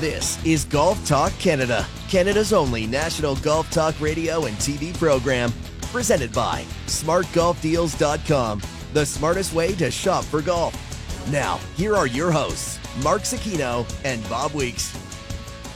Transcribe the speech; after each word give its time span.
This 0.00 0.42
is 0.46 0.64
Golf 0.64 1.06
Talk 1.06 1.30
Canada, 1.38 1.86
Canada's 2.08 2.54
only 2.54 2.86
national 2.86 3.36
golf 3.36 3.70
talk 3.70 4.00
radio 4.00 4.46
and 4.46 4.56
TV 4.56 4.96
program. 4.96 5.52
Presented 5.92 6.32
by 6.32 6.62
smartgolfdeals.com, 6.86 8.62
the 8.94 9.04
smartest 9.04 9.52
way 9.52 9.74
to 9.74 9.90
shop 9.90 10.24
for 10.24 10.40
golf. 10.40 10.74
Now, 11.30 11.58
here 11.76 11.94
are 11.94 12.06
your 12.06 12.30
hosts, 12.30 12.78
Mark 13.02 13.24
Zecchino 13.24 13.84
and 14.02 14.26
Bob 14.30 14.54
Weeks. 14.54 14.96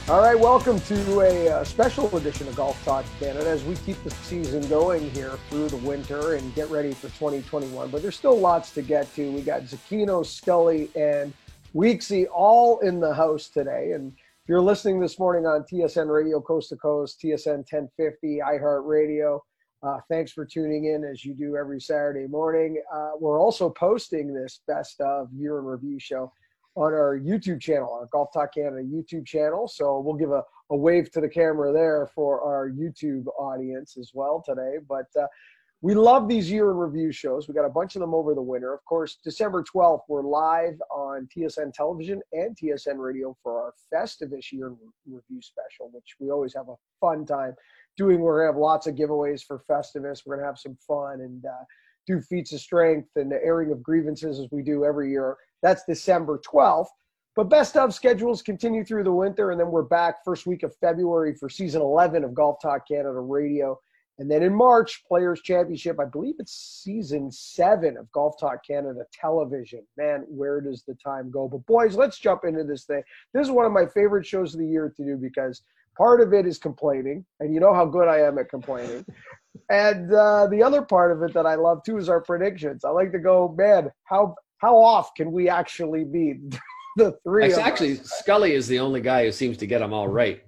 All 0.09 0.21
right, 0.21 0.39
welcome 0.39 0.79
to 0.79 1.19
a 1.21 1.49
uh, 1.49 1.63
special 1.63 2.17
edition 2.17 2.47
of 2.47 2.55
Golf 2.55 2.83
Talk 2.83 3.05
Canada 3.19 3.47
as 3.47 3.63
we 3.63 3.75
keep 3.75 4.03
the 4.03 4.09
season 4.09 4.67
going 4.67 5.11
here 5.11 5.37
through 5.51 5.69
the 5.69 5.77
winter 5.77 6.33
and 6.33 6.51
get 6.55 6.67
ready 6.71 6.93
for 6.93 7.09
2021. 7.09 7.91
But 7.91 8.01
there's 8.01 8.15
still 8.15 8.39
lots 8.39 8.71
to 8.71 8.81
get 8.81 9.13
to. 9.13 9.31
We 9.31 9.41
got 9.41 9.61
Zecchino, 9.65 10.25
Scully, 10.25 10.89
and 10.95 11.31
Weeksy 11.75 12.25
all 12.33 12.79
in 12.79 13.01
the 13.01 13.13
house 13.13 13.49
today. 13.49 13.91
And 13.91 14.13
if 14.13 14.49
you're 14.49 14.61
listening 14.61 14.99
this 14.99 15.19
morning 15.19 15.45
on 15.45 15.63
TSN 15.63 16.07
Radio 16.07 16.39
Coast 16.39 16.69
to 16.69 16.77
Coast, 16.77 17.21
TSN 17.21 17.69
1050, 17.69 18.39
iHeartRadio, 18.39 19.39
uh, 19.83 19.97
thanks 20.09 20.31
for 20.31 20.45
tuning 20.45 20.85
in 20.85 21.03
as 21.03 21.25
you 21.25 21.33
do 21.33 21.57
every 21.57 21.81
Saturday 21.81 22.27
morning. 22.27 22.81
Uh, 22.93 23.11
we're 23.19 23.41
also 23.41 23.69
posting 23.69 24.33
this 24.33 24.61
best 24.67 25.01
of 25.01 25.27
year 25.33 25.59
in 25.59 25.65
review 25.65 25.99
show 25.99 26.31
on 26.75 26.93
our 26.93 27.19
YouTube 27.19 27.59
channel, 27.59 27.91
our 27.91 28.07
Golf 28.07 28.29
Talk 28.33 28.53
Canada 28.53 28.81
YouTube 28.81 29.25
channel. 29.25 29.67
So 29.67 29.99
we'll 29.99 30.15
give 30.15 30.31
a, 30.31 30.43
a 30.69 30.77
wave 30.77 31.11
to 31.11 31.21
the 31.21 31.29
camera 31.29 31.73
there 31.73 32.07
for 32.15 32.41
our 32.41 32.69
YouTube 32.69 33.25
audience 33.37 33.97
as 33.97 34.11
well 34.13 34.41
today. 34.45 34.77
But 34.87 35.07
uh, 35.19 35.27
we 35.85 35.93
love 35.93 36.27
these 36.27 36.49
year 36.49 36.71
in 36.71 36.77
review 36.77 37.11
shows. 37.11 37.47
We 37.47 37.53
got 37.53 37.63
a 37.63 37.69
bunch 37.69 37.95
of 37.95 37.99
them 37.99 38.15
over 38.15 38.33
the 38.33 38.41
winter. 38.41 38.73
Of 38.73 38.83
course, 38.85 39.19
December 39.23 39.63
12th, 39.63 40.01
we're 40.07 40.23
live 40.23 40.81
on 40.89 41.27
TSN 41.27 41.73
television 41.75 42.23
and 42.33 42.57
TSN 42.57 42.95
radio 42.97 43.37
for 43.43 43.61
our 43.61 43.73
Festivus 43.93 44.51
year 44.51 44.69
in 44.69 44.77
review 45.05 45.39
special, 45.43 45.91
which 45.91 46.15
we 46.19 46.31
always 46.31 46.55
have 46.55 46.69
a 46.69 46.75
fun 46.99 47.23
time 47.23 47.53
doing. 47.97 48.19
We're 48.19 48.39
going 48.39 48.47
to 48.47 48.53
have 48.53 48.59
lots 48.59 48.87
of 48.87 48.95
giveaways 48.95 49.43
for 49.43 49.61
Festivus. 49.69 50.23
We're 50.25 50.37
going 50.37 50.43
to 50.43 50.47
have 50.47 50.57
some 50.57 50.75
fun 50.87 51.21
and 51.21 51.45
uh, 51.45 51.63
do 52.07 52.19
feats 52.19 52.51
of 52.51 52.61
strength 52.61 53.09
and 53.15 53.31
the 53.31 53.39
airing 53.45 53.71
of 53.71 53.83
grievances 53.83 54.39
as 54.39 54.47
we 54.51 54.63
do 54.63 54.85
every 54.85 55.11
year. 55.11 55.37
That's 55.61 55.83
December 55.87 56.41
12th. 56.51 56.87
But 57.35 57.51
best 57.51 57.77
of 57.77 57.93
schedules 57.93 58.41
continue 58.41 58.83
through 58.83 59.03
the 59.03 59.11
winter, 59.11 59.51
and 59.51 59.59
then 59.59 59.69
we're 59.69 59.83
back 59.83 60.23
first 60.25 60.47
week 60.47 60.63
of 60.63 60.75
February 60.77 61.35
for 61.35 61.47
season 61.47 61.83
11 61.83 62.23
of 62.23 62.33
Golf 62.33 62.57
Talk 62.59 62.87
Canada 62.87 63.19
Radio. 63.19 63.77
And 64.17 64.31
then 64.31 64.43
in 64.43 64.53
March, 64.53 65.03
Players 65.05 65.41
Championship, 65.41 65.99
I 65.99 66.05
believe 66.05 66.35
it's 66.39 66.81
season 66.83 67.31
seven 67.31 67.97
of 67.97 68.09
Golf 68.13 68.39
Talk 68.39 68.65
Canada 68.65 69.01
television. 69.11 69.85
Man, 69.97 70.25
where 70.29 70.61
does 70.61 70.83
the 70.83 70.95
time 70.95 71.29
go? 71.29 71.49
But 71.49 71.65
boys, 71.65 71.95
let's 71.95 72.17
jump 72.17 72.45
into 72.45 72.63
this 72.63 72.85
thing. 72.85 73.03
This 73.33 73.45
is 73.45 73.51
one 73.51 73.65
of 73.65 73.73
my 73.73 73.85
favorite 73.85 74.25
shows 74.25 74.53
of 74.53 74.61
the 74.61 74.67
year 74.67 74.93
to 74.95 75.03
do 75.03 75.17
because 75.17 75.63
part 75.97 76.21
of 76.21 76.33
it 76.33 76.47
is 76.47 76.57
complaining, 76.57 77.25
and 77.41 77.53
you 77.53 77.59
know 77.59 77.73
how 77.73 77.85
good 77.85 78.07
I 78.07 78.19
am 78.19 78.37
at 78.37 78.49
complaining. 78.49 79.05
and 79.69 80.13
uh, 80.13 80.47
the 80.47 80.63
other 80.63 80.81
part 80.81 81.11
of 81.11 81.21
it 81.23 81.33
that 81.33 81.45
I 81.45 81.55
love 81.55 81.83
too 81.83 81.97
is 81.97 82.07
our 82.07 82.21
predictions. 82.21 82.85
I 82.85 82.91
like 82.91 83.11
to 83.11 83.19
go, 83.19 83.53
man, 83.57 83.91
how 84.05 84.35
how 84.59 84.77
off 84.77 85.13
can 85.15 85.33
we 85.33 85.49
actually 85.49 86.05
be? 86.05 86.39
the 86.95 87.17
three. 87.23 87.53
actually, 87.53 87.95
Scully 87.95 88.53
is 88.53 88.67
the 88.67 88.79
only 88.79 89.01
guy 89.01 89.25
who 89.25 89.31
seems 89.33 89.57
to 89.57 89.67
get 89.67 89.79
them 89.79 89.93
all 89.93 90.07
right. 90.07 90.41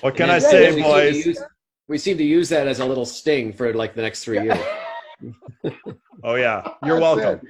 What 0.00 0.16
can 0.16 0.24
and 0.24 0.32
I 0.32 0.38
say, 0.38 0.80
boys? 0.82 1.38
We 1.88 1.98
seem 1.98 2.18
to 2.18 2.24
use 2.24 2.48
that 2.48 2.66
as 2.66 2.80
a 2.80 2.84
little 2.84 3.06
sting 3.06 3.52
for 3.52 3.72
like 3.74 3.94
the 3.94 4.02
next 4.02 4.24
three 4.24 4.42
years. 4.42 4.58
oh 6.24 6.34
yeah, 6.34 6.68
you're 6.84 7.00
welcome. 7.00 7.40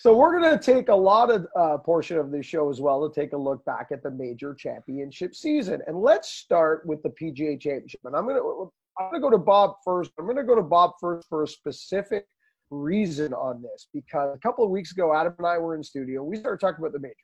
So 0.00 0.16
we're 0.16 0.38
going 0.40 0.56
to 0.56 0.64
take 0.64 0.88
a 0.88 0.94
lot 0.94 1.30
of 1.30 1.46
uh, 1.56 1.78
portion 1.78 2.18
of 2.18 2.30
the 2.30 2.42
show 2.42 2.70
as 2.70 2.80
well 2.80 3.08
to 3.08 3.20
take 3.20 3.32
a 3.32 3.36
look 3.36 3.64
back 3.64 3.88
at 3.92 4.02
the 4.02 4.10
major 4.10 4.54
championship 4.54 5.34
season, 5.34 5.80
and 5.86 6.00
let's 6.00 6.28
start 6.28 6.86
with 6.86 7.02
the 7.02 7.10
PGA 7.10 7.60
Championship. 7.60 8.00
And 8.04 8.14
I'm 8.14 8.24
going 8.24 8.36
to 8.36 8.72
I'm 8.98 9.10
going 9.10 9.20
to 9.20 9.26
go 9.26 9.30
to 9.30 9.38
Bob 9.38 9.76
first. 9.84 10.10
I'm 10.18 10.24
going 10.24 10.36
to 10.36 10.44
go 10.44 10.54
to 10.54 10.62
Bob 10.62 10.92
first 11.00 11.28
for 11.28 11.42
a 11.44 11.48
specific 11.48 12.26
reason 12.70 13.32
on 13.32 13.62
this 13.62 13.88
because 13.94 14.34
a 14.34 14.38
couple 14.38 14.64
of 14.64 14.70
weeks 14.70 14.92
ago, 14.92 15.14
Adam 15.14 15.34
and 15.38 15.46
I 15.46 15.58
were 15.58 15.74
in 15.74 15.82
studio. 15.82 16.22
We 16.22 16.36
started 16.36 16.60
talking 16.60 16.80
about 16.80 16.92
the 16.92 17.00
majors, 17.00 17.16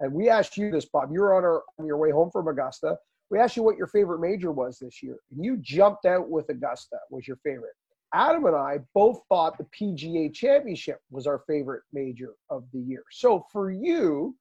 and 0.00 0.12
we 0.12 0.28
asked 0.28 0.56
you 0.56 0.70
this, 0.70 0.86
Bob. 0.86 1.10
You 1.12 1.20
were 1.20 1.34
on, 1.36 1.44
our, 1.44 1.62
on 1.78 1.86
your 1.86 1.96
way 1.96 2.10
home 2.10 2.30
from 2.32 2.48
Augusta 2.48 2.96
we 3.30 3.38
asked 3.38 3.56
you 3.56 3.62
what 3.62 3.76
your 3.76 3.86
favorite 3.86 4.20
major 4.20 4.52
was 4.52 4.78
this 4.78 5.02
year, 5.02 5.16
and 5.30 5.44
you 5.44 5.56
jumped 5.58 6.04
out 6.04 6.28
with 6.28 6.48
Augusta 6.48 6.96
was 7.10 7.26
your 7.26 7.38
favorite. 7.38 7.74
Adam 8.14 8.44
and 8.44 8.54
I 8.54 8.78
both 8.94 9.20
thought 9.28 9.58
the 9.58 9.66
PGA 9.76 10.32
Championship 10.32 11.00
was 11.10 11.26
our 11.26 11.42
favorite 11.48 11.82
major 11.92 12.34
of 12.48 12.64
the 12.72 12.78
year. 12.78 13.02
So 13.10 13.44
for 13.50 13.72
you, 13.72 14.36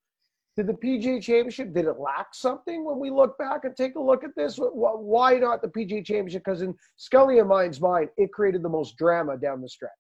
did 0.56 0.68
the 0.68 0.74
PGA 0.74 1.20
Championship 1.20 1.74
did 1.74 1.86
it 1.86 1.98
lack 1.98 2.28
something 2.34 2.86
when 2.86 3.00
we 3.00 3.10
look 3.10 3.36
back 3.40 3.62
and 3.64 3.76
take 3.76 3.96
a 3.96 4.00
look 4.00 4.24
at 4.24 4.36
this? 4.36 4.58
Why 4.60 5.40
not 5.40 5.64
the 5.64 5.68
PGA 5.70 6.06
Championship? 6.06 6.44
Because 6.46 6.62
in 6.62 6.76
Scully 6.98 7.40
and 7.40 7.50
mine's 7.50 7.82
mind, 7.82 8.10
it 8.18 8.32
created 8.32 8.62
the 8.62 8.70
most 8.70 8.96
drama 8.96 9.38
down 9.38 9.62
the 9.62 9.70
stretch. 9.70 9.92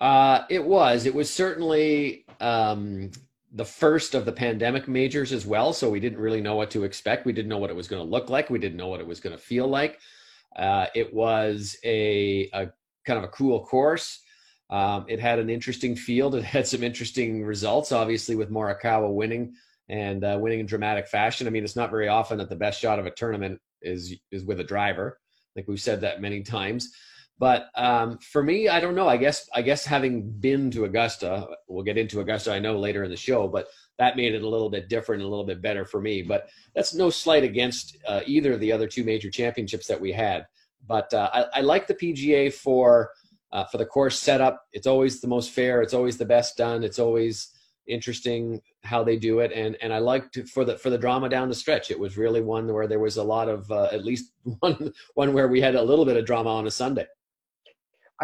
Uh, 0.00 0.44
it 0.50 0.64
was. 0.64 1.06
It 1.06 1.14
was 1.14 1.30
certainly 1.30 2.24
um, 2.40 3.12
the 3.54 3.64
first 3.64 4.14
of 4.14 4.24
the 4.24 4.32
pandemic 4.32 4.88
majors 4.88 5.32
as 5.32 5.46
well. 5.46 5.72
So 5.72 5.88
we 5.88 6.00
didn't 6.00 6.18
really 6.18 6.40
know 6.40 6.56
what 6.56 6.72
to 6.72 6.82
expect. 6.82 7.24
We 7.24 7.32
didn't 7.32 7.48
know 7.48 7.58
what 7.58 7.70
it 7.70 7.76
was 7.76 7.86
going 7.86 8.04
to 8.04 8.10
look 8.10 8.28
like. 8.28 8.50
We 8.50 8.58
didn't 8.58 8.76
know 8.76 8.88
what 8.88 9.00
it 9.00 9.06
was 9.06 9.20
going 9.20 9.36
to 9.36 9.42
feel 9.42 9.68
like. 9.68 10.00
Uh, 10.56 10.86
it 10.94 11.14
was 11.14 11.76
a, 11.84 12.50
a, 12.52 12.72
kind 13.06 13.18
of 13.18 13.24
a 13.24 13.28
cool 13.28 13.64
course. 13.64 14.20
Um, 14.70 15.06
it 15.08 15.20
had 15.20 15.38
an 15.38 15.50
interesting 15.50 15.94
field. 15.94 16.34
It 16.34 16.44
had 16.44 16.66
some 16.66 16.82
interesting 16.82 17.44
results, 17.44 17.92
obviously, 17.92 18.34
with 18.34 18.50
Morikawa 18.50 19.12
winning 19.12 19.54
and 19.88 20.24
uh, 20.24 20.36
winning 20.40 20.60
in 20.60 20.66
dramatic 20.66 21.06
fashion. 21.06 21.46
I 21.46 21.50
mean, 21.50 21.64
it's 21.64 21.76
not 21.76 21.90
very 21.90 22.08
often 22.08 22.38
that 22.38 22.48
the 22.48 22.56
best 22.56 22.80
shot 22.80 22.98
of 22.98 23.06
a 23.06 23.10
tournament 23.10 23.60
is 23.82 24.14
is 24.32 24.44
with 24.44 24.60
a 24.60 24.64
driver. 24.64 25.18
Think 25.54 25.68
we've 25.68 25.80
said 25.80 26.00
that 26.00 26.20
many 26.20 26.42
times. 26.42 26.90
But 27.38 27.66
um, 27.74 28.18
for 28.18 28.42
me, 28.42 28.68
I 28.68 28.78
don't 28.78 28.94
know. 28.94 29.08
I 29.08 29.16
guess 29.16 29.48
I 29.54 29.62
guess 29.62 29.84
having 29.84 30.30
been 30.30 30.70
to 30.70 30.84
Augusta, 30.84 31.48
we'll 31.68 31.82
get 31.82 31.98
into 31.98 32.20
Augusta. 32.20 32.52
I 32.52 32.60
know 32.60 32.78
later 32.78 33.02
in 33.02 33.10
the 33.10 33.16
show, 33.16 33.48
but 33.48 33.66
that 33.98 34.16
made 34.16 34.34
it 34.34 34.42
a 34.42 34.48
little 34.48 34.70
bit 34.70 34.88
different, 34.88 35.22
a 35.22 35.28
little 35.28 35.44
bit 35.44 35.60
better 35.60 35.84
for 35.84 36.00
me. 36.00 36.22
But 36.22 36.48
that's 36.74 36.94
no 36.94 37.10
slight 37.10 37.42
against 37.42 37.96
uh, 38.06 38.20
either 38.26 38.52
of 38.52 38.60
the 38.60 38.70
other 38.70 38.86
two 38.86 39.02
major 39.02 39.30
championships 39.30 39.88
that 39.88 40.00
we 40.00 40.12
had. 40.12 40.46
But 40.86 41.12
uh, 41.12 41.30
I, 41.32 41.44
I, 41.54 41.60
like 41.62 41.86
the 41.86 41.94
PGA 41.94 42.52
for 42.52 43.10
uh, 43.52 43.64
for 43.64 43.78
the 43.78 43.86
course 43.86 44.18
setup. 44.18 44.66
It's 44.72 44.86
always 44.86 45.20
the 45.20 45.28
most 45.28 45.50
fair. 45.50 45.82
It's 45.82 45.94
always 45.94 46.18
the 46.18 46.24
best 46.24 46.56
done. 46.56 46.84
It's 46.84 46.98
always 46.98 47.50
interesting 47.86 48.60
how 48.82 49.02
they 49.02 49.16
do 49.16 49.40
it, 49.40 49.52
and 49.52 49.76
and 49.80 49.92
I 49.92 49.98
liked 49.98 50.38
for 50.48 50.64
the 50.64 50.76
for 50.76 50.90
the 50.90 50.98
drama 50.98 51.28
down 51.28 51.48
the 51.48 51.54
stretch. 51.54 51.90
It 51.90 51.98
was 51.98 52.16
really 52.16 52.42
one 52.42 52.72
where 52.72 52.86
there 52.86 52.98
was 52.98 53.16
a 53.16 53.24
lot 53.24 53.48
of 53.48 53.70
uh, 53.70 53.88
at 53.90 54.04
least 54.04 54.32
one 54.60 54.92
one 55.14 55.32
where 55.32 55.48
we 55.48 55.60
had 55.60 55.74
a 55.74 55.82
little 55.82 56.04
bit 56.04 56.16
of 56.16 56.26
drama 56.26 56.50
on 56.50 56.66
a 56.66 56.70
Sunday. 56.70 57.06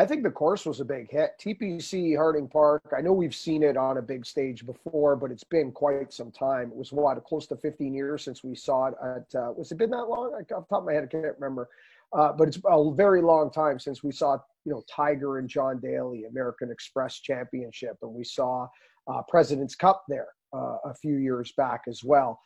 I 0.00 0.06
think 0.06 0.22
the 0.22 0.30
course 0.30 0.64
was 0.64 0.80
a 0.80 0.84
big 0.86 1.10
hit. 1.10 1.32
TPC 1.38 2.16
Harding 2.16 2.48
Park. 2.48 2.94
I 2.96 3.02
know 3.02 3.12
we've 3.12 3.34
seen 3.34 3.62
it 3.62 3.76
on 3.76 3.98
a 3.98 4.02
big 4.02 4.24
stage 4.24 4.64
before, 4.64 5.14
but 5.14 5.30
it's 5.30 5.44
been 5.44 5.70
quite 5.70 6.10
some 6.10 6.30
time. 6.30 6.70
It 6.70 6.76
was 6.76 6.90
what 6.90 7.22
close 7.24 7.46
to 7.48 7.56
15 7.56 7.92
years 7.92 8.24
since 8.24 8.42
we 8.42 8.54
saw 8.54 8.86
it. 8.86 8.94
At 9.04 9.38
uh, 9.38 9.52
was 9.52 9.70
it 9.72 9.76
been 9.76 9.90
that 9.90 10.08
long? 10.08 10.32
Off 10.32 10.46
the 10.48 10.54
top 10.54 10.64
of 10.70 10.84
my 10.86 10.94
head, 10.94 11.04
I 11.04 11.06
can't 11.06 11.26
remember. 11.38 11.68
Uh, 12.16 12.32
but 12.32 12.48
it's 12.48 12.58
a 12.64 12.94
very 12.94 13.20
long 13.20 13.50
time 13.50 13.78
since 13.78 14.02
we 14.02 14.10
saw 14.10 14.38
you 14.64 14.72
know 14.72 14.82
Tiger 14.90 15.36
and 15.36 15.46
John 15.46 15.78
Daly 15.80 16.24
American 16.24 16.70
Express 16.70 17.20
Championship, 17.20 17.98
and 18.00 18.14
we 18.14 18.24
saw 18.24 18.68
uh, 19.06 19.20
President's 19.28 19.74
Cup 19.74 20.04
there 20.08 20.28
uh, 20.56 20.76
a 20.86 20.94
few 20.94 21.18
years 21.18 21.52
back 21.58 21.82
as 21.86 22.02
well. 22.02 22.40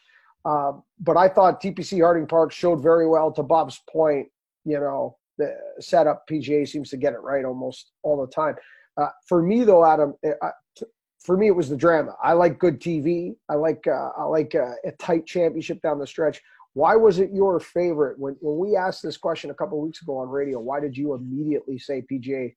Uh, 0.45 0.73
but 0.99 1.17
I 1.17 1.29
thought 1.29 1.63
TPC 1.63 2.03
Harding 2.03 2.27
Park 2.27 2.51
showed 2.51 2.83
very 2.83 3.07
well. 3.07 3.31
To 3.31 3.45
Bob's 3.45 3.81
point, 3.89 4.27
you 4.65 4.81
know, 4.81 5.19
the 5.39 5.55
setup 5.81 6.27
PGA 6.31 6.69
seems 6.69 6.91
to 6.91 6.97
get 6.97 7.13
it 7.13 7.21
right 7.23 7.45
almost 7.45 7.93
all 8.03 8.21
the 8.21 8.33
time. 8.33 8.55
Uh, 8.97 9.09
for 9.29 9.43
me 9.43 9.65
though, 9.65 9.85
Adam, 9.85 10.15
it, 10.23 10.37
uh, 10.43 10.51
for 11.19 11.37
me 11.37 11.49
it 11.49 11.57
was 11.57 11.69
the 11.69 11.77
drama. 11.77 12.15
I 12.23 12.35
like 12.35 12.59
good 12.59 12.81
TV. 12.81 13.35
I 13.49 13.55
like 13.55 13.87
uh, 13.87 14.11
I 14.17 14.25
like 14.25 14.55
uh, 14.55 14.75
a 14.85 14.93
tight 14.93 15.27
championship 15.27 15.81
down 15.83 15.99
the 15.99 16.07
stretch. 16.07 16.41
Why 16.75 16.97
was 16.97 17.19
it 17.19 17.31
your 17.33 17.59
favorite 17.61 18.19
when 18.19 18.37
when 18.41 18.59
we 18.59 18.77
asked 18.77 19.03
this 19.03 19.17
question 19.17 19.51
a 19.51 19.55
couple 19.55 19.81
weeks 19.81 20.03
ago 20.03 20.19
on 20.19 20.29
radio? 20.29 20.61
Why 20.61 20.81
did 20.81 20.97
you 20.97 21.15
immediately 21.15 21.79
say 21.79 22.05
PGA 22.11 22.55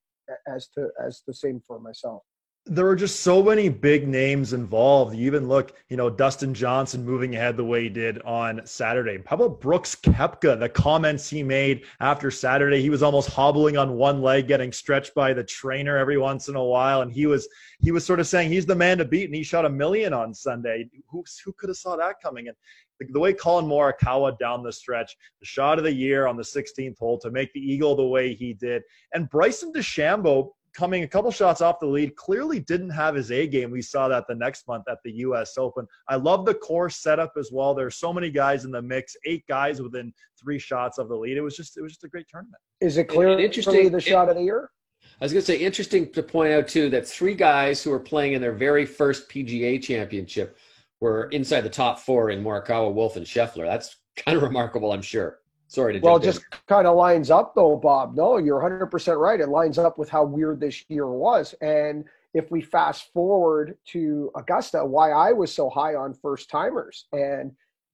as 0.48 0.68
to 0.76 0.90
as 1.04 1.22
the 1.26 1.34
same 1.34 1.62
for 1.66 1.80
myself? 1.80 2.24
There 2.70 2.86
were 2.86 2.96
just 2.96 3.22
so 3.22 3.42
many 3.42 3.70
big 3.70 4.08
names 4.08 4.54
involved. 4.54 5.16
You 5.16 5.26
even 5.26 5.48
look, 5.48 5.76
you 5.90 5.98
know, 5.98 6.10
Dustin 6.10 6.54
Johnson 6.54 7.06
moving 7.06 7.36
ahead 7.36 7.58
the 7.58 7.64
way 7.64 7.84
he 7.84 7.90
did 7.90 8.22
on 8.24 8.62
Saturday. 8.66 9.20
How 9.26 9.36
about 9.36 9.62
Brooks 9.62 9.96
Koepka? 9.96 10.60
The 10.60 10.70
comments 10.70 11.30
he 11.30 11.44
made 11.44 11.86
after 12.00 12.30
Saturday, 12.30 12.82
he 12.82 12.90
was 12.90 13.04
almost 13.04 13.30
hobbling 13.30 13.78
on 13.78 13.94
one 13.94 14.22
leg, 14.22 14.48
getting 14.48 14.72
stretched 14.72 15.16
by 15.16 15.34
the 15.34 15.44
trainer 15.44 15.98
every 15.98 16.18
once 16.18 16.48
in 16.50 16.56
a 16.56 16.64
while, 16.64 17.02
and 17.02 17.12
he 17.12 17.26
was 17.26 17.48
he 17.80 17.92
was 17.92 18.06
sort 18.06 18.20
of 18.20 18.28
saying 18.28 18.52
he's 18.52 18.66
the 18.66 18.76
man 18.76 18.98
to 18.98 19.06
beat, 19.06 19.26
and 19.26 19.36
he 19.36 19.44
shot 19.44 19.66
a 19.66 19.70
million 19.70 20.14
on 20.14 20.34
Sunday. 20.34 20.90
Who 21.10 21.24
who 21.46 21.54
could 21.54 21.70
have 21.70 21.78
saw 21.78 21.96
that 21.96 22.16
coming? 22.22 22.48
And 22.48 22.58
the, 23.00 23.08
the 23.12 23.20
way 23.20 23.34
Collin 23.34 23.66
Morikawa 23.66 24.38
down 24.38 24.64
the 24.64 24.74
stretch, 24.74 25.16
the 25.40 25.46
shot 25.46 25.78
of 25.78 25.84
the 25.84 25.94
year 25.94 26.28
on 26.28 26.36
the 26.36 26.44
16th 26.44 26.98
hole 26.98 27.20
to 27.20 27.32
make 27.32 27.54
the 27.54 27.60
eagle 27.60 27.96
the 27.96 28.08
way 28.08 28.34
he 28.34 28.54
did, 28.54 28.82
and 29.14 29.30
Bryson 29.30 29.72
DeChambeau 29.74 30.52
coming 30.78 31.04
a 31.04 31.08
couple 31.08 31.32
shots 31.32 31.60
off 31.60 31.80
the 31.80 31.88
lead, 31.88 32.16
clearly 32.16 32.60
didn't 32.60 32.92
have 32.92 33.16
his 33.16 33.32
A 33.32 33.48
game. 33.48 33.72
We 33.72 33.82
saw 33.82 34.08
that 34.08 34.28
the 34.28 34.36
next 34.36 34.68
month 34.68 34.84
at 34.88 35.00
the 35.04 35.12
U.S. 35.12 35.58
Open. 35.58 35.88
I 36.08 36.16
love 36.16 36.46
the 36.46 36.54
course 36.54 36.98
setup 36.98 37.34
as 37.38 37.52
well. 37.52 37.74
There's 37.74 37.96
so 37.96 38.14
many 38.14 38.30
guys 38.30 38.64
in 38.64 38.72
the 38.72 38.82
mix, 38.82 39.18
eight 39.26 39.44
guys 39.48 39.82
within 39.82 40.14
three 40.40 40.60
shots 40.60 41.00
of 41.00 41.10
the 41.10 41.16
lead. 41.16 41.36
It 41.36 41.42
was 41.42 41.58
just 41.58 41.78
it 41.78 41.82
was 41.82 41.94
just 41.94 42.04
a 42.04 42.08
great 42.08 42.28
tournament. 42.30 42.62
Is 42.80 42.98
it 42.98 43.06
clear 43.06 43.40
interesting 43.40 43.92
the 43.92 44.00
shot 44.00 44.30
of 44.30 44.36
the 44.36 44.44
year? 44.44 44.70
I 45.20 45.26
was 45.26 45.34
going 45.34 45.42
to 45.42 45.46
say 45.46 45.58
interesting 45.58 46.12
to 46.12 46.22
point 46.22 46.54
out 46.54 46.68
too 46.68 46.90
that 46.92 47.08
three 47.08 47.34
guys 47.34 47.82
who 47.82 47.92
are 47.92 48.00
playing 48.00 48.34
in 48.34 48.42
their 48.42 48.54
very 48.54 48.86
first 48.86 49.30
PGA 49.30 49.82
championship 49.82 50.58
were 51.00 51.26
inside 51.30 51.62
the 51.62 51.70
top 51.70 52.00
four 52.00 52.30
in 52.30 52.44
Morikawa, 52.44 52.94
Wolff, 52.94 53.16
and 53.16 53.26
Scheffler. 53.26 53.66
That's 53.66 53.96
kind 54.16 54.38
of 54.38 54.44
remarkable, 54.44 54.92
I'm 54.92 55.02
sure. 55.02 55.40
Sorry 55.68 55.94
to 55.94 56.00
well, 56.00 56.16
it 56.16 56.24
just 56.24 56.46
kind 56.68 56.88
of 56.88 56.96
lines 56.96 57.30
up 57.30 57.54
though, 57.54 57.76
Bob. 57.76 58.16
No, 58.16 58.38
you're 58.38 58.62
100% 58.62 59.20
right. 59.20 59.40
It 59.40 59.50
lines 59.50 59.78
up 59.78 59.98
with 59.98 60.10
how 60.10 60.24
weird 60.24 60.62
this 60.62 60.84
year 60.90 61.08
was. 61.08 61.54
And 61.62 62.06
if 62.34 62.52
we 62.52 62.62
fast 62.62 63.12
forward 63.14 63.78
to 63.88 64.32
Augusta, 64.36 64.86
why 64.86 65.12
I 65.12 65.34
was 65.34 65.54
so 65.54 65.70
high 65.70 65.96
on 65.96 66.14
first 66.14 66.50
timers 66.50 67.08
and 67.12 67.52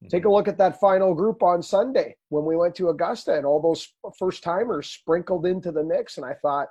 take 0.08 0.22
a 0.22 0.26
mm-hmm. 0.26 0.34
look 0.34 0.48
at 0.48 0.58
that 0.58 0.78
final 0.78 1.14
group 1.14 1.42
on 1.42 1.62
Sunday 1.62 2.14
when 2.28 2.44
we 2.44 2.56
went 2.56 2.74
to 2.76 2.90
Augusta 2.90 3.34
and 3.34 3.46
all 3.46 3.60
those 3.60 3.88
first 4.18 4.42
timers 4.42 4.88
sprinkled 4.88 5.46
into 5.46 5.72
the 5.72 5.82
mix. 5.82 6.16
And 6.16 6.26
I 6.26 6.34
thought, 6.34 6.68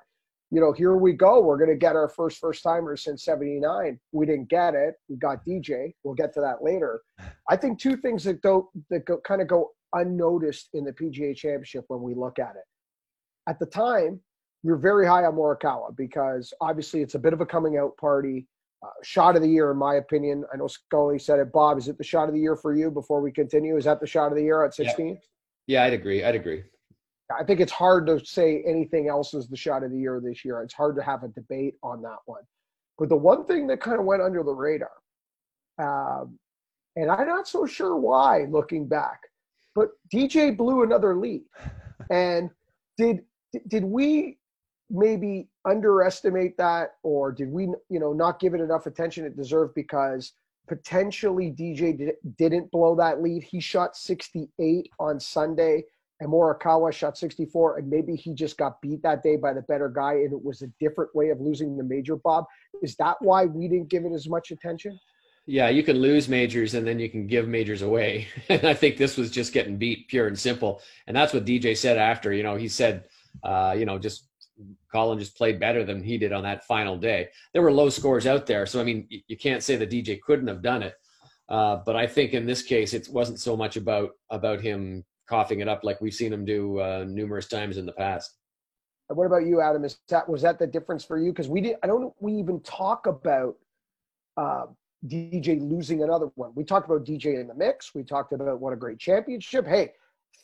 you 0.51 0.61
know, 0.61 0.71
here 0.71 0.95
we 0.95 1.13
go. 1.13 1.41
We're 1.41 1.57
going 1.57 1.71
to 1.71 1.75
get 1.75 1.95
our 1.95 2.07
first 2.07 2.38
first 2.38 2.61
timers 2.63 3.03
since 3.03 3.25
79. 3.25 4.00
We 4.11 4.25
didn't 4.25 4.50
get 4.50 4.75
it. 4.75 4.95
We 5.09 5.15
got 5.15 5.44
DJ. 5.45 5.94
We'll 6.03 6.13
get 6.13 6.33
to 6.35 6.41
that 6.41 6.63
later. 6.63 7.01
I 7.50 7.57
think 7.57 7.79
two 7.79 7.97
things 7.97 8.23
that 8.23 8.41
go 8.41 8.69
that 8.89 9.05
go, 9.05 9.17
kind 9.25 9.41
of 9.41 9.47
go 9.47 9.71
unnoticed 9.94 10.69
in 10.74 10.84
the 10.84 10.92
PGA 10.92 11.36
Championship 11.36 11.86
when 11.88 12.01
we 12.01 12.13
look 12.13 12.40
at 12.40 12.56
it. 12.56 12.66
At 13.48 13.60
the 13.60 13.66
time, 13.66 14.19
we 14.63 14.72
were 14.72 14.78
very 14.78 15.06
high 15.06 15.25
on 15.25 15.36
Morikawa 15.36 15.95
because 15.95 16.54
obviously 16.62 17.01
it's 17.01 17.16
a 17.16 17.19
bit 17.19 17.34
of 17.34 17.42
a 17.42 17.45
coming 17.45 17.78
out 17.78 17.95
party. 17.98 18.48
Uh, 18.84 18.90
shot 19.01 19.36
of 19.36 19.42
the 19.42 19.48
year, 19.48 19.72
in 19.72 19.78
my 19.78 19.95
opinion. 19.95 20.44
I 20.54 20.57
know 20.57 20.68
Scully 20.68 21.18
said 21.18 21.40
it. 21.40 21.54
Bob, 21.54 21.78
is 21.78 21.88
it 21.88 21.98
the 21.98 22.04
shot 22.04 22.28
of 22.28 22.34
the 22.34 22.40
year 22.40 22.56
for 22.56 22.75
you 22.75 22.92
before 22.92 23.22
we 23.22 23.31
continue? 23.31 23.78
Is 23.78 23.86
that 23.86 24.01
the 24.01 24.07
shot 24.07 24.31
of 24.31 24.36
the 24.36 24.44
year 24.44 24.63
at 24.63 24.74
16? 24.74 25.07
Yeah, 25.07 25.13
yeah 25.68 25.84
I'd 25.86 25.94
agree. 25.94 26.24
I'd 26.24 26.36
agree. 26.36 26.63
I 27.38 27.44
think 27.44 27.60
it's 27.60 27.72
hard 27.72 28.07
to 28.07 28.24
say 28.25 28.63
anything 28.68 29.07
else 29.07 29.34
is 29.34 29.48
the 29.48 29.56
shot 29.56 29.84
of 29.84 29.92
the 29.92 29.98
year 29.98 30.22
this 30.24 30.44
year. 30.44 30.62
It's 30.62 30.74
hard 30.74 30.96
to 30.98 31.04
have 31.04 31.24
a 31.24 31.30
debate 31.30 31.75
on 31.81 32.01
that 32.01 32.18
one. 32.25 32.44
But 32.98 33.10
the 33.10 33.16
one 33.16 33.46
thing 33.46 33.68
that 33.68 33.81
kind 33.81 34.00
of 34.00 34.06
went 34.06 34.22
under 34.22 34.44
the 34.44 34.54
radar, 34.54 34.92
um, 35.81 36.38
and 36.96 37.10
I'm 37.10 37.28
not 37.28 37.48
so 37.48 37.66
sure 37.66 37.98
why 37.98 38.46
looking 38.50 38.88
back, 38.88 39.22
but 39.75 39.90
DJ 40.14 40.56
blew 40.56 40.84
another 40.84 41.16
lead. 41.16 41.44
And 42.10 42.50
did 42.98 43.24
did 43.68 43.86
we 43.86 44.38
maybe 44.90 45.48
underestimate 45.64 46.58
that, 46.58 46.96
or 47.02 47.31
did 47.31 47.50
we 47.50 47.64
you 47.88 48.00
know 48.00 48.12
not 48.12 48.40
give 48.40 48.54
it 48.54 48.60
enough 48.60 48.88
attention 48.88 49.25
it 49.25 49.38
deserved 49.38 49.74
because 49.74 50.34
potentially 50.68 51.52
DJ 51.52 51.98
did, 51.98 52.16
didn't 52.38 52.72
blow 52.72 52.96
that 52.96 53.22
lead. 53.22 53.44
He 53.44 53.60
shot 53.60 53.96
68 53.96 54.90
on 55.00 55.20
Sunday, 55.20 55.84
and 56.20 56.30
Morikawa 56.30 56.92
shot 56.92 57.18
64, 57.18 57.78
and 57.80 57.90
maybe 57.90 58.16
he 58.16 58.34
just 58.34 58.58
got 58.58 58.81
beat 58.81 59.02
that 59.04 59.24
day 59.24 59.36
by 59.36 59.54
the 59.54 59.62
better 59.64 59.90
guy, 59.90 60.14
and 60.14 60.31
it 60.31 60.44
was 60.44 60.62
a 60.62 60.68
different 60.80 61.14
way 61.16 61.30
of 61.30 61.42
losing 61.42 61.75
the 61.78 61.84
major. 61.84 62.16
Bob, 62.16 62.46
is 62.81 62.96
that 62.96 63.18
why 63.20 63.46
we 63.46 63.68
didn't 63.68 63.90
give 63.90 64.06
it 64.06 64.14
as 64.14 64.30
much 64.30 64.52
attention? 64.52 64.98
Yeah, 65.45 65.68
you 65.69 65.84
can 65.84 65.98
lose 65.98 66.30
majors 66.30 66.74
and 66.74 66.88
then 66.88 67.00
you 67.00 67.10
can 67.10 67.28
give 67.28 67.48
majors 67.48 67.81
away. 67.81 68.28
And 68.50 68.66
I 68.66 68.74
think 68.74 68.98
this 68.98 69.18
was 69.18 69.30
just 69.30 69.54
getting 69.54 69.78
beat 69.78 70.07
pure 70.07 70.28
and 70.28 70.40
simple. 70.40 70.81
And 71.07 71.16
that's 71.16 71.34
what 71.34 71.45
DJ 71.45 71.75
said 71.75 71.98
after. 71.98 72.31
You 72.31 72.44
know, 72.44 72.56
he 72.56 72.69
said, 72.69 73.06
uh, 73.44 73.75
you 73.78 73.86
know, 73.86 74.00
just 74.00 74.30
Collin 74.92 75.19
just 75.19 75.36
played 75.36 75.60
better 75.60 75.84
than 75.84 76.04
he 76.04 76.18
did 76.18 76.31
on 76.31 76.44
that 76.44 76.66
final 76.66 76.98
day. 76.98 77.30
There 77.51 77.62
were 77.62 77.72
low 77.72 77.90
scores 77.90 78.25
out 78.25 78.45
there. 78.45 78.66
So, 78.66 78.80
I 78.80 78.84
mean, 78.84 79.07
you 79.10 79.38
can't 79.38 79.63
say 79.63 79.75
that 79.75 79.90
DJ 79.90 80.22
couldn't 80.22 80.48
have 80.48 80.62
done 80.62 80.84
it. 80.84 80.95
Uh, 81.50 81.78
but 81.86 81.96
I 81.96 82.07
think 82.07 82.34
in 82.34 82.46
this 82.46 82.62
case, 82.62 82.94
it 82.94 83.07
wasn't 83.12 83.39
so 83.39 83.57
much 83.57 83.75
about 83.75 84.12
about 84.30 84.62
him 84.62 85.04
coughing 85.28 85.60
it 85.60 85.68
up 85.68 85.84
like 85.84 86.00
we've 86.00 86.13
seen 86.13 86.31
him 86.31 86.46
do 86.46 86.80
uh, 86.80 87.06
numerous 87.07 87.48
times 87.48 87.78
in 87.78 87.86
the 87.86 87.92
past. 87.92 88.36
What 89.07 89.25
about 89.25 89.46
you, 89.46 89.62
Adam? 89.62 89.84
Is 89.84 89.98
that 90.07 90.28
was 90.28 90.42
that 90.44 90.57
the 90.57 90.68
difference 90.68 91.04
for 91.04 91.18
you? 91.18 91.31
Because 91.31 91.50
we 91.50 91.60
did. 91.60 91.75
I 91.84 91.88
don't. 91.88 92.13
We 92.19 92.34
even 92.34 92.62
talk 92.62 93.07
about 93.07 93.56
uh, 94.38 94.66
DJ 95.07 95.59
losing 95.59 96.03
another 96.03 96.27
one. 96.35 96.51
We 96.55 96.63
talked 96.63 96.89
about 96.89 97.05
DJ 97.05 97.39
in 97.39 97.47
the 97.47 97.53
mix. 97.53 97.94
We 97.94 98.03
talked 98.03 98.33
about 98.33 98.59
what 98.59 98.73
a 98.73 98.77
great 98.77 99.00
championship. 99.00 99.67
Hey, 99.67 99.91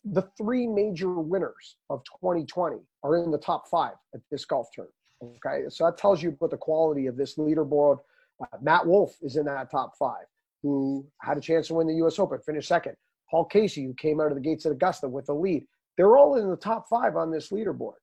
the 0.04 0.24
three 0.38 0.68
major 0.68 1.14
winners 1.14 1.78
of 1.90 2.04
2020 2.22 2.78
are 3.04 3.18
in 3.18 3.32
the 3.32 3.38
top 3.38 3.68
five 3.70 3.94
at 4.14 4.22
this 4.32 4.46
golf 4.46 4.68
tournament. 4.74 4.96
Okay, 5.22 5.66
so 5.70 5.86
that 5.86 5.98
tells 5.98 6.24
you 6.24 6.30
about 6.30 6.52
the 6.52 6.58
quality 6.58 7.08
of 7.08 7.18
this 7.18 7.36
leaderboard. 7.36 8.00
Uh, 8.42 8.58
Matt 8.62 8.86
Wolff 8.86 9.18
is 9.22 9.36
in 9.36 9.46
that 9.46 9.70
top 9.70 9.98
five, 9.98 10.26
who 10.64 11.06
had 11.22 11.38
a 11.38 11.42
chance 11.42 11.68
to 11.68 11.74
win 11.74 11.88
the 11.88 11.96
U.S. 11.96 12.20
Open, 12.20 12.40
finished 12.40 12.70
second. 12.70 12.96
Paul 13.30 13.46
Casey, 13.46 13.86
who 13.86 13.94
came 13.94 14.22
out 14.22 14.28
of 14.28 14.36
the 14.36 14.42
gates 14.42 14.66
at 14.66 14.72
Augusta 14.72 15.08
with 15.08 15.26
the 15.26 15.34
lead. 15.34 15.66
They're 15.98 16.18
all 16.18 16.38
in 16.38 16.50
the 16.50 16.56
top 16.56 16.88
five 16.90 17.18
on 17.18 17.32
this 17.32 17.50
leaderboard. 17.50 17.96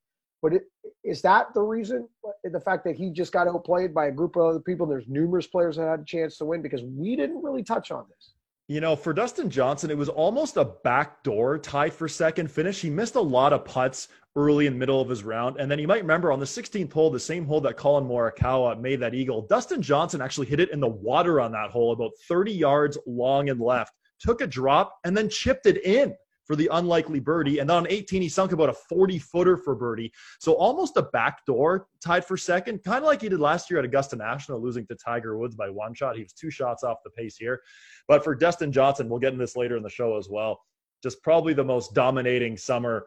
But 0.43 0.55
it, 0.55 0.63
is 1.05 1.23
that 1.23 1.55
the 1.55 1.63
reason? 1.63 2.09
Uh, 2.27 2.31
the 2.51 2.61
fact 2.61 2.85
that 2.85 2.97
he 2.97 3.11
just 3.11 3.33
got 3.33 3.49
outplayed 3.49 3.95
by 3.95 4.07
a 4.07 4.13
group 4.13 4.37
of 4.37 4.43
other 4.43 4.61
people. 4.61 4.87
There's 4.87 5.09
numerous 5.09 5.47
players 5.47 5.77
that 5.77 5.89
had 5.89 6.01
a 6.01 6.05
chance 6.05 6.39
to 6.39 6.45
win 6.45 6.63
because 6.63 6.83
we 6.83 7.17
didn't 7.17 7.43
really 7.43 7.63
touch 7.63 7.91
on 7.91 8.05
this. 8.09 8.33
You 8.69 8.81
know, 8.81 8.97
for 8.97 9.13
Dustin 9.13 9.49
Johnson, 9.49 9.93
it 9.93 9.97
was 9.97 10.09
almost 10.09 10.57
a 10.57 10.65
backdoor 10.65 11.59
tied 11.59 11.95
for 11.95 12.09
second 12.09 12.51
finish. 12.51 12.81
He 12.81 12.91
missed 12.91 13.15
a 13.15 13.21
lot 13.21 13.53
of 13.53 13.65
putts 13.65 14.09
early 14.35 14.67
and 14.67 14.77
middle 14.77 15.01
of 15.01 15.09
his 15.09 15.23
round. 15.23 15.57
And 15.61 15.71
then 15.71 15.79
you 15.79 15.87
might 15.87 16.03
remember 16.03 16.33
on 16.33 16.41
the 16.41 16.47
16th 16.47 16.93
hole, 16.93 17.09
the 17.09 17.21
same 17.21 17.47
hole 17.47 17.61
that 17.61 17.77
Collin 17.77 18.05
Morikawa 18.05 18.81
made 18.81 18.99
that 19.01 19.15
eagle, 19.15 19.43
Dustin 19.43 19.81
Johnson 19.81 20.21
actually 20.21 20.49
hit 20.49 20.59
it 20.59 20.73
in 20.73 20.81
the 20.81 20.89
water 20.89 21.41
on 21.41 21.53
that 21.53 21.71
hole, 21.71 21.93
about 21.93 22.11
30 22.29 22.53
yards 22.53 22.99
long 23.07 23.51
and 23.51 23.61
left, 23.61 23.93
took 24.19 24.41
a 24.41 24.47
drop, 24.49 24.99
and 25.05 25.17
then 25.17 25.29
chipped 25.29 25.67
it 25.67 25.85
in 25.85 26.17
for 26.47 26.57
the 26.57 26.69
unlikely 26.73 27.21
birdie. 27.21 27.59
And 27.59 27.69
then 27.69 27.77
on 27.77 27.87
18, 27.89 28.23
he 28.23 28.29
sunk 28.29 28.53
about 28.53 28.69
a 28.69 28.73
40 28.73 29.19
footer 29.19 29.57
for 29.57 29.75
birdie. 29.75 30.13
So 30.39 30.53
almost 30.55 30.97
a 30.97 31.03
backdoor 31.03 31.89
tied 32.01 32.25
for 32.25 32.37
second, 32.37 32.85
kind 32.85 32.99
of 32.99 33.05
like 33.05 33.23
he 33.23 33.29
did 33.29 33.41
last 33.41 33.71
year 33.71 33.79
at 33.79 33.85
Augusta 33.85 34.17
National, 34.17 34.63
losing 34.63 34.87
to 34.87 34.95
Tiger 34.95 35.37
Woods 35.37 35.57
by 35.57 35.69
one 35.69 35.93
shot. 35.95 36.17
He 36.17 36.23
was 36.23 36.33
two 36.33 36.51
shots 36.51 36.85
off 36.85 36.99
the 37.05 37.11
pace 37.11 37.37
here. 37.37 37.61
But 38.09 38.23
for 38.23 38.35
Dustin 38.35 38.71
Johnson, 38.73 39.09
we'll 39.09 39.19
get 39.19 39.33
into 39.33 39.43
this 39.43 39.57
later 39.57 39.77
in 39.77 39.83
the 39.83 39.91
show 39.91 40.17
as 40.17 40.29
well. 40.31 40.61
Just 41.03 41.23
probably 41.23 41.53
the 41.53 41.65
most 41.65 41.95
dominating 41.95 42.57
summer 42.57 43.07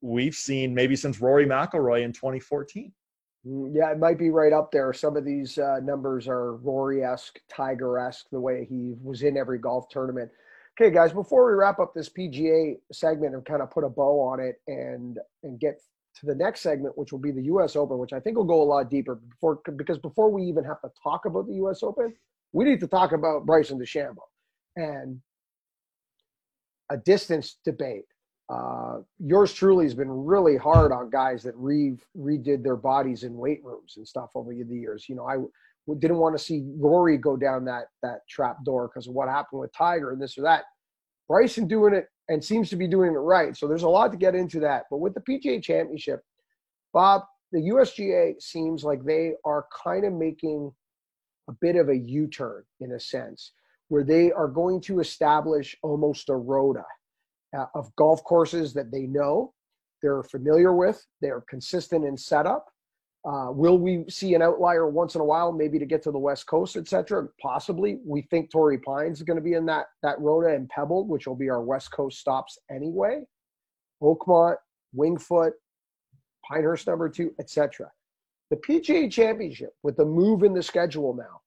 we've 0.00 0.34
seen 0.34 0.74
maybe 0.74 0.94
since 0.94 1.20
Rory 1.20 1.46
McIlroy 1.46 2.02
in 2.02 2.12
2014. 2.12 2.92
Mm, 3.46 3.72
yeah, 3.74 3.90
it 3.90 3.98
might 3.98 4.18
be 4.18 4.30
right 4.30 4.52
up 4.52 4.70
there. 4.70 4.92
Some 4.92 5.16
of 5.16 5.24
these 5.24 5.58
uh, 5.58 5.80
numbers 5.82 6.28
are 6.28 6.56
Rory-esque, 6.56 7.38
Tiger-esque, 7.48 8.26
the 8.30 8.40
way 8.40 8.66
he 8.68 8.94
was 9.02 9.22
in 9.22 9.36
every 9.36 9.58
golf 9.58 9.88
tournament. 9.88 10.30
Okay, 10.80 10.90
guys, 10.90 11.12
before 11.12 11.46
we 11.46 11.52
wrap 11.52 11.78
up 11.78 11.94
this 11.94 12.08
PGA 12.08 12.78
segment 12.90 13.34
and 13.34 13.44
kind 13.44 13.62
of 13.62 13.70
put 13.70 13.84
a 13.84 13.88
bow 13.88 14.18
on 14.20 14.40
it 14.40 14.60
and 14.66 15.18
and 15.44 15.60
get 15.60 15.80
to 16.18 16.26
the 16.26 16.34
next 16.34 16.60
segment, 16.60 16.98
which 16.98 17.12
will 17.12 17.20
be 17.20 17.30
the 17.30 17.44
U.S. 17.44 17.76
Open, 17.76 17.98
which 17.98 18.12
I 18.12 18.18
think 18.18 18.36
will 18.36 18.44
go 18.44 18.60
a 18.60 18.64
lot 18.64 18.90
deeper 18.90 19.14
before 19.14 19.60
because 19.76 19.98
before 19.98 20.30
we 20.30 20.42
even 20.44 20.64
have 20.64 20.80
to 20.80 20.90
talk 21.00 21.26
about 21.26 21.46
the 21.46 21.54
U.S. 21.54 21.82
Open, 21.84 22.12
we 22.52 22.64
need 22.64 22.80
to 22.80 22.88
talk 22.88 23.12
about 23.12 23.46
Bryson 23.46 23.78
DeChambeau 23.78 24.16
and 24.76 25.20
a 26.90 26.96
distance 26.96 27.58
debate. 27.64 28.04
Uh, 28.52 28.98
yours 29.18 29.52
truly 29.52 29.84
has 29.84 29.94
been 29.94 30.10
really 30.10 30.56
hard 30.56 30.92
on 30.92 31.08
guys 31.08 31.42
that 31.44 31.54
re 31.56 31.96
redid 32.18 32.62
their 32.64 32.76
bodies 32.76 33.22
in 33.22 33.36
weight 33.36 33.60
rooms 33.64 33.94
and 33.96 34.06
stuff 34.06 34.30
over 34.34 34.52
the 34.52 34.74
years. 34.74 35.08
You 35.08 35.14
know, 35.14 35.26
I 35.26 35.36
didn't 35.98 36.18
want 36.18 36.36
to 36.36 36.42
see 36.42 36.64
Rory 36.78 37.18
go 37.18 37.36
down 37.36 37.64
that 37.66 37.86
that 38.02 38.20
trap 38.28 38.64
door 38.64 38.88
because 38.88 39.06
of 39.06 39.14
what 39.14 39.28
happened 39.28 39.60
with 39.60 39.72
Tiger 39.76 40.12
and 40.12 40.20
this 40.20 40.38
or 40.38 40.42
that. 40.42 40.64
Bryson 41.28 41.66
doing 41.66 41.94
it 41.94 42.06
and 42.28 42.42
seems 42.42 42.70
to 42.70 42.76
be 42.76 42.88
doing 42.88 43.12
it 43.12 43.18
right. 43.18 43.56
So 43.56 43.66
there's 43.66 43.82
a 43.82 43.88
lot 43.88 44.12
to 44.12 44.18
get 44.18 44.34
into 44.34 44.60
that. 44.60 44.84
But 44.90 44.98
with 44.98 45.14
the 45.14 45.20
PGA 45.20 45.62
Championship, 45.62 46.20
Bob, 46.92 47.22
the 47.52 47.60
USGA 47.60 48.40
seems 48.40 48.84
like 48.84 49.04
they 49.04 49.32
are 49.44 49.66
kind 49.84 50.04
of 50.04 50.12
making 50.12 50.72
a 51.48 51.52
bit 51.60 51.76
of 51.76 51.88
a 51.88 51.96
U-turn 51.96 52.64
in 52.80 52.92
a 52.92 53.00
sense, 53.00 53.52
where 53.88 54.04
they 54.04 54.32
are 54.32 54.48
going 54.48 54.80
to 54.82 55.00
establish 55.00 55.76
almost 55.82 56.30
a 56.30 56.34
rota 56.34 56.84
uh, 57.56 57.66
of 57.74 57.94
golf 57.96 58.24
courses 58.24 58.72
that 58.74 58.90
they 58.90 59.02
know, 59.02 59.52
they're 60.02 60.22
familiar 60.22 60.74
with, 60.74 61.04
they're 61.20 61.44
consistent 61.48 62.04
in 62.04 62.16
setup, 62.16 62.66
uh, 63.24 63.50
will 63.50 63.78
we 63.78 64.04
see 64.08 64.34
an 64.34 64.42
outlier 64.42 64.86
once 64.86 65.14
in 65.14 65.20
a 65.22 65.24
while, 65.24 65.50
maybe 65.50 65.78
to 65.78 65.86
get 65.86 66.02
to 66.02 66.10
the 66.10 66.18
West 66.18 66.46
Coast, 66.46 66.76
etc.? 66.76 67.26
Possibly. 67.40 67.98
We 68.04 68.22
think 68.22 68.50
Torrey 68.50 68.78
Pines 68.78 69.18
is 69.18 69.22
going 69.22 69.38
to 69.38 69.42
be 69.42 69.54
in 69.54 69.64
that 69.66 69.86
that 70.02 70.20
Rota 70.20 70.54
and 70.54 70.68
Pebble, 70.68 71.06
which 71.06 71.26
will 71.26 71.34
be 71.34 71.48
our 71.48 71.62
West 71.62 71.90
Coast 71.90 72.18
stops 72.18 72.58
anyway. 72.70 73.22
Oakmont, 74.02 74.56
Wingfoot, 74.94 75.52
Pinehurst 76.46 76.86
number 76.86 77.08
two, 77.08 77.32
etc. 77.40 77.90
The 78.50 78.56
PGA 78.56 79.10
Championship 79.10 79.70
with 79.82 79.96
the 79.96 80.04
move 80.04 80.42
in 80.42 80.52
the 80.52 80.62
schedule 80.62 81.14
now, 81.14 81.40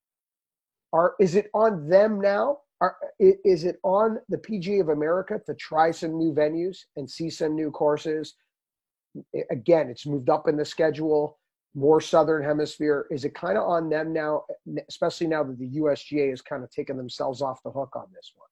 are 0.94 1.14
is 1.20 1.36
it 1.36 1.48
on 1.54 1.88
them 1.88 2.20
now? 2.20 2.58
Are, 2.82 2.96
is 3.20 3.66
it 3.66 3.78
on 3.84 4.20
the 4.30 4.38
PGA 4.38 4.82
of 4.82 4.90
America 4.90 5.40
to 5.46 5.54
try 5.56 5.92
some 5.92 6.18
new 6.18 6.34
venues 6.34 6.78
and 6.96 7.10
see 7.10 7.30
some 7.30 7.56
new 7.56 7.70
courses? 7.70 8.36
Again, 9.52 9.90
it's 9.90 10.08
moved 10.08 10.30
up 10.30 10.48
in 10.48 10.58
the 10.58 10.66
schedule 10.66 11.38
more 11.78 12.02
southern 12.02 12.44
hemisphere. 12.44 13.06
Is 13.12 13.24
it 13.24 13.36
kind 13.36 13.58
of 13.58 13.64
on 13.64 13.88
them 13.88 14.12
now, 14.12 14.44
especially 14.90 15.28
now 15.28 15.44
that 15.44 15.60
the 15.60 15.70
USGA 15.78 16.32
has 16.32 16.42
kind 16.42 16.64
of 16.64 16.72
taken 16.72 16.98
themselves 16.98 17.42
off 17.42 17.62
the 17.62 17.70
hook 17.70 17.96
on 17.96 18.08
this 18.14 18.34
one? 18.36 18.48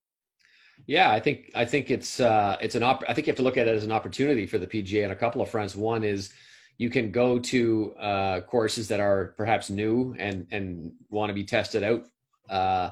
Yeah, 0.85 1.11
I 1.11 1.19
think 1.19 1.51
I 1.55 1.65
think 1.65 1.89
it's 1.89 2.19
uh, 2.19 2.57
it's 2.61 2.75
an 2.75 2.83
op- 2.83 3.03
I 3.09 3.13
think 3.13 3.25
you 3.25 3.31
have 3.31 3.37
to 3.37 3.43
look 3.43 3.57
at 3.57 3.67
it 3.67 3.75
as 3.75 3.83
an 3.83 3.91
opportunity 3.91 4.45
for 4.45 4.59
the 4.59 4.67
PGA 4.67 5.05
on 5.05 5.11
a 5.11 5.15
couple 5.15 5.41
of 5.41 5.49
fronts. 5.49 5.75
One 5.75 6.03
is 6.03 6.33
you 6.77 6.89
can 6.89 7.11
go 7.11 7.39
to 7.39 7.95
uh, 7.95 8.41
courses 8.41 8.87
that 8.89 8.99
are 8.99 9.33
perhaps 9.37 9.69
new 9.69 10.15
and 10.19 10.45
and 10.51 10.91
want 11.09 11.29
to 11.29 11.33
be 11.33 11.45
tested 11.45 11.81
out 11.81 12.03
uh, 12.49 12.89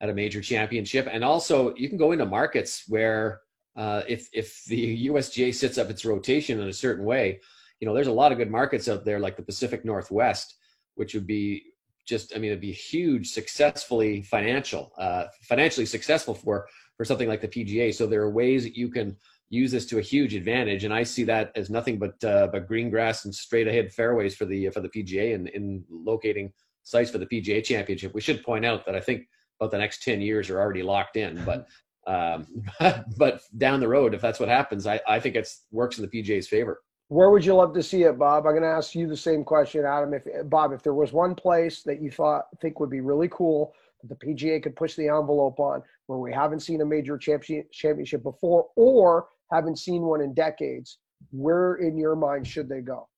at 0.00 0.08
a 0.08 0.14
major 0.14 0.40
championship, 0.40 1.06
and 1.10 1.22
also 1.22 1.74
you 1.76 1.88
can 1.88 1.98
go 1.98 2.12
into 2.12 2.26
markets 2.26 2.84
where 2.88 3.42
uh, 3.76 4.02
if 4.08 4.28
if 4.32 4.64
the 4.64 5.06
USGA 5.08 5.54
sets 5.54 5.78
up 5.78 5.90
its 5.90 6.04
rotation 6.04 6.58
in 6.60 6.68
a 6.68 6.72
certain 6.72 7.04
way, 7.04 7.40
you 7.80 7.86
know, 7.86 7.94
there's 7.94 8.06
a 8.08 8.12
lot 8.12 8.32
of 8.32 8.38
good 8.38 8.50
markets 8.50 8.88
out 8.88 9.04
there 9.04 9.20
like 9.20 9.36
the 9.36 9.42
Pacific 9.42 9.84
Northwest, 9.84 10.56
which 10.94 11.14
would 11.14 11.26
be 11.26 11.72
just, 12.06 12.34
I 12.34 12.38
mean, 12.38 12.50
it'd 12.50 12.60
be 12.60 12.72
huge, 12.72 13.30
successfully 13.30 14.22
financial, 14.22 14.92
uh, 14.98 15.24
financially 15.42 15.86
successful 15.86 16.34
for 16.34 16.66
for 16.96 17.04
something 17.04 17.28
like 17.28 17.40
the 17.40 17.48
PGA. 17.48 17.94
So 17.94 18.06
there 18.06 18.22
are 18.22 18.30
ways 18.30 18.64
that 18.64 18.76
you 18.76 18.90
can 18.90 19.16
use 19.50 19.70
this 19.70 19.86
to 19.86 19.98
a 19.98 20.02
huge 20.02 20.34
advantage, 20.34 20.84
and 20.84 20.92
I 20.92 21.04
see 21.04 21.24
that 21.24 21.52
as 21.54 21.70
nothing 21.70 21.98
but 21.98 22.22
uh, 22.24 22.48
but 22.48 22.66
green 22.66 22.90
grass 22.90 23.24
and 23.24 23.34
straight 23.34 23.68
ahead 23.68 23.92
fairways 23.92 24.34
for 24.34 24.44
the 24.44 24.68
for 24.70 24.80
the 24.80 24.88
PGA 24.88 25.34
and 25.34 25.48
in 25.48 25.84
locating 25.90 26.52
sites 26.82 27.10
for 27.10 27.18
the 27.18 27.26
PGA 27.26 27.62
Championship. 27.64 28.14
We 28.14 28.20
should 28.20 28.42
point 28.42 28.66
out 28.66 28.84
that 28.86 28.96
I 28.96 29.00
think 29.00 29.26
about 29.60 29.70
the 29.70 29.78
next 29.78 30.02
ten 30.02 30.20
years 30.20 30.50
are 30.50 30.60
already 30.60 30.82
locked 30.82 31.16
in, 31.16 31.42
but. 31.46 31.66
Um, 32.06 32.46
but 33.18 33.42
down 33.58 33.80
the 33.80 33.88
road, 33.88 34.14
if 34.14 34.22
that's 34.22 34.40
what 34.40 34.48
happens, 34.48 34.86
I, 34.86 34.98
I 35.06 35.20
think 35.20 35.36
it 35.36 35.46
works 35.70 35.98
in 35.98 36.08
the 36.08 36.22
PGA's 36.22 36.48
favor. 36.48 36.80
Where 37.08 37.30
would 37.30 37.44
you 37.44 37.54
love 37.54 37.72
to 37.74 37.82
see 37.82 38.02
it, 38.02 38.18
Bob? 38.18 38.46
I'm 38.46 38.52
going 38.52 38.62
to 38.62 38.68
ask 38.68 38.94
you 38.94 39.08
the 39.08 39.16
same 39.16 39.42
question, 39.42 39.84
Adam. 39.84 40.12
If 40.12 40.24
Bob, 40.50 40.72
if 40.72 40.82
there 40.82 40.94
was 40.94 41.12
one 41.12 41.34
place 41.34 41.82
that 41.84 42.02
you 42.02 42.10
thought 42.10 42.44
think 42.60 42.80
would 42.80 42.90
be 42.90 43.00
really 43.00 43.28
cool 43.32 43.72
that 44.02 44.08
the 44.08 44.26
PGA 44.26 44.62
could 44.62 44.76
push 44.76 44.94
the 44.94 45.08
envelope 45.08 45.58
on, 45.58 45.82
where 46.06 46.18
we 46.18 46.32
haven't 46.32 46.60
seen 46.60 46.82
a 46.82 46.84
major 46.84 47.18
championship 47.18 48.22
before, 48.22 48.66
or 48.76 49.28
haven't 49.50 49.78
seen 49.78 50.02
one 50.02 50.20
in 50.20 50.34
decades, 50.34 50.98
where 51.30 51.76
in 51.76 51.96
your 51.96 52.14
mind 52.14 52.46
should 52.46 52.68
they 52.68 52.80
go? 52.80 53.08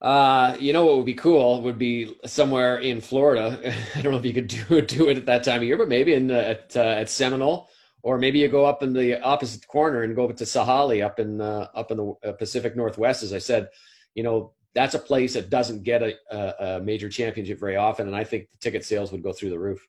Uh, 0.00 0.56
you 0.58 0.72
know 0.72 0.84
what 0.84 0.96
would 0.96 1.06
be 1.06 1.14
cool 1.14 1.62
would 1.62 1.78
be 1.78 2.14
somewhere 2.24 2.78
in 2.78 3.00
Florida. 3.00 3.74
I 3.94 4.02
don't 4.02 4.12
know 4.12 4.18
if 4.18 4.24
you 4.24 4.34
could 4.34 4.48
do 4.48 4.80
do 4.80 5.08
it 5.08 5.18
at 5.18 5.26
that 5.26 5.44
time 5.44 5.58
of 5.58 5.64
year, 5.64 5.76
but 5.76 5.88
maybe 5.88 6.14
in 6.14 6.30
uh, 6.30 6.34
at 6.34 6.76
uh, 6.76 6.80
at 6.80 7.10
Seminole 7.10 7.68
or 8.02 8.18
maybe 8.18 8.38
you 8.38 8.48
go 8.48 8.64
up 8.64 8.82
in 8.82 8.92
the 8.92 9.20
opposite 9.22 9.66
corner 9.66 10.02
and 10.02 10.14
go 10.14 10.30
to 10.30 10.44
Sahalee 10.44 11.04
up 11.04 11.18
in 11.18 11.40
uh, 11.40 11.68
up 11.74 11.90
in 11.90 11.96
the 11.96 12.14
uh, 12.24 12.32
Pacific 12.32 12.76
Northwest. 12.76 13.22
As 13.22 13.32
I 13.32 13.38
said, 13.38 13.68
you 14.14 14.22
know 14.22 14.52
that's 14.74 14.94
a 14.94 14.98
place 14.98 15.32
that 15.34 15.48
doesn't 15.48 15.84
get 15.84 16.02
a, 16.02 16.14
a, 16.30 16.80
major 16.80 17.08
championship 17.08 17.58
very 17.58 17.76
often, 17.76 18.06
and 18.06 18.14
I 18.14 18.24
think 18.24 18.50
the 18.52 18.58
ticket 18.58 18.84
sales 18.84 19.10
would 19.10 19.22
go 19.22 19.32
through 19.32 19.50
the 19.50 19.58
roof. 19.58 19.80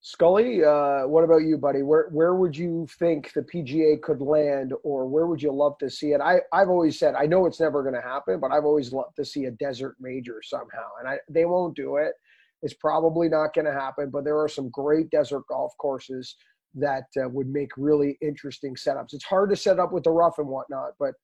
Scully, 0.00 0.64
uh, 0.64 1.06
what 1.06 1.22
about 1.22 1.42
you, 1.42 1.56
buddy? 1.58 1.82
Where 1.82 2.08
where 2.10 2.34
would 2.34 2.56
you 2.56 2.88
think 2.98 3.32
the 3.34 3.42
PGA 3.42 4.02
could 4.02 4.20
land, 4.20 4.72
or 4.82 5.06
where 5.06 5.26
would 5.26 5.40
you 5.40 5.52
love 5.52 5.78
to 5.78 5.88
see 5.88 6.12
it? 6.12 6.20
I 6.20 6.40
I've 6.52 6.70
always 6.70 6.98
said 6.98 7.14
I 7.14 7.26
know 7.26 7.46
it's 7.46 7.60
never 7.60 7.82
going 7.82 7.94
to 7.94 8.00
happen, 8.00 8.40
but 8.40 8.50
I've 8.50 8.64
always 8.64 8.92
loved 8.92 9.14
to 9.16 9.24
see 9.24 9.44
a 9.44 9.52
desert 9.52 9.94
major 10.00 10.40
somehow, 10.42 10.88
and 10.98 11.08
I 11.08 11.18
they 11.28 11.44
won't 11.44 11.76
do 11.76 11.98
it. 11.98 12.14
It's 12.62 12.74
probably 12.74 13.28
not 13.28 13.54
going 13.54 13.64
to 13.66 13.72
happen, 13.72 14.10
but 14.10 14.24
there 14.24 14.40
are 14.40 14.48
some 14.48 14.70
great 14.70 15.10
desert 15.10 15.46
golf 15.48 15.72
courses 15.78 16.36
that 16.74 17.04
uh, 17.22 17.28
would 17.28 17.48
make 17.48 17.70
really 17.76 18.16
interesting 18.20 18.74
setups. 18.74 19.12
It's 19.12 19.24
hard 19.24 19.50
to 19.50 19.56
set 19.56 19.78
up 19.78 19.92
with 19.92 20.04
the 20.04 20.10
rough 20.10 20.38
and 20.38 20.48
whatnot, 20.48 20.92
but 20.98 21.14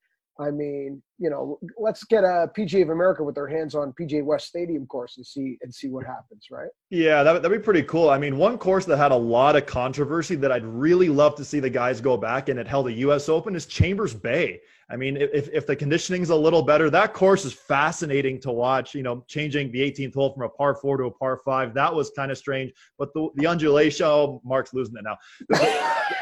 I 0.40 0.50
mean, 0.50 1.02
you 1.18 1.30
know, 1.30 1.58
let's 1.78 2.04
get 2.04 2.24
a 2.24 2.50
PGA 2.56 2.82
of 2.82 2.90
America 2.90 3.24
with 3.24 3.34
their 3.34 3.48
hands 3.48 3.74
on 3.74 3.92
PGA 4.00 4.24
West 4.24 4.46
Stadium 4.46 4.86
course 4.86 5.16
and 5.16 5.26
see 5.26 5.58
and 5.62 5.74
see 5.74 5.88
what 5.88 6.06
happens, 6.06 6.46
right? 6.50 6.70
Yeah, 6.90 7.22
that, 7.22 7.42
that'd 7.42 7.58
be 7.58 7.62
pretty 7.62 7.82
cool. 7.82 8.08
I 8.10 8.18
mean, 8.18 8.36
one 8.36 8.56
course 8.56 8.84
that 8.84 8.96
had 8.96 9.12
a 9.12 9.16
lot 9.16 9.56
of 9.56 9.66
controversy 9.66 10.36
that 10.36 10.52
I'd 10.52 10.64
really 10.64 11.08
love 11.08 11.34
to 11.36 11.44
see 11.44 11.60
the 11.60 11.70
guys 11.70 12.00
go 12.00 12.16
back 12.16 12.48
and 12.48 12.58
it 12.58 12.68
held 12.68 12.86
a 12.86 12.92
U.S. 12.92 13.28
Open 13.28 13.56
is 13.56 13.66
Chambers 13.66 14.14
Bay. 14.14 14.60
I 14.90 14.96
mean, 14.96 15.18
if, 15.18 15.50
if 15.52 15.66
the 15.66 15.76
conditioning's 15.76 16.30
a 16.30 16.34
little 16.34 16.62
better, 16.62 16.88
that 16.88 17.12
course 17.12 17.44
is 17.44 17.52
fascinating 17.52 18.40
to 18.40 18.50
watch. 18.50 18.94
You 18.94 19.02
know, 19.02 19.22
changing 19.28 19.70
the 19.70 19.80
18th 19.80 20.14
hole 20.14 20.32
from 20.32 20.44
a 20.44 20.48
par 20.48 20.76
four 20.76 20.96
to 20.96 21.04
a 21.04 21.10
par 21.10 21.40
five, 21.44 21.74
that 21.74 21.94
was 21.94 22.10
kind 22.16 22.30
of 22.30 22.38
strange. 22.38 22.72
But 22.98 23.12
the, 23.12 23.28
the 23.34 23.46
undulation, 23.46 24.06
oh, 24.06 24.40
Mark's 24.46 24.72
losing 24.72 24.94
it 24.96 25.04
now. 25.04 25.18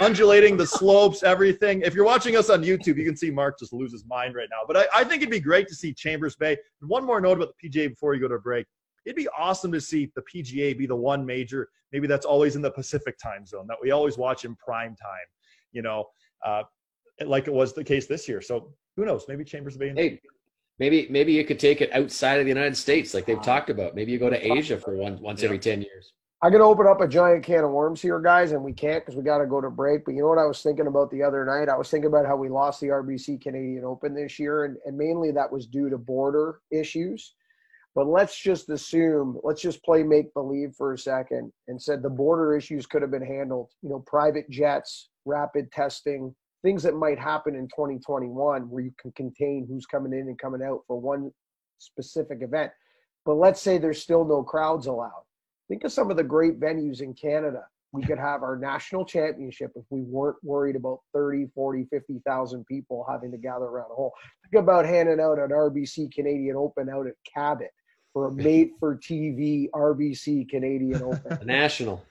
undulating, 0.00 0.56
the 0.56 0.66
slopes, 0.66 1.22
everything. 1.22 1.82
If 1.82 1.94
you're 1.94 2.04
watching 2.04 2.36
us 2.36 2.50
on 2.50 2.62
YouTube, 2.62 2.96
you 2.96 3.04
can 3.04 3.16
see 3.16 3.30
Mark 3.30 3.56
just 3.56 3.72
lose 3.72 3.92
his 3.92 4.04
mind 4.04 4.34
right 4.34 4.48
now. 4.50 4.62
But 4.66 4.76
I, 4.78 4.85
I 4.94 5.04
think 5.04 5.22
it'd 5.22 5.30
be 5.30 5.40
great 5.40 5.68
to 5.68 5.74
see 5.74 5.92
Chambers 5.92 6.36
Bay. 6.36 6.56
One 6.80 7.04
more 7.04 7.20
note 7.20 7.38
about 7.38 7.54
the 7.60 7.68
PGA 7.68 7.90
before 7.90 8.14
you 8.14 8.20
go 8.20 8.28
to 8.28 8.34
a 8.34 8.40
break. 8.40 8.66
It'd 9.04 9.16
be 9.16 9.28
awesome 9.38 9.70
to 9.72 9.80
see 9.80 10.10
the 10.14 10.22
PGA 10.22 10.76
be 10.76 10.86
the 10.86 10.96
one 10.96 11.24
major, 11.24 11.68
maybe 11.92 12.06
that's 12.06 12.26
always 12.26 12.56
in 12.56 12.62
the 12.62 12.70
Pacific 12.70 13.16
time 13.18 13.46
zone, 13.46 13.66
that 13.68 13.76
we 13.80 13.92
always 13.92 14.18
watch 14.18 14.44
in 14.44 14.56
prime 14.56 14.96
time. 14.96 15.26
You 15.72 15.82
know, 15.82 16.06
uh, 16.44 16.62
like 17.24 17.46
it 17.46 17.52
was 17.52 17.72
the 17.72 17.84
case 17.84 18.06
this 18.06 18.28
year. 18.28 18.40
So 18.40 18.72
who 18.96 19.04
knows? 19.04 19.26
Maybe 19.28 19.44
Chambers 19.44 19.76
Bay. 19.76 19.92
Hey, 19.94 20.20
maybe 20.78 21.06
maybe 21.10 21.32
you 21.32 21.44
could 21.44 21.60
take 21.60 21.80
it 21.80 21.92
outside 21.92 22.40
of 22.40 22.46
the 22.46 22.50
United 22.50 22.76
States, 22.76 23.14
like 23.14 23.26
they've 23.26 23.42
talked 23.42 23.70
about. 23.70 23.94
Maybe 23.94 24.12
you 24.12 24.18
go 24.18 24.30
to 24.30 24.52
Asia 24.52 24.78
for 24.78 24.96
one 24.96 25.20
once 25.20 25.40
yeah. 25.40 25.46
every 25.46 25.58
ten 25.58 25.82
years. 25.82 26.12
I'm 26.46 26.52
gonna 26.52 26.62
open 26.62 26.86
up 26.86 27.00
a 27.00 27.08
giant 27.08 27.42
can 27.42 27.64
of 27.64 27.72
worms 27.72 28.00
here, 28.00 28.20
guys, 28.20 28.52
and 28.52 28.62
we 28.62 28.72
can't 28.72 29.04
because 29.04 29.16
we 29.16 29.24
got 29.24 29.38
to 29.38 29.46
go 29.46 29.60
to 29.60 29.68
break. 29.68 30.04
But 30.04 30.14
you 30.14 30.20
know 30.20 30.28
what 30.28 30.38
I 30.38 30.44
was 30.44 30.62
thinking 30.62 30.86
about 30.86 31.10
the 31.10 31.20
other 31.20 31.44
night? 31.44 31.68
I 31.68 31.76
was 31.76 31.90
thinking 31.90 32.06
about 32.06 32.24
how 32.24 32.36
we 32.36 32.48
lost 32.48 32.80
the 32.80 32.86
RBC 32.86 33.40
Canadian 33.40 33.84
Open 33.84 34.14
this 34.14 34.38
year, 34.38 34.64
and, 34.64 34.76
and 34.86 34.96
mainly 34.96 35.32
that 35.32 35.50
was 35.50 35.66
due 35.66 35.90
to 35.90 35.98
border 35.98 36.60
issues. 36.70 37.34
But 37.96 38.06
let's 38.06 38.38
just 38.38 38.68
assume, 38.68 39.40
let's 39.42 39.60
just 39.60 39.82
play 39.82 40.04
make 40.04 40.32
believe 40.34 40.72
for 40.78 40.92
a 40.92 40.98
second, 40.98 41.52
and 41.66 41.82
said 41.82 42.00
the 42.00 42.10
border 42.10 42.56
issues 42.56 42.86
could 42.86 43.02
have 43.02 43.10
been 43.10 43.26
handled. 43.26 43.72
You 43.82 43.88
know, 43.88 44.04
private 44.06 44.48
jets, 44.48 45.08
rapid 45.24 45.72
testing, 45.72 46.32
things 46.62 46.84
that 46.84 46.94
might 46.94 47.18
happen 47.18 47.56
in 47.56 47.66
2021 47.66 48.70
where 48.70 48.84
you 48.84 48.92
can 49.00 49.10
contain 49.16 49.66
who's 49.68 49.84
coming 49.84 50.12
in 50.12 50.28
and 50.28 50.38
coming 50.38 50.62
out 50.62 50.84
for 50.86 51.00
one 51.00 51.32
specific 51.78 52.38
event. 52.42 52.70
But 53.24 53.34
let's 53.34 53.60
say 53.60 53.78
there's 53.78 54.00
still 54.00 54.24
no 54.24 54.44
crowds 54.44 54.86
allowed. 54.86 55.25
Think 55.68 55.84
of 55.84 55.92
some 55.92 56.10
of 56.10 56.16
the 56.16 56.24
great 56.24 56.60
venues 56.60 57.00
in 57.00 57.14
Canada. 57.14 57.64
We 57.92 58.02
could 58.02 58.18
have 58.18 58.42
our 58.42 58.56
national 58.56 59.04
championship 59.04 59.72
if 59.74 59.84
we 59.90 60.02
weren't 60.02 60.36
worried 60.42 60.76
about 60.76 61.00
30, 61.14 61.46
40, 61.54 61.86
50,000 61.90 62.66
people 62.66 63.06
having 63.08 63.30
to 63.30 63.38
gather 63.38 63.64
around 63.64 63.90
a 63.90 63.94
hole. 63.94 64.12
Think 64.50 64.62
about 64.62 64.84
handing 64.84 65.20
out 65.20 65.38
an 65.38 65.50
RBC 65.50 66.12
Canadian 66.12 66.56
Open 66.56 66.88
out 66.90 67.06
at 67.06 67.14
Cabot 67.32 67.70
for 68.12 68.28
a 68.28 68.32
made 68.32 68.70
for 68.78 68.96
TV 68.96 69.68
RBC 69.74 70.48
Canadian 70.48 71.02
Open. 71.02 71.38
national. 71.46 72.02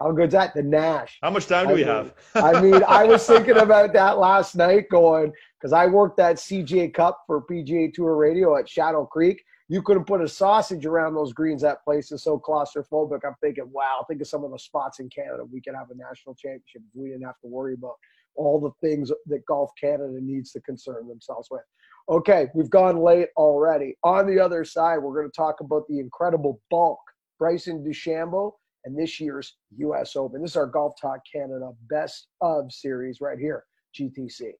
How 0.00 0.12
good's 0.12 0.32
that? 0.32 0.54
The 0.54 0.62
Nash. 0.62 1.18
How 1.22 1.30
much 1.30 1.46
time 1.46 1.66
do 1.66 1.72
I 1.72 1.74
we 1.74 1.84
mean, 1.84 1.88
have? 1.88 2.14
I 2.34 2.62
mean, 2.62 2.82
I 2.88 3.04
was 3.04 3.26
thinking 3.26 3.58
about 3.58 3.92
that 3.92 4.18
last 4.18 4.56
night 4.56 4.88
going, 4.90 5.32
because 5.58 5.74
I 5.74 5.86
worked 5.86 6.16
that 6.16 6.36
CJ 6.36 6.94
Cup 6.94 7.22
for 7.26 7.42
PGA 7.42 7.92
Tour 7.92 8.16
Radio 8.16 8.56
at 8.56 8.68
Shadow 8.68 9.04
Creek. 9.04 9.42
You 9.70 9.82
couldn't 9.82 10.06
put 10.06 10.20
a 10.20 10.26
sausage 10.26 10.84
around 10.84 11.14
those 11.14 11.32
greens. 11.32 11.62
That 11.62 11.84
place 11.84 12.10
is 12.10 12.24
so 12.24 12.40
claustrophobic. 12.40 13.20
I'm 13.24 13.36
thinking, 13.40 13.70
wow, 13.70 14.04
think 14.08 14.20
of 14.20 14.26
some 14.26 14.42
of 14.42 14.50
the 14.50 14.58
spots 14.58 14.98
in 14.98 15.08
Canada 15.08 15.44
we 15.44 15.60
could 15.60 15.76
have 15.76 15.92
a 15.92 15.94
national 15.94 16.34
championship 16.34 16.82
if 16.82 17.00
we 17.00 17.10
didn't 17.10 17.24
have 17.24 17.38
to 17.42 17.46
worry 17.46 17.74
about 17.74 17.94
all 18.34 18.58
the 18.58 18.72
things 18.84 19.12
that 19.26 19.46
Golf 19.46 19.70
Canada 19.80 20.18
needs 20.20 20.50
to 20.52 20.60
concern 20.62 21.06
themselves 21.06 21.46
with. 21.52 21.62
Okay, 22.08 22.48
we've 22.52 22.68
gone 22.68 22.96
late 22.96 23.28
already. 23.36 23.96
On 24.02 24.26
the 24.26 24.40
other 24.40 24.64
side, 24.64 24.98
we're 24.98 25.14
going 25.14 25.30
to 25.30 25.36
talk 25.36 25.60
about 25.60 25.86
the 25.88 26.00
incredible 26.00 26.60
bulk. 26.68 26.98
Bryson 27.38 27.84
DeChambeau 27.84 28.50
and 28.84 28.98
this 28.98 29.20
year's 29.20 29.56
U.S. 29.76 30.16
Open. 30.16 30.42
This 30.42 30.50
is 30.50 30.56
our 30.56 30.66
Golf 30.66 30.94
Talk 31.00 31.20
Canada 31.32 31.70
Best 31.88 32.26
of 32.40 32.72
series 32.72 33.20
right 33.20 33.38
here, 33.38 33.64
GTC. 33.96 34.50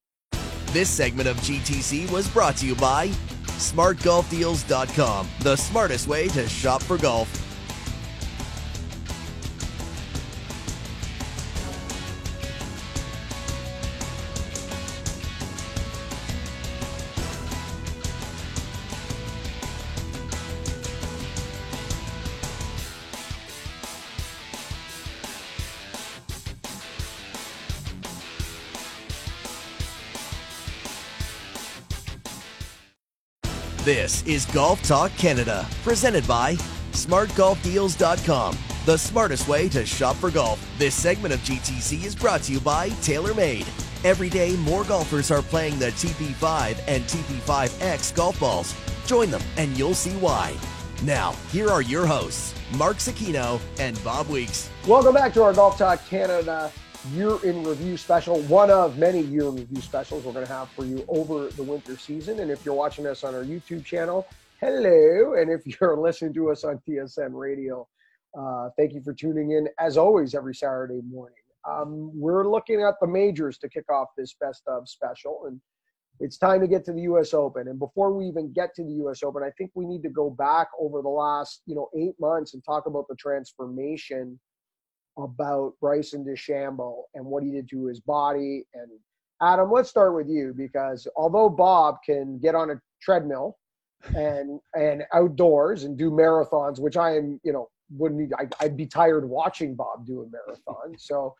This 0.72 0.88
segment 0.88 1.28
of 1.28 1.36
GTC 1.38 2.08
was 2.12 2.28
brought 2.28 2.56
to 2.58 2.66
you 2.66 2.76
by 2.76 3.08
SmartGolfDeals.com, 3.58 5.28
the 5.40 5.56
smartest 5.56 6.06
way 6.06 6.28
to 6.28 6.48
shop 6.48 6.80
for 6.80 6.96
golf. 6.96 7.49
This 33.84 34.22
is 34.26 34.44
Golf 34.44 34.82
Talk 34.82 35.10
Canada, 35.16 35.66
presented 35.82 36.28
by 36.28 36.56
SmartGolfDeals.com, 36.92 38.58
the 38.84 38.98
smartest 38.98 39.48
way 39.48 39.70
to 39.70 39.86
shop 39.86 40.16
for 40.16 40.30
golf. 40.30 40.62
This 40.76 40.94
segment 40.94 41.32
of 41.32 41.40
GTC 41.40 42.04
is 42.04 42.14
brought 42.14 42.42
to 42.42 42.52
you 42.52 42.60
by 42.60 42.90
TaylorMade. 42.90 43.66
Every 44.04 44.28
day, 44.28 44.54
more 44.56 44.84
golfers 44.84 45.30
are 45.30 45.40
playing 45.40 45.78
the 45.78 45.86
TP5 45.92 46.78
and 46.88 47.04
TP5X 47.04 48.14
golf 48.14 48.38
balls. 48.38 48.74
Join 49.06 49.30
them, 49.30 49.40
and 49.56 49.74
you'll 49.78 49.94
see 49.94 50.14
why. 50.18 50.54
Now, 51.02 51.32
here 51.50 51.70
are 51.70 51.80
your 51.80 52.04
hosts, 52.04 52.54
Mark 52.76 52.98
Zecchino 52.98 53.62
and 53.78 53.98
Bob 54.04 54.28
Weeks. 54.28 54.68
Welcome 54.86 55.14
back 55.14 55.32
to 55.32 55.42
our 55.42 55.54
Golf 55.54 55.78
Talk 55.78 56.06
Canada 56.06 56.70
year 57.06 57.42
in 57.44 57.62
review 57.64 57.96
special, 57.96 58.40
one 58.42 58.70
of 58.70 58.98
many 58.98 59.20
year 59.20 59.44
in 59.44 59.56
review 59.56 59.80
specials 59.80 60.24
we're 60.24 60.32
going 60.32 60.46
to 60.46 60.52
have 60.52 60.68
for 60.70 60.84
you 60.84 61.04
over 61.08 61.48
the 61.48 61.62
winter 61.62 61.96
season. 61.96 62.40
And 62.40 62.50
if 62.50 62.64
you're 62.64 62.74
watching 62.74 63.06
us 63.06 63.24
on 63.24 63.34
our 63.34 63.44
YouTube 63.44 63.84
channel, 63.84 64.26
hello. 64.60 65.34
And 65.34 65.50
if 65.50 65.62
you're 65.80 65.96
listening 65.96 66.34
to 66.34 66.50
us 66.50 66.64
on 66.64 66.80
TSN 66.88 67.30
Radio, 67.32 67.88
uh, 68.38 68.68
thank 68.78 68.92
you 68.92 69.02
for 69.02 69.14
tuning 69.14 69.52
in 69.52 69.68
as 69.78 69.96
always 69.96 70.34
every 70.34 70.54
Saturday 70.54 71.00
morning. 71.10 71.36
Um, 71.68 72.10
we're 72.14 72.48
looking 72.48 72.80
at 72.82 72.94
the 73.00 73.06
majors 73.06 73.58
to 73.58 73.68
kick 73.68 73.90
off 73.90 74.08
this 74.16 74.34
best 74.40 74.62
of 74.66 74.88
special, 74.88 75.42
and 75.46 75.60
it's 76.18 76.38
time 76.38 76.60
to 76.60 76.68
get 76.68 76.84
to 76.86 76.92
the 76.92 77.02
U.S. 77.02 77.34
Open. 77.34 77.68
And 77.68 77.78
before 77.78 78.14
we 78.14 78.26
even 78.26 78.52
get 78.52 78.74
to 78.76 78.84
the 78.84 78.92
U.S. 78.92 79.22
Open, 79.22 79.42
I 79.42 79.50
think 79.58 79.70
we 79.74 79.84
need 79.84 80.02
to 80.04 80.08
go 80.08 80.30
back 80.30 80.68
over 80.78 81.02
the 81.02 81.08
last 81.08 81.62
you 81.66 81.74
know 81.74 81.88
eight 81.94 82.14
months 82.18 82.54
and 82.54 82.64
talk 82.64 82.86
about 82.86 83.08
the 83.08 83.16
transformation 83.16 84.38
about 85.18 85.74
Bryson 85.80 86.24
DeChambeau 86.24 87.02
and 87.14 87.24
what 87.24 87.42
he 87.42 87.50
did 87.50 87.68
to 87.70 87.86
his 87.86 88.00
body. 88.00 88.64
And 88.74 88.90
Adam, 89.42 89.70
let's 89.70 89.88
start 89.88 90.14
with 90.14 90.28
you 90.28 90.54
because 90.56 91.06
although 91.16 91.48
Bob 91.48 91.96
can 92.04 92.38
get 92.38 92.54
on 92.54 92.70
a 92.70 92.80
treadmill 93.02 93.56
and 94.14 94.60
and 94.74 95.02
outdoors 95.12 95.84
and 95.84 95.96
do 95.98 96.10
marathons, 96.10 96.78
which 96.78 96.96
I 96.96 97.16
am, 97.16 97.40
you 97.42 97.52
know, 97.52 97.68
wouldn't 97.90 98.32
I, 98.38 98.48
I'd 98.60 98.76
be 98.76 98.86
tired 98.86 99.28
watching 99.28 99.74
Bob 99.74 100.06
do 100.06 100.22
a 100.22 100.26
marathon. 100.30 100.94
So 100.98 101.34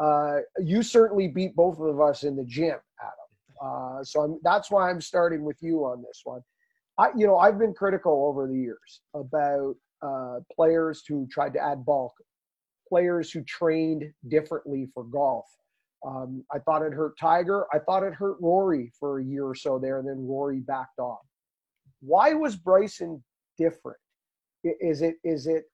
uh, 0.00 0.38
you 0.58 0.82
certainly 0.82 1.28
beat 1.28 1.54
both 1.54 1.78
of 1.78 2.00
us 2.00 2.24
in 2.24 2.36
the 2.36 2.44
gym, 2.44 2.78
Adam. 3.00 3.24
Uh, 3.64 4.04
so 4.04 4.22
I'm, 4.22 4.40
that's 4.42 4.70
why 4.70 4.90
I'm 4.90 5.00
starting 5.00 5.44
with 5.44 5.56
you 5.60 5.84
on 5.84 6.02
this 6.02 6.22
one. 6.24 6.40
I, 6.98 7.08
you 7.16 7.26
know, 7.26 7.38
I've 7.38 7.58
been 7.58 7.74
critical 7.74 8.26
over 8.26 8.46
the 8.48 8.56
years 8.56 9.00
about 9.14 9.76
uh, 10.02 10.40
players 10.54 11.04
who 11.08 11.26
tried 11.30 11.52
to 11.54 11.60
add 11.60 11.84
bulk 11.84 12.12
players 12.88 13.30
who 13.30 13.42
trained 13.44 14.04
differently 14.28 14.88
for 14.94 15.04
golf. 15.04 15.46
Um, 16.06 16.44
I 16.52 16.58
thought 16.58 16.82
it 16.82 16.92
hurt 16.92 17.18
Tiger. 17.18 17.66
I 17.72 17.78
thought 17.78 18.02
it 18.02 18.12
hurt 18.12 18.36
Rory 18.40 18.92
for 18.98 19.18
a 19.18 19.24
year 19.24 19.46
or 19.46 19.54
so 19.54 19.78
there, 19.78 19.98
and 19.98 20.08
then 20.08 20.26
Rory 20.26 20.60
backed 20.60 20.98
off. 20.98 21.26
Why 22.00 22.34
was 22.34 22.56
Bryson 22.56 23.22
different? 23.56 23.98
Is 24.62 25.02
it 25.02 25.16
is 25.24 25.46
it 25.46 25.64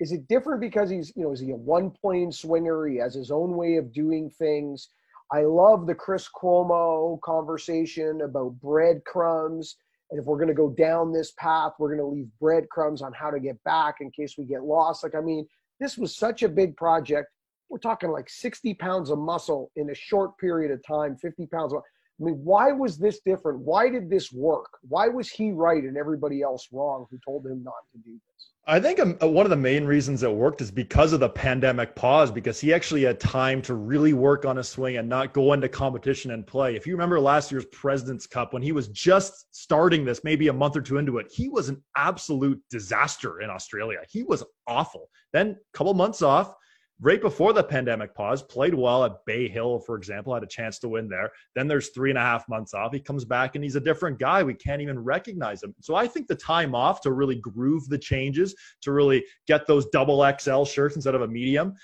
is 0.00 0.12
it 0.12 0.26
different 0.28 0.60
because 0.60 0.90
he's 0.90 1.12
you 1.16 1.24
know 1.24 1.32
is 1.32 1.40
he 1.40 1.50
a 1.50 1.56
one 1.56 1.90
plane 1.90 2.32
swinger? 2.32 2.86
He 2.86 2.96
has 2.96 3.14
his 3.14 3.30
own 3.30 3.56
way 3.56 3.76
of 3.76 3.92
doing 3.92 4.30
things. 4.30 4.88
I 5.30 5.42
love 5.42 5.86
the 5.86 5.94
Chris 5.94 6.26
Como 6.28 7.18
conversation 7.22 8.22
about 8.22 8.58
breadcrumbs. 8.60 9.76
And 10.10 10.18
if 10.18 10.24
we're 10.24 10.38
going 10.38 10.48
to 10.48 10.54
go 10.54 10.70
down 10.70 11.12
this 11.12 11.32
path, 11.32 11.72
we're 11.78 11.94
going 11.94 12.00
to 12.00 12.06
leave 12.06 12.28
breadcrumbs 12.40 13.02
on 13.02 13.12
how 13.12 13.30
to 13.30 13.38
get 13.38 13.62
back 13.62 13.96
in 14.00 14.10
case 14.10 14.36
we 14.38 14.44
get 14.44 14.64
lost. 14.64 15.04
Like, 15.04 15.14
I 15.14 15.20
mean, 15.20 15.46
this 15.80 15.96
was 15.96 16.16
such 16.16 16.42
a 16.42 16.48
big 16.48 16.76
project. 16.76 17.28
We're 17.68 17.78
talking 17.78 18.10
like 18.10 18.30
60 18.30 18.74
pounds 18.74 19.10
of 19.10 19.18
muscle 19.18 19.70
in 19.76 19.90
a 19.90 19.94
short 19.94 20.36
period 20.38 20.70
of 20.70 20.84
time, 20.86 21.16
50 21.16 21.46
pounds. 21.46 21.72
Of, 21.72 21.82
I 22.20 22.24
mean, 22.24 22.40
why 22.42 22.72
was 22.72 22.98
this 22.98 23.20
different? 23.24 23.60
Why 23.60 23.88
did 23.88 24.10
this 24.10 24.32
work? 24.32 24.78
Why 24.88 25.08
was 25.08 25.28
he 25.28 25.52
right 25.52 25.82
and 25.82 25.96
everybody 25.96 26.42
else 26.42 26.68
wrong 26.72 27.06
who 27.10 27.18
told 27.24 27.46
him 27.46 27.62
not 27.62 27.74
to 27.92 27.98
do 27.98 28.12
this? 28.12 28.48
I 28.66 28.80
think 28.80 29.00
um, 29.00 29.16
one 29.20 29.46
of 29.46 29.50
the 29.50 29.56
main 29.56 29.86
reasons 29.86 30.22
it 30.22 30.30
worked 30.30 30.60
is 30.60 30.70
because 30.70 31.14
of 31.14 31.20
the 31.20 31.28
pandemic 31.28 31.94
pause, 31.94 32.30
because 32.30 32.60
he 32.60 32.74
actually 32.74 33.02
had 33.02 33.18
time 33.18 33.62
to 33.62 33.74
really 33.74 34.12
work 34.12 34.44
on 34.44 34.58
a 34.58 34.64
swing 34.64 34.98
and 34.98 35.08
not 35.08 35.32
go 35.32 35.54
into 35.54 35.70
competition 35.70 36.32
and 36.32 36.46
play. 36.46 36.76
If 36.76 36.86
you 36.86 36.92
remember 36.92 37.18
last 37.18 37.50
year's 37.50 37.64
President's 37.66 38.26
Cup, 38.26 38.52
when 38.52 38.60
he 38.60 38.72
was 38.72 38.88
just 38.88 39.46
starting 39.56 40.04
this, 40.04 40.22
maybe 40.22 40.48
a 40.48 40.52
month 40.52 40.76
or 40.76 40.82
two 40.82 40.98
into 40.98 41.16
it, 41.16 41.32
he 41.32 41.48
was 41.48 41.70
an 41.70 41.82
absolute 41.96 42.60
disaster 42.68 43.40
in 43.40 43.48
Australia. 43.48 44.00
He 44.10 44.22
was 44.22 44.44
awful. 44.66 45.08
Then 45.32 45.52
a 45.52 45.76
couple 45.76 45.94
months 45.94 46.20
off, 46.20 46.54
right 47.00 47.20
before 47.20 47.52
the 47.52 47.62
pandemic 47.62 48.14
pause, 48.14 48.42
played 48.42 48.74
well 48.74 49.04
at 49.04 49.24
Bay 49.24 49.48
Hill, 49.48 49.78
for 49.78 49.96
example, 49.96 50.34
had 50.34 50.42
a 50.42 50.48
chance 50.48 50.78
to 50.80 50.88
win 50.88 51.08
there. 51.08 51.30
Then 51.54 51.68
there's 51.68 51.90
three 51.90 52.10
and 52.10 52.18
a 52.18 52.22
half 52.22 52.48
months 52.48 52.74
off. 52.74 52.92
He 52.92 53.00
comes 53.00 53.24
back 53.24 53.54
and 53.54 53.62
he's 53.62 53.76
a 53.76 53.80
different 53.80 54.18
guy. 54.18 54.42
We 54.42 54.54
can't 54.54 54.82
even 54.82 54.98
recognize 54.98 55.62
him. 55.62 55.74
So 55.80 55.94
I 55.94 56.06
think 56.06 56.26
the 56.26 56.34
time 56.34 56.74
off 56.74 57.00
to 57.02 57.12
really 57.12 57.36
groove 57.36 57.88
the 57.88 57.98
changes, 57.98 58.54
to 58.82 58.92
really 58.92 59.24
get 59.46 59.66
those 59.66 59.86
double 59.86 60.26
XL 60.38 60.64
shirts 60.64 60.96
instead 60.96 61.14
of 61.14 61.22
a 61.22 61.28
medium. 61.28 61.74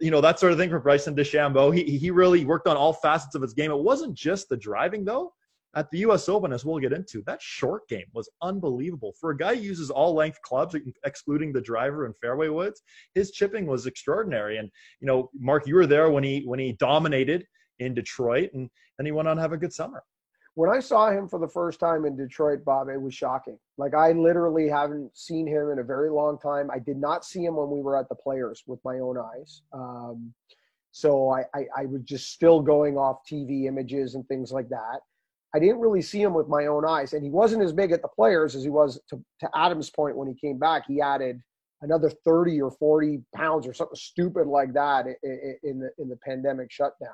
You 0.00 0.10
know, 0.10 0.20
that 0.20 0.38
sort 0.38 0.52
of 0.52 0.58
thing 0.58 0.70
for 0.70 0.78
Bryson 0.78 1.16
DeChambeau. 1.16 1.74
He, 1.74 1.98
he 1.98 2.10
really 2.10 2.44
worked 2.44 2.68
on 2.68 2.76
all 2.76 2.92
facets 2.92 3.34
of 3.34 3.42
his 3.42 3.54
game. 3.54 3.70
It 3.70 3.78
wasn't 3.78 4.14
just 4.14 4.48
the 4.48 4.56
driving, 4.56 5.04
though 5.04 5.32
at 5.76 5.90
the 5.90 5.98
U.S. 5.98 6.28
Open, 6.28 6.52
as 6.52 6.64
we'll 6.64 6.78
get 6.78 6.92
into, 6.92 7.22
that 7.26 7.42
short 7.42 7.88
game 7.88 8.06
was 8.12 8.28
unbelievable. 8.42 9.12
For 9.20 9.30
a 9.30 9.36
guy 9.36 9.56
who 9.56 9.62
uses 9.62 9.90
all 9.90 10.14
length 10.14 10.40
clubs, 10.42 10.76
excluding 11.04 11.52
the 11.52 11.60
driver 11.60 12.06
and 12.06 12.14
fairway 12.16 12.48
woods, 12.48 12.82
his 13.14 13.30
chipping 13.30 13.66
was 13.66 13.86
extraordinary. 13.86 14.58
And 14.58 14.70
you 15.00 15.06
know, 15.06 15.30
Mark, 15.38 15.66
you 15.66 15.74
were 15.74 15.86
there 15.86 16.10
when 16.10 16.24
he 16.24 16.42
when 16.44 16.58
he 16.58 16.72
dominated 16.72 17.46
in 17.78 17.94
Detroit, 17.94 18.50
and 18.54 18.70
then 18.98 19.06
he 19.06 19.12
went 19.12 19.28
on 19.28 19.36
to 19.36 19.42
have 19.42 19.52
a 19.52 19.58
good 19.58 19.72
summer. 19.72 20.02
When 20.56 20.70
I 20.70 20.78
saw 20.78 21.10
him 21.10 21.28
for 21.28 21.40
the 21.40 21.48
first 21.48 21.80
time 21.80 22.04
in 22.04 22.16
Detroit, 22.16 22.64
Bob, 22.64 22.88
it 22.88 23.00
was 23.00 23.12
shocking. 23.12 23.58
Like 23.76 23.94
I 23.94 24.12
literally 24.12 24.68
haven't 24.68 25.16
seen 25.16 25.48
him 25.48 25.70
in 25.70 25.80
a 25.80 25.82
very 25.82 26.10
long 26.10 26.38
time. 26.38 26.70
I 26.70 26.78
did 26.78 26.96
not 26.96 27.24
see 27.24 27.44
him 27.44 27.56
when 27.56 27.70
we 27.70 27.80
were 27.80 27.98
at 27.98 28.08
the 28.08 28.14
Players 28.14 28.62
with 28.66 28.78
my 28.84 29.00
own 29.00 29.18
eyes. 29.18 29.62
Um, 29.72 30.32
so 30.92 31.30
I, 31.30 31.40
I, 31.52 31.66
I 31.78 31.86
was 31.86 32.02
just 32.02 32.30
still 32.30 32.60
going 32.60 32.96
off 32.96 33.22
TV 33.28 33.64
images 33.64 34.14
and 34.14 34.24
things 34.28 34.52
like 34.52 34.68
that. 34.68 35.00
I 35.54 35.60
didn't 35.60 35.78
really 35.78 36.02
see 36.02 36.20
him 36.20 36.34
with 36.34 36.48
my 36.48 36.66
own 36.66 36.84
eyes, 36.84 37.12
and 37.12 37.22
he 37.22 37.30
wasn't 37.30 37.62
as 37.62 37.72
big 37.72 37.92
at 37.92 38.02
the 38.02 38.08
players 38.08 38.56
as 38.56 38.64
he 38.64 38.70
was 38.70 39.00
to, 39.08 39.22
to 39.40 39.48
Adam's 39.54 39.88
point 39.88 40.16
when 40.16 40.26
he 40.26 40.34
came 40.34 40.58
back. 40.58 40.84
He 40.88 41.00
added 41.00 41.40
another 41.80 42.10
30 42.24 42.60
or 42.60 42.72
40 42.72 43.20
pounds 43.34 43.66
or 43.66 43.72
something 43.72 43.94
stupid 43.94 44.48
like 44.48 44.72
that 44.74 45.06
in, 45.62 45.78
the 45.78 45.90
in 45.98 46.08
the 46.08 46.16
pandemic 46.26 46.72
shutdown. 46.72 47.10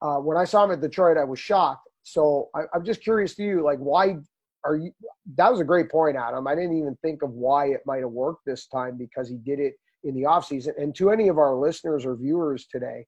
Uh, 0.00 0.16
when 0.16 0.36
I 0.36 0.44
saw 0.44 0.64
him 0.64 0.70
at 0.70 0.80
Detroit, 0.80 1.18
I 1.18 1.24
was 1.24 1.38
shocked. 1.38 1.88
So 2.04 2.48
I, 2.54 2.62
I'm 2.74 2.84
just 2.84 3.02
curious 3.02 3.34
to 3.36 3.42
you, 3.42 3.62
like, 3.62 3.78
why 3.78 4.16
are 4.64 4.76
you? 4.76 4.92
That 5.36 5.50
was 5.50 5.60
a 5.60 5.64
great 5.64 5.90
point, 5.90 6.16
Adam. 6.16 6.46
I 6.46 6.54
didn't 6.54 6.78
even 6.78 6.96
think 7.02 7.22
of 7.22 7.30
why 7.32 7.66
it 7.66 7.82
might 7.84 8.00
have 8.00 8.10
worked 8.10 8.46
this 8.46 8.66
time 8.66 8.96
because 8.96 9.28
he 9.28 9.36
did 9.36 9.60
it 9.60 9.74
in 10.04 10.14
the 10.14 10.22
offseason. 10.22 10.72
And 10.78 10.94
to 10.96 11.10
any 11.10 11.28
of 11.28 11.38
our 11.38 11.54
listeners 11.54 12.06
or 12.06 12.16
viewers 12.16 12.66
today, 12.66 13.06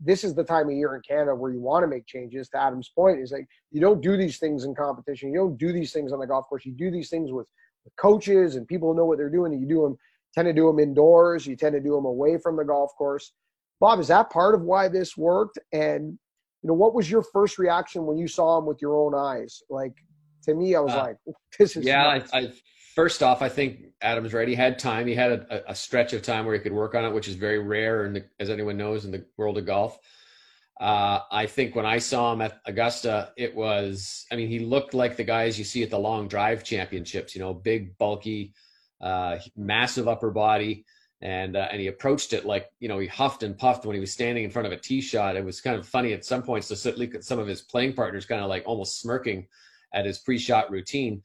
this 0.00 0.24
is 0.24 0.34
the 0.34 0.44
time 0.44 0.68
of 0.68 0.74
year 0.74 0.94
in 0.94 1.02
Canada 1.02 1.34
where 1.34 1.52
you 1.52 1.60
want 1.60 1.82
to 1.82 1.86
make 1.88 2.06
changes. 2.06 2.48
To 2.50 2.62
Adam's 2.62 2.88
point, 2.88 3.20
is 3.20 3.32
like 3.32 3.46
you 3.70 3.80
don't 3.80 4.00
do 4.00 4.16
these 4.16 4.38
things 4.38 4.64
in 4.64 4.74
competition. 4.74 5.32
You 5.32 5.38
don't 5.38 5.58
do 5.58 5.72
these 5.72 5.92
things 5.92 6.12
on 6.12 6.20
the 6.20 6.26
golf 6.26 6.46
course. 6.48 6.64
You 6.64 6.72
do 6.72 6.90
these 6.90 7.10
things 7.10 7.32
with, 7.32 7.46
with 7.84 7.94
coaches 7.96 8.56
and 8.56 8.66
people 8.66 8.90
who 8.90 8.96
know 8.96 9.04
what 9.04 9.18
they're 9.18 9.30
doing. 9.30 9.52
And 9.52 9.60
you 9.60 9.68
do 9.68 9.82
them 9.82 9.96
tend 10.34 10.46
to 10.46 10.52
do 10.52 10.66
them 10.66 10.78
indoors. 10.78 11.46
You 11.46 11.56
tend 11.56 11.74
to 11.74 11.80
do 11.80 11.94
them 11.94 12.04
away 12.04 12.38
from 12.38 12.56
the 12.56 12.64
golf 12.64 12.92
course. 12.96 13.32
Bob, 13.80 14.00
is 14.00 14.08
that 14.08 14.30
part 14.30 14.54
of 14.54 14.62
why 14.62 14.88
this 14.88 15.16
worked? 15.16 15.58
And 15.72 16.18
you 16.62 16.68
know, 16.68 16.74
what 16.74 16.94
was 16.94 17.10
your 17.10 17.22
first 17.22 17.58
reaction 17.58 18.06
when 18.06 18.18
you 18.18 18.28
saw 18.28 18.58
him 18.58 18.66
with 18.66 18.80
your 18.80 18.96
own 18.96 19.14
eyes? 19.14 19.62
Like 19.70 19.94
to 20.44 20.54
me, 20.54 20.74
I 20.74 20.80
was 20.80 20.92
uh, 20.92 20.98
like, 20.98 21.16
"This 21.58 21.76
is 21.76 21.84
yeah." 21.84 22.06
I, 22.06 22.38
I, 22.38 22.52
first 22.96 23.22
off, 23.22 23.42
I 23.42 23.48
think 23.48 23.84
Adam's 24.00 24.32
right. 24.32 24.48
He 24.48 24.54
had 24.54 24.78
time. 24.78 25.06
He 25.06 25.14
had 25.14 25.30
a, 25.32 25.70
a, 25.70 25.74
stretch 25.74 26.14
of 26.14 26.22
time 26.22 26.46
where 26.46 26.54
he 26.54 26.60
could 26.60 26.72
work 26.72 26.94
on 26.94 27.04
it, 27.04 27.12
which 27.12 27.28
is 27.28 27.36
very 27.36 27.58
rare, 27.58 28.04
and 28.04 28.24
as 28.40 28.50
anyone 28.50 28.76
knows, 28.76 29.04
in 29.04 29.12
the 29.12 29.24
world 29.36 29.58
of 29.58 29.66
golf. 29.66 29.98
Uh, 30.80 31.20
I 31.30 31.46
think 31.46 31.74
when 31.74 31.86
I 31.86 31.98
saw 31.98 32.32
him 32.32 32.42
at 32.42 32.60
Augusta, 32.64 33.32
it 33.36 33.54
was. 33.54 34.26
I 34.32 34.36
mean, 34.36 34.48
he 34.48 34.58
looked 34.58 34.94
like 34.94 35.16
the 35.16 35.24
guys 35.24 35.58
you 35.58 35.64
see 35.64 35.82
at 35.82 35.90
the 35.90 35.98
long 35.98 36.26
drive 36.26 36.64
championships. 36.64 37.34
You 37.34 37.42
know, 37.42 37.54
big, 37.54 37.96
bulky, 37.98 38.54
uh, 39.00 39.38
massive 39.56 40.08
upper 40.08 40.30
body, 40.30 40.84
and 41.22 41.56
uh, 41.56 41.68
and 41.70 41.80
he 41.80 41.86
approached 41.86 42.32
it 42.32 42.44
like 42.44 42.66
you 42.80 42.88
know 42.88 42.98
he 42.98 43.06
huffed 43.06 43.42
and 43.42 43.56
puffed 43.56 43.86
when 43.86 43.94
he 43.94 44.00
was 44.00 44.12
standing 44.12 44.44
in 44.44 44.50
front 44.50 44.66
of 44.66 44.72
a 44.72 44.76
tee 44.76 45.00
shot. 45.00 45.36
It 45.36 45.44
was 45.44 45.60
kind 45.60 45.78
of 45.78 45.86
funny 45.86 46.12
at 46.12 46.24
some 46.24 46.42
points 46.42 46.68
to 46.68 46.92
look 46.96 47.14
at 47.14 47.24
some 47.24 47.38
of 47.38 47.46
his 47.46 47.62
playing 47.62 47.94
partners, 47.94 48.26
kind 48.26 48.42
of 48.42 48.48
like 48.48 48.64
almost 48.66 49.00
smirking 49.00 49.46
at 49.94 50.04
his 50.04 50.18
pre-shot 50.18 50.70
routine. 50.70 51.22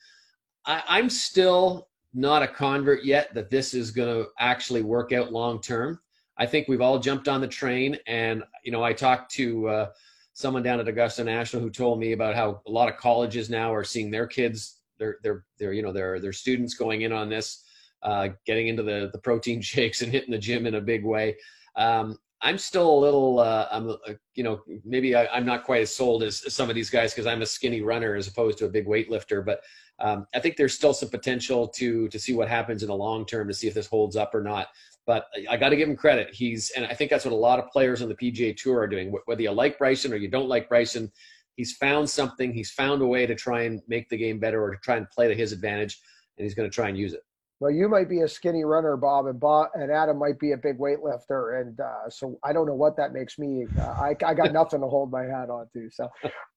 I, 0.66 0.84
I'm 0.88 1.10
still 1.10 1.88
not 2.14 2.44
a 2.44 2.48
convert 2.48 3.04
yet 3.04 3.34
that 3.34 3.50
this 3.50 3.74
is 3.74 3.92
going 3.92 4.24
to 4.24 4.30
actually 4.40 4.82
work 4.82 5.14
out 5.14 5.32
long 5.32 5.62
term. 5.62 6.00
I 6.38 6.46
think 6.46 6.68
we've 6.68 6.82
all 6.82 7.00
jumped 7.00 7.28
on 7.28 7.42
the 7.42 7.48
train, 7.48 7.98
and 8.08 8.44
you 8.64 8.72
know, 8.72 8.84
I 8.84 8.94
talked 8.94 9.32
to 9.34 9.68
uh, 9.68 9.90
someone 10.34 10.64
down 10.64 10.80
at 10.80 10.88
Augusta 10.88 11.24
National 11.24 11.62
who 11.62 11.70
told 11.70 12.00
me 12.00 12.14
about 12.14 12.36
how 12.36 12.62
a 12.66 12.72
lot 12.72 12.90
of 12.90 12.98
colleges 12.98 13.50
now 13.50 13.74
are 13.74 13.84
seeing 13.84 14.10
their 14.10 14.28
kids, 14.28 14.80
their 14.98 15.18
their 15.24 15.46
their 15.60 15.74
you 15.74 15.82
know 15.82 15.92
their 15.92 16.20
their 16.20 16.34
students 16.34 16.74
going 16.74 17.02
in 17.02 17.12
on 17.12 17.30
this, 17.30 17.64
uh, 18.04 18.30
getting 18.46 18.68
into 18.68 18.84
the 18.84 19.10
the 19.14 19.20
protein 19.20 19.62
shakes 19.62 20.02
and 20.02 20.12
hitting 20.12 20.32
the 20.32 20.38
gym 20.38 20.66
in 20.66 20.76
a 20.76 20.82
big 20.82 21.04
way. 21.04 21.38
Um, 21.76 22.18
I'm 22.44 22.58
still 22.58 22.90
a 22.90 23.00
little, 23.00 23.40
uh, 23.40 23.68
I'm, 23.72 23.90
uh, 23.90 23.96
you 24.34 24.44
know, 24.44 24.62
maybe 24.84 25.14
I, 25.16 25.38
am 25.38 25.46
not 25.46 25.64
quite 25.64 25.84
as 25.84 25.96
sold 25.96 26.24
as 26.24 26.52
some 26.52 26.70
of 26.70 26.76
these 26.76 26.90
guys 26.90 27.14
because 27.14 27.28
I'm 27.28 27.44
a 27.44 27.46
skinny 27.46 27.82
runner 27.82 28.16
as 28.16 28.28
opposed 28.28 28.58
to 28.60 28.66
a 28.66 28.70
big 28.70 28.88
weightlifter. 28.88 29.46
But 29.46 29.62
um, 30.02 30.28
I 30.34 30.40
think 30.40 30.58
there's 30.58 30.74
still 30.74 30.94
some 30.94 31.10
potential 31.10 31.68
to 31.70 32.08
to 32.10 32.20
see 32.20 32.34
what 32.34 32.48
happens 32.48 32.84
in 32.84 32.90
the 32.90 32.96
long 32.96 33.26
term 33.26 33.48
to 33.48 33.54
see 33.54 33.68
if 33.68 33.74
this 33.74 33.88
holds 33.88 34.16
up 34.16 34.34
or 34.34 34.42
not. 34.42 34.68
But 35.06 35.28
I 35.50 35.58
got 35.58 35.70
to 35.70 35.76
give 35.76 35.90
him 35.90 35.96
credit. 35.96 36.34
He's, 36.34 36.72
and 36.72 36.86
I 36.86 36.94
think 36.94 37.10
that's 37.10 37.26
what 37.26 37.34
a 37.34 37.36
lot 37.36 37.60
of 37.60 37.70
players 37.72 38.02
on 38.02 38.10
the 38.10 38.16
PGA 38.16 38.56
Tour 38.56 38.80
are 38.80 38.88
doing. 38.88 39.14
Whether 39.26 39.42
you 39.42 39.52
like 39.52 39.80
Bryson 39.80 40.14
or 40.14 40.16
you 40.16 40.28
don't 40.28 40.48
like 40.48 40.70
Bryson, 40.70 41.12
he's 41.56 41.76
found 41.76 42.08
something. 42.08 42.54
He's 42.54 42.72
found 42.72 43.02
a 43.02 43.08
way 43.08 43.26
to 43.26 43.34
try 43.34 43.64
and 43.64 43.82
make 43.88 44.10
the 44.10 44.18
game 44.18 44.40
better 44.40 44.62
or 44.64 44.72
to 44.72 44.78
try 44.78 44.98
and 44.98 45.10
play 45.10 45.28
to 45.28 45.36
his 45.36 45.52
advantage. 45.54 46.00
and 46.38 46.46
he's 46.46 46.54
going 46.54 46.70
to 46.70 46.74
try 46.74 46.88
and 46.88 46.98
use 46.98 47.14
it. 47.14 47.22
Well, 47.62 47.70
you 47.70 47.88
might 47.88 48.10
be 48.10 48.22
a 48.22 48.28
skinny 48.28 48.64
runner, 48.64 48.98
Bob, 48.98 49.28
and 49.28 49.40
Bob 49.40 49.70
and 49.76 49.92
Adam 49.92 50.18
might 50.18 50.40
be 50.40 50.54
a 50.54 50.58
big 50.58 50.80
weightlifter, 50.80 51.62
and 51.62 51.80
uh, 51.80 52.10
so 52.10 52.40
I 52.44 52.54
don't 52.54 52.66
know 52.66 52.74
what 52.74 52.98
that 52.98 53.14
makes 53.14 53.38
me. 53.38 53.68
Uh, 53.80 53.84
I, 53.84 54.16
I 54.26 54.34
got 54.34 54.52
nothing 54.52 54.82
to 54.82 54.88
hold 54.88 55.12
my 55.12 55.26
hat 55.26 55.52
on 55.52 55.68
to. 55.74 55.88
So, 55.92 56.10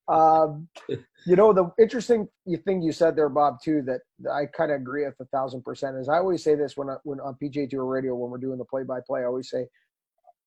um, 0.07 0.67
you 1.27 1.35
know, 1.35 1.53
the 1.53 1.71
interesting 1.79 2.27
thing 2.65 2.81
you 2.81 2.91
said 2.91 3.15
there, 3.15 3.29
Bob, 3.29 3.61
too, 3.63 3.83
that 3.83 4.01
I 4.33 4.47
kind 4.47 4.71
of 4.71 4.81
agree 4.81 5.05
with 5.05 5.13
a 5.19 5.25
thousand 5.25 5.61
percent 5.63 5.95
is 5.97 6.09
I 6.09 6.17
always 6.17 6.43
say 6.43 6.55
this 6.55 6.75
when 6.75 6.89
I, 6.89 6.95
when 7.03 7.19
on 7.19 7.35
PGA 7.35 7.69
Tour 7.69 7.85
Radio 7.85 8.15
when 8.15 8.31
we're 8.31 8.39
doing 8.39 8.57
the 8.57 8.65
play-by-play, 8.65 9.21
I 9.21 9.25
always 9.25 9.51
say, 9.51 9.67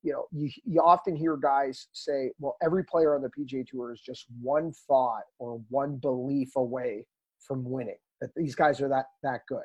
you 0.02 0.12
know, 0.12 0.24
you 0.32 0.50
you 0.64 0.80
often 0.80 1.14
hear 1.14 1.36
guys 1.36 1.86
say, 1.92 2.32
well, 2.40 2.56
every 2.60 2.84
player 2.84 3.14
on 3.14 3.22
the 3.22 3.30
PGA 3.30 3.64
Tour 3.64 3.92
is 3.92 4.00
just 4.00 4.26
one 4.42 4.72
thought 4.88 5.22
or 5.38 5.60
one 5.68 5.98
belief 5.98 6.56
away 6.56 7.06
from 7.46 7.62
winning. 7.62 7.98
That 8.20 8.30
these 8.34 8.56
guys 8.56 8.80
are 8.80 8.88
that 8.88 9.04
that 9.22 9.42
good 9.48 9.62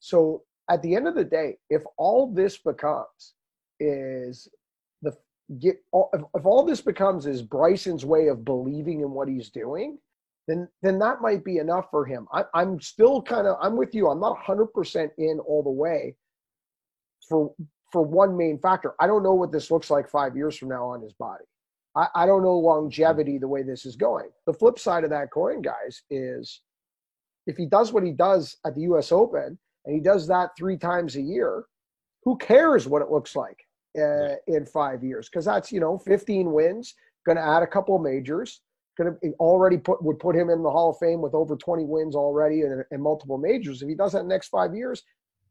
so 0.00 0.42
at 0.68 0.82
the 0.82 0.96
end 0.96 1.06
of 1.06 1.14
the 1.14 1.24
day, 1.24 1.58
if 1.68 1.82
all 1.98 2.32
this 2.32 2.58
becomes 2.58 3.34
is 3.78 4.48
the 5.02 5.16
get 5.58 5.76
if, 5.92 6.22
if 6.34 6.46
all 6.46 6.64
this 6.64 6.80
becomes 6.80 7.26
is 7.26 7.42
Bryson's 7.42 8.04
way 8.04 8.28
of 8.28 8.44
believing 8.44 9.00
in 9.00 9.10
what 9.10 9.28
he's 9.28 9.50
doing, 9.50 9.98
then 10.48 10.68
then 10.82 10.98
that 10.98 11.20
might 11.20 11.44
be 11.44 11.58
enough 11.58 11.90
for 11.90 12.04
him. 12.04 12.26
I, 12.32 12.44
I'm 12.54 12.80
still 12.80 13.20
kind 13.20 13.46
of 13.46 13.56
I'm 13.60 13.76
with 13.76 13.94
you. 13.94 14.08
I'm 14.08 14.20
not 14.20 14.38
100% 14.38 15.10
in 15.18 15.38
all 15.40 15.62
the 15.62 15.70
way 15.70 16.16
for 17.28 17.52
for 17.92 18.02
one 18.02 18.36
main 18.36 18.58
factor. 18.58 18.94
I 19.00 19.06
don't 19.06 19.22
know 19.22 19.34
what 19.34 19.52
this 19.52 19.70
looks 19.70 19.90
like 19.90 20.08
five 20.08 20.36
years 20.36 20.56
from 20.56 20.68
now 20.68 20.86
on 20.86 21.02
his 21.02 21.12
body. 21.12 21.44
I, 21.96 22.06
I 22.14 22.26
don't 22.26 22.44
know 22.44 22.56
longevity 22.56 23.36
the 23.36 23.48
way 23.48 23.64
this 23.64 23.84
is 23.84 23.96
going. 23.96 24.30
The 24.46 24.54
flip 24.54 24.78
side 24.78 25.02
of 25.02 25.10
that 25.10 25.32
coin, 25.32 25.60
guys, 25.60 26.02
is 26.08 26.62
if 27.48 27.56
he 27.56 27.66
does 27.66 27.92
what 27.92 28.04
he 28.04 28.12
does 28.12 28.56
at 28.64 28.76
the 28.76 28.82
U.S. 28.82 29.10
Open 29.10 29.58
and 29.90 29.96
he 29.96 30.00
does 30.00 30.28
that 30.28 30.50
three 30.56 30.76
times 30.76 31.16
a 31.16 31.20
year, 31.20 31.64
who 32.22 32.36
cares 32.36 32.86
what 32.86 33.02
it 33.02 33.10
looks 33.10 33.34
like 33.34 33.58
uh, 33.98 34.36
in 34.46 34.64
five 34.64 35.02
years? 35.02 35.28
Because 35.28 35.44
that's 35.44 35.72
you 35.72 35.80
know 35.80 35.98
15 35.98 36.52
wins, 36.52 36.94
going 37.26 37.34
to 37.34 37.42
add 37.42 37.64
a 37.64 37.66
couple 37.66 37.96
of 37.96 38.02
majors, 38.02 38.60
going 38.96 39.12
to 39.12 39.32
already 39.40 39.78
put 39.78 40.00
would 40.00 40.20
put 40.20 40.36
him 40.36 40.48
in 40.48 40.62
the 40.62 40.70
Hall 40.70 40.90
of 40.90 40.98
Fame 40.98 41.20
with 41.20 41.34
over 41.34 41.56
20 41.56 41.86
wins 41.86 42.14
already 42.14 42.62
and, 42.62 42.84
and 42.92 43.02
multiple 43.02 43.36
majors. 43.36 43.82
If 43.82 43.88
he 43.88 43.96
does 43.96 44.12
that 44.12 44.26
next 44.26 44.46
five 44.46 44.76
years, 44.76 45.02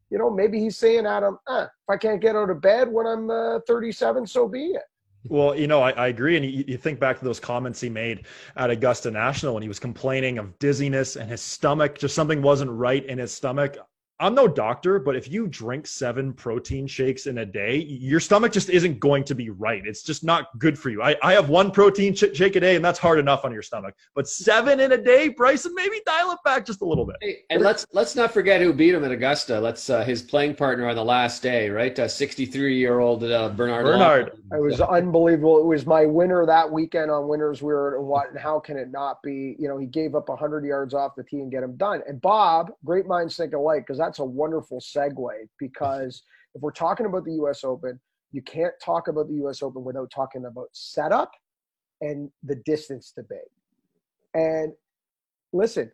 you 0.09 0.17
know 0.17 0.29
maybe 0.29 0.57
he's 0.57 0.77
saying, 0.77 1.05
Adam, 1.05 1.37
eh, 1.49 1.63
if 1.63 1.89
I 1.89 1.97
can't 1.97 2.21
get 2.21 2.37
out 2.37 2.49
of 2.49 2.61
bed 2.61 2.87
when 2.89 3.07
I'm 3.07 3.29
uh, 3.29 3.59
37, 3.67 4.25
so 4.25 4.47
be 4.47 4.67
it. 4.67 4.83
Well, 5.25 5.53
you 5.53 5.67
know, 5.67 5.81
I, 5.81 5.91
I 5.91 6.07
agree. 6.07 6.37
And 6.37 6.45
you, 6.45 6.63
you, 6.65 6.77
think 6.77 6.97
back 6.97 7.19
to 7.19 7.25
those 7.25 7.41
comments 7.41 7.81
he 7.81 7.89
made 7.89 8.25
at 8.55 8.69
Augusta 8.69 9.11
National 9.11 9.53
when 9.53 9.61
he 9.61 9.67
was 9.67 9.79
complaining 9.79 10.37
of 10.37 10.57
dizziness 10.59 11.17
and 11.17 11.29
his 11.29 11.41
stomach, 11.41 11.99
just 11.99 12.15
something 12.15 12.41
wasn't 12.41 12.71
right 12.71 13.05
in 13.05 13.17
his 13.17 13.33
stomach. 13.33 13.77
I'm 14.21 14.35
no 14.35 14.49
doctor, 14.49 14.99
but 14.99 15.15
if 15.15 15.31
you 15.31 15.47
drink 15.47 15.87
seven 15.87 16.33
protein 16.33 16.87
shakes 16.87 17.25
in 17.25 17.37
a 17.37 17.45
day, 17.45 17.77
your 17.77 18.19
stomach 18.19 18.51
just 18.51 18.69
isn't 18.69 18.99
going 18.99 19.23
to 19.23 19.33
be 19.33 19.49
right. 19.49 19.81
It's 19.85 20.03
just 20.03 20.25
not 20.25 20.59
good 20.59 20.77
for 20.77 20.89
you. 20.89 21.01
I, 21.01 21.15
I 21.23 21.31
have 21.31 21.47
one 21.47 21.71
protein 21.71 22.13
sh- 22.13 22.25
shake 22.33 22.57
a 22.57 22.59
day, 22.59 22.75
and 22.75 22.83
that's 22.83 22.99
hard 22.99 23.17
enough 23.17 23.45
on 23.45 23.53
your 23.53 23.61
stomach. 23.61 23.95
But 24.15 24.27
seven 24.27 24.81
in 24.81 24.91
a 24.91 24.97
day, 24.97 25.29
Bryson, 25.29 25.73
maybe 25.73 26.01
dial 26.05 26.31
it 26.31 26.39
back 26.43 26.65
just 26.65 26.81
a 26.81 26.85
little 26.85 27.05
bit. 27.05 27.15
Hey, 27.21 27.37
and 27.49 27.61
let's 27.61 27.85
let's 27.93 28.13
not 28.13 28.33
forget 28.33 28.59
who 28.59 28.73
beat 28.73 28.93
him 28.93 29.05
at 29.05 29.11
Augusta. 29.11 29.57
Let's 29.57 29.89
uh, 29.89 30.03
his 30.03 30.21
playing 30.21 30.55
partner 30.55 30.89
on 30.89 30.95
the 30.97 31.05
last 31.05 31.41
day, 31.41 31.69
right? 31.69 31.97
63 31.97 32.77
year 32.77 32.99
old 32.99 33.23
uh, 33.23 33.49
Bernhard. 33.49 33.85
Bernhard. 33.85 34.31
It 34.51 34.61
was 34.61 34.81
unbelievable. 34.81 35.59
It 35.59 35.65
was 35.65 35.85
my 35.85 36.05
winner 36.05 36.45
that 36.45 36.69
weekend 36.69 37.09
on 37.09 37.29
Winners. 37.29 37.61
We 37.61 37.71
were 37.71 38.01
what? 38.01 38.31
And 38.31 38.39
how 38.39 38.59
can 38.59 38.75
it 38.75 38.91
not 38.91 39.23
be? 39.23 39.55
You 39.57 39.69
know, 39.69 39.77
he 39.77 39.85
gave 39.85 40.13
up 40.13 40.27
100 40.27 40.65
yards 40.65 40.93
off 40.93 41.15
the 41.15 41.23
tee 41.23 41.37
and 41.37 41.49
get 41.49 41.63
him 41.63 41.77
done. 41.77 42.01
And 42.05 42.19
Bob, 42.19 42.73
great 42.83 43.07
minds 43.07 43.37
think 43.37 43.53
alike, 43.53 43.85
because 43.87 43.97
that's 44.09 44.17
a 44.17 44.25
wonderful 44.25 44.79
segue 44.79 45.29
because 45.59 46.23
if 46.55 46.63
we're 46.63 46.71
talking 46.71 47.05
about 47.05 47.25
the 47.25 47.33
US 47.43 47.63
Open, 47.63 47.99
you 48.31 48.41
can't 48.41 48.73
talk 48.83 49.07
about 49.07 49.27
the 49.27 49.35
US 49.45 49.61
Open 49.61 49.83
without 49.83 50.09
talking 50.09 50.45
about 50.45 50.67
setup 50.71 51.31
and 52.01 52.31
the 52.41 52.55
distance 52.65 53.13
debate. 53.15 53.51
And 54.33 54.73
listen, 55.53 55.91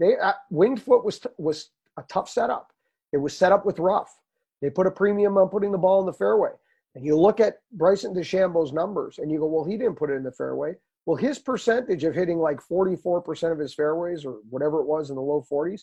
they 0.00 0.16
uh, 0.20 0.32
Winged 0.50 0.82
Foot 0.82 1.04
was 1.04 1.20
t- 1.20 1.28
was 1.38 1.70
a 1.96 2.02
tough 2.08 2.28
setup. 2.28 2.72
It 3.12 3.18
was 3.18 3.36
set 3.36 3.52
up 3.52 3.64
with 3.64 3.78
rough. 3.78 4.12
They 4.60 4.68
put 4.68 4.88
a 4.88 4.90
premium 4.90 5.38
on 5.38 5.48
putting 5.48 5.70
the 5.70 5.78
ball 5.78 6.00
in 6.00 6.06
the 6.06 6.12
fairway. 6.12 6.50
And 6.96 7.04
you 7.04 7.16
look 7.16 7.38
at 7.38 7.60
Bryson 7.72 8.12
DeChambeau's 8.12 8.72
numbers 8.72 9.18
and 9.18 9.30
you 9.30 9.38
go, 9.38 9.46
well, 9.46 9.64
he 9.64 9.76
didn't 9.76 9.96
put 9.96 10.10
it 10.10 10.14
in 10.14 10.24
the 10.24 10.32
fairway. 10.32 10.74
Well, 11.04 11.16
his 11.16 11.38
percentage 11.38 12.02
of 12.02 12.14
hitting 12.14 12.38
like 12.38 12.58
44% 12.60 13.52
of 13.52 13.58
his 13.58 13.72
fairways 13.74 14.24
or 14.24 14.38
whatever 14.50 14.80
it 14.80 14.86
was 14.86 15.10
in 15.10 15.16
the 15.16 15.22
low 15.22 15.46
40s 15.48 15.82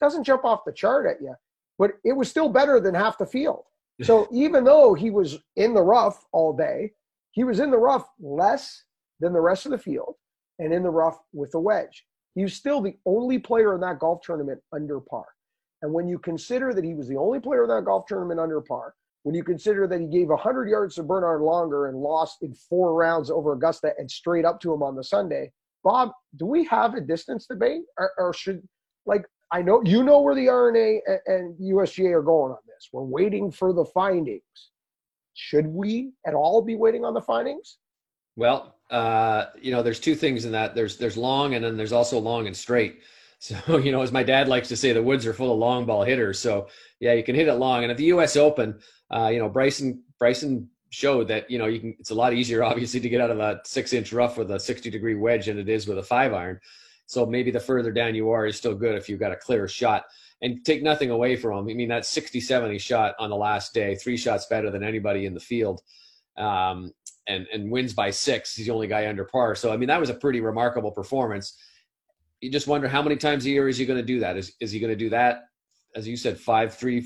doesn't 0.00 0.24
jump 0.24 0.44
off 0.44 0.64
the 0.64 0.72
chart 0.72 1.06
at 1.06 1.22
you, 1.22 1.34
but 1.78 1.92
it 2.04 2.12
was 2.12 2.28
still 2.28 2.48
better 2.48 2.80
than 2.80 2.94
half 2.94 3.18
the 3.18 3.26
field. 3.26 3.64
So 4.04 4.28
even 4.30 4.62
though 4.62 4.94
he 4.94 5.10
was 5.10 5.38
in 5.56 5.74
the 5.74 5.82
rough 5.82 6.24
all 6.30 6.52
day, 6.52 6.92
he 7.32 7.42
was 7.42 7.58
in 7.58 7.72
the 7.72 7.78
rough 7.78 8.08
less 8.20 8.84
than 9.18 9.32
the 9.32 9.40
rest 9.40 9.66
of 9.66 9.72
the 9.72 9.78
field 9.78 10.14
and 10.60 10.72
in 10.72 10.84
the 10.84 10.90
rough 10.90 11.18
with 11.32 11.52
a 11.54 11.60
wedge. 11.60 12.04
He 12.36 12.44
was 12.44 12.54
still 12.54 12.80
the 12.80 12.96
only 13.06 13.40
player 13.40 13.74
in 13.74 13.80
that 13.80 13.98
golf 13.98 14.20
tournament 14.22 14.60
under 14.72 15.00
par. 15.00 15.26
And 15.82 15.92
when 15.92 16.06
you 16.06 16.18
consider 16.18 16.72
that 16.74 16.84
he 16.84 16.94
was 16.94 17.08
the 17.08 17.16
only 17.16 17.40
player 17.40 17.64
in 17.64 17.70
that 17.70 17.84
golf 17.84 18.06
tournament 18.06 18.38
under 18.38 18.60
par, 18.60 18.94
when 19.24 19.34
you 19.34 19.42
consider 19.42 19.86
that 19.86 20.00
he 20.00 20.06
gave 20.06 20.28
100 20.28 20.68
yards 20.68 20.94
to 20.94 21.02
Bernhard 21.02 21.40
Langer 21.40 21.88
and 21.88 21.98
lost 21.98 22.42
in 22.42 22.54
four 22.54 22.94
rounds 22.94 23.30
over 23.30 23.52
Augusta 23.52 23.92
and 23.98 24.10
straight 24.10 24.44
up 24.44 24.60
to 24.60 24.72
him 24.72 24.82
on 24.82 24.94
the 24.94 25.04
Sunday, 25.04 25.52
Bob, 25.84 26.12
do 26.36 26.46
we 26.46 26.64
have 26.64 26.94
a 26.94 27.00
distance 27.00 27.46
debate, 27.46 27.82
or, 27.98 28.12
or 28.18 28.32
should 28.32 28.66
like 29.06 29.24
I 29.50 29.62
know 29.62 29.82
you 29.84 30.02
know 30.02 30.20
where 30.20 30.34
the 30.34 30.48
R&A 30.48 31.00
and, 31.26 31.54
USGA 31.58 32.12
are 32.12 32.22
going 32.22 32.52
on 32.52 32.58
this. 32.66 32.88
We're 32.92 33.02
waiting 33.02 33.50
for 33.50 33.72
the 33.72 33.84
findings. 33.84 34.42
Should 35.34 35.66
we 35.66 36.12
at 36.26 36.34
all 36.34 36.60
be 36.62 36.76
waiting 36.76 37.04
on 37.04 37.14
the 37.14 37.20
findings? 37.22 37.78
Well, 38.36 38.76
uh, 38.90 39.46
you 39.60 39.70
know, 39.70 39.82
there's 39.82 40.00
two 40.00 40.14
things 40.14 40.44
in 40.44 40.52
that. 40.52 40.74
There's 40.74 40.96
there's 40.96 41.16
long 41.16 41.54
and 41.54 41.64
then 41.64 41.76
there's 41.76 41.92
also 41.92 42.18
long 42.18 42.46
and 42.46 42.56
straight. 42.56 43.00
So, 43.40 43.76
you 43.76 43.92
know, 43.92 44.02
as 44.02 44.10
my 44.10 44.24
dad 44.24 44.48
likes 44.48 44.66
to 44.66 44.76
say, 44.76 44.92
the 44.92 45.00
woods 45.00 45.24
are 45.24 45.32
full 45.32 45.52
of 45.52 45.60
long 45.60 45.86
ball 45.86 46.02
hitters. 46.02 46.40
So, 46.40 46.66
yeah, 46.98 47.12
you 47.12 47.22
can 47.22 47.36
hit 47.36 47.46
it 47.46 47.54
long. 47.54 47.84
And 47.84 47.90
at 47.92 47.96
the 47.96 48.06
U.S. 48.06 48.34
Open, 48.36 48.80
uh, 49.14 49.28
you 49.32 49.38
know, 49.38 49.48
Bryson 49.48 50.02
Bryson 50.18 50.68
showed 50.90 51.28
that 51.28 51.48
you 51.48 51.56
know 51.56 51.66
you 51.66 51.78
can. 51.78 51.94
It's 52.00 52.10
a 52.10 52.16
lot 52.16 52.34
easier, 52.34 52.64
obviously, 52.70 52.98
to 52.98 53.08
get 53.08 53.20
out 53.20 53.30
of 53.30 53.38
a 53.38 53.60
six 53.64 53.92
inch 53.92 54.12
rough 54.12 54.38
with 54.38 54.50
a 54.50 54.58
60 54.58 54.90
degree 54.90 55.14
wedge 55.14 55.46
than 55.46 55.56
it 55.56 55.68
is 55.68 55.86
with 55.86 55.98
a 55.98 56.02
five 56.02 56.32
iron. 56.32 56.58
So 57.08 57.26
maybe 57.26 57.50
the 57.50 57.60
further 57.60 57.90
down 57.90 58.14
you 58.14 58.30
are 58.30 58.46
is 58.46 58.56
still 58.56 58.74
good 58.74 58.94
if 58.94 59.08
you've 59.08 59.20
got 59.20 59.32
a 59.32 59.36
clear 59.36 59.66
shot. 59.66 60.04
And 60.40 60.64
take 60.64 60.84
nothing 60.84 61.10
away 61.10 61.34
from 61.34 61.58
him. 61.58 61.68
I 61.68 61.74
mean, 61.74 61.88
that 61.88 62.06
60 62.06 62.40
70 62.40 62.78
shot 62.78 63.16
on 63.18 63.28
the 63.28 63.36
last 63.36 63.74
day, 63.74 63.96
three 63.96 64.16
shots 64.16 64.46
better 64.46 64.70
than 64.70 64.84
anybody 64.84 65.26
in 65.26 65.34
the 65.34 65.40
field. 65.40 65.80
Um, 66.36 66.92
and, 67.26 67.46
and 67.52 67.70
wins 67.70 67.92
by 67.92 68.10
six. 68.10 68.54
He's 68.54 68.66
the 68.66 68.72
only 68.72 68.86
guy 68.86 69.08
under 69.08 69.24
par. 69.24 69.56
So, 69.56 69.72
I 69.72 69.76
mean, 69.76 69.88
that 69.88 70.00
was 70.00 70.10
a 70.10 70.14
pretty 70.14 70.40
remarkable 70.40 70.92
performance 70.92 71.58
you 72.40 72.50
just 72.50 72.66
wonder 72.66 72.88
how 72.88 73.02
many 73.02 73.16
times 73.16 73.46
a 73.46 73.50
year 73.50 73.68
is 73.68 73.78
he 73.78 73.86
going 73.86 73.98
to 73.98 74.06
do 74.06 74.20
that? 74.20 74.36
Is 74.36 74.52
is 74.60 74.70
he 74.70 74.80
going 74.80 74.92
to 74.92 74.96
do 74.96 75.10
that? 75.10 75.44
As 75.94 76.06
you 76.06 76.16
said, 76.16 76.38
five, 76.38 76.74
three, 76.74 77.04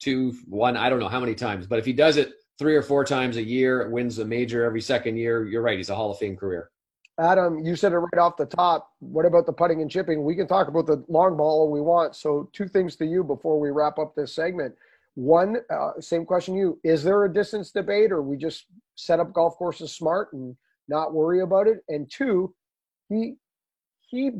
two, 0.00 0.34
one. 0.46 0.76
I 0.76 0.88
don't 0.88 1.00
know 1.00 1.08
how 1.08 1.20
many 1.20 1.34
times, 1.34 1.66
but 1.66 1.78
if 1.78 1.84
he 1.84 1.92
does 1.92 2.16
it 2.16 2.32
three 2.58 2.76
or 2.76 2.82
four 2.82 3.04
times 3.04 3.36
a 3.36 3.42
year, 3.42 3.88
wins 3.90 4.18
a 4.18 4.24
major 4.24 4.64
every 4.64 4.80
second 4.80 5.16
year, 5.16 5.46
you're 5.46 5.62
right. 5.62 5.76
He's 5.76 5.90
a 5.90 5.94
Hall 5.94 6.10
of 6.10 6.18
Fame 6.18 6.36
career. 6.36 6.70
Adam, 7.20 7.58
you 7.58 7.76
said 7.76 7.92
it 7.92 7.98
right 7.98 8.18
off 8.18 8.36
the 8.36 8.46
top. 8.46 8.92
What 9.00 9.26
about 9.26 9.44
the 9.44 9.52
putting 9.52 9.82
and 9.82 9.90
chipping? 9.90 10.24
We 10.24 10.34
can 10.34 10.46
talk 10.46 10.68
about 10.68 10.86
the 10.86 11.04
long 11.08 11.36
ball 11.36 11.60
all 11.60 11.70
we 11.70 11.80
want. 11.80 12.16
So, 12.16 12.48
two 12.52 12.66
things 12.66 12.96
to 12.96 13.04
you 13.04 13.22
before 13.22 13.60
we 13.60 13.70
wrap 13.70 13.98
up 13.98 14.14
this 14.14 14.34
segment. 14.34 14.74
One, 15.14 15.58
uh, 15.68 16.00
same 16.00 16.24
question 16.24 16.54
you: 16.54 16.78
Is 16.82 17.04
there 17.04 17.24
a 17.24 17.32
distance 17.32 17.72
debate, 17.72 18.10
or 18.10 18.22
we 18.22 18.36
just 18.36 18.66
set 18.94 19.20
up 19.20 19.34
golf 19.34 19.56
courses 19.56 19.92
smart 19.92 20.32
and 20.32 20.56
not 20.88 21.12
worry 21.12 21.42
about 21.42 21.66
it? 21.66 21.84
And 21.88 22.10
two, 22.10 22.54
he 23.10 23.34
he 24.08 24.30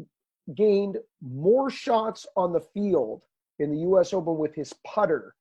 gained 0.56 0.96
more 1.20 1.70
shots 1.70 2.26
on 2.36 2.52
the 2.52 2.60
field 2.60 3.22
in 3.58 3.70
the 3.70 3.80
U.S. 3.80 4.14
Open 4.14 4.38
with 4.38 4.54
his 4.54 4.72
putter 4.86 5.34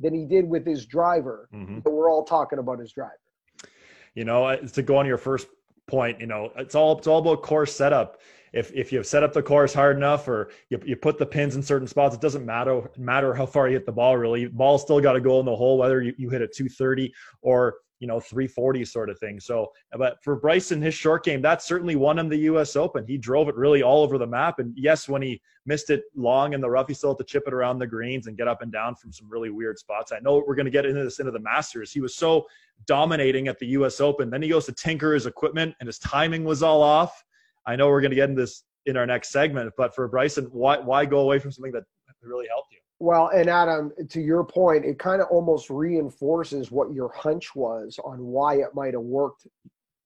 than 0.00 0.14
he 0.14 0.24
did 0.24 0.48
with 0.48 0.66
his 0.66 0.86
driver. 0.86 1.48
Mm-hmm. 1.54 1.80
But 1.80 1.92
we're 1.92 2.10
all 2.10 2.24
talking 2.24 2.58
about 2.58 2.78
his 2.78 2.92
driver. 2.92 3.18
You 4.14 4.24
know, 4.24 4.56
to 4.56 4.82
go 4.82 4.96
on 4.96 5.06
your 5.06 5.18
first 5.18 5.48
point, 5.86 6.20
you 6.20 6.26
know, 6.26 6.52
it's 6.56 6.74
all 6.74 6.98
it's 6.98 7.06
all 7.06 7.18
about 7.18 7.42
course 7.42 7.74
setup. 7.74 8.20
If 8.52 8.72
if 8.72 8.92
you 8.92 9.02
set 9.02 9.22
up 9.22 9.32
the 9.32 9.42
course 9.42 9.74
hard 9.74 9.96
enough, 9.96 10.28
or 10.28 10.50
you, 10.70 10.80
you 10.84 10.96
put 10.96 11.18
the 11.18 11.26
pins 11.26 11.56
in 11.56 11.62
certain 11.62 11.88
spots, 11.88 12.14
it 12.14 12.20
doesn't 12.20 12.46
matter 12.46 12.90
matter 12.96 13.34
how 13.34 13.46
far 13.46 13.68
you 13.68 13.74
hit 13.74 13.86
the 13.86 13.92
ball. 13.92 14.16
Really, 14.16 14.46
ball 14.46 14.78
still 14.78 15.00
got 15.00 15.12
to 15.12 15.20
go 15.20 15.40
in 15.40 15.46
the 15.46 15.54
hole, 15.54 15.78
whether 15.78 16.02
you, 16.02 16.14
you 16.16 16.30
hit 16.30 16.42
it 16.42 16.54
230 16.54 17.12
or 17.42 17.74
you 18.00 18.06
know 18.06 18.20
340 18.20 18.84
sort 18.84 19.10
of 19.10 19.18
thing. 19.18 19.40
So 19.40 19.72
but 19.98 20.18
for 20.22 20.36
bryson 20.36 20.82
his 20.82 20.94
short 20.94 21.24
game 21.24 21.42
that 21.42 21.62
certainly 21.62 21.96
won 21.96 22.18
him 22.18 22.28
the 22.28 22.38
us 22.38 22.76
open. 22.76 23.06
He 23.06 23.18
drove 23.18 23.48
it 23.48 23.56
really 23.56 23.82
all 23.82 24.02
over 24.02 24.18
the 24.18 24.26
map. 24.26 24.58
And 24.58 24.72
yes 24.76 25.08
when 25.08 25.22
he 25.22 25.40
missed 25.64 25.90
it 25.90 26.04
long 26.14 26.52
in 26.52 26.60
the 26.60 26.70
rough 26.70 26.88
he 26.88 26.94
still 26.94 27.10
had 27.10 27.18
to 27.18 27.24
chip 27.24 27.44
it 27.46 27.54
around 27.54 27.78
the 27.78 27.86
greens 27.86 28.26
and 28.26 28.36
get 28.36 28.48
up 28.48 28.62
and 28.62 28.72
down 28.72 28.94
from 28.94 29.12
some 29.12 29.28
really 29.28 29.50
weird 29.50 29.78
spots. 29.78 30.12
I 30.12 30.18
know 30.20 30.42
we're 30.46 30.54
going 30.54 30.66
to 30.66 30.70
get 30.70 30.86
into 30.86 31.04
this 31.04 31.18
into 31.18 31.32
the 31.32 31.40
masters. 31.40 31.92
He 31.92 32.00
was 32.00 32.16
so 32.16 32.46
dominating 32.86 33.48
at 33.48 33.58
the 33.58 33.66
us 33.68 34.00
open. 34.00 34.30
Then 34.30 34.42
he 34.42 34.48
goes 34.48 34.66
to 34.66 34.72
tinker 34.72 35.14
his 35.14 35.26
equipment 35.26 35.74
and 35.80 35.86
his 35.86 35.98
timing 35.98 36.44
was 36.44 36.62
all 36.62 36.82
off. 36.82 37.24
I 37.66 37.76
know 37.76 37.88
we're 37.88 38.00
going 38.00 38.10
to 38.10 38.16
get 38.16 38.30
into 38.30 38.42
this 38.42 38.64
in 38.86 38.96
our 38.96 39.06
next 39.06 39.30
segment 39.30 39.72
but 39.76 39.92
for 39.94 40.06
bryson 40.06 40.44
why, 40.52 40.78
why 40.78 41.04
go 41.04 41.18
away 41.18 41.40
from 41.40 41.50
something 41.50 41.72
that 41.72 41.82
really 42.22 42.46
helped 42.48 42.72
you. 42.72 42.78
Well, 42.98 43.28
and 43.28 43.50
Adam, 43.50 43.92
to 44.08 44.20
your 44.20 44.42
point, 44.44 44.84
it 44.86 44.98
kind 44.98 45.20
of 45.20 45.28
almost 45.28 45.68
reinforces 45.68 46.70
what 46.70 46.92
your 46.94 47.10
hunch 47.14 47.54
was 47.54 47.98
on 48.02 48.24
why 48.24 48.56
it 48.56 48.74
might 48.74 48.94
have 48.94 49.02
worked 49.02 49.46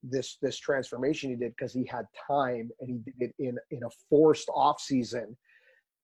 this 0.03 0.39
this 0.41 0.59
transformation 0.59 1.31
he 1.31 1.37
did 1.37 1.55
because 1.55 1.75
he 1.75 1.85
had 1.85 2.07
time 2.27 2.71
and 2.81 2.89
he 2.89 2.99
did 2.99 3.31
it 3.31 3.35
in 3.39 3.59
in 3.71 3.83
a 3.85 3.91
forced 4.09 4.49
off 4.55 4.81
season. 4.81 5.37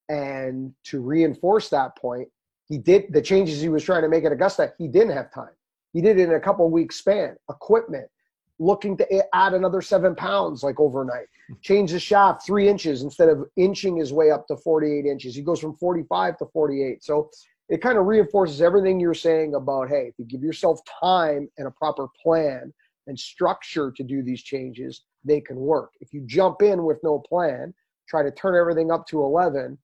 And 0.09 0.72
to 0.85 1.01
reinforce 1.01 1.68
that 1.70 1.96
point, 1.96 2.29
he 2.68 2.79
did 2.79 3.12
the 3.12 3.22
changes 3.22 3.61
he 3.61 3.68
was 3.68 3.83
trying 3.83 4.03
to 4.03 4.09
make 4.09 4.25
at 4.25 4.33
Augusta. 4.33 4.72
He 4.79 4.87
didn't 4.87 5.16
have 5.16 5.33
time. 5.33 5.55
He 5.92 6.01
did 6.01 6.18
it 6.18 6.29
in 6.29 6.35
a 6.35 6.40
couple 6.40 6.70
weeks 6.70 6.96
span. 6.96 7.37
Equipment, 7.51 8.09
looking 8.58 8.96
to 8.96 9.34
add 9.34 9.54
another 9.54 9.82
seven 9.82 10.14
pounds 10.14 10.62
like 10.62 10.80
overnight. 10.80 11.26
Change 11.62 11.92
the 11.92 12.00
shaft 12.00 12.46
three 12.46 12.68
inches 12.68 13.02
instead 13.02 13.28
of 13.28 13.44
inching 13.56 13.96
his 13.96 14.12
way 14.12 14.30
up 14.30 14.46
to 14.48 14.56
48 14.56 15.04
inches. 15.04 15.34
He 15.34 15.42
goes 15.42 15.60
from 15.60 15.74
45 15.76 16.38
to 16.38 16.46
48. 16.46 17.04
So 17.04 17.30
it 17.68 17.82
kind 17.82 17.98
of 17.98 18.06
reinforces 18.06 18.62
everything 18.62 18.98
you're 18.98 19.14
saying 19.14 19.54
about 19.54 19.88
hey, 19.88 20.06
if 20.08 20.14
you 20.18 20.24
give 20.24 20.42
yourself 20.42 20.80
time 21.00 21.48
and 21.58 21.66
a 21.66 21.70
proper 21.70 22.08
plan 22.22 22.72
and 23.06 23.18
structure 23.18 23.92
to 23.92 24.02
do 24.02 24.22
these 24.22 24.42
changes, 24.42 25.04
they 25.24 25.40
can 25.40 25.56
work. 25.56 25.90
If 26.00 26.12
you 26.12 26.22
jump 26.26 26.62
in 26.62 26.84
with 26.84 26.98
no 27.02 27.18
plan, 27.18 27.74
try 28.08 28.22
to 28.22 28.30
turn 28.30 28.54
everything 28.54 28.90
up 28.90 29.06
to 29.08 29.22
11, 29.22 29.76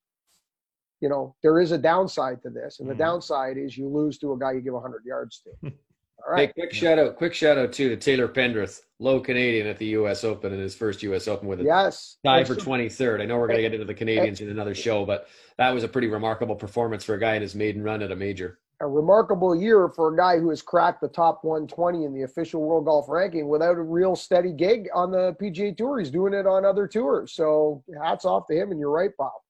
you 1.00 1.08
know, 1.08 1.35
there 1.42 1.61
is 1.61 1.72
a 1.72 1.78
downside 1.78 2.40
to 2.42 2.50
this. 2.50 2.78
And 2.78 2.88
the 2.88 2.94
mm-hmm. 2.94 3.02
downside 3.02 3.58
is 3.58 3.76
you 3.76 3.88
lose 3.88 4.18
to 4.18 4.32
a 4.32 4.38
guy 4.38 4.52
you 4.52 4.61
give 4.61 4.74
100 4.74 5.04
yards 5.04 5.42
to. 5.62 5.72
All 6.26 6.35
right. 6.35 6.48
Hey, 6.48 6.52
quick 6.52 6.72
shout 6.72 6.98
out, 6.98 7.16
quick 7.16 7.35
shout 7.35 7.58
out 7.58 7.72
too 7.72 7.88
to 7.88 7.96
Taylor 7.96 8.28
Pendrith, 8.28 8.82
low 8.98 9.20
Canadian 9.20 9.66
at 9.66 9.78
the 9.78 9.87
U.S. 9.87 10.22
Open 10.24 10.52
in 10.52 10.61
his 10.61 10.74
first 10.74 11.02
U.S. 11.02 11.26
Open 11.26 11.48
with 11.48 11.61
a 11.61 11.64
yes 11.64 12.18
tie 12.24 12.44
for 12.44 12.54
23rd. 12.54 13.20
I 13.20 13.26
know 13.26 13.38
we're 13.38 13.48
going 13.48 13.58
to 13.58 13.62
get 13.62 13.74
into 13.74 13.87
the 13.87 13.94
Canadians 13.94 14.40
in 14.40 14.48
another 14.48 14.74
show, 14.74 15.04
but 15.04 15.28
that 15.58 15.70
was 15.70 15.82
a 15.85 15.88
pretty 15.88 16.08
remarkable 16.08 16.54
performance 16.54 17.04
for 17.04 17.14
a 17.14 17.20
guy 17.20 17.35
in 17.35 17.42
his 17.42 17.54
maiden 17.54 17.82
run 17.82 18.02
at 18.02 18.12
a 18.12 18.16
major. 18.16 18.58
A 18.80 18.87
remarkable 18.87 19.54
year 19.54 19.88
for 19.88 20.12
a 20.12 20.16
guy 20.16 20.38
who 20.38 20.50
has 20.50 20.61
cracked 20.61 21.00
the 21.00 21.08
top 21.08 21.44
120 21.44 22.04
in 22.04 22.12
the 22.12 22.22
official 22.22 22.62
world 22.62 22.85
golf 22.85 23.08
ranking 23.08 23.46
without 23.46 23.76
a 23.76 23.82
real 23.82 24.16
steady 24.16 24.52
gig 24.52 24.88
on 24.92 25.12
the 25.12 25.37
PGA 25.40 25.76
Tour. 25.76 26.00
He's 26.00 26.11
doing 26.11 26.35
it 26.35 26.46
on 26.48 26.64
other 26.64 26.88
tours. 26.88 27.32
So 27.32 27.85
hats 28.02 28.24
off 28.24 28.48
to 28.48 28.54
him. 28.54 28.72
And 28.72 28.80
you're 28.80 28.90
right, 28.90 29.16
Bob. 29.16 29.41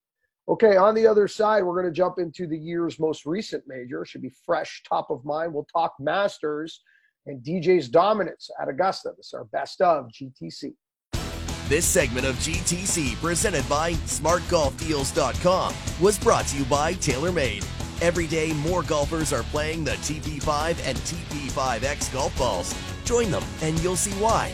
Okay, 0.48 0.76
on 0.76 0.94
the 0.94 1.06
other 1.06 1.28
side, 1.28 1.62
we're 1.62 1.80
going 1.80 1.92
to 1.92 1.96
jump 1.96 2.18
into 2.18 2.46
the 2.46 2.58
year's 2.58 2.98
most 2.98 3.24
recent 3.26 3.62
major. 3.66 4.04
Should 4.04 4.22
be 4.22 4.32
fresh, 4.44 4.82
top 4.88 5.10
of 5.10 5.24
mind. 5.24 5.54
We'll 5.54 5.66
talk 5.72 5.94
Masters 6.00 6.80
and 7.26 7.42
DJ's 7.44 7.88
dominance 7.88 8.50
at 8.60 8.68
Augusta. 8.68 9.12
This 9.16 9.28
is 9.28 9.34
our 9.34 9.44
best 9.44 9.80
of 9.80 10.08
GTC. 10.08 10.74
This 11.68 11.86
segment 11.86 12.26
of 12.26 12.34
GTC, 12.36 13.14
presented 13.16 13.66
by 13.68 13.92
SmartGolfDeals.com, 13.92 15.74
was 16.00 16.18
brought 16.18 16.46
to 16.48 16.58
you 16.58 16.64
by 16.64 16.94
TaylorMade. 16.94 17.64
Every 18.02 18.26
day, 18.26 18.52
more 18.52 18.82
golfers 18.82 19.32
are 19.32 19.44
playing 19.44 19.84
the 19.84 19.92
TP5 19.92 20.76
and 20.84 20.98
TP5X 20.98 22.12
golf 22.12 22.36
balls. 22.36 22.74
Join 23.04 23.30
them, 23.30 23.44
and 23.62 23.80
you'll 23.80 23.94
see 23.94 24.10
why. 24.20 24.52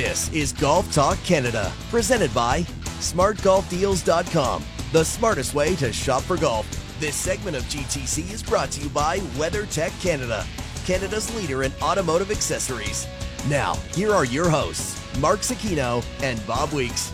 This 0.00 0.32
is 0.32 0.52
Golf 0.52 0.94
Talk 0.94 1.18
Canada, 1.24 1.72
presented 1.90 2.32
by 2.32 2.60
SmartGolfDeals.com, 3.00 4.64
the 4.92 5.04
smartest 5.04 5.54
way 5.54 5.74
to 5.74 5.92
shop 5.92 6.22
for 6.22 6.36
golf. 6.36 6.64
This 7.00 7.16
segment 7.16 7.56
of 7.56 7.64
GTC 7.64 8.32
is 8.32 8.40
brought 8.40 8.70
to 8.70 8.80
you 8.80 8.90
by 8.90 9.18
WeatherTech 9.34 10.00
Canada, 10.00 10.46
Canada's 10.86 11.34
leader 11.34 11.64
in 11.64 11.72
automotive 11.82 12.30
accessories. 12.30 13.08
Now, 13.48 13.74
here 13.92 14.12
are 14.12 14.24
your 14.24 14.48
hosts, 14.48 15.02
Mark 15.18 15.40
Zecchino 15.40 16.04
and 16.22 16.46
Bob 16.46 16.70
Weeks. 16.72 17.12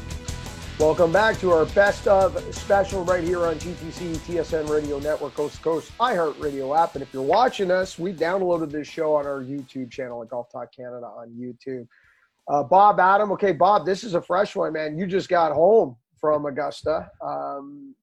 Welcome 0.78 1.10
back 1.10 1.38
to 1.38 1.52
our 1.52 1.64
best 1.64 2.06
of 2.06 2.38
special 2.54 3.02
right 3.02 3.24
here 3.24 3.46
on 3.46 3.54
GTC 3.54 4.16
TSN 4.16 4.68
Radio 4.68 4.98
Network, 4.98 5.34
Coast 5.34 5.56
to 5.56 5.62
Coast, 5.62 5.90
iHeartRadio 6.00 6.78
app. 6.78 6.96
And 6.96 7.02
if 7.02 7.14
you're 7.14 7.22
watching 7.22 7.70
us, 7.70 7.98
we 7.98 8.12
downloaded 8.12 8.70
this 8.70 8.86
show 8.86 9.14
on 9.14 9.26
our 9.26 9.42
YouTube 9.42 9.90
channel 9.90 10.20
at 10.20 10.28
Golf 10.28 10.52
Talk 10.52 10.70
Canada 10.70 11.06
on 11.06 11.30
YouTube. 11.30 11.88
Uh, 12.48 12.62
Bob 12.62 13.00
Adam, 13.00 13.32
okay, 13.32 13.52
Bob, 13.52 13.86
this 13.86 14.04
is 14.04 14.14
a 14.14 14.20
fresh 14.22 14.54
one, 14.54 14.74
man. 14.74 14.98
You 14.98 15.06
just 15.06 15.28
got 15.28 15.52
home 15.52 15.96
from 16.20 16.46
Augusta. 16.46 17.08
Um, 17.24 17.94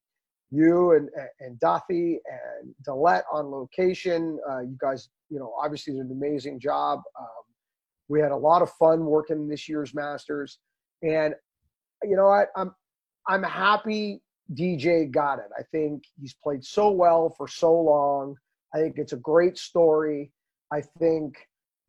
you 0.50 0.92
and 0.92 1.08
and 1.40 1.58
Duffy 1.60 2.20
and 2.26 2.74
Dillette 2.84 3.24
on 3.32 3.50
location. 3.50 4.38
Uh, 4.48 4.60
you 4.60 4.76
guys, 4.78 5.08
you 5.30 5.38
know, 5.38 5.54
obviously 5.60 5.94
did 5.94 6.02
an 6.02 6.12
amazing 6.12 6.60
job. 6.60 7.00
Um, 7.18 7.26
we 8.08 8.20
had 8.20 8.32
a 8.32 8.36
lot 8.36 8.60
of 8.60 8.70
fun 8.72 9.06
working 9.06 9.48
this 9.48 9.68
year's 9.68 9.94
Masters, 9.94 10.58
and 11.02 11.34
you 12.02 12.16
know 12.16 12.28
what? 12.28 12.48
I'm 12.54 12.74
I'm 13.28 13.42
happy 13.42 14.20
DJ 14.52 15.10
got 15.10 15.38
it. 15.38 15.48
I 15.58 15.62
think 15.72 16.04
he's 16.20 16.34
played 16.34 16.64
so 16.64 16.90
well 16.90 17.34
for 17.36 17.48
so 17.48 17.72
long. 17.72 18.36
I 18.74 18.78
think 18.78 18.98
it's 18.98 19.12
a 19.12 19.18
great 19.18 19.56
story. 19.56 20.32
I 20.72 20.82
think 20.98 21.36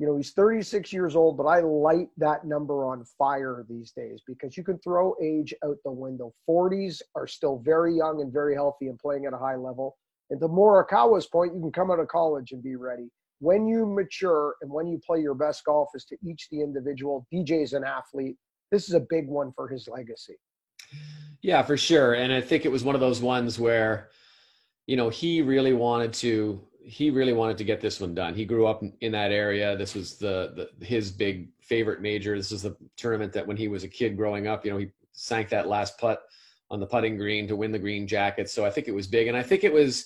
you 0.04 0.10
know, 0.10 0.18
he's 0.18 0.32
36 0.32 0.92
years 0.92 1.16
old, 1.16 1.38
but 1.38 1.46
I 1.46 1.62
light 1.62 2.10
that 2.18 2.46
number 2.46 2.86
on 2.86 3.06
fire 3.18 3.66
these 3.70 3.94
days 3.94 4.22
because 4.28 4.58
you 4.58 4.62
can 4.62 4.78
throw 4.80 5.16
age 5.24 5.54
out 5.64 5.78
the 5.86 5.94
window. 5.94 6.34
40s 6.50 7.02
are 7.16 7.26
still 7.26 7.62
very 7.64 7.96
young 7.96 8.20
and 8.20 8.30
very 8.30 8.54
healthy 8.54 8.88
and 8.88 9.00
playing 9.00 9.28
at 9.28 9.34
a 9.34 9.38
high 9.38 9.56
level. 9.56 9.96
And 10.30 10.42
to 10.42 10.50
Morikawa's 10.50 11.28
point, 11.28 11.56
you 11.56 11.62
can 11.62 11.72
come 11.72 11.90
out 11.90 12.02
of 12.02 12.10
college 12.10 12.52
and 12.52 12.62
be 12.62 12.76
ready. 12.76 13.08
When 13.40 13.66
you 13.66 13.86
mature 13.86 14.56
and 14.62 14.70
when 14.70 14.88
you 14.88 15.00
play 15.08 15.22
your 15.22 15.36
best 15.36 15.64
golf 15.64 15.88
is 15.96 16.04
to 16.08 16.18
each 16.22 16.50
the 16.52 16.60
individual. 16.60 17.26
DJ's 17.34 17.72
an 17.72 17.86
athlete. 17.86 18.36
This 18.72 18.90
is 18.90 18.96
a 18.96 19.06
big 19.10 19.30
one 19.30 19.54
for 19.56 19.70
his 19.70 19.88
legacy. 19.88 20.36
Yeah, 21.42 21.62
for 21.62 21.78
sure. 21.78 22.16
And 22.16 22.34
I 22.34 22.42
think 22.42 22.66
it 22.66 22.72
was 22.74 22.84
one 22.84 22.96
of 22.96 23.00
those 23.00 23.22
ones 23.22 23.58
where, 23.58 24.10
you 24.86 24.98
know, 24.98 25.08
he 25.08 25.42
really 25.42 25.72
wanted 25.72 26.12
to 26.16 26.60
he 26.86 27.10
really 27.10 27.34
wanted 27.34 27.58
to 27.58 27.64
get 27.64 27.82
this 27.82 28.00
one 28.00 28.14
done. 28.14 28.36
He 28.36 28.46
grew 28.46 28.68
up 28.68 28.84
in 29.02 29.12
that 29.14 29.32
area. 29.32 29.76
This 29.78 29.96
was 29.96 30.18
the, 30.18 30.70
the 30.78 30.86
his 30.86 31.12
big 31.12 31.50
favorite 31.62 32.02
major. 32.02 32.36
This 32.36 32.52
is 32.52 32.64
the 32.64 32.76
tournament 32.98 33.32
that 33.34 33.48
when 33.48 33.58
he 33.58 33.68
was 33.68 33.84
a 33.84 33.88
kid 33.88 34.18
growing 34.18 34.48
up, 34.48 34.66
you 34.66 34.72
know, 34.72 34.78
he 34.78 34.90
sank 35.14 35.50
that 35.50 35.68
last 35.68 35.98
putt 35.98 36.24
on 36.70 36.80
the 36.80 36.86
putting 36.86 37.18
green 37.18 37.48
to 37.48 37.56
win 37.56 37.72
the 37.72 37.80
green 37.80 38.06
jacket. 38.08 38.50
So 38.50 38.66
I 38.66 38.70
think 38.70 38.88
it 38.88 38.94
was 38.94 39.08
big, 39.08 39.28
and 39.28 39.38
I 39.38 39.44
think 39.44 39.64
it 39.64 39.72
was 39.72 40.06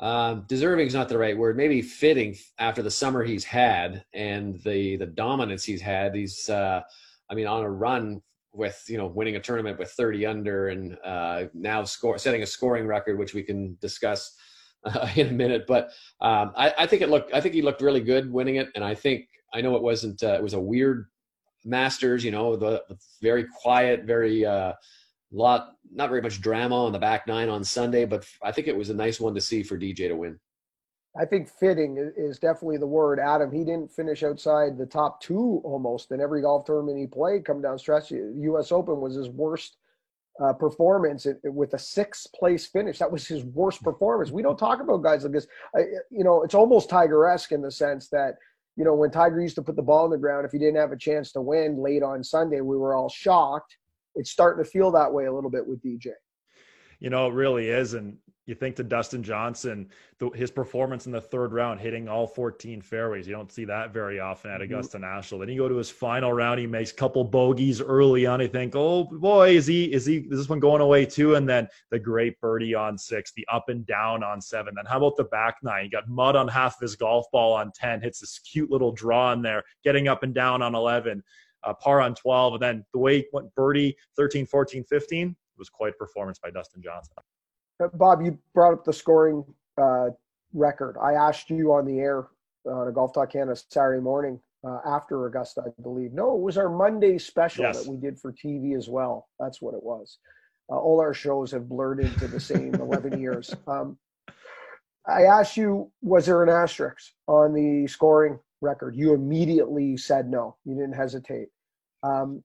um, 0.00 0.44
deserving 0.48 0.86
is 0.86 0.94
not 0.94 1.08
the 1.08 1.18
right 1.18 1.36
word. 1.36 1.56
Maybe 1.56 1.82
fitting 1.82 2.36
after 2.58 2.82
the 2.82 2.90
summer 2.90 3.22
he's 3.22 3.44
had 3.44 4.04
and 4.14 4.60
the 4.62 4.96
the 4.96 5.06
dominance 5.06 5.64
he's 5.64 5.82
had. 5.82 6.14
He's, 6.14 6.48
uh, 6.48 6.82
I 7.28 7.34
mean, 7.34 7.46
on 7.46 7.64
a 7.64 7.70
run 7.70 8.22
with 8.52 8.82
you 8.88 8.96
know 8.96 9.06
winning 9.06 9.36
a 9.36 9.40
tournament 9.40 9.78
with 9.78 9.90
30 9.90 10.24
under 10.24 10.68
and 10.68 10.96
uh, 11.04 11.44
now 11.52 11.84
score 11.84 12.16
setting 12.16 12.42
a 12.42 12.46
scoring 12.46 12.86
record, 12.86 13.18
which 13.18 13.34
we 13.34 13.42
can 13.42 13.76
discuss 13.80 14.36
uh, 14.84 15.08
in 15.16 15.28
a 15.28 15.32
minute. 15.32 15.66
But 15.66 15.90
um, 16.20 16.52
I, 16.56 16.74
I, 16.78 16.86
think 16.86 17.02
it 17.02 17.08
looked. 17.08 17.32
I 17.34 17.40
think 17.40 17.54
he 17.54 17.62
looked 17.62 17.82
really 17.82 18.00
good 18.00 18.32
winning 18.32 18.56
it, 18.56 18.68
and 18.74 18.84
I 18.84 18.94
think 18.94 19.26
I 19.54 19.60
know 19.60 19.76
it 19.76 19.82
wasn't. 19.82 20.22
Uh, 20.22 20.34
it 20.34 20.42
was 20.42 20.54
a 20.54 20.60
weird 20.60 21.06
Masters. 21.64 22.24
You 22.24 22.30
know, 22.30 22.56
the, 22.56 22.82
the 22.88 22.96
very 23.22 23.46
quiet, 23.62 24.04
very 24.04 24.44
uh, 24.44 24.72
lot, 25.32 25.72
not 25.90 26.08
very 26.08 26.22
much 26.22 26.40
drama 26.40 26.84
on 26.84 26.92
the 26.92 26.98
back 26.98 27.26
nine 27.26 27.48
on 27.48 27.64
Sunday. 27.64 28.04
But 28.04 28.26
I 28.42 28.52
think 28.52 28.68
it 28.68 28.76
was 28.76 28.90
a 28.90 28.94
nice 28.94 29.20
one 29.20 29.34
to 29.34 29.40
see 29.40 29.62
for 29.62 29.78
DJ 29.78 30.08
to 30.08 30.14
win. 30.14 30.38
I 31.18 31.24
think 31.24 31.48
fitting 31.48 32.12
is 32.16 32.38
definitely 32.38 32.76
the 32.76 32.86
word. 32.86 33.18
Adam, 33.18 33.50
he 33.50 33.64
didn't 33.64 33.90
finish 33.90 34.22
outside 34.22 34.78
the 34.78 34.86
top 34.86 35.20
two 35.20 35.60
almost 35.64 36.12
in 36.12 36.20
every 36.20 36.42
golf 36.42 36.64
tournament 36.64 36.98
he 36.98 37.06
played. 37.06 37.44
Come 37.44 37.60
down 37.60 37.78
stretch, 37.78 38.12
U.S. 38.12 38.70
Open 38.70 39.00
was 39.00 39.16
his 39.16 39.28
worst 39.28 39.78
uh, 40.42 40.52
performance 40.52 41.26
with 41.44 41.74
a 41.74 41.78
sixth 41.78 42.32
place 42.32 42.66
finish. 42.66 42.98
That 42.98 43.10
was 43.10 43.26
his 43.26 43.44
worst 43.44 43.82
performance. 43.82 44.30
We 44.30 44.42
don't 44.42 44.58
talk 44.58 44.80
about 44.80 45.02
guys 45.02 45.24
like 45.24 45.32
this. 45.32 45.46
You 46.10 46.24
know, 46.24 46.42
it's 46.42 46.54
almost 46.54 46.88
Tiger 46.88 47.26
esque 47.26 47.52
in 47.52 47.62
the 47.62 47.70
sense 47.70 48.08
that, 48.10 48.34
you 48.76 48.84
know, 48.84 48.94
when 48.94 49.10
Tiger 49.10 49.40
used 49.40 49.56
to 49.56 49.62
put 49.62 49.76
the 49.76 49.82
ball 49.82 50.04
in 50.04 50.10
the 50.10 50.18
ground, 50.18 50.46
if 50.46 50.52
he 50.52 50.58
didn't 50.58 50.76
have 50.76 50.92
a 50.92 50.96
chance 50.96 51.32
to 51.32 51.40
win 51.40 51.82
late 51.82 52.02
on 52.02 52.22
Sunday, 52.22 52.60
we 52.60 52.76
were 52.76 52.94
all 52.94 53.08
shocked. 53.08 53.76
It's 54.14 54.30
starting 54.30 54.64
to 54.64 54.70
feel 54.70 54.90
that 54.92 55.12
way 55.12 55.26
a 55.26 55.32
little 55.32 55.50
bit 55.50 55.66
with 55.66 55.82
DJ. 55.82 56.12
You 57.00 57.10
know, 57.10 57.26
it 57.28 57.34
really 57.34 57.68
is. 57.68 57.94
And 57.94 58.18
you 58.48 58.54
think 58.54 58.76
to 58.76 58.82
Dustin 58.82 59.22
Johnson, 59.22 59.90
the, 60.18 60.30
his 60.30 60.50
performance 60.50 61.04
in 61.04 61.12
the 61.12 61.20
third 61.20 61.52
round, 61.52 61.80
hitting 61.80 62.08
all 62.08 62.26
14 62.26 62.80
fairways. 62.80 63.28
You 63.28 63.34
don't 63.34 63.52
see 63.52 63.66
that 63.66 63.92
very 63.92 64.20
often 64.20 64.50
at 64.50 64.60
mm-hmm. 64.60 64.72
Augusta 64.72 64.96
mm-hmm. 64.96 65.16
National. 65.16 65.40
Then 65.40 65.50
you 65.50 65.58
go 65.58 65.68
to 65.68 65.76
his 65.76 65.90
final 65.90 66.32
round, 66.32 66.58
he 66.58 66.66
makes 66.66 66.90
a 66.90 66.94
couple 66.94 67.22
bogeys 67.24 67.82
early 67.82 68.24
on. 68.24 68.40
I 68.40 68.46
think, 68.46 68.74
oh 68.74 69.04
boy, 69.04 69.50
is 69.50 69.66
he 69.66 69.92
is 69.92 70.06
he 70.06 70.18
is 70.30 70.38
this 70.38 70.48
one 70.48 70.60
going 70.60 70.80
away 70.80 71.04
too? 71.04 71.34
And 71.34 71.46
then 71.46 71.68
the 71.90 71.98
great 71.98 72.40
birdie 72.40 72.74
on 72.74 72.96
six, 72.96 73.32
the 73.32 73.46
up 73.52 73.68
and 73.68 73.84
down 73.86 74.24
on 74.24 74.40
seven. 74.40 74.74
Then 74.74 74.86
how 74.86 74.96
about 74.96 75.16
the 75.16 75.24
back 75.24 75.56
nine? 75.62 75.84
He 75.84 75.90
got 75.90 76.08
mud 76.08 76.34
on 76.34 76.48
half 76.48 76.76
of 76.76 76.80
his 76.80 76.96
golf 76.96 77.26
ball 77.30 77.52
on 77.52 77.70
10, 77.72 78.00
hits 78.00 78.20
this 78.20 78.38
cute 78.38 78.70
little 78.70 78.92
draw 78.92 79.32
in 79.34 79.42
there, 79.42 79.62
getting 79.84 80.08
up 80.08 80.22
and 80.22 80.34
down 80.34 80.62
on 80.62 80.74
11. 80.74 81.22
uh, 81.64 81.74
par 81.74 82.00
on 82.00 82.14
12. 82.14 82.54
And 82.54 82.62
then 82.62 82.84
the 82.92 82.98
way 82.98 83.18
he 83.18 83.26
went 83.32 83.54
birdie 83.54 83.96
13, 84.16 84.46
14, 84.46 84.84
15 84.84 85.36
was 85.58 85.68
quite 85.68 85.92
a 85.92 85.96
performance 85.96 86.38
by 86.38 86.50
Dustin 86.50 86.82
Johnson. 86.82 87.14
Uh, 87.80 87.88
Bob, 87.94 88.22
you 88.22 88.38
brought 88.54 88.72
up 88.72 88.84
the 88.84 88.92
scoring 88.92 89.44
uh, 89.80 90.08
record. 90.52 90.96
I 91.02 91.12
asked 91.12 91.50
you 91.50 91.72
on 91.72 91.84
the 91.84 91.98
air 91.98 92.28
on 92.66 92.88
a 92.88 92.92
Golf 92.92 93.12
Talk 93.12 93.32
Canada 93.32 93.60
Saturday 93.68 94.00
morning 94.00 94.40
uh, 94.66 94.78
after 94.84 95.26
Augusta, 95.26 95.62
I 95.66 95.82
believe. 95.82 96.12
No, 96.12 96.34
it 96.34 96.40
was 96.40 96.58
our 96.58 96.68
Monday 96.68 97.18
special 97.18 97.64
yes. 97.64 97.82
that 97.82 97.90
we 97.90 97.96
did 97.96 98.18
for 98.18 98.32
TV 98.32 98.76
as 98.76 98.88
well. 98.88 99.28
That's 99.38 99.62
what 99.62 99.74
it 99.74 99.82
was. 99.82 100.18
Uh, 100.70 100.76
all 100.76 101.00
our 101.00 101.14
shows 101.14 101.50
have 101.52 101.68
blurred 101.68 102.00
into 102.00 102.26
the 102.26 102.40
same 102.40 102.74
11 102.74 103.20
years. 103.20 103.54
Um, 103.66 103.98
I 105.06 105.22
asked 105.22 105.56
you, 105.56 105.90
was 106.02 106.26
there 106.26 106.42
an 106.42 106.50
asterisk 106.50 107.12
on 107.26 107.54
the 107.54 107.86
scoring 107.86 108.38
record? 108.60 108.94
You 108.94 109.14
immediately 109.14 109.96
said 109.96 110.28
no. 110.28 110.56
You 110.64 110.74
didn't 110.74 110.94
hesitate. 110.94 111.48
Um, 112.02 112.42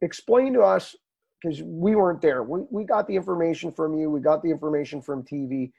explain 0.00 0.54
to 0.54 0.62
us, 0.62 0.96
because 1.42 1.62
we 1.62 1.94
weren't 1.94 2.20
there. 2.20 2.42
We, 2.42 2.60
we 2.70 2.84
got 2.84 3.06
the 3.06 3.16
information 3.16 3.72
from 3.72 3.98
you. 3.98 4.10
We 4.10 4.20
got 4.20 4.42
the 4.42 4.50
information 4.50 5.02
from 5.02 5.24
TV. 5.24 5.72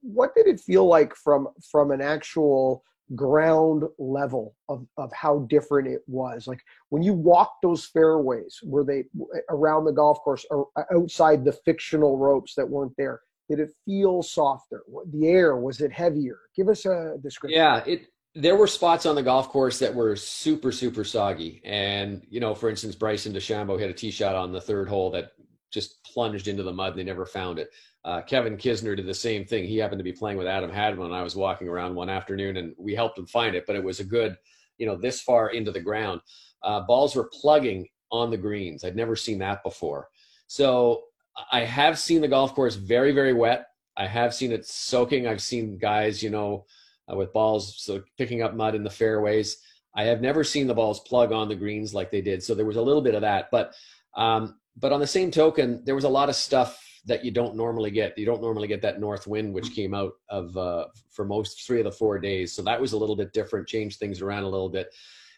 What 0.00 0.34
did 0.34 0.46
it 0.46 0.60
feel 0.60 0.86
like 0.86 1.14
from 1.14 1.48
from 1.70 1.90
an 1.90 2.00
actual 2.00 2.82
ground 3.14 3.84
level 3.98 4.56
of, 4.70 4.86
of 4.96 5.12
how 5.12 5.40
different 5.50 5.86
it 5.86 6.00
was 6.06 6.46
like 6.46 6.58
when 6.88 7.02
you 7.02 7.12
walked 7.12 7.60
those 7.62 7.84
fairways 7.84 8.58
were 8.64 8.82
they 8.82 9.04
around 9.50 9.84
the 9.84 9.92
golf 9.92 10.18
course 10.20 10.46
or 10.50 10.68
uh, 10.76 10.84
outside 10.94 11.44
the 11.44 11.52
fictional 11.52 12.16
ropes 12.16 12.54
that 12.54 12.66
weren't 12.66 12.94
there 12.96 13.20
did 13.48 13.60
it 13.60 13.70
feel 13.84 14.22
softer? 14.22 14.82
The 15.12 15.28
air 15.28 15.56
was 15.56 15.80
it 15.80 15.92
heavier? 15.92 16.38
Give 16.56 16.68
us 16.68 16.86
a 16.86 17.16
description. 17.22 17.58
Yeah, 17.58 17.82
it. 17.86 18.06
There 18.34 18.56
were 18.56 18.66
spots 18.66 19.06
on 19.06 19.14
the 19.14 19.22
golf 19.22 19.48
course 19.48 19.78
that 19.78 19.94
were 19.94 20.16
super 20.16 20.72
super 20.72 21.04
soggy, 21.04 21.60
and 21.64 22.26
you 22.28 22.40
know, 22.40 22.54
for 22.54 22.68
instance, 22.68 22.94
Bryson 22.94 23.32
DeChambeau 23.32 23.78
hit 23.78 23.90
a 23.90 23.94
tee 23.94 24.10
shot 24.10 24.34
on 24.34 24.52
the 24.52 24.60
third 24.60 24.88
hole 24.88 25.10
that 25.12 25.32
just 25.70 26.02
plunged 26.04 26.48
into 26.48 26.62
the 26.62 26.72
mud. 26.72 26.92
and 26.92 26.98
They 26.98 27.04
never 27.04 27.26
found 27.26 27.58
it. 27.58 27.70
Uh, 28.04 28.22
Kevin 28.22 28.56
Kisner 28.56 28.96
did 28.96 29.06
the 29.06 29.14
same 29.14 29.44
thing. 29.44 29.64
He 29.64 29.78
happened 29.78 29.98
to 29.98 30.04
be 30.04 30.12
playing 30.12 30.36
with 30.36 30.46
Adam 30.46 30.70
Hadwin. 30.70 31.12
I 31.12 31.22
was 31.22 31.36
walking 31.36 31.68
around 31.68 31.94
one 31.94 32.10
afternoon, 32.10 32.56
and 32.56 32.74
we 32.76 32.94
helped 32.94 33.18
him 33.18 33.26
find 33.26 33.54
it. 33.54 33.64
But 33.66 33.76
it 33.76 33.84
was 33.84 34.00
a 34.00 34.04
good, 34.04 34.36
you 34.78 34.86
know, 34.86 34.96
this 34.96 35.20
far 35.20 35.50
into 35.50 35.70
the 35.70 35.80
ground. 35.80 36.20
Uh, 36.62 36.80
balls 36.80 37.14
were 37.14 37.30
plugging 37.32 37.88
on 38.10 38.30
the 38.30 38.36
greens. 38.36 38.84
I'd 38.84 38.96
never 38.96 39.16
seen 39.16 39.38
that 39.38 39.62
before. 39.62 40.08
So 40.46 41.04
I 41.50 41.60
have 41.60 41.98
seen 41.98 42.20
the 42.20 42.28
golf 42.28 42.54
course 42.54 42.74
very, 42.74 43.12
very 43.12 43.32
wet. 43.32 43.66
I 43.96 44.06
have 44.06 44.34
seen 44.34 44.52
it 44.52 44.66
soaking. 44.66 45.26
I've 45.26 45.42
seen 45.42 45.78
guys, 45.78 46.22
you 46.22 46.30
know, 46.30 46.66
uh, 47.10 47.16
with 47.16 47.32
balls 47.32 47.82
so 47.82 48.02
picking 48.18 48.42
up 48.42 48.54
mud 48.54 48.74
in 48.74 48.84
the 48.84 48.90
fairways. 48.90 49.58
I 49.96 50.04
have 50.04 50.20
never 50.20 50.42
seen 50.42 50.66
the 50.66 50.74
balls 50.74 51.00
plug 51.00 51.32
on 51.32 51.48
the 51.48 51.54
greens 51.54 51.94
like 51.94 52.10
they 52.10 52.20
did. 52.20 52.42
So 52.42 52.54
there 52.54 52.66
was 52.66 52.76
a 52.76 52.82
little 52.82 53.02
bit 53.02 53.14
of 53.14 53.20
that, 53.20 53.48
but 53.50 53.74
um, 54.16 54.56
but 54.76 54.92
on 54.92 55.00
the 55.00 55.06
same 55.06 55.30
token, 55.30 55.82
there 55.84 55.94
was 55.94 56.04
a 56.04 56.08
lot 56.08 56.28
of 56.28 56.34
stuff 56.34 56.80
that 57.06 57.24
you 57.24 57.30
don't 57.30 57.54
normally 57.54 57.90
get. 57.90 58.16
You 58.16 58.26
don't 58.26 58.42
normally 58.42 58.66
get 58.66 58.82
that 58.82 59.00
north 59.00 59.26
wind, 59.26 59.52
which 59.52 59.74
came 59.74 59.94
out 59.94 60.12
of 60.30 60.56
uh, 60.56 60.86
for 61.10 61.24
most 61.24 61.66
three 61.66 61.78
of 61.78 61.84
the 61.84 61.92
four 61.92 62.18
days. 62.18 62.52
So 62.52 62.62
that 62.62 62.80
was 62.80 62.92
a 62.92 62.96
little 62.96 63.16
bit 63.16 63.32
different, 63.32 63.68
changed 63.68 63.98
things 63.98 64.20
around 64.20 64.44
a 64.44 64.48
little 64.48 64.70
bit. 64.70 64.92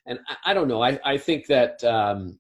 And 0.07 0.21
I, 0.29 0.51
I 0.51 0.55
don't 0.55 0.69
know. 0.69 0.83
I, 0.83 0.99
I 1.05 1.19
think 1.19 1.47
that 1.49 1.83
um, 1.85 2.39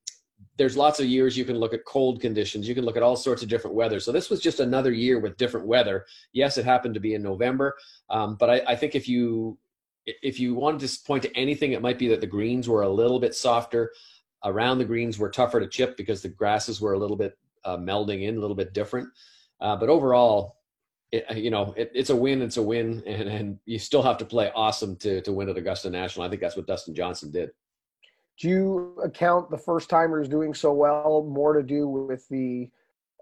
there's 0.57 0.77
lots 0.77 1.01
of 1.01 1.07
years 1.07 1.37
you 1.37 1.45
can 1.45 1.59
look 1.59 1.75
at 1.75 1.85
cold 1.85 2.21
conditions. 2.21 2.69
You 2.69 2.75
can 2.75 2.85
look 2.85 2.97
at 2.97 3.03
all 3.03 3.17
sorts 3.17 3.43
of 3.43 3.49
different 3.49 3.77
weather. 3.77 4.01
So 4.01 4.13
this 4.13 4.31
was 4.31 4.41
just 4.41 4.61
another 4.61 4.93
year 4.93 5.19
with 5.19 5.37
different 5.37 5.67
weather. 5.67 6.07
Yes, 6.33 6.57
it 6.57 6.65
happened 6.65 6.95
to 6.95 7.01
be 7.01 7.15
in 7.15 7.23
November, 7.23 7.77
um, 8.11 8.37
but 8.37 8.51
I, 8.51 8.63
I, 8.69 8.77
think 8.77 8.95
if 8.95 9.09
you 9.09 9.59
if 10.07 10.41
you 10.41 10.55
wanted 10.55 10.87
to 10.87 11.05
point 11.05 11.23
to 11.25 11.37
anything, 11.37 11.73
it 11.73 11.83
might 11.83 11.99
be 11.99 12.09
that 12.09 12.21
the 12.21 12.27
greens 12.27 12.69
were 12.69 12.83
a 12.83 12.89
little 12.89 13.21
bit 13.21 13.35
softer. 13.35 13.93
Around 14.45 14.79
the 14.79 14.85
greens 14.85 15.19
were 15.19 15.31
tougher 15.31 15.61
to 15.61 15.67
chip 15.67 15.97
because 15.97 16.23
the 16.23 16.29
grasses 16.29 16.81
were 16.81 16.93
a 16.93 16.99
little 16.99 17.17
bit 17.17 17.37
uh, 17.65 17.77
melding 17.77 18.23
in, 18.23 18.37
a 18.37 18.41
little 18.41 18.57
bit 18.57 18.73
different. 18.73 19.09
Uh, 19.61 19.75
but 19.75 19.89
overall, 19.89 20.57
it, 21.11 21.25
you 21.37 21.51
know, 21.51 21.75
it, 21.77 21.91
it's 21.95 22.11
a 22.11 22.17
win. 22.17 22.43
It's 22.43 22.57
a 22.57 22.63
win, 22.63 23.03
and, 23.07 23.29
and 23.29 23.59
you 23.65 23.79
still 23.79 24.03
have 24.03 24.19
to 24.19 24.25
play 24.25 24.51
awesome 24.55 24.97
to 24.99 25.21
to 25.21 25.33
win 25.33 25.49
at 25.49 25.59
Augusta 25.59 25.91
National. 25.91 26.25
I 26.25 26.31
think 26.31 26.41
that's 26.41 26.57
what 26.57 26.67
Dustin 26.67 26.95
Johnson 26.95 27.31
did 27.31 27.51
do 28.39 28.49
you 28.49 28.99
account 29.03 29.51
the 29.51 29.59
first 29.59 29.89
timers 29.89 30.29
doing 30.29 30.55
so 30.55 30.73
well 30.73 31.27
more 31.29 31.55
to 31.55 31.63
do 31.63 31.89
with 31.89 32.29
the 32.29 32.69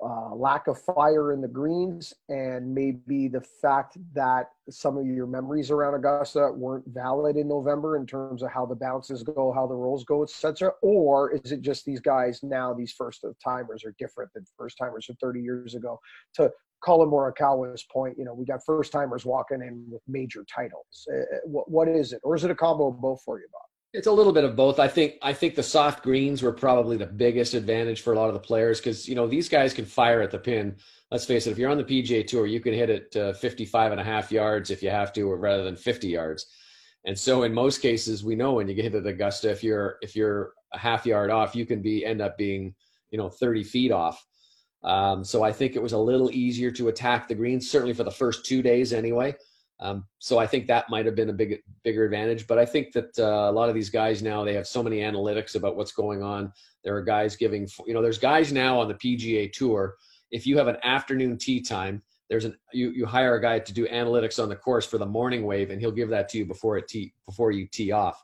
uh, 0.05 0.35
lack 0.35 0.67
of 0.67 0.81
fire 0.81 1.33
in 1.33 1.41
the 1.41 1.49
greens 1.49 2.13
and 2.29 2.75
maybe 2.75 3.29
the 3.29 3.41
fact 3.41 3.97
that 4.13 4.51
some 4.69 4.99
of 4.99 5.07
your 5.07 5.27
memories 5.27 5.71
around 5.71 5.95
Augusta 5.95 6.51
weren't 6.53 6.85
valid 6.89 7.37
in 7.37 7.49
November 7.49 7.97
in 7.97 8.07
terms 8.07 8.43
of 8.43 8.51
how 8.51 8.67
the 8.67 8.75
bounces 8.75 9.23
go, 9.23 9.53
how 9.53 9.67
the 9.67 9.75
rolls 9.75 10.05
go, 10.05 10.23
etc. 10.23 10.73
Or 10.83 11.33
is 11.33 11.53
it 11.53 11.63
just 11.63 11.85
these 11.85 12.01
guys 12.01 12.43
now, 12.43 12.75
these 12.75 12.93
first 12.93 13.25
timers 13.43 13.85
are 13.85 13.95
different 13.99 14.33
than 14.35 14.45
first 14.59 14.77
timers 14.77 15.09
of 15.09 15.17
30 15.21 15.41
years 15.41 15.75
ago? 15.75 16.01
To 16.35 16.51
Collin 16.83 17.09
Morikawa's 17.09 17.85
point, 17.85 18.19
you 18.19 18.25
know, 18.25 18.35
we 18.35 18.45
got 18.45 18.65
first 18.65 18.93
timers 18.93 19.25
walking 19.25 19.63
in 19.63 19.87
with 19.89 20.03
major 20.09 20.45
titles. 20.53 21.09
Uh, 21.11 21.23
what, 21.45 21.71
what 21.71 21.89
is 21.89 22.13
it? 22.13 22.21
Or 22.25 22.35
is 22.35 22.45
it 22.45 22.51
a 22.51 22.55
combo 22.55 22.89
of 22.89 23.01
both 23.01 23.23
for 23.23 23.39
you, 23.39 23.47
Bob? 23.53 23.63
It's 23.95 24.09
a 24.09 24.13
little 24.13 24.33
bit 24.33 24.43
of 24.43 24.57
both. 24.57 24.81
I 24.81 24.89
think 24.89 25.15
I 25.23 25.33
think 25.33 25.55
the 25.55 25.63
soft 25.63 26.03
greens 26.03 26.43
were 26.43 26.53
probably 26.53 26.97
the 26.97 27.07
biggest 27.07 27.55
advantage 27.55 28.01
for 28.01 28.13
a 28.13 28.17
lot 28.17 28.27
of 28.27 28.35
the 28.35 28.41
players 28.41 28.81
because 28.81 29.09
you 29.09 29.15
know 29.15 29.29
these 29.29 29.49
guys 29.49 29.73
can 29.73 29.85
fire 29.85 30.21
at 30.21 30.33
the 30.33 30.39
pin. 30.39 30.77
Let's 31.13 31.25
face 31.25 31.47
it, 31.47 31.53
if 31.53 31.59
you're 31.59 31.71
on 31.71 31.79
the 31.79 31.85
PGA 31.85 32.27
Tour, 32.27 32.47
you 32.47 32.59
can 32.59 32.75
hit 32.75 32.91
it 32.91 33.15
uh, 33.15 33.35
55 33.35 33.93
and 33.93 34.01
a 34.01 34.05
half 34.05 34.33
yards 34.33 34.71
if 34.71 34.83
you 34.83 34.91
have 34.91 35.13
to, 35.13 35.31
or 35.31 35.37
rather 35.37 35.63
than 35.63 35.77
50 35.77 36.09
yards. 36.09 36.47
And 37.05 37.17
so 37.17 37.45
in 37.45 37.55
most 37.55 37.83
cases, 37.83 38.25
we 38.25 38.35
know 38.35 38.55
when 38.55 38.67
you 38.67 38.75
get 38.75 38.83
hit 38.83 38.95
at 38.97 39.07
Augusta, 39.07 39.49
if 39.49 39.63
you're 39.63 39.99
if 40.03 40.17
you're 40.17 40.55
a 40.73 40.79
half 40.79 41.07
yard 41.07 41.31
off, 41.31 41.55
you 41.55 41.65
can 41.65 41.81
be 41.81 42.05
end 42.05 42.21
up 42.21 42.37
being 42.37 42.75
you 43.11 43.19
know 43.19 43.29
30 43.29 43.63
feet 43.63 43.93
off. 43.93 44.27
Um, 44.83 45.23
so 45.23 45.45
I 45.45 45.53
think 45.53 45.77
it 45.77 45.83
was 45.83 45.93
a 45.93 45.99
little 45.99 46.33
easier 46.33 46.73
to 46.73 46.89
attack 46.89 47.29
the 47.29 47.37
greens, 47.37 47.71
certainly 47.71 47.95
for 47.95 48.03
the 48.03 48.11
first 48.11 48.45
two 48.45 48.61
days 48.61 48.93
anyway. 48.93 49.37
Um, 49.81 50.07
so 50.19 50.39
I 50.39 50.47
think 50.47 50.67
that 50.67 50.89
might 50.89 51.07
have 51.07 51.15
been 51.15 51.31
a 51.31 51.35
big, 51.35 51.63
bigger 51.83 52.05
advantage. 52.05 52.47
But 52.47 52.59
I 52.59 52.67
think 52.67 52.93
that 52.93 53.19
uh, 53.19 53.51
a 53.51 53.53
lot 53.53 53.69
of 53.69 53.75
these 53.75 53.91
guys 53.91 54.23
now 54.23 54.45
they 54.45 54.55
have 54.55 54.67
so 54.67 54.83
many 54.83 54.99
analytics 54.99 55.57
about 55.57 55.77
what's 55.77 55.93
going 55.93 56.23
on. 56.23 56.53
There 56.85 56.97
are 56.97 57.03
guys 57.03 57.37
giving, 57.37 57.69
you 57.87 57.95
know, 57.95 58.03
there's 58.03 58.19
guys 58.19 58.53
now 58.53 58.79
on 58.79 58.89
the 58.89 58.95
PGA 58.95 59.53
Tour. 59.53 59.95
If 60.31 60.47
you 60.47 60.57
have 60.59 60.69
an 60.69 60.77
afternoon 60.83 61.39
tee 61.39 61.61
time, 61.61 62.03
there's 62.31 62.45
an 62.45 62.57
you, 62.73 62.91
you 62.91 63.07
hire 63.07 63.37
a 63.37 63.43
guy 63.43 63.59
to 63.59 63.73
do 63.73 63.87
analytics 63.89 64.43
on 64.43 64.49
the 64.49 64.57
course 64.57 64.87
for 64.87 64.99
the 64.99 65.07
morning 65.07 65.45
wave, 65.45 65.71
and 65.71 65.81
he'll 65.81 65.91
give 65.91 66.09
that 66.09 66.29
to 66.31 66.39
you 66.39 66.47
before 66.47 66.79
it 66.79 66.89
tee 66.89 67.13
before 67.27 67.53
you 67.53 67.67
tee 67.67 67.93
off. 67.93 68.23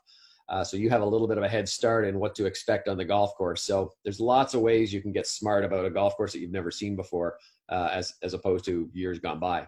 Uh, 0.49 0.63
so 0.63 0.75
you 0.75 0.89
have 0.89 1.01
a 1.01 1.05
little 1.05 1.27
bit 1.27 1.37
of 1.37 1.43
a 1.43 1.49
head 1.49 1.69
start 1.69 2.05
in 2.05 2.19
what 2.19 2.35
to 2.35 2.45
expect 2.45 2.89
on 2.89 2.97
the 2.97 3.05
golf 3.05 3.33
course. 3.35 3.63
So 3.63 3.93
there's 4.03 4.19
lots 4.19 4.53
of 4.53 4.59
ways 4.59 4.91
you 4.91 5.01
can 5.01 5.13
get 5.13 5.25
smart 5.25 5.63
about 5.63 5.85
a 5.85 5.89
golf 5.89 6.17
course 6.17 6.33
that 6.33 6.39
you've 6.39 6.51
never 6.51 6.71
seen 6.71 6.95
before, 6.95 7.37
uh, 7.69 7.89
as 7.91 8.15
as 8.23 8.33
opposed 8.33 8.65
to 8.65 8.89
years 8.93 9.19
gone 9.19 9.39
by. 9.39 9.67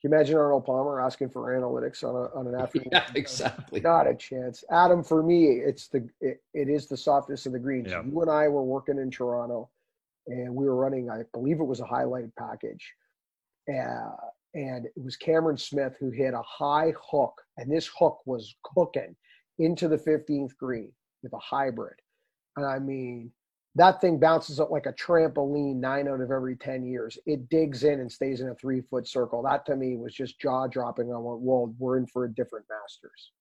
Can 0.00 0.12
you 0.12 0.16
imagine 0.16 0.36
Arnold 0.36 0.64
Palmer 0.64 1.00
asking 1.00 1.30
for 1.30 1.58
analytics 1.58 2.04
on, 2.04 2.14
a, 2.14 2.38
on 2.38 2.46
an 2.46 2.54
afternoon? 2.60 2.88
yeah, 2.92 3.06
exactly. 3.16 3.80
Not 3.80 4.06
a 4.06 4.14
chance. 4.14 4.62
Adam, 4.70 5.02
for 5.02 5.24
me, 5.24 5.46
it's 5.46 5.88
the 5.88 6.08
it, 6.20 6.40
it 6.54 6.68
is 6.68 6.86
the 6.86 6.96
softness 6.96 7.46
of 7.46 7.52
the 7.52 7.58
greens. 7.58 7.90
Yeah. 7.90 8.02
You 8.04 8.22
and 8.22 8.30
I 8.30 8.46
were 8.46 8.62
working 8.62 8.98
in 8.98 9.10
Toronto, 9.10 9.70
and 10.28 10.54
we 10.54 10.66
were 10.66 10.76
running, 10.76 11.10
I 11.10 11.22
believe 11.32 11.58
it 11.58 11.64
was 11.64 11.80
a 11.80 11.86
highlight 11.86 12.34
package, 12.38 12.94
uh, 13.68 14.14
and 14.54 14.86
it 14.86 15.02
was 15.02 15.16
Cameron 15.16 15.58
Smith 15.58 15.96
who 15.98 16.10
hit 16.10 16.32
a 16.32 16.42
high 16.42 16.92
hook, 17.10 17.42
and 17.56 17.70
this 17.70 17.90
hook 17.98 18.20
was 18.24 18.54
cooking 18.62 19.16
into 19.58 19.88
the 19.88 19.98
15th 19.98 20.56
green 20.56 20.92
with 21.24 21.32
a 21.32 21.38
hybrid, 21.38 21.96
and 22.56 22.64
I 22.64 22.78
mean 22.78 23.32
that 23.78 24.00
thing 24.00 24.18
bounces 24.18 24.60
up 24.60 24.70
like 24.70 24.86
a 24.86 24.92
trampoline 24.92 25.76
nine 25.76 26.08
out 26.08 26.20
of 26.20 26.30
every 26.30 26.56
10 26.56 26.84
years. 26.84 27.16
It 27.26 27.48
digs 27.48 27.84
in 27.84 28.00
and 28.00 28.10
stays 28.10 28.40
in 28.40 28.48
a 28.48 28.54
three 28.54 28.80
foot 28.80 29.06
circle. 29.06 29.42
That 29.42 29.64
to 29.66 29.76
me 29.76 29.96
was 29.96 30.12
just 30.12 30.40
jaw 30.40 30.66
dropping. 30.66 31.12
I 31.12 31.16
went, 31.16 31.40
well, 31.40 31.74
we're 31.78 31.98
in 31.98 32.06
for 32.06 32.24
a 32.24 32.34
different 32.34 32.66
Masters. 32.68 33.32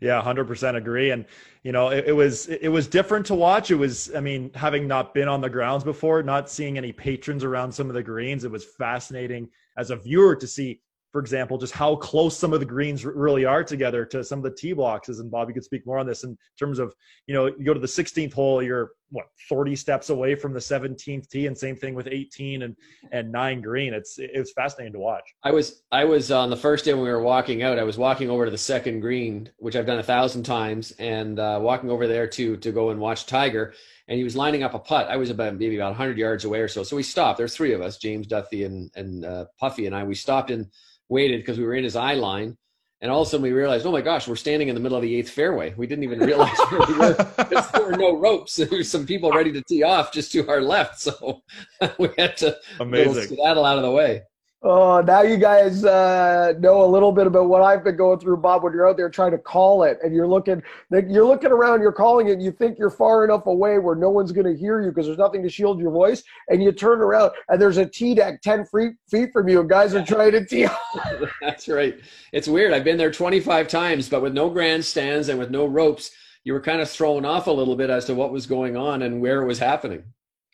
Yeah, 0.00 0.20
hundred 0.20 0.46
percent 0.46 0.76
agree. 0.76 1.10
And 1.10 1.24
you 1.62 1.70
know, 1.70 1.90
it, 1.90 2.06
it, 2.08 2.12
was 2.12 2.48
it 2.48 2.68
was 2.68 2.88
different 2.88 3.24
to 3.26 3.36
watch. 3.36 3.70
It 3.70 3.76
was, 3.76 4.12
I 4.16 4.20
mean, 4.20 4.50
having 4.54 4.88
not 4.88 5.14
been 5.14 5.28
on 5.28 5.40
the 5.40 5.48
grounds 5.48 5.84
before, 5.84 6.24
not 6.24 6.50
seeing 6.50 6.76
any 6.76 6.90
patrons 6.90 7.44
around 7.44 7.70
some 7.70 7.88
of 7.88 7.94
the 7.94 8.02
greens, 8.02 8.42
it 8.42 8.50
was 8.50 8.64
fascinating 8.64 9.48
as 9.76 9.90
a 9.92 9.96
viewer 9.96 10.34
to 10.34 10.46
see 10.46 10.80
for 11.12 11.20
example, 11.20 11.58
just 11.58 11.74
how 11.74 11.94
close 11.94 12.36
some 12.36 12.54
of 12.54 12.60
the 12.60 12.66
greens 12.66 13.04
really 13.04 13.44
are 13.44 13.62
together 13.62 14.04
to 14.06 14.24
some 14.24 14.38
of 14.38 14.44
the 14.44 14.50
tee 14.50 14.72
boxes. 14.72 15.20
And 15.20 15.30
Bob, 15.30 15.46
you 15.48 15.54
could 15.54 15.62
speak 15.62 15.86
more 15.86 15.98
on 15.98 16.06
this 16.06 16.24
in 16.24 16.38
terms 16.58 16.78
of, 16.78 16.94
you 17.26 17.34
know, 17.34 17.46
you 17.46 17.64
go 17.64 17.74
to 17.74 17.80
the 17.80 17.86
16th 17.86 18.32
hole, 18.32 18.62
you're 18.62 18.92
what 19.12 19.26
30 19.48 19.76
steps 19.76 20.10
away 20.10 20.34
from 20.34 20.52
the 20.52 20.58
17th 20.58 21.28
tee, 21.28 21.46
and 21.46 21.56
same 21.56 21.76
thing 21.76 21.94
with 21.94 22.08
18 22.10 22.62
and 22.62 22.76
and 23.12 23.30
nine 23.30 23.60
green. 23.60 23.94
It's 23.94 24.18
it 24.18 24.36
was 24.36 24.52
fascinating 24.52 24.94
to 24.94 24.98
watch. 24.98 25.22
I 25.44 25.52
was 25.52 25.82
I 25.92 26.04
was 26.04 26.32
on 26.32 26.50
the 26.50 26.56
first 26.56 26.84
day 26.84 26.94
when 26.94 27.02
we 27.02 27.10
were 27.10 27.22
walking 27.22 27.62
out. 27.62 27.78
I 27.78 27.84
was 27.84 27.98
walking 27.98 28.30
over 28.30 28.46
to 28.46 28.50
the 28.50 28.58
second 28.58 29.00
green, 29.00 29.50
which 29.58 29.76
I've 29.76 29.86
done 29.86 29.98
a 29.98 30.02
thousand 30.02 30.44
times, 30.44 30.92
and 30.92 31.38
uh, 31.38 31.58
walking 31.62 31.90
over 31.90 32.08
there 32.08 32.26
to 32.26 32.56
to 32.56 32.72
go 32.72 32.90
and 32.90 32.98
watch 32.98 33.26
Tiger. 33.26 33.74
And 34.08 34.18
he 34.18 34.24
was 34.24 34.34
lining 34.34 34.62
up 34.62 34.74
a 34.74 34.78
putt. 34.78 35.08
I 35.08 35.16
was 35.16 35.30
about 35.30 35.54
maybe 35.54 35.76
about 35.76 35.90
100 35.90 36.18
yards 36.18 36.44
away 36.44 36.60
or 36.60 36.68
so. 36.68 36.82
So 36.82 36.96
we 36.96 37.04
stopped. 37.04 37.38
There's 37.38 37.54
three 37.54 37.72
of 37.72 37.80
us, 37.80 37.98
James 37.98 38.26
Duthie 38.26 38.64
and 38.64 38.90
and 38.96 39.24
uh, 39.24 39.44
Puffy 39.60 39.86
and 39.86 39.94
I. 39.94 40.04
We 40.04 40.14
stopped 40.14 40.50
and 40.50 40.66
waited 41.08 41.40
because 41.40 41.58
we 41.58 41.64
were 41.64 41.74
in 41.74 41.84
his 41.84 41.96
eye 41.96 42.14
line. 42.14 42.56
And 43.02 43.10
all 43.10 43.20
of 43.22 43.26
a 43.26 43.30
sudden 43.30 43.42
we 43.42 43.50
realized, 43.50 43.84
oh 43.84 43.90
my 43.90 44.00
gosh, 44.00 44.28
we're 44.28 44.36
standing 44.36 44.68
in 44.68 44.76
the 44.76 44.80
middle 44.80 44.96
of 44.96 45.02
the 45.02 45.14
eighth 45.16 45.30
fairway. 45.30 45.74
We 45.76 45.88
didn't 45.88 46.04
even 46.04 46.20
realize 46.20 46.56
where 46.70 46.86
we 46.86 46.94
were 46.94 47.14
because 47.36 47.68
there 47.72 47.84
were 47.84 47.96
no 47.96 48.16
ropes. 48.16 48.56
There 48.62 48.68
were 48.70 48.84
some 48.84 49.06
people 49.06 49.32
ready 49.32 49.50
to 49.52 49.62
tee 49.62 49.82
off 49.82 50.12
just 50.12 50.30
to 50.32 50.48
our 50.48 50.60
left, 50.62 51.00
so 51.00 51.42
we 51.98 52.10
had 52.16 52.36
to 52.38 52.56
Amazing. 52.78 53.24
skedaddle 53.24 53.64
out 53.64 53.76
of 53.76 53.82
the 53.82 53.90
way. 53.90 54.22
Oh, 54.64 55.00
now 55.00 55.22
you 55.22 55.38
guys 55.38 55.84
uh, 55.84 56.52
know 56.60 56.84
a 56.84 56.86
little 56.86 57.10
bit 57.10 57.26
about 57.26 57.48
what 57.48 57.62
I've 57.62 57.82
been 57.82 57.96
going 57.96 58.20
through, 58.20 58.36
Bob. 58.36 58.62
When 58.62 58.72
you're 58.72 58.88
out 58.88 58.96
there 58.96 59.10
trying 59.10 59.32
to 59.32 59.38
call 59.38 59.82
it, 59.82 59.98
and 60.04 60.14
you're 60.14 60.28
looking, 60.28 60.62
you're 60.90 61.26
looking 61.26 61.50
around, 61.50 61.80
you're 61.80 61.90
calling 61.90 62.28
it, 62.28 62.34
and 62.34 62.42
you 62.42 62.52
think 62.52 62.78
you're 62.78 62.90
far 62.90 63.24
enough 63.24 63.46
away 63.46 63.80
where 63.80 63.96
no 63.96 64.08
one's 64.08 64.30
going 64.30 64.46
to 64.46 64.56
hear 64.56 64.80
you 64.80 64.90
because 64.90 65.06
there's 65.06 65.18
nothing 65.18 65.42
to 65.42 65.48
shield 65.48 65.80
your 65.80 65.90
voice, 65.90 66.22
and 66.48 66.62
you 66.62 66.70
turn 66.70 67.00
around 67.00 67.32
and 67.48 67.60
there's 67.60 67.76
a 67.76 67.86
tee 67.86 68.14
deck 68.14 68.40
ten 68.40 68.64
feet 68.64 69.32
from 69.32 69.48
you, 69.48 69.58
and 69.60 69.68
guys 69.68 69.94
are 69.94 70.04
trying 70.04 70.30
to 70.30 70.44
tee. 70.46 70.68
That's 71.40 71.66
right. 71.66 71.98
It's 72.32 72.46
weird. 72.46 72.72
I've 72.72 72.84
been 72.84 72.98
there 72.98 73.10
25 73.10 73.66
times, 73.66 74.08
but 74.08 74.22
with 74.22 74.32
no 74.32 74.48
grandstands 74.48 75.28
and 75.28 75.40
with 75.40 75.50
no 75.50 75.66
ropes, 75.66 76.12
you 76.44 76.52
were 76.52 76.60
kind 76.60 76.80
of 76.80 76.88
thrown 76.88 77.24
off 77.24 77.48
a 77.48 77.52
little 77.52 77.74
bit 77.74 77.90
as 77.90 78.04
to 78.04 78.14
what 78.14 78.32
was 78.32 78.46
going 78.46 78.76
on 78.76 79.02
and 79.02 79.20
where 79.20 79.42
it 79.42 79.46
was 79.46 79.58
happening. 79.58 80.04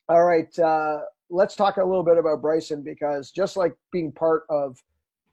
All 0.09 0.25
right. 0.25 0.59
Uh, 0.59 1.01
let's 1.31 1.55
talk 1.55 1.77
a 1.77 1.85
little 1.85 2.03
bit 2.03 2.19
about 2.19 2.43
Bryson 2.43 2.83
because 2.83 3.31
just 3.31 3.57
like 3.57 3.75
being 3.93 4.13
part 4.13 4.45
of 4.49 4.79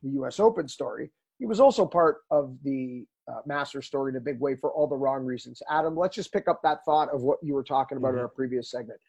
the 0.04 0.10
U.S. 0.12 0.40
Open 0.40 0.68
story, 0.68 1.12
he 1.40 1.46
was 1.46 1.60
also 1.60 1.86
part 1.86 2.18
of 2.32 2.56
the 2.64 3.06
uh, 3.28 3.42
Master 3.46 3.82
story 3.82 4.12
in 4.12 4.18
a 4.18 4.22
big 4.22 4.40
way 4.40 4.56
for 4.56 4.72
all 4.72 4.88
the 4.88 4.96
wrong 4.96 5.24
reasons. 5.24 5.62
Adam, 5.70 5.96
let's 5.96 6.16
just 6.16 6.32
pick 6.32 6.48
up 6.48 6.62
that 6.64 6.84
thought 6.86 7.10
of 7.14 7.22
what 7.22 7.40
you 7.42 7.54
were 7.54 7.64
talking 7.64 7.98
about 7.98 8.10
mm-hmm. 8.10 8.18
in 8.18 8.24
our 8.24 8.30
previous 8.30 8.70
segment. 8.70 9.00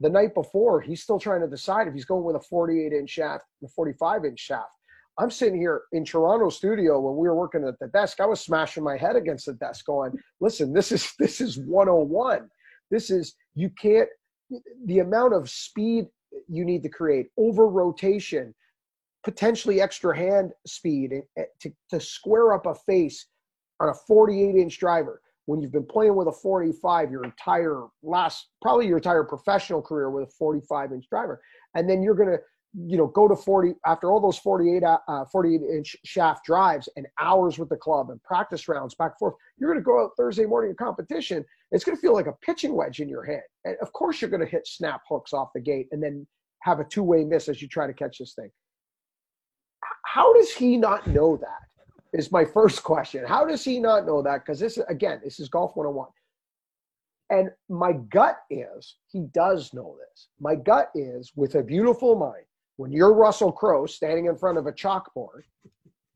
The 0.00 0.10
night 0.10 0.34
before, 0.34 0.80
he's 0.80 1.02
still 1.02 1.18
trying 1.18 1.40
to 1.40 1.46
decide 1.46 1.88
if 1.88 1.94
he's 1.94 2.04
going 2.04 2.24
with 2.24 2.36
a 2.36 2.40
48 2.40 2.92
inch 2.92 3.10
shaft, 3.10 3.44
a 3.62 3.68
45 3.68 4.24
inch 4.24 4.40
shaft. 4.40 4.72
I'm 5.16 5.30
sitting 5.30 5.58
here 5.58 5.82
in 5.92 6.04
Toronto 6.04 6.48
studio 6.48 6.98
when 6.98 7.16
we 7.16 7.28
were 7.28 7.36
working 7.36 7.64
at 7.66 7.78
the 7.78 7.86
desk. 7.86 8.20
I 8.20 8.26
was 8.26 8.40
smashing 8.40 8.82
my 8.82 8.96
head 8.96 9.14
against 9.14 9.46
the 9.46 9.52
desk, 9.54 9.86
going, 9.86 10.12
"Listen, 10.40 10.72
this 10.72 10.90
is 10.90 11.14
this 11.18 11.40
is 11.40 11.58
101. 11.58 12.50
This 12.90 13.10
is 13.10 13.34
you 13.54 13.70
can't 13.70 14.08
the 14.86 14.98
amount 15.00 15.34
of 15.34 15.48
speed 15.48 16.06
you 16.48 16.64
need 16.64 16.82
to 16.82 16.88
create 16.88 17.28
over 17.36 17.68
rotation, 17.68 18.54
potentially 19.24 19.80
extra 19.80 20.16
hand 20.16 20.52
speed 20.66 21.12
eh, 21.12 21.20
eh, 21.38 21.44
to, 21.60 21.72
to 21.90 22.00
square 22.00 22.52
up 22.52 22.66
a 22.66 22.74
face 22.74 23.26
on 23.80 23.88
a 23.88 23.94
48 24.06 24.56
inch 24.56 24.78
driver. 24.78 25.20
When 25.46 25.60
you've 25.60 25.72
been 25.72 25.86
playing 25.86 26.16
with 26.16 26.28
a 26.28 26.32
45 26.32 27.10
your 27.10 27.24
entire 27.24 27.84
last 28.02 28.48
probably 28.62 28.86
your 28.86 28.96
entire 28.96 29.24
professional 29.24 29.82
career 29.82 30.10
with 30.10 30.28
a 30.28 30.32
45 30.38 30.92
inch 30.92 31.04
driver. 31.10 31.42
And 31.74 31.88
then 31.88 32.02
you're 32.02 32.14
going 32.14 32.30
to 32.30 32.38
you 32.76 32.96
know 32.96 33.06
go 33.06 33.28
to 33.28 33.36
40 33.36 33.74
after 33.86 34.10
all 34.10 34.20
those 34.20 34.38
48 34.38 34.82
uh, 34.82 34.98
uh 35.06 35.24
48 35.30 35.60
inch 35.62 35.96
shaft 36.04 36.44
drives 36.44 36.88
and 36.96 37.06
hours 37.20 37.56
with 37.56 37.68
the 37.68 37.76
club 37.76 38.10
and 38.10 38.20
practice 38.24 38.66
rounds 38.68 38.96
back 38.96 39.12
and 39.12 39.18
forth 39.18 39.34
you're 39.56 39.70
going 39.70 39.80
to 39.80 39.84
go 39.84 40.02
out 40.02 40.10
thursday 40.16 40.44
morning 40.44 40.70
in 40.70 40.76
competition 40.76 41.44
it's 41.74 41.82
going 41.82 41.96
to 41.96 42.00
feel 42.00 42.14
like 42.14 42.28
a 42.28 42.32
pitching 42.34 42.76
wedge 42.76 43.00
in 43.00 43.08
your 43.08 43.24
hand. 43.24 43.42
And 43.64 43.76
of 43.82 43.92
course 43.92 44.20
you're 44.20 44.30
going 44.30 44.44
to 44.44 44.50
hit 44.50 44.66
snap 44.66 45.02
hooks 45.08 45.32
off 45.32 45.48
the 45.52 45.60
gate 45.60 45.88
and 45.90 46.00
then 46.00 46.24
have 46.60 46.78
a 46.78 46.84
two-way 46.84 47.24
miss 47.24 47.48
as 47.48 47.60
you 47.60 47.66
try 47.66 47.88
to 47.88 47.92
catch 47.92 48.18
this 48.18 48.34
thing. 48.34 48.50
How 50.06 50.32
does 50.34 50.52
he 50.52 50.76
not 50.76 51.08
know 51.08 51.36
that? 51.36 51.58
Is 52.16 52.30
my 52.30 52.44
first 52.44 52.84
question. 52.84 53.24
How 53.26 53.44
does 53.44 53.64
he 53.64 53.80
not 53.80 54.06
know 54.06 54.22
that? 54.22 54.44
Because 54.44 54.60
this 54.60 54.78
again 54.88 55.20
this 55.24 55.40
is 55.40 55.48
golf 55.48 55.74
101 55.74 56.08
and 57.30 57.50
my 57.68 57.92
gut 57.92 58.36
is 58.50 58.96
he 59.08 59.22
does 59.32 59.74
know 59.74 59.96
this. 59.98 60.28
My 60.38 60.54
gut 60.54 60.90
is 60.94 61.32
with 61.34 61.56
a 61.56 61.62
beautiful 61.62 62.14
mind 62.14 62.44
when 62.76 62.92
you're 62.92 63.14
Russell 63.14 63.52
Crowe 63.52 63.86
standing 63.86 64.26
in 64.26 64.36
front 64.36 64.58
of 64.58 64.66
a 64.66 64.72
chalkboard, 64.72 65.42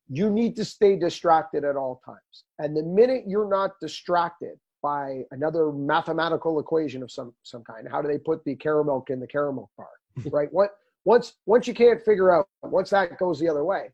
you 0.09 0.31
need 0.31 0.57
to 0.57 0.65
stay 0.65 0.97
distracted 0.97 1.65
at 1.65 1.77
all 1.77 2.01
times. 2.05 2.45
And 2.59 2.77
the 2.77 2.83
minute 2.83 3.25
you're 3.27 3.49
not 3.49 3.73
distracted 3.81 4.59
by 4.83 5.23
another 5.33 5.73
mathematical 5.73 6.61
equation 6.61 7.03
of 7.03 7.11
some 7.11 7.35
some 7.43 7.63
kind, 7.65 7.87
how 7.91 8.01
do 8.01 8.09
they 8.09 8.19
put 8.19 8.45
the 8.45 8.57
caramel 8.57 9.05
in 9.09 9.21
the 9.21 9.27
caramel 9.27 9.71
bar? 9.77 9.89
right? 10.33 10.49
What 10.53 10.71
once 11.05 11.35
once 11.47 11.69
you 11.69 11.75
can't 11.75 12.03
figure 12.03 12.33
out 12.33 12.49
once 12.63 12.91
that 12.91 13.19
goes 13.19 13.39
the 13.39 13.49
other 13.49 13.65
way, 13.65 13.91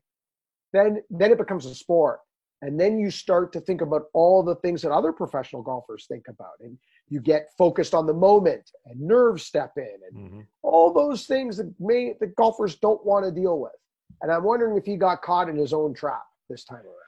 then 0.73 1.01
then 1.09 1.31
it 1.31 1.37
becomes 1.37 1.65
a 1.65 1.75
sport. 1.75 2.19
And 2.61 2.79
then 2.79 2.97
you 2.97 3.11
start 3.11 3.51
to 3.53 3.59
think 3.59 3.81
about 3.81 4.03
all 4.13 4.41
the 4.41 4.55
things 4.55 4.81
that 4.81 4.91
other 4.91 5.11
professional 5.11 5.61
golfers 5.61 6.05
think 6.07 6.27
about. 6.27 6.53
And 6.61 6.77
you 7.09 7.19
get 7.19 7.49
focused 7.57 7.93
on 7.93 8.05
the 8.05 8.13
moment 8.13 8.71
and 8.85 8.99
nerves 8.99 9.43
step 9.43 9.73
in 9.77 9.97
and 10.09 10.17
mm-hmm. 10.17 10.39
all 10.63 10.91
those 10.91 11.25
things 11.25 11.57
that 11.57 11.73
may 11.79 12.13
the 12.19 12.27
golfers 12.27 12.75
don't 12.75 13.05
want 13.05 13.25
to 13.25 13.31
deal 13.31 13.59
with. 13.59 13.71
And 14.21 14.31
I'm 14.31 14.43
wondering 14.43 14.77
if 14.77 14.85
he 14.85 14.95
got 14.97 15.21
caught 15.21 15.49
in 15.49 15.55
his 15.55 15.73
own 15.73 15.93
trap 15.93 16.23
this 16.49 16.63
time 16.63 16.79
around. 16.79 17.05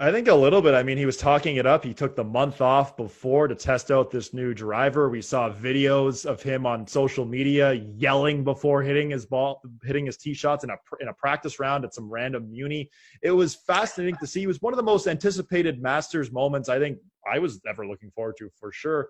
I 0.00 0.12
think 0.12 0.28
a 0.28 0.34
little 0.34 0.62
bit. 0.62 0.74
I 0.74 0.84
mean, 0.84 0.96
he 0.96 1.06
was 1.06 1.16
talking 1.16 1.56
it 1.56 1.66
up. 1.66 1.82
He 1.82 1.92
took 1.92 2.14
the 2.14 2.22
month 2.22 2.60
off 2.60 2.96
before 2.96 3.48
to 3.48 3.56
test 3.56 3.90
out 3.90 4.12
this 4.12 4.32
new 4.32 4.54
driver. 4.54 5.08
We 5.08 5.20
saw 5.20 5.50
videos 5.50 6.24
of 6.24 6.40
him 6.40 6.66
on 6.66 6.86
social 6.86 7.24
media 7.24 7.72
yelling 7.72 8.44
before 8.44 8.80
hitting 8.80 9.10
his 9.10 9.26
ball, 9.26 9.60
hitting 9.82 10.06
his 10.06 10.16
tee 10.16 10.34
shots 10.34 10.62
in 10.62 10.70
a 10.70 10.76
in 11.00 11.08
a 11.08 11.12
practice 11.12 11.58
round 11.58 11.84
at 11.84 11.94
some 11.94 12.08
random 12.08 12.48
muni. 12.48 12.88
It 13.22 13.32
was 13.32 13.56
fascinating 13.56 14.14
to 14.20 14.26
see. 14.28 14.44
It 14.44 14.46
was 14.46 14.62
one 14.62 14.72
of 14.72 14.76
the 14.76 14.84
most 14.84 15.08
anticipated 15.08 15.82
Masters 15.82 16.30
moments 16.30 16.68
I 16.68 16.78
think 16.78 16.98
I 17.30 17.38
was 17.38 17.60
ever 17.68 17.86
looking 17.86 18.10
forward 18.10 18.36
to 18.38 18.50
for 18.58 18.72
sure. 18.72 19.08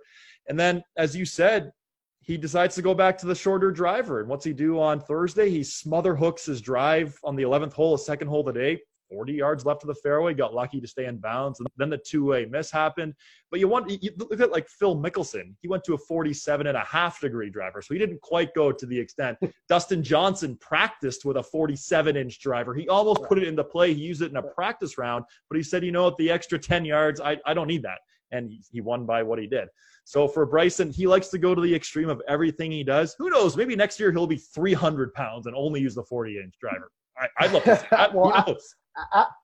And 0.48 0.58
then, 0.58 0.82
as 0.96 1.16
you 1.16 1.24
said, 1.24 1.72
he 2.20 2.36
decides 2.36 2.74
to 2.74 2.82
go 2.82 2.94
back 2.94 3.16
to 3.18 3.26
the 3.26 3.34
shorter 3.34 3.70
driver. 3.70 4.20
And 4.20 4.28
what's 4.28 4.44
he 4.44 4.52
do 4.52 4.78
on 4.80 5.00
Thursday? 5.00 5.48
He 5.48 5.64
smother 5.64 6.14
hooks 6.14 6.46
his 6.46 6.60
drive 6.60 7.18
on 7.24 7.36
the 7.36 7.42
11th 7.42 7.72
hole, 7.72 7.94
a 7.94 7.98
second 7.98 8.28
hole 8.28 8.44
today, 8.44 8.80
40 9.10 9.32
yards 9.32 9.64
left 9.64 9.82
of 9.82 9.88
the 9.88 9.94
fairway, 9.94 10.34
got 10.34 10.54
lucky 10.54 10.80
to 10.80 10.86
stay 10.86 11.06
in 11.06 11.18
bounds. 11.18 11.60
And 11.60 11.68
then 11.76 11.90
the 11.90 11.98
two 11.98 12.26
way 12.26 12.44
miss 12.44 12.70
happened. 12.70 13.14
But 13.50 13.60
you 13.60 13.68
want, 13.68 13.90
you 14.02 14.10
look 14.18 14.40
at 14.40 14.52
like 14.52 14.68
Phil 14.68 14.96
Mickelson, 14.96 15.54
he 15.62 15.68
went 15.68 15.84
to 15.84 15.94
a 15.94 15.98
47 15.98 16.66
and 16.66 16.76
a 16.76 16.84
half 16.84 17.20
degree 17.20 17.50
driver. 17.50 17.80
So 17.80 17.94
he 17.94 17.98
didn't 17.98 18.20
quite 18.20 18.54
go 18.54 18.72
to 18.72 18.86
the 18.86 18.98
extent. 18.98 19.38
Dustin 19.68 20.02
Johnson 20.02 20.56
practiced 20.60 21.24
with 21.24 21.38
a 21.38 21.42
47 21.42 22.16
inch 22.16 22.40
driver. 22.40 22.74
He 22.74 22.88
almost 22.88 23.22
put 23.22 23.38
it 23.38 23.48
into 23.48 23.64
play. 23.64 23.94
He 23.94 24.02
used 24.02 24.22
it 24.22 24.30
in 24.30 24.36
a 24.36 24.42
practice 24.42 24.98
round, 24.98 25.24
but 25.48 25.56
he 25.56 25.62
said, 25.62 25.84
you 25.84 25.92
know, 25.92 26.08
at 26.08 26.16
the 26.16 26.30
extra 26.30 26.58
10 26.58 26.84
yards, 26.84 27.20
I, 27.20 27.38
I 27.46 27.54
don't 27.54 27.68
need 27.68 27.82
that. 27.84 27.98
And 28.32 28.50
he, 28.50 28.60
he 28.70 28.80
won 28.80 29.06
by 29.06 29.22
what 29.22 29.38
he 29.38 29.46
did. 29.46 29.68
So 30.04 30.26
for 30.26 30.46
Bryson, 30.46 30.90
he 30.90 31.06
likes 31.06 31.28
to 31.28 31.38
go 31.38 31.54
to 31.54 31.60
the 31.60 31.74
extreme 31.74 32.08
of 32.08 32.22
everything 32.28 32.70
he 32.70 32.82
does. 32.82 33.14
Who 33.18 33.30
knows? 33.30 33.56
Maybe 33.56 33.76
next 33.76 34.00
year 34.00 34.10
he'll 34.10 34.26
be 34.26 34.36
300 34.36 35.12
pounds 35.12 35.46
and 35.46 35.54
only 35.54 35.80
use 35.80 35.94
the 35.94 36.02
40 36.02 36.38
inch 36.38 36.54
driver. 36.60 36.90
I, 37.38 37.46
would 37.46 37.52
love 37.52 37.64
to 37.64 37.76
see 37.76 37.86
that. 37.90 38.14
well, 38.14 38.30
Who 38.30 38.52
knows? 38.52 38.74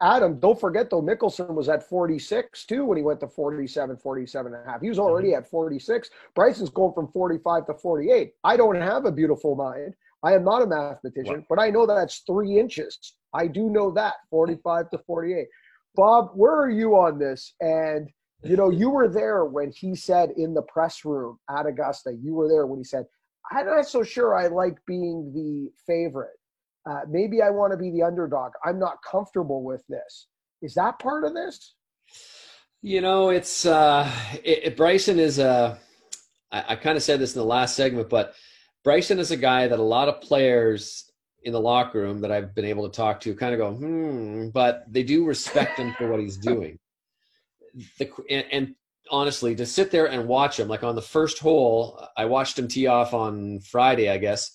Adam, 0.03 0.41
don't 0.41 0.59
forget 0.59 0.91
though, 0.91 1.03
Mickelson 1.03 1.55
was 1.55 1.69
at 1.69 1.89
46 1.89 2.67
too 2.67 2.85
when 2.85 2.97
he 2.97 3.05
went 3.05 3.21
to 3.21 3.29
47, 3.29 3.97
47 3.97 4.55
and 4.55 4.67
a 4.67 4.71
half. 4.71 4.81
He 4.81 4.89
was 4.89 4.99
already 4.99 5.29
mm-hmm. 5.29 5.45
at 5.45 5.51
46. 5.51 6.11
Bryson's 6.35 6.71
going 6.71 6.93
from 6.93 7.09
45 7.09 7.67
to 7.67 7.75
48. 7.75 8.33
I 8.43 8.57
don't 8.57 8.81
have 8.81 9.05
a 9.05 9.13
beautiful 9.13 9.55
mind. 9.55 9.95
I 10.23 10.33
am 10.33 10.45
not 10.45 10.63
a 10.63 10.67
mathematician, 10.67 11.41
wow. 11.41 11.47
but 11.49 11.61
I 11.61 11.71
know 11.71 11.87
that's 11.87 12.23
three 12.27 12.59
inches. 12.59 12.99
I 13.35 13.47
do 13.47 13.69
know 13.69 13.91
that 13.93 14.15
45 14.31 14.91
to 14.91 14.99
48. 14.99 15.47
Bob, 15.95 16.31
where 16.35 16.55
are 16.55 16.71
you 16.71 16.97
on 16.97 17.19
this? 17.19 17.55
And 17.61 18.09
you 18.45 18.57
know, 18.57 18.71
you 18.71 18.91
were 18.91 19.09
there 19.09 19.45
when 19.45 19.71
he 19.71 19.95
said 19.95 20.31
in 20.37 20.55
the 20.55 20.63
press 20.63 21.05
room 21.05 21.39
at 21.51 21.67
Augusta, 21.67 22.15
you 22.21 22.35
were 22.35 22.49
there 22.49 22.67
when 22.67 22.79
he 22.79 22.85
said, 22.85 23.07
I'm 23.51 23.67
not 23.67 23.87
so 23.87 24.03
sure 24.03 24.35
I 24.35 24.47
like 24.47 24.79
being 24.87 25.33
the 25.35 25.71
favorite. 25.87 26.37
Uh, 26.89 27.01
maybe 27.09 27.43
I 27.43 27.51
want 27.51 27.73
to 27.73 27.79
be 27.79 27.91
the 27.91 28.03
underdog. 28.03 28.53
I'm 28.65 28.79
not 28.79 28.99
comfortable 29.09 29.63
with 29.63 29.83
this. 29.89 30.29
Is 30.63 30.75
that 30.75 30.99
part 30.99 31.25
of 31.25 31.35
this? 31.35 31.75
You 32.83 33.01
know, 33.01 33.31
it's 33.31 33.65
uh, 33.65 34.11
it, 34.43 34.65
it, 34.65 34.77
Bryson 34.77 35.19
is 35.19 35.39
a. 35.39 35.79
I, 36.53 36.65
I 36.69 36.77
kind 36.77 36.97
of 36.97 37.03
said 37.03 37.21
this 37.21 37.35
in 37.35 37.41
the 37.41 37.47
last 37.47 37.77
segment, 37.77 38.11
but 38.11 38.35
Bryson 38.83 39.19
is 39.19 39.31
a 39.31 39.37
guy 39.37 39.67
that 39.67 39.79
a 39.79 39.83
lot 39.83 40.09
of 40.09 40.21
players 40.21 41.11
in 41.43 41.53
the 41.53 41.61
locker 41.61 42.01
room 42.01 42.21
that 42.21 42.33
I've 42.33 42.55
been 42.55 42.65
able 42.65 42.89
to 42.89 42.95
talk 42.95 43.21
to 43.21 43.35
kind 43.35 43.55
of 43.55 43.59
go, 43.59 43.73
hmm, 43.73 44.49
but 44.49 44.85
they 44.89 45.03
do 45.03 45.25
respect 45.25 45.79
him 45.79 45.95
for 45.97 46.11
what 46.11 46.21
he's 46.21 46.37
doing. 46.53 46.79
The, 47.99 48.11
and, 48.31 48.45
and 48.53 48.75
honestly, 49.11 49.55
to 49.57 49.67
sit 49.67 49.91
there 49.91 50.07
and 50.07 50.27
watch 50.29 50.59
him, 50.59 50.69
like 50.69 50.85
on 50.85 50.95
the 50.95 51.03
first 51.03 51.39
hole, 51.39 52.07
I 52.17 52.25
watched 52.25 52.59
him 52.59 52.69
tee 52.69 52.87
off 52.87 53.15
on 53.15 53.61
Friday, 53.61 54.11
I 54.11 54.19
guess 54.19 54.53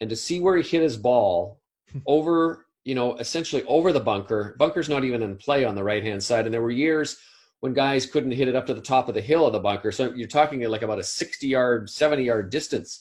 and 0.00 0.10
to 0.10 0.16
see 0.16 0.40
where 0.40 0.56
he 0.56 0.68
hit 0.68 0.82
his 0.82 0.96
ball 0.96 1.60
over, 2.06 2.66
you 2.84 2.94
know, 2.94 3.16
essentially 3.16 3.64
over 3.64 3.92
the 3.92 4.00
bunker. 4.00 4.54
Bunker's 4.58 4.88
not 4.88 5.04
even 5.04 5.22
in 5.22 5.36
play 5.36 5.64
on 5.64 5.74
the 5.74 5.84
right 5.84 6.02
hand 6.02 6.22
side, 6.22 6.44
and 6.44 6.54
there 6.54 6.62
were 6.62 6.70
years 6.70 7.18
when 7.60 7.74
guys 7.74 8.06
couldn't 8.06 8.30
hit 8.30 8.48
it 8.48 8.54
up 8.54 8.66
to 8.66 8.74
the 8.74 8.80
top 8.80 9.08
of 9.08 9.14
the 9.14 9.20
hill 9.20 9.44
of 9.44 9.52
the 9.52 9.58
bunker. 9.58 9.90
So 9.90 10.12
you're 10.14 10.28
talking 10.28 10.60
like 10.62 10.82
about 10.82 11.00
a 11.00 11.04
60 11.04 11.46
yard, 11.46 11.90
70 11.90 12.22
yard 12.22 12.50
distance, 12.50 13.00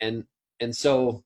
and 0.00 0.24
and 0.60 0.74
so 0.74 1.22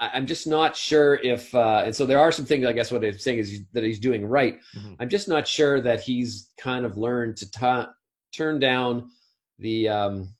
I, 0.00 0.16
am 0.16 0.26
just 0.26 0.46
not 0.46 0.76
sure 0.76 1.16
if. 1.16 1.54
Uh, 1.54 1.82
and 1.84 1.94
so 1.94 2.06
there 2.06 2.18
are 2.18 2.32
some 2.32 2.44
things 2.44 2.66
I 2.66 2.72
guess 2.72 2.90
what 2.90 3.04
I'm 3.04 3.18
saying 3.18 3.38
is 3.38 3.60
that 3.72 3.84
he's 3.84 3.98
doing 3.98 4.26
right. 4.26 4.60
Mm-hmm. 4.76 4.94
I'm 5.00 5.08
just 5.08 5.28
not 5.28 5.46
sure 5.46 5.80
that 5.80 6.00
he's 6.00 6.50
kind 6.58 6.84
of 6.84 6.96
learned 6.96 7.36
to 7.38 7.50
ta- 7.50 7.90
turn 8.32 8.58
down 8.58 9.10
the 9.58 9.88
um, 9.88 10.34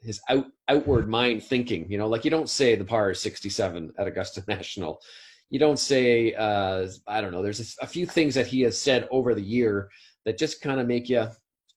his 0.00 0.20
out 0.28 0.46
outward 0.68 1.08
mind 1.08 1.42
thinking. 1.42 1.90
You 1.90 1.98
know, 1.98 2.08
like 2.08 2.24
you 2.24 2.30
don't 2.30 2.50
say 2.50 2.74
the 2.74 2.84
par 2.84 3.10
is 3.10 3.20
67 3.20 3.92
at 3.98 4.06
Augusta 4.06 4.42
National. 4.48 5.00
you 5.50 5.58
don't 5.58 5.78
say 5.78 6.34
uh, 6.34 6.86
I 7.06 7.20
don't 7.20 7.32
know. 7.32 7.42
There's 7.42 7.76
a, 7.78 7.84
a, 7.84 7.86
few 7.86 8.06
things 8.06 8.34
that 8.34 8.46
he 8.46 8.62
has 8.62 8.80
said 8.80 9.08
over 9.10 9.34
the 9.34 9.42
year 9.42 9.90
that 10.24 10.38
just 10.38 10.60
kind 10.60 10.80
of 10.80 10.86
make 10.86 11.08
you 11.08 11.28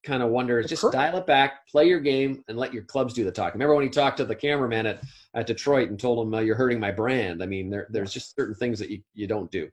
kind 0.06 0.24
of 0.24 0.30
wonder. 0.30 0.60
Is 0.60 0.70
just 0.70 0.92
dial 0.92 1.18
it 1.18 1.26
back, 1.26 1.68
play 1.68 1.88
your 1.88 2.00
game, 2.00 2.44
and 2.48 2.58
let 2.58 2.74
your 2.74 2.84
clubs 2.84 3.14
do 3.14 3.24
the 3.24 3.32
talking. 3.32 3.60
Remember 3.60 3.76
when 3.76 3.84
he 3.84 3.90
talked 3.90 4.18
to 4.18 4.26
the 4.26 4.36
cameraman 4.36 4.86
at, 4.86 5.02
at 5.34 5.48
Detroit 5.48 5.90
and 5.90 6.00
told 6.00 6.26
him 6.26 6.34
uh, 6.34 6.40
you're 6.40 6.56
hurting 6.56 6.80
my 6.80 6.92
brand? 6.92 7.44
I 7.44 7.46
mean, 7.46 7.70
there, 7.70 7.88
there's 7.90 8.14
just 8.14 8.36
certain 8.36 8.56
things 8.56 8.80
that 8.80 8.90
you, 8.90 9.02
you 9.14 9.28
don't 9.28 9.52
do. 9.52 9.70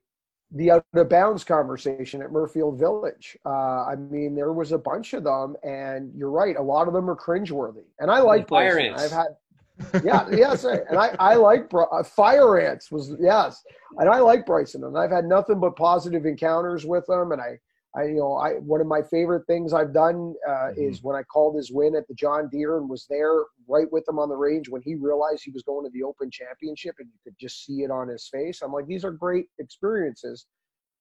The 0.54 0.72
out 0.72 0.84
of 0.94 1.08
bounds 1.08 1.44
conversation 1.44 2.20
at 2.22 2.30
Muirfield 2.30 2.78
Village. 2.78 3.38
Uh, 3.46 3.86
I 3.86 3.96
mean, 3.96 4.34
there 4.34 4.52
was 4.52 4.72
a 4.72 4.78
bunch 4.78 5.14
of 5.14 5.24
them, 5.24 5.56
and 5.62 6.12
you're 6.14 6.30
right. 6.30 6.56
A 6.56 6.62
lot 6.62 6.88
of 6.88 6.94
them 6.94 7.08
are 7.08 7.16
cringeworthy, 7.16 7.84
and 8.00 8.10
I 8.10 8.20
like 8.20 8.48
fire 8.48 8.78
ants. 8.78 9.02
I've 9.02 9.12
had 9.12 9.36
yeah, 10.04 10.28
yes, 10.30 10.64
and 10.64 10.98
I 10.98 11.14
I 11.18 11.34
like 11.34 11.70
uh, 11.72 12.02
Fire 12.02 12.60
Ants 12.60 12.90
was 12.90 13.14
yes, 13.18 13.62
and 13.98 14.08
I 14.08 14.20
like 14.20 14.46
Bryson, 14.46 14.84
and 14.84 14.96
I've 14.96 15.10
had 15.10 15.24
nothing 15.24 15.60
but 15.60 15.76
positive 15.76 16.26
encounters 16.26 16.84
with 16.84 17.08
him, 17.08 17.32
and 17.32 17.40
I. 17.40 17.58
I, 17.94 18.04
you 18.04 18.16
know, 18.16 18.34
I 18.36 18.54
one 18.54 18.80
of 18.80 18.86
my 18.86 19.02
favorite 19.02 19.46
things 19.46 19.74
I've 19.74 19.92
done 19.92 20.34
uh, 20.48 20.50
mm-hmm. 20.50 20.80
is 20.80 21.02
when 21.02 21.14
I 21.14 21.22
called 21.22 21.56
his 21.56 21.70
win 21.70 21.94
at 21.94 22.08
the 22.08 22.14
John 22.14 22.48
Deere 22.50 22.78
and 22.78 22.88
was 22.88 23.06
there 23.10 23.44
right 23.68 23.90
with 23.92 24.08
him 24.08 24.18
on 24.18 24.30
the 24.30 24.36
range 24.36 24.68
when 24.68 24.82
he 24.82 24.94
realized 24.94 25.42
he 25.44 25.50
was 25.50 25.62
going 25.62 25.84
to 25.84 25.90
the 25.92 26.02
Open 26.02 26.30
Championship 26.30 26.94
and 26.98 27.08
you 27.08 27.18
could 27.22 27.38
just 27.38 27.64
see 27.64 27.82
it 27.82 27.90
on 27.90 28.08
his 28.08 28.28
face. 28.32 28.62
I'm 28.62 28.72
like, 28.72 28.86
these 28.86 29.04
are 29.04 29.10
great 29.10 29.46
experiences. 29.58 30.46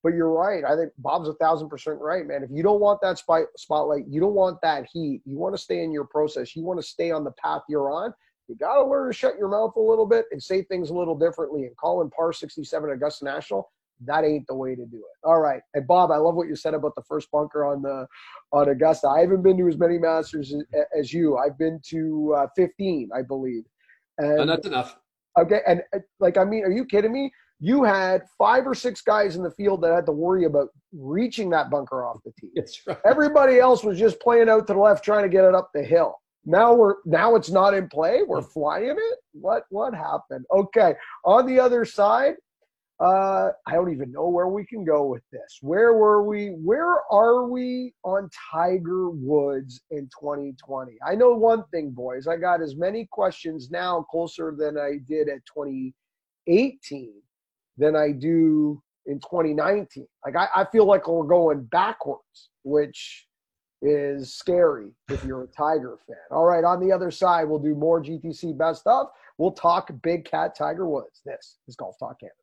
But 0.03 0.13
you're 0.15 0.31
right. 0.31 0.63
I 0.65 0.75
think 0.75 0.91
Bob's 0.97 1.29
a 1.29 1.35
thousand 1.35 1.69
percent 1.69 1.99
right, 1.99 2.25
man. 2.25 2.43
If 2.43 2.49
you 2.51 2.63
don't 2.63 2.81
want 2.81 2.99
that 3.01 3.19
spot, 3.19 3.43
spotlight, 3.55 4.05
you 4.09 4.19
don't 4.19 4.33
want 4.33 4.57
that 4.63 4.87
heat. 4.91 5.21
You 5.25 5.37
want 5.37 5.53
to 5.55 5.61
stay 5.61 5.83
in 5.83 5.91
your 5.91 6.05
process. 6.05 6.55
You 6.55 6.63
want 6.63 6.81
to 6.81 6.85
stay 6.85 7.11
on 7.11 7.23
the 7.23 7.31
path 7.31 7.61
you're 7.69 7.91
on. 7.91 8.11
You 8.47 8.55
got 8.55 8.81
to 8.81 8.89
learn 8.89 9.11
to 9.11 9.17
shut 9.17 9.37
your 9.37 9.47
mouth 9.47 9.73
a 9.77 9.79
little 9.79 10.07
bit 10.07 10.25
and 10.31 10.41
say 10.41 10.63
things 10.63 10.89
a 10.89 10.93
little 10.93 11.15
differently. 11.15 11.65
And 11.65 11.77
calling 11.77 12.09
par 12.09 12.33
67 12.33 12.89
Augusta 12.89 13.25
National, 13.25 13.69
that 14.05 14.23
ain't 14.23 14.47
the 14.47 14.55
way 14.55 14.75
to 14.75 14.85
do 14.85 14.97
it. 14.97 15.27
All 15.27 15.39
right. 15.39 15.61
And 15.73 15.87
Bob, 15.87 16.11
I 16.11 16.17
love 16.17 16.35
what 16.35 16.47
you 16.47 16.55
said 16.55 16.73
about 16.73 16.95
the 16.95 17.03
first 17.03 17.29
bunker 17.31 17.65
on 17.65 17.81
the 17.81 18.07
on 18.51 18.69
Augusta. 18.69 19.07
I 19.07 19.21
haven't 19.21 19.43
been 19.43 19.57
to 19.57 19.67
as 19.67 19.77
many 19.77 19.97
Masters 19.97 20.53
as, 20.53 20.63
as 20.97 21.13
you. 21.13 21.37
I've 21.37 21.57
been 21.57 21.79
to 21.89 22.35
uh, 22.37 22.47
15, 22.55 23.09
I 23.15 23.21
believe. 23.21 23.63
And, 24.17 24.39
oh, 24.41 24.45
that's 24.45 24.67
enough. 24.67 24.97
Okay. 25.39 25.61
And 25.67 25.81
uh, 25.95 25.99
like, 26.19 26.37
I 26.37 26.43
mean, 26.43 26.63
are 26.63 26.71
you 26.71 26.85
kidding 26.85 27.13
me? 27.13 27.31
You 27.59 27.83
had 27.83 28.23
five 28.37 28.65
or 28.65 28.73
six 28.73 29.01
guys 29.01 29.35
in 29.35 29.43
the 29.43 29.51
field 29.51 29.81
that 29.83 29.93
had 29.93 30.07
to 30.07 30.11
worry 30.11 30.45
about 30.45 30.69
reaching 30.91 31.49
that 31.51 31.69
bunker 31.69 32.03
off 32.03 32.17
the 32.25 32.31
tee. 32.39 32.49
That's 32.55 32.81
right. 32.87 32.97
Everybody 33.05 33.59
else 33.59 33.83
was 33.83 33.99
just 33.99 34.19
playing 34.19 34.49
out 34.49 34.65
to 34.67 34.73
the 34.73 34.79
left, 34.79 35.05
trying 35.05 35.23
to 35.23 35.29
get 35.29 35.45
it 35.45 35.53
up 35.53 35.69
the 35.73 35.83
hill. 35.83 36.15
Now 36.43 36.73
we're 36.73 36.95
now 37.05 37.35
it's 37.35 37.51
not 37.51 37.75
in 37.75 37.87
play. 37.87 38.21
We're 38.27 38.41
flying 38.41 38.95
it. 38.97 39.19
What 39.33 39.65
what 39.69 39.93
happened? 39.93 40.45
Okay. 40.51 40.95
On 41.23 41.45
the 41.45 41.59
other 41.59 41.85
side, 41.85 42.33
uh, 43.01 43.49
I 43.65 43.73
don't 43.73 43.91
even 43.91 44.11
know 44.11 44.29
where 44.29 44.47
we 44.47 44.63
can 44.63 44.85
go 44.85 45.05
with 45.05 45.23
this. 45.31 45.57
Where 45.61 45.93
were 45.93 46.23
we? 46.23 46.49
Where 46.49 47.01
are 47.11 47.47
we 47.47 47.95
on 48.03 48.29
Tiger 48.51 49.09
Woods 49.09 49.81
in 49.89 50.07
2020? 50.19 50.91
I 51.05 51.15
know 51.15 51.31
one 51.31 51.63
thing, 51.71 51.89
boys. 51.89 52.27
I 52.27 52.37
got 52.37 52.61
as 52.61 52.75
many 52.75 53.07
questions 53.11 53.71
now 53.71 54.05
closer 54.11 54.53
than 54.55 54.77
I 54.77 54.99
did 55.07 55.29
at 55.29 55.39
2018 55.47 57.13
than 57.77 57.95
I 57.95 58.11
do 58.11 58.79
in 59.07 59.19
2019. 59.19 60.05
Like 60.23 60.35
I, 60.35 60.61
I 60.61 60.65
feel 60.71 60.85
like 60.85 61.07
we're 61.07 61.23
going 61.23 61.63
backwards, 61.63 62.49
which 62.63 63.25
is 63.81 64.35
scary 64.35 64.91
if 65.09 65.23
you're 65.23 65.43
a 65.43 65.47
Tiger 65.47 65.97
fan. 66.05 66.17
All 66.29 66.45
right, 66.45 66.63
on 66.63 66.79
the 66.79 66.93
other 66.93 67.09
side, 67.09 67.45
we'll 67.45 67.57
do 67.57 67.73
more 67.73 67.99
GTC 67.99 68.55
best 68.55 68.85
of. 68.85 69.07
We'll 69.39 69.53
talk 69.53 69.91
Big 70.03 70.25
Cat 70.25 70.53
Tiger 70.55 70.87
Woods. 70.87 71.21
This 71.25 71.57
is 71.67 71.75
Golf 71.75 71.97
Talk 71.97 72.19
Canada. 72.19 72.35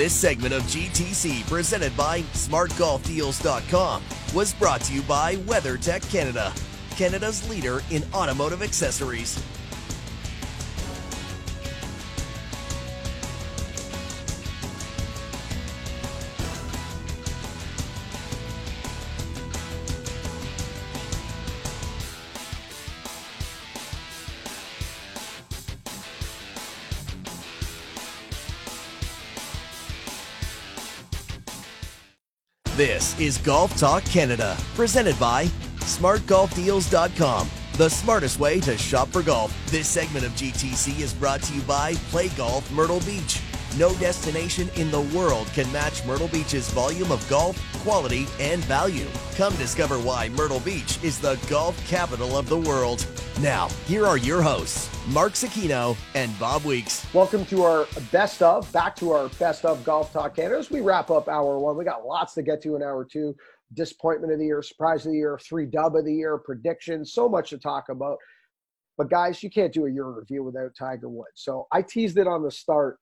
This 0.00 0.14
segment 0.14 0.54
of 0.54 0.62
GTC, 0.62 1.46
presented 1.46 1.94
by 1.94 2.22
SmartGolfDeals.com, 2.32 4.02
was 4.34 4.54
brought 4.54 4.80
to 4.84 4.94
you 4.94 5.02
by 5.02 5.36
WeatherTech 5.36 6.10
Canada, 6.10 6.54
Canada's 6.96 7.46
leader 7.50 7.82
in 7.90 8.02
automotive 8.14 8.62
accessories. 8.62 9.38
This 32.80 33.20
is 33.20 33.36
Golf 33.36 33.76
Talk 33.76 34.02
Canada, 34.06 34.56
presented 34.74 35.20
by 35.20 35.44
SmartGolfDeals.com, 35.80 37.50
the 37.74 37.90
smartest 37.90 38.40
way 38.40 38.58
to 38.60 38.78
shop 38.78 39.08
for 39.08 39.22
golf. 39.22 39.54
This 39.66 39.86
segment 39.86 40.24
of 40.24 40.32
GTC 40.32 40.98
is 40.98 41.12
brought 41.12 41.42
to 41.42 41.54
you 41.54 41.60
by 41.60 41.92
Play 42.08 42.28
Golf 42.28 42.72
Myrtle 42.72 43.00
Beach. 43.00 43.42
No 43.76 43.92
destination 43.96 44.70
in 44.76 44.90
the 44.90 45.02
world 45.14 45.46
can 45.48 45.70
match 45.72 46.06
Myrtle 46.06 46.28
Beach's 46.28 46.70
volume 46.70 47.12
of 47.12 47.28
golf, 47.28 47.58
quality, 47.80 48.26
and 48.38 48.62
value. 48.64 49.06
Come 49.36 49.56
discover 49.56 49.96
why 49.98 50.28
Myrtle 50.30 50.60
Beach 50.60 51.02
is 51.02 51.18
the 51.18 51.38
golf 51.48 51.76
capital 51.88 52.36
of 52.36 52.48
the 52.48 52.58
world. 52.58 53.06
Now, 53.40 53.68
here 53.86 54.06
are 54.06 54.18
your 54.18 54.42
hosts, 54.42 54.90
Mark 55.08 55.32
Zecchino 55.32 55.96
and 56.14 56.38
Bob 56.38 56.64
Weeks. 56.64 57.06
Welcome 57.14 57.46
to 57.46 57.62
our 57.62 57.86
best 58.12 58.42
of, 58.42 58.70
back 58.72 58.96
to 58.96 59.12
our 59.12 59.28
best 59.38 59.64
of 59.64 59.82
Golf 59.82 60.12
Talk 60.12 60.36
Canada. 60.36 60.58
As 60.58 60.70
we 60.70 60.80
wrap 60.80 61.10
up 61.10 61.26
hour 61.26 61.58
one, 61.58 61.76
we 61.76 61.84
got 61.84 62.04
lots 62.04 62.34
to 62.34 62.42
get 62.42 62.62
to 62.62 62.76
in 62.76 62.82
hour 62.82 63.04
two. 63.04 63.34
Disappointment 63.72 64.32
of 64.32 64.40
the 64.40 64.44
year, 64.44 64.62
surprise 64.62 65.06
of 65.06 65.12
the 65.12 65.18
year, 65.18 65.38
three 65.42 65.64
dub 65.64 65.96
of 65.96 66.04
the 66.04 66.12
year, 66.12 66.36
predictions, 66.38 67.14
so 67.14 67.28
much 67.28 67.50
to 67.50 67.58
talk 67.58 67.88
about. 67.88 68.18
But 68.98 69.08
guys, 69.08 69.42
you 69.42 69.48
can't 69.48 69.72
do 69.72 69.86
a 69.86 69.90
year 69.90 70.06
review 70.06 70.42
without 70.42 70.72
Tiger 70.78 71.08
Woods. 71.08 71.30
So 71.36 71.66
I 71.72 71.80
teased 71.80 72.18
it 72.18 72.26
on 72.26 72.42
the 72.42 72.50
start. 72.50 72.98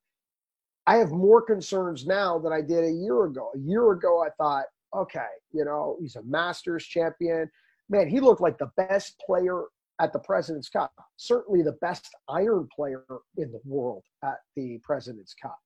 I 0.88 0.96
have 0.96 1.10
more 1.10 1.42
concerns 1.42 2.06
now 2.06 2.38
than 2.38 2.50
I 2.50 2.62
did 2.62 2.82
a 2.82 2.90
year 2.90 3.26
ago. 3.26 3.50
A 3.54 3.58
year 3.58 3.92
ago, 3.92 4.24
I 4.24 4.30
thought, 4.38 4.64
okay, 4.96 5.28
you 5.52 5.66
know, 5.66 5.98
he's 6.00 6.16
a 6.16 6.22
Masters 6.22 6.82
champion. 6.82 7.50
Man, 7.90 8.08
he 8.08 8.20
looked 8.20 8.40
like 8.40 8.56
the 8.56 8.70
best 8.78 9.20
player 9.26 9.64
at 10.00 10.14
the 10.14 10.18
President's 10.18 10.70
Cup. 10.70 10.90
Certainly 11.18 11.62
the 11.62 11.76
best 11.82 12.08
iron 12.30 12.68
player 12.74 13.04
in 13.36 13.52
the 13.52 13.60
world 13.66 14.02
at 14.24 14.38
the 14.56 14.80
President's 14.82 15.34
Cup. 15.34 15.58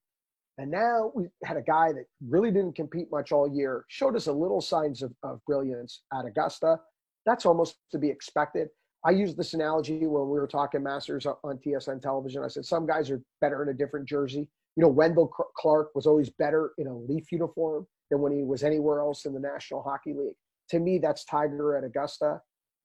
And 0.58 0.72
now 0.72 1.12
we 1.14 1.26
had 1.44 1.56
a 1.56 1.62
guy 1.62 1.92
that 1.92 2.06
really 2.28 2.50
didn't 2.50 2.74
compete 2.74 3.06
much 3.12 3.30
all 3.30 3.48
year, 3.48 3.84
showed 3.86 4.16
us 4.16 4.26
a 4.26 4.32
little 4.32 4.60
signs 4.60 5.02
of, 5.02 5.12
of 5.22 5.38
brilliance 5.46 6.02
at 6.12 6.26
Augusta. 6.26 6.80
That's 7.26 7.46
almost 7.46 7.76
to 7.92 7.98
be 7.98 8.10
expected. 8.10 8.70
I 9.04 9.12
used 9.12 9.36
this 9.36 9.54
analogy 9.54 9.98
when 9.98 10.24
we 10.24 10.40
were 10.40 10.48
talking 10.48 10.82
Masters 10.82 11.26
on 11.26 11.58
TSN 11.64 12.02
television. 12.02 12.42
I 12.42 12.48
said 12.48 12.64
some 12.64 12.88
guys 12.88 13.08
are 13.08 13.22
better 13.40 13.62
in 13.62 13.68
a 13.68 13.74
different 13.74 14.08
jersey. 14.08 14.48
You 14.76 14.82
know, 14.82 14.88
Wendel 14.88 15.28
Clark 15.56 15.90
was 15.94 16.06
always 16.06 16.30
better 16.30 16.72
in 16.78 16.86
a 16.86 16.96
Leaf 16.96 17.30
uniform 17.30 17.86
than 18.10 18.20
when 18.20 18.32
he 18.32 18.42
was 18.42 18.62
anywhere 18.62 19.00
else 19.00 19.26
in 19.26 19.34
the 19.34 19.40
National 19.40 19.82
Hockey 19.82 20.14
League. 20.14 20.36
To 20.70 20.78
me, 20.78 20.98
that's 20.98 21.24
Tiger 21.24 21.76
at 21.76 21.84
Augusta. 21.84 22.40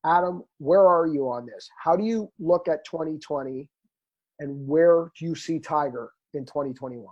Adam, 0.05 0.43
where 0.59 0.85
are 0.87 1.07
you 1.07 1.29
on 1.29 1.45
this? 1.45 1.69
How 1.81 1.95
do 1.95 2.03
you 2.03 2.31
look 2.39 2.67
at 2.67 2.85
2020 2.85 3.69
and 4.39 4.67
where 4.67 5.11
do 5.17 5.25
you 5.25 5.35
see 5.35 5.59
Tiger 5.59 6.11
in 6.33 6.45
2021? 6.45 7.05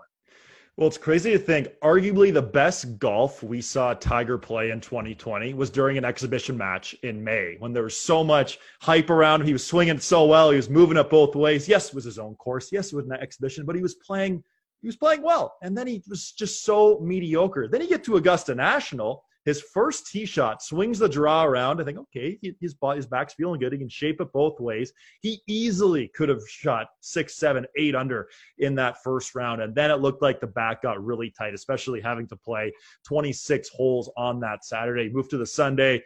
Well, 0.78 0.90
it's 0.90 0.98
crazy 0.98 1.32
to 1.32 1.40
think 1.40 1.70
arguably 1.82 2.34
the 2.34 2.42
best 2.42 3.00
golf 3.00 3.42
we 3.42 3.62
saw 3.62 3.94
Tiger 3.94 4.38
play 4.38 4.72
in 4.72 4.82
2020 4.82 5.54
was 5.54 5.70
during 5.70 5.98
an 5.98 6.04
exhibition 6.04 6.58
match 6.58 6.94
in 7.04 7.24
May 7.24 7.56
when 7.60 7.72
there 7.72 7.84
was 7.84 7.98
so 7.98 8.26
much 8.26 8.60
hype 8.82 9.10
around 9.10 9.40
him. 9.40 9.48
He 9.48 9.54
was 9.54 9.66
swinging 9.66 10.00
so 10.00 10.26
well. 10.26 10.52
He 10.52 10.58
was 10.58 10.70
moving 10.70 10.98
up 10.98 11.10
both 11.10 11.34
ways. 11.34 11.70
Yes, 11.70 11.88
it 11.88 11.96
was 11.96 12.04
his 12.04 12.20
own 12.20 12.36
course. 12.36 12.74
Yes, 12.74 12.92
it 12.92 12.96
was 12.98 13.06
an 13.06 13.14
exhibition, 13.14 13.66
but 13.66 13.78
he 13.78 13.82
was 13.82 13.96
playing 13.96 14.44
he 14.86 14.88
was 14.88 14.98
playing 14.98 15.24
well. 15.24 15.56
And 15.64 15.76
then 15.76 15.88
he 15.88 16.04
was 16.08 16.32
just 16.32 16.64
so 16.64 17.00
mediocre. 17.00 17.68
Then 17.68 17.82
you 17.82 17.88
get 17.88 18.04
to 18.04 18.18
Augusta 18.18 18.54
National 18.54 19.24
his 19.46 19.62
first 19.62 20.08
tee 20.08 20.26
shot 20.26 20.62
swings 20.62 21.00
the 21.00 21.08
draw 21.08 21.44
around. 21.44 21.80
I 21.80 21.84
think, 21.84 22.00
okay, 22.00 22.38
his 22.60 22.76
his 22.96 23.06
back's 23.06 23.34
feeling 23.36 23.60
good. 23.60 23.72
He 23.72 23.80
can 23.80 23.90
shape 23.90 24.20
it 24.20 24.34
both 24.34 24.60
ways. 24.60 24.92
He 25.22 25.42
easily 25.48 26.12
could 26.16 26.30
have 26.30 26.42
shot 26.48 26.88
six, 27.00 27.36
seven, 27.36 27.66
eight 27.78 27.96
under 27.96 28.28
in 28.58 28.76
that 28.76 29.02
first 29.04 29.36
round. 29.36 29.62
And 29.62 29.74
then 29.74 29.92
it 29.92 30.02
looked 30.02 30.24
like 30.24 30.40
the 30.40 30.48
back 30.48 30.82
got 30.82 31.04
really 31.04 31.30
tight, 31.30 31.54
especially 31.54 32.02
having 32.02 32.28
to 32.28 32.36
play 32.36 32.74
26 33.06 33.70
holes 33.70 34.10
on 34.18 34.40
that 34.40 34.66
Saturday. 34.66 35.10
Moved 35.10 35.30
to 35.30 35.38
the 35.38 35.46
Sunday, 35.46 36.04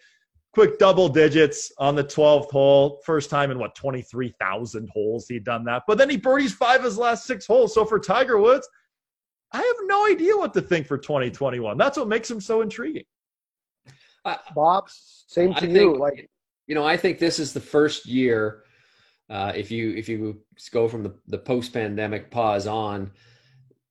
quick 0.60 0.78
double 0.78 1.08
digits 1.08 1.72
on 1.78 1.96
the 1.96 2.04
12th 2.04 2.52
hole. 2.52 3.00
First 3.06 3.30
time 3.30 3.50
in 3.50 3.58
what, 3.58 3.76
23,000 3.76 4.90
holes 4.90 5.26
he'd 5.30 5.46
done 5.46 5.64
that. 5.64 5.84
But 5.88 5.98
then 5.98 6.10
he 6.10 6.18
birdies 6.18 6.52
five 6.52 6.80
of 6.80 6.84
his 6.84 6.98
last 6.98 7.26
six 7.26 7.48
holes. 7.48 7.74
So 7.74 7.86
for 7.86 7.98
Tiger 7.98 8.38
Woods, 8.38 8.68
I 9.54 9.60
have 9.60 9.76
no 9.84 10.06
idea 10.08 10.36
what 10.36 10.54
to 10.56 10.62
think 10.62 10.86
for 10.86 10.98
2021. 10.98 11.78
That's 11.78 11.98
what 11.98 12.10
makes 12.10 12.30
him 12.30 12.42
so 12.42 12.60
intriguing. 12.60 13.06
Bob, 14.54 14.90
same 14.90 15.54
to 15.54 15.62
I 15.62 15.68
you. 15.68 15.74
Think, 15.74 15.98
like, 15.98 16.30
you 16.68 16.76
know, 16.76 16.84
I 16.84 16.98
think 16.98 17.20
this 17.20 17.40
is 17.40 17.54
the 17.54 17.62
first 17.62 18.06
year. 18.06 18.64
Uh, 19.30 19.54
if 19.56 19.72
you 19.72 19.94
if 19.94 20.10
you 20.10 20.42
go 20.72 20.90
from 20.90 21.04
the, 21.04 21.14
the 21.28 21.38
post 21.38 21.72
pandemic 21.72 22.32
pause 22.32 22.68
on, 22.68 23.12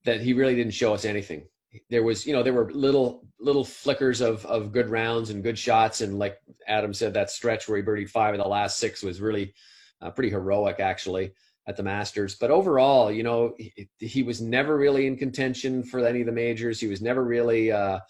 that 0.04 0.20
he 0.20 0.34
really 0.34 0.54
didn't 0.54 0.74
show 0.74 0.92
us 0.92 1.06
anything. 1.06 1.44
There 1.90 2.02
was, 2.02 2.26
you 2.26 2.32
know, 2.32 2.42
there 2.42 2.54
were 2.54 2.70
little 2.72 3.26
little 3.40 3.64
flickers 3.64 4.20
of 4.20 4.44
of 4.46 4.72
good 4.72 4.88
rounds 4.88 5.30
and 5.30 5.42
good 5.42 5.58
shots, 5.58 6.00
and 6.00 6.18
like 6.18 6.38
Adam 6.66 6.94
said, 6.94 7.14
that 7.14 7.30
stretch 7.30 7.68
where 7.68 7.76
he 7.76 7.82
birdied 7.82 8.10
five 8.10 8.34
of 8.34 8.40
the 8.40 8.48
last 8.48 8.78
six 8.78 9.02
was 9.02 9.20
really 9.20 9.54
uh, 10.00 10.10
pretty 10.10 10.30
heroic, 10.30 10.80
actually, 10.80 11.32
at 11.66 11.76
the 11.76 11.82
Masters. 11.82 12.36
But 12.36 12.50
overall, 12.50 13.12
you 13.12 13.22
know, 13.22 13.54
he, 13.58 13.88
he, 13.98 14.22
was 14.22 14.40
never 14.40 14.76
really 14.76 15.06
in 15.06 15.16
contention 15.16 15.82
for 15.82 16.06
any 16.06 16.20
of 16.20 16.26
the 16.26 16.32
majors. 16.32 16.80
He 16.80 16.86
was 16.86 17.02
never 17.02 17.24
really 17.24 17.70
uh, 17.70 18.00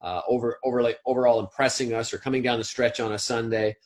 uh, 0.00 0.20
over 0.28 0.58
over 0.64 0.94
overall 1.06 1.40
impressing 1.40 1.92
us 1.92 2.12
or 2.12 2.18
coming 2.18 2.42
down 2.42 2.58
the 2.58 2.64
stretch 2.64 3.00
on 3.00 3.12
a 3.12 3.18
Sunday. 3.18 3.76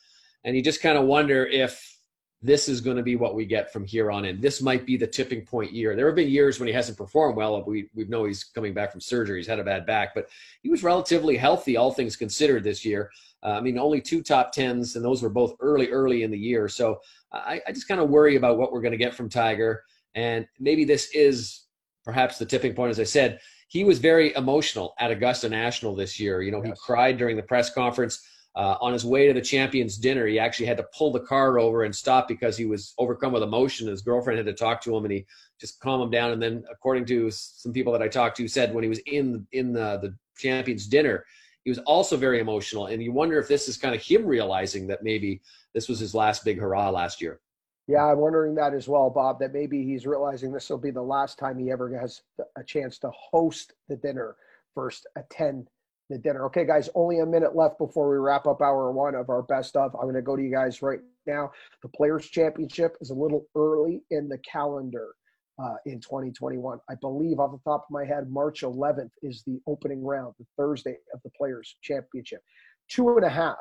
And 0.43 0.55
you 0.55 0.63
just 0.63 0.81
kind 0.81 0.97
of 0.97 1.05
wonder 1.05 1.45
if 1.45 1.96
this 2.41 2.69
is 2.69 2.81
going 2.81 2.97
to 2.97 3.03
be 3.03 3.15
what 3.15 3.35
we 3.35 3.45
get 3.45 3.73
from 3.73 3.83
here 3.85 4.11
on 4.11 4.25
in. 4.25 4.39
This 4.39 4.61
might 4.61 4.85
be 4.85 4.95
the 4.95 5.07
tipping 5.07 5.41
point 5.41 5.73
year. 5.73 5.95
There 5.95 6.05
have 6.05 6.15
been 6.15 6.29
years 6.29 6.59
when 6.59 6.67
he 6.67 6.73
hasn't 6.73 6.97
performed 6.97 7.35
well. 7.35 7.63
We 7.65 7.89
we 7.95 8.05
know 8.05 8.25
he's 8.25 8.43
coming 8.43 8.73
back 8.73 8.91
from 8.91 9.01
surgery. 9.01 9.39
He's 9.39 9.47
had 9.47 9.59
a 9.59 9.63
bad 9.63 9.85
back, 9.85 10.13
but 10.13 10.29
he 10.61 10.69
was 10.69 10.83
relatively 10.83 11.35
healthy, 11.35 11.77
all 11.77 11.91
things 11.91 12.15
considered, 12.15 12.63
this 12.63 12.85
year. 12.85 13.09
Uh, 13.43 13.51
I 13.51 13.61
mean, 13.61 13.79
only 13.79 14.01
two 14.01 14.21
top 14.21 14.51
tens, 14.51 14.95
and 14.95 15.03
those 15.03 15.23
were 15.23 15.29
both 15.29 15.55
early, 15.59 15.89
early 15.89 16.23
in 16.23 16.31
the 16.31 16.37
year. 16.37 16.67
So 16.67 16.99
I, 17.31 17.61
I 17.67 17.71
just 17.71 17.87
kind 17.87 18.01
of 18.01 18.09
worry 18.09 18.35
about 18.35 18.57
what 18.57 18.71
we're 18.71 18.81
going 18.81 18.91
to 18.91 18.97
get 18.97 19.15
from 19.15 19.29
Tiger, 19.29 19.83
and 20.13 20.47
maybe 20.59 20.85
this 20.85 21.09
is 21.13 21.65
perhaps 22.03 22.37
the 22.37 22.45
tipping 22.45 22.73
point. 22.73 22.91
As 22.91 22.99
I 22.99 23.03
said, 23.03 23.39
he 23.67 23.83
was 23.83 23.99
very 23.99 24.33
emotional 24.35 24.93
at 24.99 25.11
Augusta 25.11 25.49
National 25.49 25.95
this 25.95 26.19
year. 26.19 26.41
You 26.41 26.51
know, 26.51 26.63
yes. 26.63 26.77
he 26.77 26.85
cried 26.85 27.17
during 27.17 27.35
the 27.35 27.43
press 27.43 27.71
conference 27.73 28.21
uh, 28.57 28.75
on 28.81 28.91
his 28.91 29.05
way 29.05 29.27
to 29.27 29.33
the 29.33 29.41
champions 29.41 29.97
dinner, 29.97 30.25
he 30.25 30.39
actually 30.39 30.65
had 30.65 30.77
to 30.77 30.87
pull 30.97 31.11
the 31.11 31.19
car 31.19 31.59
over 31.59 31.83
and 31.83 31.95
stop 31.95 32.27
because 32.27 32.57
he 32.57 32.65
was 32.65 32.95
overcome 32.97 33.31
with 33.31 33.43
emotion. 33.43 33.87
His 33.87 34.01
girlfriend 34.01 34.39
had 34.39 34.47
to 34.47 34.53
talk 34.53 34.81
to 34.81 34.97
him, 34.97 35.05
and 35.05 35.11
he 35.11 35.27
just 35.61 35.79
calmed 35.79 36.03
him 36.03 36.09
down. 36.09 36.31
And 36.31 36.41
then, 36.41 36.63
according 36.71 37.05
to 37.05 37.29
some 37.29 37.71
people 37.71 37.93
that 37.93 38.01
I 38.01 38.07
talked 38.07 38.35
to, 38.37 38.47
said 38.47 38.73
when 38.73 38.83
he 38.83 38.89
was 38.89 38.97
in 39.05 39.45
in 39.51 39.73
the, 39.73 39.99
the 40.01 40.15
champions 40.39 40.87
dinner, 40.87 41.23
he 41.65 41.69
was 41.69 41.77
also 41.79 42.17
very 42.17 42.39
emotional. 42.39 42.87
And 42.87 43.01
you 43.03 43.11
wonder 43.11 43.37
if 43.37 43.47
this 43.47 43.67
is 43.67 43.77
kind 43.77 43.93
of 43.93 44.01
him 44.01 44.25
realizing 44.25 44.87
that 44.87 45.03
maybe 45.03 45.39
this 45.75 45.87
was 45.87 45.99
his 45.99 46.15
last 46.15 46.43
big 46.43 46.59
hurrah 46.59 46.89
last 46.89 47.21
year. 47.21 47.39
Yeah, 47.87 48.05
I'm 48.05 48.17
wondering 48.17 48.55
that 48.55 48.73
as 48.73 48.87
well, 48.87 49.11
Bob. 49.11 49.37
That 49.37 49.53
maybe 49.53 49.85
he's 49.85 50.07
realizing 50.07 50.51
this 50.51 50.67
will 50.71 50.79
be 50.79 50.89
the 50.89 50.99
last 50.99 51.37
time 51.37 51.59
he 51.59 51.69
ever 51.69 51.95
has 51.95 52.23
a 52.57 52.63
chance 52.63 52.97
to 52.99 53.11
host 53.13 53.73
the 53.87 53.97
dinner, 53.97 54.35
first 54.73 55.05
attend 55.15 55.69
the 56.09 56.17
dinner. 56.17 56.45
Okay, 56.45 56.65
guys, 56.65 56.89
only 56.95 57.19
a 57.19 57.25
minute 57.25 57.55
left 57.55 57.77
before 57.77 58.09
we 58.09 58.17
wrap 58.17 58.47
up 58.47 58.61
hour 58.61 58.91
one 58.91 59.15
of 59.15 59.29
our 59.29 59.41
best 59.43 59.75
of. 59.75 59.93
I'm 59.95 60.03
going 60.03 60.15
to 60.15 60.21
go 60.21 60.35
to 60.35 60.41
you 60.43 60.51
guys 60.51 60.81
right 60.81 60.99
now. 61.25 61.51
The 61.81 61.89
Players' 61.89 62.27
Championship 62.27 62.95
is 63.01 63.09
a 63.09 63.13
little 63.13 63.45
early 63.55 64.03
in 64.11 64.29
the 64.29 64.37
calendar 64.39 65.13
uh, 65.61 65.75
in 65.85 65.99
2021. 65.99 66.79
I 66.89 66.95
believe, 66.95 67.39
off 67.39 67.51
the 67.51 67.69
top 67.69 67.85
of 67.87 67.91
my 67.91 68.05
head, 68.05 68.29
March 68.29 68.61
11th 68.61 69.11
is 69.21 69.43
the 69.45 69.59
opening 69.67 70.03
round, 70.03 70.33
the 70.39 70.45
Thursday 70.57 70.97
of 71.13 71.19
the 71.23 71.31
Players' 71.31 71.75
Championship. 71.81 72.41
Two 72.89 73.15
and 73.15 73.25
a 73.25 73.29
half. 73.29 73.57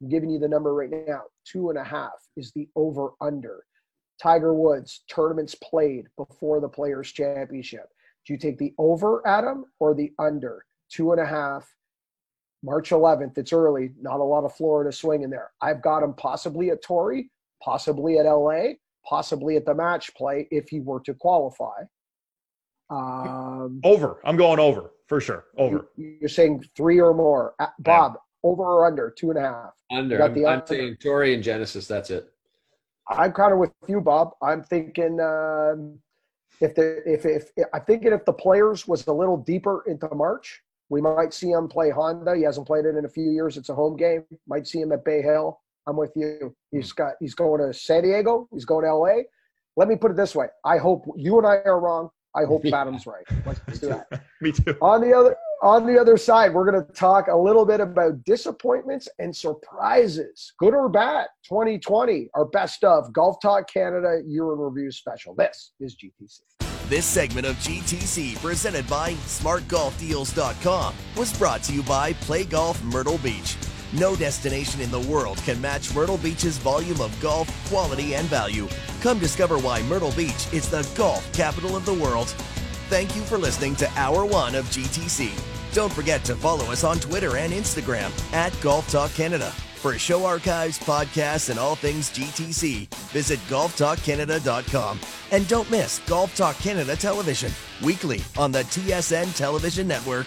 I'm 0.00 0.08
giving 0.08 0.30
you 0.30 0.38
the 0.38 0.48
number 0.48 0.74
right 0.74 0.90
now. 0.90 1.22
Two 1.44 1.70
and 1.70 1.78
a 1.78 1.84
half 1.84 2.12
is 2.36 2.52
the 2.52 2.68
over 2.76 3.10
under. 3.20 3.64
Tiger 4.20 4.54
Woods 4.54 5.04
tournaments 5.10 5.54
played 5.54 6.06
before 6.16 6.60
the 6.60 6.68
Players' 6.68 7.12
Championship. 7.12 7.86
Do 8.26 8.32
you 8.32 8.38
take 8.38 8.58
the 8.58 8.74
over, 8.78 9.26
Adam, 9.26 9.66
or 9.78 9.94
the 9.94 10.12
under? 10.18 10.64
Two 10.90 11.12
and 11.12 11.20
a 11.20 11.26
half 11.26 11.76
March 12.62 12.90
11th. 12.90 13.38
It's 13.38 13.52
early. 13.52 13.90
Not 14.00 14.20
a 14.20 14.24
lot 14.24 14.44
of 14.44 14.54
Florida 14.54 14.92
swing 14.92 15.22
in 15.22 15.30
there. 15.30 15.50
I've 15.62 15.82
got 15.82 16.02
him 16.02 16.14
possibly 16.14 16.70
at 16.70 16.82
Torrey, 16.82 17.30
possibly 17.62 18.18
at 18.18 18.26
LA, 18.26 18.74
possibly 19.08 19.56
at 19.56 19.64
the 19.64 19.74
match 19.74 20.14
play 20.14 20.48
if 20.50 20.68
he 20.68 20.80
were 20.80 21.00
to 21.00 21.14
qualify. 21.14 21.82
Um, 22.90 23.80
over. 23.84 24.20
I'm 24.24 24.36
going 24.36 24.58
over 24.58 24.92
for 25.06 25.20
sure. 25.20 25.46
Over. 25.58 25.88
You, 25.96 26.18
are 26.22 26.28
saying 26.28 26.64
three 26.76 27.00
or 27.00 27.14
more. 27.14 27.54
Uh, 27.58 27.68
Bob, 27.80 28.14
yeah. 28.14 28.50
over 28.50 28.62
or 28.62 28.86
under? 28.86 29.14
Two 29.16 29.30
and 29.30 29.38
a 29.38 29.42
half. 29.42 29.74
Under. 29.90 30.22
I'm, 30.22 30.32
I'm 30.32 30.46
under. 30.46 30.66
saying 30.66 30.96
Torrey 31.00 31.34
and 31.34 31.42
Genesis. 31.42 31.86
That's 31.86 32.10
it. 32.10 32.32
I'm 33.08 33.32
kind 33.32 33.52
of 33.52 33.58
with 33.58 33.70
you, 33.86 34.00
Bob. 34.00 34.30
I'm 34.42 34.62
thinking 34.64 35.20
um, 35.20 35.98
if 36.60 36.74
the 36.74 37.02
if, 37.06 37.24
if 37.24 37.50
if 37.56 37.66
I'm 37.72 37.82
thinking 37.82 38.12
if 38.12 38.24
the 38.24 38.32
players 38.32 38.88
was 38.88 39.06
a 39.06 39.12
little 39.12 39.36
deeper 39.36 39.84
into 39.86 40.12
March, 40.12 40.62
we 40.88 41.00
might 41.00 41.34
see 41.34 41.50
him 41.50 41.68
play 41.68 41.90
Honda. 41.90 42.36
He 42.36 42.42
hasn't 42.42 42.66
played 42.66 42.84
it 42.84 42.96
in 42.96 43.04
a 43.04 43.08
few 43.08 43.30
years. 43.30 43.56
It's 43.56 43.68
a 43.68 43.74
home 43.74 43.96
game. 43.96 44.24
Might 44.46 44.66
see 44.66 44.80
him 44.80 44.92
at 44.92 45.04
Bay 45.04 45.22
Hill. 45.22 45.60
I'm 45.86 45.96
with 45.96 46.12
you. 46.16 46.54
He's 46.70 46.90
hmm. 46.90 46.96
got 46.96 47.14
he's 47.20 47.34
going 47.34 47.60
to 47.60 47.72
San 47.72 48.02
Diego. 48.02 48.48
He's 48.52 48.64
going 48.64 48.84
to 48.84 48.94
LA. 48.94 49.22
Let 49.76 49.88
me 49.88 49.96
put 49.96 50.10
it 50.10 50.16
this 50.16 50.34
way. 50.34 50.46
I 50.64 50.78
hope 50.78 51.04
you 51.16 51.38
and 51.38 51.46
I 51.46 51.56
are 51.64 51.80
wrong. 51.80 52.10
I 52.34 52.44
hope 52.44 52.64
Adam's 52.72 53.06
right. 53.06 53.24
Let's 53.44 53.60
do 53.80 53.88
that. 53.88 54.06
me 54.40 54.52
too. 54.52 54.76
On 54.80 55.00
the 55.00 55.12
other 55.12 55.36
on 55.62 55.86
the 55.86 55.98
other 55.98 56.16
side, 56.16 56.52
we're 56.52 56.70
going 56.70 56.84
to 56.84 56.92
talk 56.92 57.28
a 57.28 57.36
little 57.36 57.64
bit 57.64 57.80
about 57.80 58.22
disappointments 58.24 59.08
and 59.18 59.34
surprises, 59.34 60.52
good 60.58 60.74
or 60.74 60.88
bad. 60.88 61.28
2020, 61.48 62.28
our 62.34 62.44
best 62.44 62.84
of 62.84 63.10
Golf 63.12 63.40
Talk 63.40 63.70
Canada 63.72 64.20
Year 64.26 64.52
in 64.52 64.58
Review 64.58 64.90
special. 64.90 65.34
This 65.34 65.72
is 65.80 65.96
GTC. 65.96 66.65
This 66.88 67.04
segment 67.04 67.48
of 67.48 67.56
GTC, 67.56 68.40
presented 68.40 68.86
by 68.86 69.14
SmartGolfDeals.com, 69.14 70.94
was 71.16 71.36
brought 71.36 71.64
to 71.64 71.72
you 71.72 71.82
by 71.82 72.12
Play 72.12 72.44
Golf 72.44 72.80
Myrtle 72.84 73.18
Beach. 73.18 73.56
No 73.92 74.14
destination 74.14 74.80
in 74.80 74.92
the 74.92 75.00
world 75.00 75.38
can 75.38 75.60
match 75.60 75.92
Myrtle 75.92 76.18
Beach's 76.18 76.58
volume 76.58 77.00
of 77.00 77.20
golf, 77.20 77.50
quality, 77.68 78.14
and 78.14 78.28
value. 78.28 78.68
Come 79.00 79.18
discover 79.18 79.58
why 79.58 79.82
Myrtle 79.82 80.12
Beach 80.12 80.52
is 80.52 80.70
the 80.70 80.88
golf 80.96 81.32
capital 81.32 81.76
of 81.76 81.84
the 81.84 81.94
world. 81.94 82.28
Thank 82.88 83.16
you 83.16 83.22
for 83.22 83.36
listening 83.36 83.74
to 83.76 83.90
Hour 83.96 84.24
One 84.24 84.54
of 84.54 84.66
GTC. 84.66 85.32
Don't 85.74 85.92
forget 85.92 86.22
to 86.24 86.36
follow 86.36 86.66
us 86.66 86.84
on 86.84 87.00
Twitter 87.00 87.36
and 87.36 87.52
Instagram 87.52 88.12
at 88.32 88.56
Golf 88.60 88.88
Talk 88.92 89.12
Canada. 89.14 89.52
For 89.76 89.98
show 89.98 90.24
archives, 90.24 90.78
podcasts, 90.78 91.50
and 91.50 91.58
all 91.58 91.76
things 91.76 92.10
GTC, 92.10 92.88
visit 93.10 93.38
golftalkcanada.com. 93.48 95.00
And 95.30 95.46
don't 95.46 95.70
miss 95.70 96.00
Golf 96.00 96.34
Talk 96.34 96.56
Canada 96.56 96.96
television, 96.96 97.52
weekly 97.84 98.20
on 98.36 98.52
the 98.52 98.62
TSN 98.64 99.36
television 99.36 99.86
network. 99.86 100.26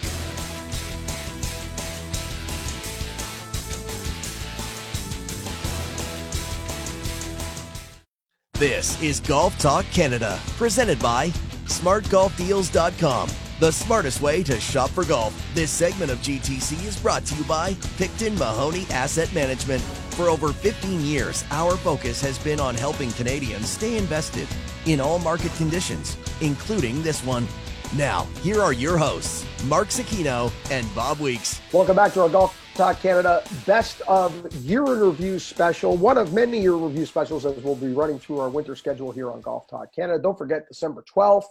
This 8.54 9.02
is 9.02 9.20
Golf 9.20 9.58
Talk 9.58 9.84
Canada, 9.86 10.38
presented 10.56 10.98
by 11.00 11.28
smartgolfdeals.com 11.66 13.30
the 13.60 13.70
smartest 13.70 14.22
way 14.22 14.42
to 14.42 14.58
shop 14.58 14.88
for 14.88 15.04
golf. 15.04 15.38
This 15.54 15.70
segment 15.70 16.10
of 16.10 16.18
GTC 16.20 16.82
is 16.86 16.98
brought 16.98 17.26
to 17.26 17.34
you 17.34 17.44
by 17.44 17.76
Picton 17.98 18.34
Mahoney 18.38 18.86
Asset 18.88 19.30
Management. 19.34 19.82
For 20.12 20.30
over 20.30 20.50
15 20.50 21.02
years, 21.02 21.44
our 21.50 21.76
focus 21.76 22.22
has 22.22 22.38
been 22.38 22.58
on 22.58 22.74
helping 22.74 23.10
Canadians 23.12 23.68
stay 23.68 23.98
invested 23.98 24.48
in 24.86 24.98
all 24.98 25.18
market 25.18 25.52
conditions, 25.56 26.16
including 26.40 27.02
this 27.02 27.22
one. 27.22 27.46
Now, 27.94 28.26
here 28.42 28.62
are 28.62 28.72
your 28.72 28.96
hosts, 28.96 29.44
Mark 29.66 29.88
Zecchino 29.88 30.50
and 30.70 30.86
Bob 30.94 31.20
Weeks. 31.20 31.60
Welcome 31.70 31.96
back 31.96 32.14
to 32.14 32.22
our 32.22 32.30
Golf 32.30 32.58
Talk 32.74 33.00
Canada 33.00 33.42
Best 33.66 34.00
of 34.08 34.54
Year 34.64 34.86
in 34.86 35.00
Review 35.00 35.38
special, 35.38 35.98
one 35.98 36.16
of 36.16 36.32
many 36.32 36.62
year 36.62 36.72
review 36.72 37.04
specials 37.04 37.44
as 37.44 37.62
we'll 37.62 37.76
be 37.76 37.92
running 37.92 38.18
through 38.18 38.38
our 38.40 38.48
winter 38.48 38.74
schedule 38.74 39.12
here 39.12 39.30
on 39.30 39.42
Golf 39.42 39.68
Talk 39.68 39.94
Canada. 39.94 40.18
Don't 40.18 40.38
forget 40.38 40.66
December 40.66 41.04
12th 41.14 41.44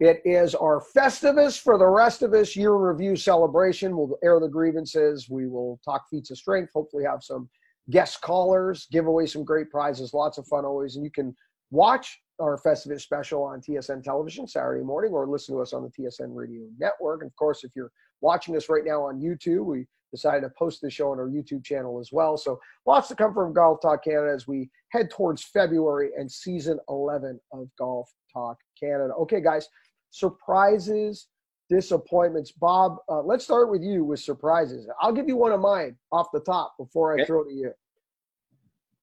it 0.00 0.20
is 0.24 0.54
our 0.54 0.82
Festivus 0.96 1.60
for 1.60 1.78
the 1.78 1.86
rest 1.86 2.22
of 2.22 2.32
us 2.34 2.56
year 2.56 2.74
review 2.74 3.14
celebration. 3.16 3.96
We'll 3.96 4.18
air 4.24 4.40
the 4.40 4.48
grievances. 4.48 5.28
We 5.30 5.46
will 5.46 5.78
talk 5.84 6.04
feats 6.10 6.30
of 6.30 6.38
strength, 6.38 6.70
hopefully, 6.74 7.04
have 7.04 7.22
some 7.22 7.48
guest 7.90 8.20
callers, 8.20 8.86
give 8.90 9.06
away 9.06 9.26
some 9.26 9.44
great 9.44 9.70
prizes. 9.70 10.12
Lots 10.12 10.38
of 10.38 10.46
fun 10.46 10.64
always. 10.64 10.96
And 10.96 11.04
you 11.04 11.10
can 11.10 11.34
watch 11.70 12.20
our 12.40 12.58
Festivus 12.58 13.02
special 13.02 13.42
on 13.44 13.60
TSN 13.60 14.02
television 14.02 14.48
Saturday 14.48 14.82
morning 14.82 15.12
or 15.12 15.28
listen 15.28 15.54
to 15.54 15.62
us 15.62 15.72
on 15.72 15.84
the 15.84 15.90
TSN 15.90 16.34
radio 16.34 16.62
network. 16.78 17.22
And 17.22 17.30
of 17.30 17.36
course, 17.36 17.62
if 17.62 17.70
you're 17.76 17.92
watching 18.20 18.56
us 18.56 18.68
right 18.68 18.84
now 18.84 19.02
on 19.02 19.20
YouTube, 19.20 19.64
we 19.64 19.86
decided 20.10 20.42
to 20.42 20.50
post 20.56 20.80
the 20.80 20.90
show 20.90 21.10
on 21.10 21.18
our 21.18 21.28
YouTube 21.28 21.64
channel 21.64 22.00
as 22.00 22.10
well. 22.12 22.36
So 22.36 22.58
lots 22.86 23.08
to 23.08 23.14
come 23.14 23.34
from 23.34 23.52
Golf 23.52 23.80
Talk 23.82 24.04
Canada 24.04 24.32
as 24.34 24.46
we 24.46 24.70
head 24.90 25.10
towards 25.10 25.44
February 25.44 26.10
and 26.16 26.30
season 26.30 26.78
11 26.88 27.38
of 27.52 27.68
Golf 27.78 28.08
Talk 28.32 28.56
Canada. 28.78 29.12
Okay, 29.14 29.40
guys, 29.40 29.68
surprises, 30.14 31.26
disappointments. 31.68 32.52
Bob, 32.52 32.98
uh, 33.08 33.20
let's 33.20 33.44
start 33.44 33.68
with 33.70 33.82
you 33.82 34.04
with 34.04 34.20
surprises. 34.20 34.86
I'll 35.00 35.12
give 35.12 35.28
you 35.28 35.36
one 35.36 35.50
of 35.50 35.60
mine 35.60 35.96
off 36.12 36.28
the 36.32 36.40
top 36.40 36.74
before 36.78 37.12
I 37.12 37.14
okay. 37.14 37.24
throw 37.24 37.42
to 37.42 37.52
you. 37.52 37.72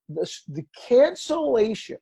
The, 0.08 0.30
the 0.48 0.66
cancellation 0.88 1.98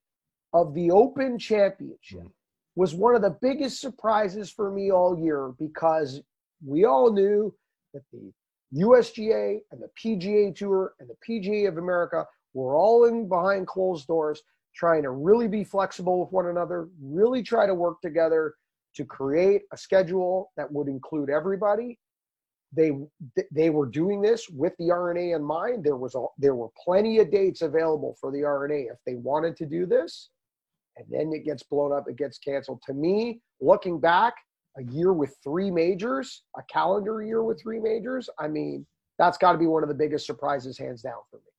of 0.53 0.76
the 0.76 0.91
Open 0.91 1.39
Championship 1.39 2.22
mm. 2.22 2.32
was 2.76 2.93
one 2.93 3.16
of 3.16 3.24
the 3.24 3.36
biggest 3.41 3.82
surprises 3.82 4.51
for 4.51 4.72
me 4.72 4.91
all 4.91 5.18
year 5.18 5.53
because 5.57 6.22
we 6.64 6.86
all 6.86 7.12
knew 7.12 7.53
that 7.93 8.03
the 8.14 8.32
USGA 8.76 9.60
and 9.72 9.82
the 9.82 9.89
PGA 9.99 10.55
Tour 10.55 10.93
and 10.99 11.10
the 11.10 11.16
PGA 11.28 11.68
of 11.68 11.78
America 11.78 12.26
were 12.53 12.76
all 12.76 13.05
in 13.05 13.28
behind 13.28 13.66
closed 13.66 14.05
doors 14.07 14.43
trying 14.76 15.01
to 15.01 15.10
really 15.10 15.47
be 15.47 15.64
flexible 15.64 16.20
with 16.20 16.32
one 16.32 16.47
another, 16.47 16.89
really 17.01 17.41
try 17.41 17.66
to 17.66 17.74
work 17.74 18.01
together 18.01 18.53
to 19.00 19.06
create 19.06 19.62
a 19.72 19.78
schedule 19.78 20.52
that 20.58 20.70
would 20.70 20.89
include 20.89 21.30
everybody. 21.30 21.97
They 22.76 22.91
they 23.50 23.70
were 23.70 23.86
doing 23.86 24.22
this 24.22 24.50
with 24.50 24.74
the 24.78 24.91
R&A 24.91 25.32
in 25.32 25.41
mind. 25.41 25.86
There 25.86 25.95
was 25.95 26.16
a, 26.16 26.26
there 26.38 26.54
were 26.54 26.68
plenty 26.84 27.20
of 27.20 27.32
dates 27.32 27.62
available 27.62 28.18
for 28.20 28.30
the 28.30 28.43
R&A 28.43 28.82
if 28.91 28.97
they 29.06 29.16
wanted 29.16 29.56
to 29.56 29.66
do 29.66 29.86
this, 29.86 30.32
and 30.97 31.08
then 31.10 31.32
it 31.34 31.45
gets 31.45 31.64
blown 31.64 31.93
up, 31.93 32.10
it 32.10 32.18
gets 32.18 32.39
canceled. 32.39 32.82
To 32.88 32.93
me, 32.93 33.39
looking 33.62 34.02
back, 34.02 34.34
a 34.78 34.84
year 34.91 35.14
with 35.14 35.34
three 35.43 35.72
majors, 35.72 36.43
a 36.58 36.62
calendar 36.72 37.24
year 37.24 37.41
with 37.41 37.62
three 37.62 37.80
majors. 37.80 38.30
I 38.38 38.50
mean, 38.50 38.86
that's 39.18 39.38
got 39.38 39.54
to 39.54 39.58
be 39.58 39.66
one 39.66 39.82
of 39.82 39.89
the 39.89 39.95
biggest 39.95 40.26
surprises, 40.26 40.78
hands 40.78 41.02
down, 41.02 41.22
for 41.32 41.38
me. 41.38 41.52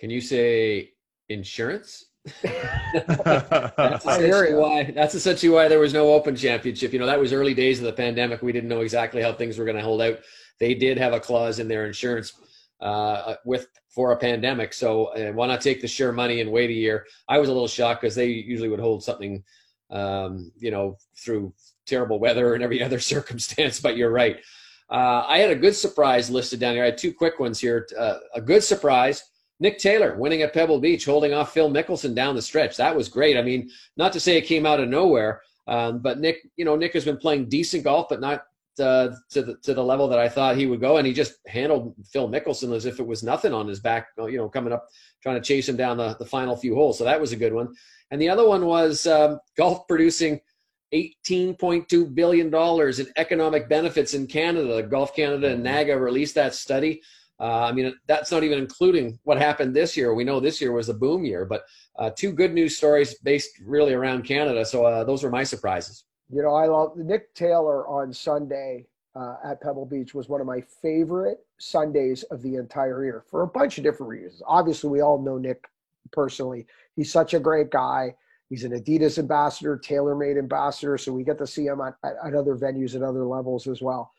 Can 0.00 0.08
you 0.08 0.22
say 0.22 0.92
insurance? 1.28 2.06
That's 2.42 4.04
essentially 4.06 4.54
why 4.54 4.90
that's 4.94 5.14
essentially 5.14 5.52
why 5.52 5.68
there 5.68 5.78
was 5.78 5.94
no 5.94 6.12
open 6.12 6.34
championship. 6.34 6.92
You 6.92 6.98
know 6.98 7.06
that 7.06 7.20
was 7.20 7.32
early 7.32 7.54
days 7.54 7.78
of 7.78 7.84
the 7.84 7.92
pandemic. 7.92 8.42
We 8.42 8.52
didn't 8.52 8.68
know 8.68 8.80
exactly 8.80 9.22
how 9.22 9.32
things 9.32 9.58
were 9.58 9.64
going 9.64 9.76
to 9.76 9.82
hold 9.82 10.02
out. 10.02 10.18
They 10.58 10.74
did 10.74 10.98
have 10.98 11.12
a 11.12 11.20
clause 11.20 11.58
in 11.58 11.68
their 11.68 11.86
insurance 11.86 12.32
uh, 12.80 13.34
with 13.44 13.68
for 13.88 14.12
a 14.12 14.16
pandemic. 14.16 14.72
So 14.72 15.06
uh, 15.06 15.32
why 15.32 15.46
not 15.46 15.60
take 15.60 15.80
the 15.80 15.88
sure 15.88 16.12
money 16.12 16.40
and 16.40 16.50
wait 16.50 16.70
a 16.70 16.74
year? 16.74 17.06
I 17.28 17.38
was 17.38 17.48
a 17.48 17.52
little 17.52 17.68
shocked 17.68 18.02
because 18.02 18.14
they 18.14 18.28
usually 18.28 18.68
would 18.68 18.80
hold 18.80 19.04
something 19.04 19.42
um, 19.90 20.50
you 20.58 20.70
know 20.70 20.96
through 21.16 21.54
terrible 21.86 22.18
weather 22.18 22.54
and 22.54 22.64
every 22.64 22.82
other 22.86 22.98
circumstance 22.98 23.80
but 23.80 23.96
you're 23.96 24.10
right. 24.10 24.38
Uh, 24.88 25.24
i 25.26 25.38
had 25.38 25.50
a 25.50 25.56
good 25.56 25.74
surprise 25.74 26.30
listed 26.30 26.60
down 26.60 26.74
here. 26.74 26.82
I 26.82 26.86
had 26.86 26.98
two 26.98 27.12
quick 27.12 27.38
ones 27.40 27.60
here. 27.60 27.86
Uh, 27.98 28.18
a 28.34 28.40
good 28.40 28.62
surprise 28.62 29.22
Nick 29.58 29.78
Taylor 29.78 30.16
winning 30.16 30.42
at 30.42 30.52
Pebble 30.52 30.80
Beach, 30.80 31.04
holding 31.04 31.32
off 31.32 31.52
Phil 31.52 31.70
Mickelson 31.70 32.14
down 32.14 32.34
the 32.34 32.42
stretch. 32.42 32.76
That 32.76 32.94
was 32.94 33.08
great. 33.08 33.36
I 33.36 33.42
mean, 33.42 33.70
not 33.96 34.12
to 34.12 34.20
say 34.20 34.36
it 34.36 34.42
came 34.42 34.66
out 34.66 34.80
of 34.80 34.88
nowhere, 34.88 35.40
um, 35.66 36.00
but 36.00 36.18
Nick, 36.18 36.38
you 36.56 36.64
know, 36.64 36.76
Nick 36.76 36.92
has 36.92 37.04
been 37.04 37.16
playing 37.16 37.48
decent 37.48 37.84
golf, 37.84 38.08
but 38.08 38.20
not 38.20 38.44
uh, 38.78 39.08
to 39.30 39.42
the 39.42 39.56
to 39.62 39.72
the 39.72 39.82
level 39.82 40.08
that 40.08 40.18
I 40.18 40.28
thought 40.28 40.56
he 40.56 40.66
would 40.66 40.80
go, 40.80 40.98
and 40.98 41.06
he 41.06 41.12
just 41.14 41.34
handled 41.46 41.94
Phil 42.12 42.28
Mickelson 42.28 42.74
as 42.74 42.84
if 42.84 43.00
it 43.00 43.06
was 43.06 43.22
nothing 43.22 43.54
on 43.54 43.66
his 43.66 43.80
back. 43.80 44.08
You 44.18 44.36
know, 44.36 44.48
coming 44.48 44.72
up 44.72 44.86
trying 45.22 45.36
to 45.36 45.46
chase 45.46 45.68
him 45.68 45.76
down 45.76 45.96
the, 45.96 46.14
the 46.18 46.26
final 46.26 46.56
few 46.56 46.74
holes. 46.74 46.98
So 46.98 47.04
that 47.04 47.20
was 47.20 47.32
a 47.32 47.36
good 47.36 47.52
one. 47.52 47.74
And 48.10 48.20
the 48.20 48.28
other 48.28 48.46
one 48.46 48.66
was 48.66 49.06
um, 49.06 49.40
golf 49.56 49.88
producing 49.88 50.40
$18.2 50.94 52.14
billion 52.14 52.54
in 52.54 53.12
economic 53.16 53.68
benefits 53.68 54.14
in 54.14 54.26
Canada. 54.26 54.82
Golf 54.82 55.16
Canada 55.16 55.48
and 55.48 55.62
NAGA 55.62 55.98
released 55.98 56.36
that 56.36 56.54
study. 56.54 57.02
Uh, 57.38 57.64
I 57.64 57.72
mean, 57.72 57.94
that's 58.06 58.30
not 58.30 58.42
even 58.44 58.58
including 58.58 59.18
what 59.24 59.38
happened 59.38 59.74
this 59.74 59.96
year. 59.96 60.14
We 60.14 60.24
know 60.24 60.40
this 60.40 60.60
year 60.60 60.72
was 60.72 60.88
a 60.88 60.94
boom 60.94 61.24
year, 61.24 61.44
but 61.44 61.64
uh, 61.98 62.10
two 62.10 62.32
good 62.32 62.54
news 62.54 62.76
stories 62.76 63.14
based 63.18 63.60
really 63.64 63.92
around 63.92 64.24
Canada. 64.24 64.64
So 64.64 64.86
uh, 64.86 65.04
those 65.04 65.22
were 65.22 65.30
my 65.30 65.44
surprises. 65.44 66.04
You 66.30 66.42
know, 66.42 66.54
I 66.54 66.66
love 66.66 66.96
Nick 66.96 67.34
Taylor 67.34 67.86
on 67.86 68.12
Sunday 68.12 68.86
uh, 69.14 69.36
at 69.44 69.60
Pebble 69.60 69.86
Beach 69.86 70.14
was 70.14 70.28
one 70.28 70.40
of 70.40 70.46
my 70.46 70.60
favorite 70.82 71.38
Sundays 71.58 72.22
of 72.24 72.42
the 72.42 72.56
entire 72.56 73.04
year 73.04 73.24
for 73.30 73.42
a 73.42 73.46
bunch 73.46 73.78
of 73.78 73.84
different 73.84 74.10
reasons. 74.10 74.42
Obviously, 74.46 74.90
we 74.90 75.00
all 75.00 75.20
know 75.20 75.38
Nick 75.38 75.64
personally. 76.12 76.66
He's 76.96 77.12
such 77.12 77.32
a 77.32 77.40
great 77.40 77.70
guy. 77.70 78.14
He's 78.50 78.64
an 78.64 78.72
Adidas 78.72 79.18
ambassador, 79.18 79.78
TaylorMade 79.78 80.38
ambassador, 80.38 80.98
so 80.98 81.12
we 81.12 81.24
get 81.24 81.38
to 81.38 81.46
see 81.46 81.66
him 81.66 81.80
at, 81.80 81.94
at, 82.04 82.34
other 82.34 82.54
venues 82.54 82.94
at 82.94 83.02
other 83.02 83.24
levels 83.24 83.66
as 83.66 83.82
well. 83.82 84.12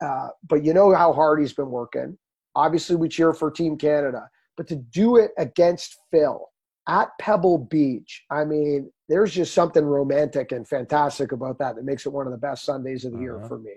Uh, 0.00 0.28
but 0.48 0.64
you 0.64 0.72
know 0.72 0.94
how 0.94 1.12
hard 1.12 1.40
he's 1.40 1.52
been 1.52 1.70
working 1.70 2.16
Obviously, 2.58 2.96
we 2.96 3.08
cheer 3.08 3.32
for 3.32 3.52
Team 3.52 3.78
Canada, 3.78 4.28
but 4.56 4.66
to 4.66 4.74
do 4.74 5.16
it 5.16 5.30
against 5.38 5.96
Phil 6.10 6.44
at 6.88 7.10
Pebble 7.20 7.58
Beach, 7.58 8.24
I 8.32 8.44
mean, 8.44 8.90
there's 9.08 9.32
just 9.32 9.54
something 9.54 9.84
romantic 9.84 10.50
and 10.50 10.66
fantastic 10.66 11.30
about 11.30 11.58
that 11.60 11.76
that 11.76 11.84
makes 11.84 12.04
it 12.04 12.12
one 12.12 12.26
of 12.26 12.32
the 12.32 12.38
best 12.38 12.64
Sundays 12.64 13.04
of 13.04 13.12
the 13.12 13.18
uh-huh. 13.18 13.22
year 13.22 13.44
for 13.46 13.58
me. 13.58 13.74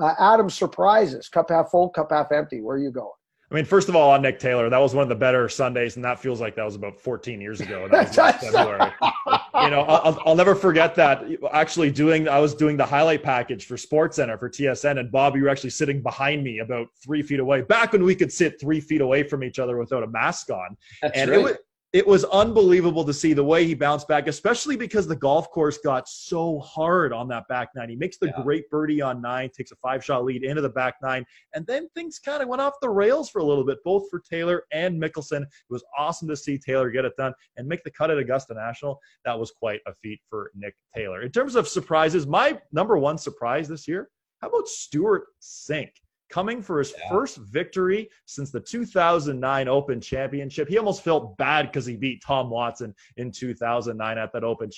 Uh, 0.00 0.14
Adam 0.18 0.48
surprises, 0.48 1.28
cup 1.28 1.50
half 1.50 1.70
full, 1.70 1.90
cup 1.90 2.12
half 2.12 2.32
empty. 2.32 2.62
Where 2.62 2.76
are 2.76 2.80
you 2.80 2.90
going? 2.90 3.12
I 3.50 3.54
mean, 3.54 3.66
first 3.66 3.90
of 3.90 3.94
all, 3.94 4.10
on 4.10 4.22
Nick 4.22 4.38
Taylor, 4.38 4.70
that 4.70 4.78
was 4.78 4.94
one 4.94 5.02
of 5.02 5.10
the 5.10 5.14
better 5.14 5.46
Sundays, 5.50 5.96
and 5.96 6.04
that 6.06 6.18
feels 6.18 6.40
like 6.40 6.56
that 6.56 6.64
was 6.64 6.76
about 6.76 6.98
14 6.98 7.42
years 7.42 7.60
ago. 7.60 7.88
That 7.90 8.08
was 8.08 8.16
February. 8.52 8.90
you 9.62 9.70
know, 9.70 9.82
I'll, 9.82 10.18
I'll, 10.26 10.34
never 10.34 10.54
forget 10.54 10.94
that. 10.96 11.24
Actually, 11.52 11.90
doing 11.90 12.28
I 12.28 12.40
was 12.40 12.54
doing 12.54 12.76
the 12.76 12.84
highlight 12.84 13.22
package 13.22 13.66
for 13.66 13.76
Sports 13.76 14.16
Center 14.16 14.36
for 14.36 14.50
TSN, 14.50 14.98
and 14.98 15.12
Bob, 15.12 15.36
you 15.36 15.42
were 15.42 15.48
actually 15.48 15.70
sitting 15.70 16.02
behind 16.02 16.42
me 16.42 16.58
about 16.58 16.88
three 17.02 17.22
feet 17.22 17.38
away. 17.38 17.62
Back 17.62 17.92
when 17.92 18.02
we 18.02 18.14
could 18.14 18.32
sit 18.32 18.60
three 18.60 18.80
feet 18.80 19.00
away 19.00 19.22
from 19.22 19.44
each 19.44 19.58
other 19.58 19.78
without 19.78 20.02
a 20.02 20.08
mask 20.08 20.50
on, 20.50 20.76
That's 21.02 21.16
and 21.16 21.30
right. 21.30 21.38
it 21.38 21.42
was 21.42 21.56
it 21.94 22.04
was 22.04 22.24
unbelievable 22.24 23.04
to 23.04 23.14
see 23.14 23.34
the 23.34 23.44
way 23.44 23.64
he 23.64 23.72
bounced 23.72 24.08
back, 24.08 24.26
especially 24.26 24.74
because 24.76 25.06
the 25.06 25.14
golf 25.14 25.48
course 25.52 25.78
got 25.78 26.08
so 26.08 26.58
hard 26.58 27.12
on 27.12 27.28
that 27.28 27.46
back 27.46 27.68
nine. 27.76 27.88
He 27.88 27.94
makes 27.94 28.18
the 28.18 28.26
yeah. 28.36 28.42
great 28.42 28.68
birdie 28.68 29.00
on 29.00 29.22
nine, 29.22 29.48
takes 29.56 29.70
a 29.70 29.76
five 29.76 30.04
shot 30.04 30.24
lead 30.24 30.42
into 30.42 30.60
the 30.60 30.68
back 30.68 30.96
nine, 31.00 31.24
and 31.54 31.64
then 31.68 31.88
things 31.90 32.18
kind 32.18 32.42
of 32.42 32.48
went 32.48 32.60
off 32.60 32.74
the 32.82 32.90
rails 32.90 33.30
for 33.30 33.38
a 33.38 33.44
little 33.44 33.64
bit, 33.64 33.78
both 33.84 34.10
for 34.10 34.18
Taylor 34.18 34.64
and 34.72 35.00
Mickelson. 35.00 35.42
It 35.42 35.70
was 35.70 35.84
awesome 35.96 36.26
to 36.30 36.36
see 36.36 36.58
Taylor 36.58 36.90
get 36.90 37.04
it 37.04 37.12
done 37.16 37.32
and 37.56 37.68
make 37.68 37.84
the 37.84 37.92
cut 37.92 38.10
at 38.10 38.18
Augusta 38.18 38.54
National. 38.54 38.98
That 39.24 39.38
was 39.38 39.52
quite 39.52 39.80
a 39.86 39.94
feat 39.94 40.20
for 40.28 40.50
Nick 40.56 40.74
Taylor. 40.96 41.22
In 41.22 41.30
terms 41.30 41.54
of 41.54 41.68
surprises, 41.68 42.26
my 42.26 42.58
number 42.72 42.98
one 42.98 43.18
surprise 43.18 43.68
this 43.68 43.86
year, 43.86 44.08
how 44.40 44.48
about 44.48 44.66
Stewart 44.66 45.26
Cink? 45.40 45.92
Coming 46.30 46.62
for 46.62 46.78
his 46.78 46.92
yeah. 46.96 47.08
first 47.08 47.36
victory 47.38 48.08
since 48.26 48.50
the 48.50 48.60
2009 48.60 49.68
Open 49.68 50.00
Championship. 50.00 50.68
He 50.68 50.78
almost 50.78 51.02
felt 51.02 51.36
bad 51.36 51.66
because 51.66 51.86
he 51.86 51.96
beat 51.96 52.22
Tom 52.24 52.50
Watson 52.50 52.94
in 53.16 53.30
2009 53.30 54.18
at 54.18 54.32
that 54.32 54.44
Open 54.44 54.70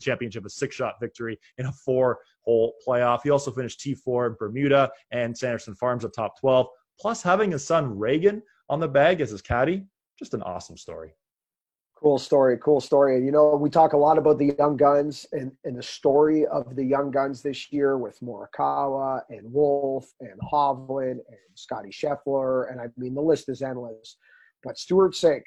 Championship, 0.00 0.44
a 0.44 0.50
six 0.50 0.74
shot 0.74 0.94
victory 1.00 1.38
in 1.58 1.66
a 1.66 1.72
four 1.72 2.18
hole 2.42 2.74
playoff. 2.86 3.20
He 3.22 3.30
also 3.30 3.50
finished 3.50 3.80
T4 3.80 4.28
in 4.28 4.36
Bermuda 4.38 4.90
and 5.10 5.36
Sanderson 5.36 5.74
Farms 5.74 6.04
at 6.04 6.12
top 6.14 6.38
12. 6.40 6.66
Plus, 7.00 7.22
having 7.22 7.52
his 7.52 7.64
son 7.64 7.96
Reagan 7.96 8.42
on 8.68 8.80
the 8.80 8.88
bag 8.88 9.20
as 9.20 9.30
his 9.30 9.42
caddy, 9.42 9.84
just 10.18 10.34
an 10.34 10.42
awesome 10.42 10.76
story. 10.76 11.14
Cool 12.00 12.18
story, 12.18 12.56
cool 12.62 12.80
story. 12.80 13.16
And 13.16 13.26
You 13.26 13.32
know, 13.32 13.56
we 13.56 13.70
talk 13.70 13.92
a 13.92 13.96
lot 13.96 14.18
about 14.18 14.38
the 14.38 14.54
young 14.56 14.76
guns 14.76 15.26
and, 15.32 15.50
and 15.64 15.76
the 15.76 15.82
story 15.82 16.46
of 16.46 16.76
the 16.76 16.84
young 16.84 17.10
guns 17.10 17.42
this 17.42 17.72
year 17.72 17.98
with 17.98 18.20
Morikawa 18.20 19.22
and 19.30 19.52
Wolff 19.52 20.06
and 20.20 20.38
Hovland 20.52 21.10
and 21.10 21.38
Scotty 21.54 21.90
Scheffler. 21.90 22.70
And 22.70 22.80
I 22.80 22.86
mean, 22.96 23.14
the 23.14 23.20
list 23.20 23.48
is 23.48 23.62
endless. 23.62 24.16
But 24.62 24.78
Stewart 24.78 25.14
Cink, 25.14 25.42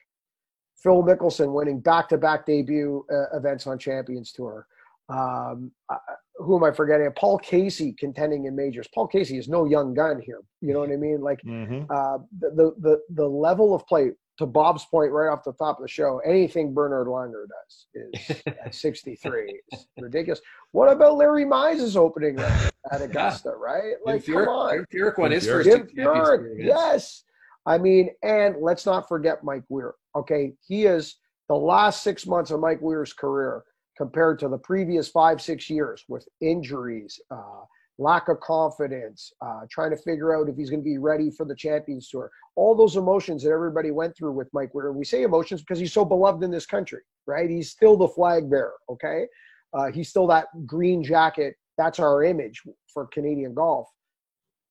Phil 0.75 1.03
Mickelson 1.03 1.53
winning 1.53 1.79
back 1.79 2.09
to 2.09 2.17
back 2.17 2.45
debut 2.45 3.05
uh, 3.09 3.37
events 3.37 3.65
on 3.65 3.79
Champions 3.79 4.33
Tour. 4.33 4.67
Um, 5.07 5.71
uh, 5.89 5.97
who 6.35 6.57
am 6.57 6.63
I 6.63 6.71
forgetting? 6.71 7.09
Paul 7.15 7.37
Casey 7.37 7.93
contending 7.93 8.45
in 8.45 8.55
majors. 8.55 8.87
Paul 8.93 9.07
Casey 9.07 9.37
is 9.37 9.47
no 9.47 9.65
young 9.65 9.93
gun 9.93 10.21
here. 10.21 10.39
You 10.59 10.73
know 10.73 10.79
what 10.79 10.91
I 10.91 10.97
mean? 10.97 11.21
Like 11.21 11.41
mm-hmm. 11.45 11.83
uh, 11.89 12.17
the, 12.39 12.73
the 12.79 12.99
the 13.09 13.27
level 13.27 13.75
of 13.75 13.85
play 13.87 14.11
to 14.41 14.47
Bob's 14.47 14.85
point 14.85 15.11
right 15.11 15.31
off 15.31 15.43
the 15.43 15.53
top 15.53 15.77
of 15.77 15.83
the 15.83 15.87
show, 15.87 16.19
anything 16.25 16.73
Bernhard 16.73 17.07
Langer 17.07 17.45
does 17.47 18.27
is 18.29 18.41
at 18.65 18.75
63 18.75 19.61
is 19.71 19.87
ridiculous. 19.99 20.41
What 20.71 20.91
about 20.91 21.15
Larry 21.15 21.45
Mize's 21.45 21.95
opening 21.95 22.39
at 22.39 23.01
Augusta, 23.01 23.49
yeah. 23.49 23.63
right? 23.63 23.93
Like, 24.05 24.23
Furyk, 24.23 24.45
come 24.45 24.53
on. 24.53 24.85
Furyk 24.93 25.17
won 25.17 25.31
his 25.31 25.45
first 25.45 25.69
Furyk, 25.69 26.55
yes. 26.57 27.23
I 27.65 27.77
mean, 27.77 28.09
and 28.23 28.55
let's 28.59 28.85
not 28.85 29.07
forget 29.07 29.43
Mike 29.43 29.63
Weir. 29.69 29.93
Okay, 30.15 30.53
he 30.67 30.85
is 30.85 31.17
the 31.47 31.55
last 31.55 32.03
six 32.03 32.25
months 32.25 32.51
of 32.51 32.59
Mike 32.59 32.81
Weir's 32.81 33.13
career 33.13 33.63
compared 33.97 34.39
to 34.39 34.49
the 34.49 34.57
previous 34.57 35.07
five, 35.07 35.41
six 35.41 35.69
years 35.69 36.03
with 36.07 36.27
injuries, 36.41 37.19
uh, 37.29 37.61
lack 38.01 38.27
of 38.27 38.39
confidence, 38.39 39.31
uh, 39.41 39.61
trying 39.69 39.91
to 39.91 39.97
figure 39.97 40.35
out 40.35 40.49
if 40.49 40.55
he's 40.55 40.69
going 40.69 40.81
to 40.81 40.83
be 40.83 40.97
ready 40.97 41.29
for 41.29 41.45
the 41.45 41.55
Champions 41.55 42.09
Tour. 42.09 42.31
All 42.55 42.75
those 42.75 42.95
emotions 42.95 43.43
that 43.43 43.51
everybody 43.51 43.91
went 43.91 44.17
through 44.17 44.33
with 44.33 44.49
Mike 44.53 44.73
Weir. 44.73 44.91
We 44.91 45.05
say 45.05 45.23
emotions 45.23 45.61
because 45.61 45.79
he's 45.79 45.93
so 45.93 46.03
beloved 46.03 46.43
in 46.43 46.51
this 46.51 46.65
country, 46.65 47.01
right? 47.25 47.49
He's 47.49 47.69
still 47.69 47.95
the 47.95 48.07
flag 48.07 48.49
bearer, 48.49 48.73
okay? 48.89 49.25
Uh, 49.73 49.91
he's 49.91 50.09
still 50.09 50.27
that 50.27 50.47
green 50.65 51.03
jacket. 51.03 51.55
That's 51.77 51.99
our 51.99 52.23
image 52.23 52.61
for 52.93 53.07
Canadian 53.07 53.53
golf. 53.53 53.87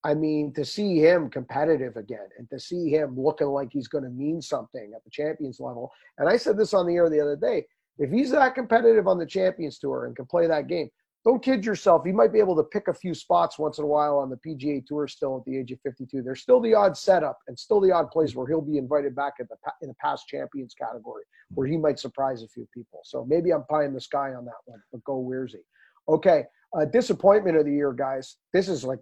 I 0.03 0.15
mean, 0.15 0.53
to 0.55 0.65
see 0.65 0.99
him 0.99 1.31
competitive 1.31 1.97
again 1.97 2.29
and 2.39 2.49
to 2.51 2.59
see 2.59 2.89
him 2.89 3.15
looking 3.19 3.49
like 3.49 3.69
he's 3.71 3.89
going 3.89 4.05
to 4.05 4.11
mean 4.11 4.41
something 4.41 4.93
at 4.95 5.05
the 5.05 5.11
champions 5.11 5.61
level. 5.61 5.91
And 6.19 6.29
I 6.29 6.37
said 6.37 6.57
this 6.57 6.73
on 6.73 6.87
the 6.87 6.95
air 6.95 7.11
the 7.11 7.21
other 7.21 7.37
day 7.37 7.67
if 8.01 8.11
he's 8.11 8.31
that 8.31 8.55
competitive 8.55 9.07
on 9.07 9.19
the 9.19 9.27
champions 9.27 9.79
tour 9.79 10.07
and 10.07 10.17
can 10.17 10.25
play 10.25 10.47
that 10.47 10.69
game, 10.69 10.89
don't 11.25 11.43
kid 11.43 11.67
yourself. 11.67 12.03
He 12.05 12.13
might 12.13 12.33
be 12.33 12.39
able 12.39 12.57
to 12.57 12.63
pick 12.63 12.89
a 12.89 12.95
few 12.95 13.13
spots 13.13 13.59
once 13.59 13.79
in 13.79 13.85
a 13.85 13.87
while 13.87 14.19
on 14.19 14.31
the 14.31 14.37
PGA 14.37 14.85
Tour 14.87 15.07
still 15.07 15.37
at 15.37 15.45
the 15.45 15.59
age 15.59 15.71
of 15.71 15.79
52. 15.83 16.23
There's 16.23 16.41
still 16.41 16.61
the 16.61 16.75
odd 16.75 16.97
setup 16.97 17.39
and 17.47 17.59
still 17.59 17.81
the 17.81 17.93
odd 17.93 18.11
place 18.11 18.35
where 18.35 18.47
he'll 18.47 18.63
be 18.63 18.79
invited 18.79 19.15
back 19.15 19.35
in 19.39 19.47
the, 19.51 19.57
in 19.83 19.89
the 19.89 19.95
past 19.95 20.27
champions 20.29 20.75
category 20.75 21.25
where 21.55 21.67
he 21.67 21.77
might 21.77 21.99
surprise 21.99 22.43
a 22.43 22.49
few 22.49 22.67
people. 22.73 23.01
So 23.05 23.27
maybe 23.29 23.53
I'm 23.53 23.65
pie 23.65 23.85
in 23.85 23.93
the 23.93 24.01
sky 24.01 24.35
on 24.35 24.45
that 24.47 24.55
one, 24.65 24.81
but 24.93 25.05
go 25.05 25.23
Weirzy. 25.23 25.63
Okay, 26.09 26.45
uh, 26.77 26.87
disappointment 26.87 27.57
of 27.57 27.67
the 27.67 27.73
year, 27.73 27.93
guys. 27.93 28.37
This 28.53 28.69
is 28.69 28.85
like, 28.85 29.01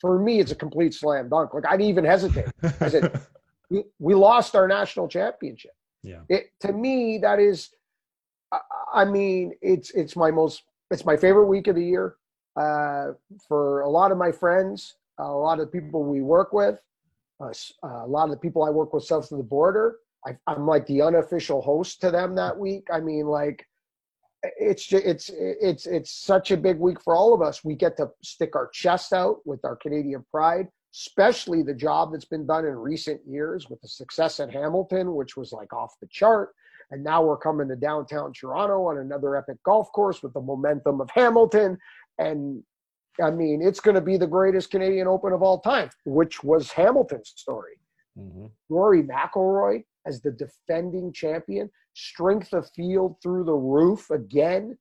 for 0.00 0.18
me, 0.18 0.40
it's 0.40 0.52
a 0.52 0.56
complete 0.56 0.94
slam 0.94 1.28
dunk. 1.28 1.54
Like, 1.54 1.66
I 1.66 1.72
didn't 1.72 1.88
even 1.88 2.04
hesitate. 2.04 2.46
I 2.80 2.88
said, 2.88 3.20
we, 3.70 3.84
we 3.98 4.14
lost 4.14 4.54
our 4.54 4.68
national 4.68 5.08
championship. 5.08 5.72
Yeah. 6.02 6.20
It, 6.28 6.50
to 6.60 6.72
me, 6.72 7.18
that 7.18 7.40
is, 7.40 7.70
I 8.94 9.04
mean, 9.04 9.52
it's 9.60 9.90
it's 9.90 10.16
my 10.16 10.30
most 10.30 10.62
it's 10.90 11.04
my 11.04 11.16
favorite 11.16 11.46
week 11.46 11.66
of 11.68 11.76
the 11.76 11.84
year. 11.84 12.16
uh, 12.58 13.12
for 13.46 13.80
a 13.82 13.88
lot 13.88 14.10
of 14.10 14.18
my 14.18 14.32
friends, 14.32 14.96
a 15.18 15.24
lot 15.24 15.60
of 15.60 15.70
the 15.70 15.80
people 15.80 16.04
we 16.04 16.20
work 16.20 16.52
with, 16.52 16.78
uh, 17.40 17.52
a 17.84 18.06
lot 18.06 18.24
of 18.24 18.30
the 18.30 18.36
people 18.36 18.64
I 18.64 18.70
work 18.70 18.92
with 18.92 19.04
south 19.04 19.30
of 19.30 19.38
the 19.38 19.44
border. 19.44 19.96
I, 20.26 20.36
I'm 20.46 20.66
like 20.66 20.86
the 20.86 21.02
unofficial 21.02 21.62
host 21.62 22.00
to 22.00 22.10
them 22.10 22.34
that 22.34 22.58
week. 22.58 22.88
I 22.92 23.00
mean, 23.00 23.26
like 23.26 23.64
it's 24.42 24.84
just, 24.86 25.04
it's 25.04 25.30
it's 25.34 25.86
it's 25.86 26.10
such 26.10 26.50
a 26.50 26.56
big 26.56 26.78
week 26.78 27.00
for 27.00 27.14
all 27.14 27.32
of 27.32 27.42
us. 27.42 27.64
We 27.64 27.74
get 27.74 27.96
to 27.98 28.10
stick 28.22 28.56
our 28.56 28.68
chest 28.72 29.12
out 29.12 29.38
with 29.46 29.64
our 29.64 29.76
Canadian 29.76 30.24
pride, 30.30 30.68
especially 30.94 31.62
the 31.62 31.74
job 31.74 32.12
that's 32.12 32.24
been 32.24 32.46
done 32.46 32.64
in 32.66 32.74
recent 32.74 33.20
years 33.26 33.68
with 33.70 33.80
the 33.80 33.88
success 33.88 34.40
at 34.40 34.52
Hamilton, 34.52 35.14
which 35.14 35.36
was 35.36 35.52
like 35.52 35.72
off 35.72 35.94
the 36.00 36.08
chart. 36.08 36.50
And 36.90 37.04
now 37.04 37.22
we're 37.22 37.36
coming 37.36 37.68
to 37.68 37.76
downtown 37.76 38.32
Toronto 38.32 38.86
on 38.86 38.98
another 38.98 39.36
epic 39.36 39.56
golf 39.64 39.92
course 39.92 40.22
with 40.22 40.32
the 40.32 40.40
momentum 40.40 41.00
of 41.00 41.10
Hamilton. 41.10 41.78
And 42.18 42.62
I 43.22 43.30
mean, 43.30 43.60
it's 43.62 43.80
going 43.80 43.94
to 43.94 44.00
be 44.00 44.16
the 44.16 44.26
greatest 44.26 44.70
Canadian 44.70 45.06
Open 45.06 45.32
of 45.32 45.42
all 45.42 45.60
time, 45.60 45.90
which 46.04 46.42
was 46.42 46.72
Hamilton's 46.72 47.32
story. 47.36 47.78
Mm-hmm. 48.18 48.46
Rory 48.68 49.02
McIlroy 49.02 49.84
as 50.06 50.22
the 50.22 50.30
defending 50.30 51.12
champion, 51.12 51.70
strength 51.94 52.52
of 52.52 52.70
field 52.74 53.16
through 53.22 53.44
the 53.44 53.52
roof 53.52 54.10
again, 54.10 54.78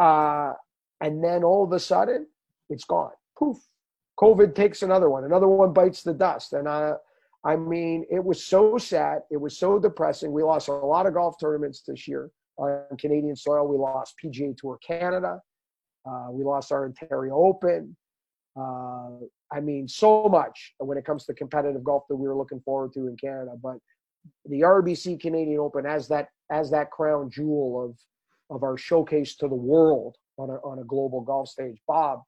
uh, 0.00 0.52
and 1.00 1.22
then 1.22 1.44
all 1.44 1.64
of 1.64 1.72
a 1.72 1.80
sudden, 1.80 2.26
it's 2.68 2.84
gone. 2.84 3.12
Poof. 3.38 3.58
COVID 4.18 4.54
takes 4.54 4.82
another 4.82 5.10
one. 5.10 5.24
Another 5.24 5.46
one 5.46 5.72
bites 5.72 6.02
the 6.02 6.14
dust, 6.14 6.54
and 6.54 6.68
I, 6.68 6.94
I 7.44 7.56
mean, 7.56 8.04
it 8.10 8.24
was 8.24 8.44
so 8.44 8.78
sad. 8.78 9.20
It 9.30 9.40
was 9.40 9.58
so 9.58 9.78
depressing. 9.78 10.32
We 10.32 10.42
lost 10.42 10.68
a 10.68 10.72
lot 10.72 11.06
of 11.06 11.14
golf 11.14 11.36
tournaments 11.40 11.82
this 11.86 12.08
year 12.08 12.30
on 12.58 12.84
Canadian 12.98 13.36
soil. 13.36 13.68
We 13.68 13.76
lost 13.76 14.14
PGA 14.22 14.56
Tour 14.56 14.78
Canada. 14.86 15.40
Uh, 16.08 16.28
we 16.30 16.44
lost 16.44 16.72
our 16.72 16.86
Ontario 16.86 17.34
Open. 17.34 17.96
Uh, 18.58 19.26
I 19.52 19.60
mean, 19.60 19.86
so 19.86 20.28
much 20.28 20.74
when 20.78 20.98
it 20.98 21.04
comes 21.04 21.24
to 21.26 21.34
competitive 21.34 21.84
golf 21.84 22.04
that 22.08 22.16
we 22.16 22.26
were 22.26 22.36
looking 22.36 22.60
forward 22.60 22.92
to 22.94 23.06
in 23.06 23.16
Canada. 23.16 23.52
But 23.62 23.76
the 24.46 24.62
RBC 24.62 25.20
Canadian 25.20 25.60
Open 25.60 25.86
as 25.86 26.08
that 26.08 26.28
as 26.50 26.70
that 26.70 26.90
crown 26.90 27.30
jewel 27.30 27.84
of 27.84 28.56
of 28.56 28.62
our 28.62 28.76
showcase 28.76 29.36
to 29.36 29.48
the 29.48 29.54
world 29.54 30.16
on 30.38 30.50
a 30.50 30.54
on 30.54 30.78
a 30.78 30.84
global 30.84 31.20
golf 31.20 31.48
stage, 31.48 31.78
Bob. 31.86 32.22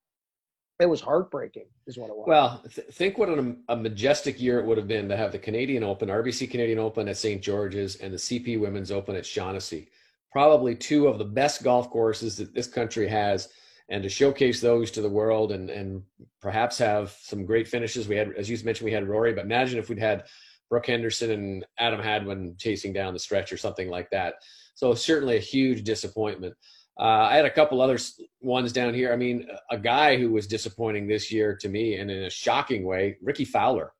It 0.81 0.89
was 0.89 1.01
heartbreaking, 1.01 1.67
is 1.87 1.99
what 1.99 2.09
it 2.09 2.17
was. 2.17 2.27
Well, 2.29 2.63
th- 2.73 2.87
think 2.89 3.19
what 3.19 3.29
a, 3.29 3.57
a 3.69 3.77
majestic 3.77 4.41
year 4.41 4.61
it 4.61 4.67
would 4.67 4.79
have 4.79 4.87
been 4.87 5.09
to 5.09 5.17
have 5.17 5.33
the 5.33 5.39
Canadian 5.39 5.83
Open, 5.83 6.09
RBC 6.09 6.51
Canadian 6.51 6.79
Open 6.79 7.09
at 7.09 7.17
St. 7.17 7.43
George's, 7.43 7.97
and 7.97 8.13
the 8.13 8.19
CP 8.19 8.61
Women's 8.61 8.93
Open 8.93 9.17
at 9.17 9.27
Shaughnessy. 9.27 9.89
Probably 10.31 10.77
two 10.77 11.09
of 11.09 11.19
the 11.19 11.25
best 11.25 11.65
golf 11.65 11.91
courses 11.91 12.37
that 12.37 12.55
this 12.55 12.69
country 12.69 13.09
has 13.09 13.49
and 13.89 14.03
to 14.03 14.09
showcase 14.09 14.61
those 14.61 14.91
to 14.93 15.01
the 15.01 15.09
world 15.09 15.51
and 15.51 15.71
and 15.71 16.03
perhaps 16.41 16.79
have 16.79 17.17
some 17.21 17.45
great 17.45 17.67
finishes. 17.67 18.07
We 18.07 18.17
had, 18.17 18.33
as 18.37 18.49
you 18.49 18.59
mentioned, 18.65 18.85
we 18.85 18.93
had 18.93 19.09
Rory, 19.09 19.33
but 19.33 19.47
imagine 19.47 19.79
if 19.79 19.89
we'd 19.89 19.99
had 19.99 20.25
Brooke 20.69 20.87
Henderson 20.87 21.31
and 21.31 21.67
Adam 21.79 22.01
Hadwin 22.01 22.55
chasing 22.59 22.93
down 22.93 23.15
the 23.15 23.19
stretch 23.19 23.53
or 23.53 23.57
something 23.57 23.89
like 23.89 24.11
that. 24.11 24.35
So 24.75 24.95
certainly 24.95 25.37
a 25.37 25.41
huge 25.41 25.83
disappointment. 25.83 26.55
Uh, 26.99 27.29
I 27.31 27.37
had 27.37 27.45
a 27.45 27.51
couple 27.51 27.81
other 27.81 27.99
ones 28.41 28.73
down 28.73 28.93
here. 28.93 29.13
I 29.13 29.17
mean, 29.17 29.49
a 29.71 29.79
guy 29.79 30.17
who 30.17 30.31
was 30.33 30.47
disappointing 30.47 31.07
this 31.07 31.31
year 31.31 31.57
to 31.57 31.69
me, 31.69 31.97
and 31.97 32.11
in 32.11 32.25
a 32.25 32.31
shocking 32.31 32.85
way, 32.85 33.17
Rickie 33.23 33.45
Fowler. 33.45 33.93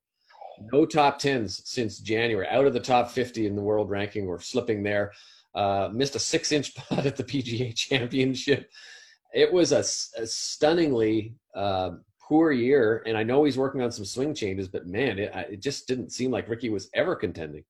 No 0.73 0.85
top 0.85 1.21
tens 1.21 1.63
since 1.65 1.99
January. 1.99 2.49
Out 2.49 2.67
of 2.67 2.73
the 2.73 2.81
top 2.81 3.11
50 3.11 3.47
in 3.47 3.55
the 3.55 3.63
world 3.63 3.89
ranking, 3.89 4.27
we're 4.27 4.41
slipping 4.41 4.83
there. 4.83 5.13
Uh, 5.55 5.89
missed 5.93 6.17
a 6.17 6.19
six-inch 6.19 6.75
putt 6.77 7.07
at 7.07 7.17
the 7.17 7.25
PGA 7.25 7.75
Championship 7.75 8.69
it 9.33 9.53
was 9.53 9.73
a, 9.73 9.81
a 10.21 10.27
stunningly 10.27 11.35
uh, 11.55 11.91
poor 12.21 12.53
year. 12.53 13.03
And 13.07 13.17
I 13.17 13.23
know 13.23 13.45
he's 13.45 13.59
working 13.59 13.83
on 13.83 13.93
some 13.93 14.05
swing 14.05 14.35
changes, 14.35 14.69
but 14.69 14.87
man, 14.87 15.19
it, 15.19 15.33
it 15.35 15.63
just 15.63 15.87
didn't 15.87 16.13
seem 16.13 16.31
like 16.31 16.49
Rickie 16.49 16.71
was 16.71 16.89
ever 16.95 17.15
contending. 17.15 17.65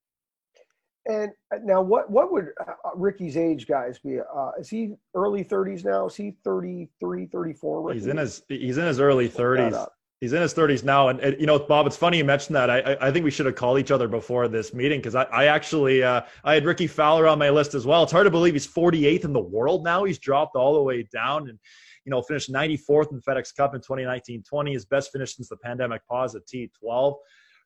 And 1.07 1.31
uh, 1.53 1.59
now, 1.63 1.81
what 1.81 2.09
what 2.11 2.31
would 2.31 2.49
uh, 2.59 2.73
uh, 2.85 3.39
age, 3.39 3.67
guys, 3.67 3.99
be? 3.99 4.19
Uh, 4.19 4.51
is 4.59 4.69
he 4.69 4.95
early 5.15 5.43
30s 5.43 5.85
now? 5.85 6.07
Is 6.07 6.15
he 6.15 6.35
33, 6.43 7.25
34? 7.27 7.81
Rickie? 7.81 7.99
He's 7.99 8.07
in 8.07 8.17
his 8.17 8.43
he's 8.47 8.77
in 8.77 8.85
his 8.85 8.99
early 8.99 9.29
30s 9.29 9.87
he's 10.21 10.33
in 10.33 10.41
his 10.41 10.53
30s 10.53 10.83
now 10.83 11.07
and, 11.09 11.19
and, 11.21 11.39
you 11.39 11.45
know 11.45 11.57
bob 11.57 11.87
it's 11.87 11.95
funny 11.95 12.17
you 12.17 12.25
mentioned 12.25 12.55
that 12.55 12.69
i 12.69 12.97
i 13.01 13.11
think 13.11 13.23
we 13.23 13.31
should 13.31 13.45
have 13.45 13.55
called 13.55 13.79
each 13.79 13.91
other 13.91 14.07
before 14.07 14.47
this 14.47 14.73
meeting 14.73 14.99
because 14.99 15.15
I, 15.15 15.23
I 15.23 15.45
actually 15.45 16.03
uh, 16.03 16.21
i 16.43 16.53
had 16.53 16.65
Rickie 16.65 16.87
fowler 16.87 17.27
on 17.27 17.39
my 17.39 17.49
list 17.49 17.73
as 17.73 17.85
well 17.85 18.03
it's 18.03 18.11
hard 18.11 18.25
to 18.25 18.31
believe 18.31 18.53
he's 18.53 18.67
48th 18.67 19.25
in 19.25 19.33
the 19.33 19.39
world 19.39 19.83
now 19.83 20.03
he's 20.03 20.19
dropped 20.19 20.55
all 20.55 20.73
the 20.73 20.83
way 20.83 21.07
down 21.11 21.49
and 21.49 21.57
you 22.05 22.11
know 22.11 22.21
finished 22.21 22.51
94th 22.51 23.11
in 23.11 23.21
fedex 23.21 23.55
cup 23.55 23.75
in 23.75 23.81
2019-20 23.81 24.73
his 24.73 24.85
best 24.85 25.11
finish 25.11 25.35
since 25.35 25.47
the 25.49 25.57
pandemic 25.57 26.05
pause 26.07 26.35
at 26.35 26.45
t12 26.47 27.15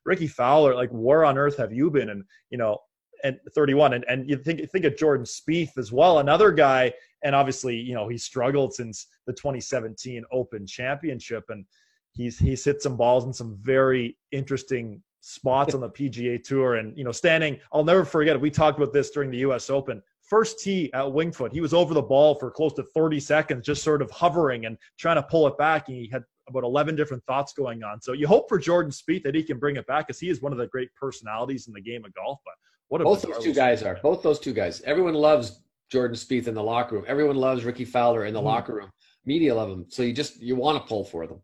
Rickie 0.04 0.28
fowler 0.28 0.74
like 0.74 0.90
where 0.90 1.24
on 1.24 1.38
earth 1.38 1.56
have 1.56 1.72
you 1.72 1.90
been 1.90 2.10
and 2.10 2.22
you 2.50 2.58
know 2.58 2.78
and 3.24 3.38
31 3.54 3.94
and, 3.94 4.04
and 4.08 4.28
you 4.28 4.36
think 4.36 4.70
think 4.70 4.84
of 4.84 4.96
jordan 4.96 5.26
Spieth 5.26 5.76
as 5.76 5.90
well 5.90 6.20
another 6.20 6.52
guy 6.52 6.92
and 7.24 7.34
obviously 7.34 7.74
you 7.74 7.94
know 7.94 8.06
he 8.06 8.16
struggled 8.16 8.72
since 8.72 9.08
the 9.26 9.32
2017 9.32 10.24
open 10.30 10.66
championship 10.66 11.44
and 11.48 11.64
he's 12.12 12.38
he's 12.38 12.64
hit 12.64 12.82
some 12.82 12.96
balls 12.96 13.24
in 13.24 13.32
some 13.32 13.58
very 13.60 14.16
interesting 14.32 15.02
spots 15.24 15.74
on 15.74 15.80
the 15.80 15.88
PGA 15.88 16.42
Tour, 16.42 16.76
and 16.76 16.96
you 16.96 17.04
know, 17.04 17.12
standing. 17.12 17.58
I'll 17.72 17.84
never 17.84 18.04
forget. 18.04 18.38
We 18.38 18.50
talked 18.50 18.78
about 18.78 18.92
this 18.92 19.10
during 19.10 19.30
the 19.30 19.38
U.S. 19.38 19.70
Open. 19.70 20.02
First 20.22 20.60
tee 20.60 20.92
at 20.92 21.10
Winged 21.10 21.36
Foot, 21.36 21.52
he 21.52 21.60
was 21.60 21.74
over 21.74 21.92
the 21.92 22.02
ball 22.02 22.34
for 22.34 22.50
close 22.50 22.72
to 22.74 22.84
30 22.94 23.20
seconds, 23.20 23.66
just 23.66 23.82
sort 23.82 24.02
of 24.02 24.10
hovering 24.10 24.66
and 24.66 24.78
trying 24.98 25.16
to 25.16 25.22
pull 25.22 25.46
it 25.46 25.56
back. 25.58 25.88
And 25.88 25.96
he 25.96 26.08
had 26.10 26.24
about 26.48 26.64
11 26.64 26.96
different 26.96 27.24
thoughts 27.24 27.52
going 27.52 27.82
on. 27.82 28.00
So 28.00 28.12
you 28.12 28.26
hope 28.26 28.48
for 28.48 28.58
Jordan 28.58 28.92
Spieth 28.92 29.22
that 29.24 29.34
he 29.34 29.42
can 29.42 29.58
bring 29.58 29.76
it 29.76 29.86
back, 29.86 30.06
because 30.06 30.20
he 30.20 30.28
is 30.28 30.42
one 30.42 30.52
of 30.52 30.58
the 30.58 30.66
great 30.66 30.88
personalities 30.94 31.66
in 31.66 31.72
the 31.72 31.80
game 31.80 32.04
of 32.04 32.14
golf. 32.14 32.38
But 32.44 32.54
what 32.88 33.02
both 33.02 33.22
those 33.22 33.42
two 33.42 33.54
guys 33.54 33.82
are. 33.82 33.98
Both 34.02 34.22
those 34.22 34.38
two 34.38 34.52
guys. 34.52 34.80
Everyone 34.82 35.14
loves 35.14 35.62
Jordan 35.90 36.16
Spieth 36.16 36.46
in 36.46 36.54
the 36.54 36.62
locker 36.62 36.96
room. 36.96 37.04
Everyone 37.06 37.36
loves 37.36 37.64
Rickie 37.64 37.84
Fowler 37.84 38.24
in 38.24 38.34
the 38.34 38.40
mm-hmm. 38.40 38.48
locker 38.48 38.74
room. 38.74 38.90
Media 39.24 39.54
love 39.54 39.70
them. 39.70 39.86
So 39.88 40.02
you 40.02 40.12
just 40.12 40.40
you 40.40 40.56
want 40.56 40.82
to 40.82 40.88
pull 40.88 41.04
for 41.04 41.26
them. 41.26 41.40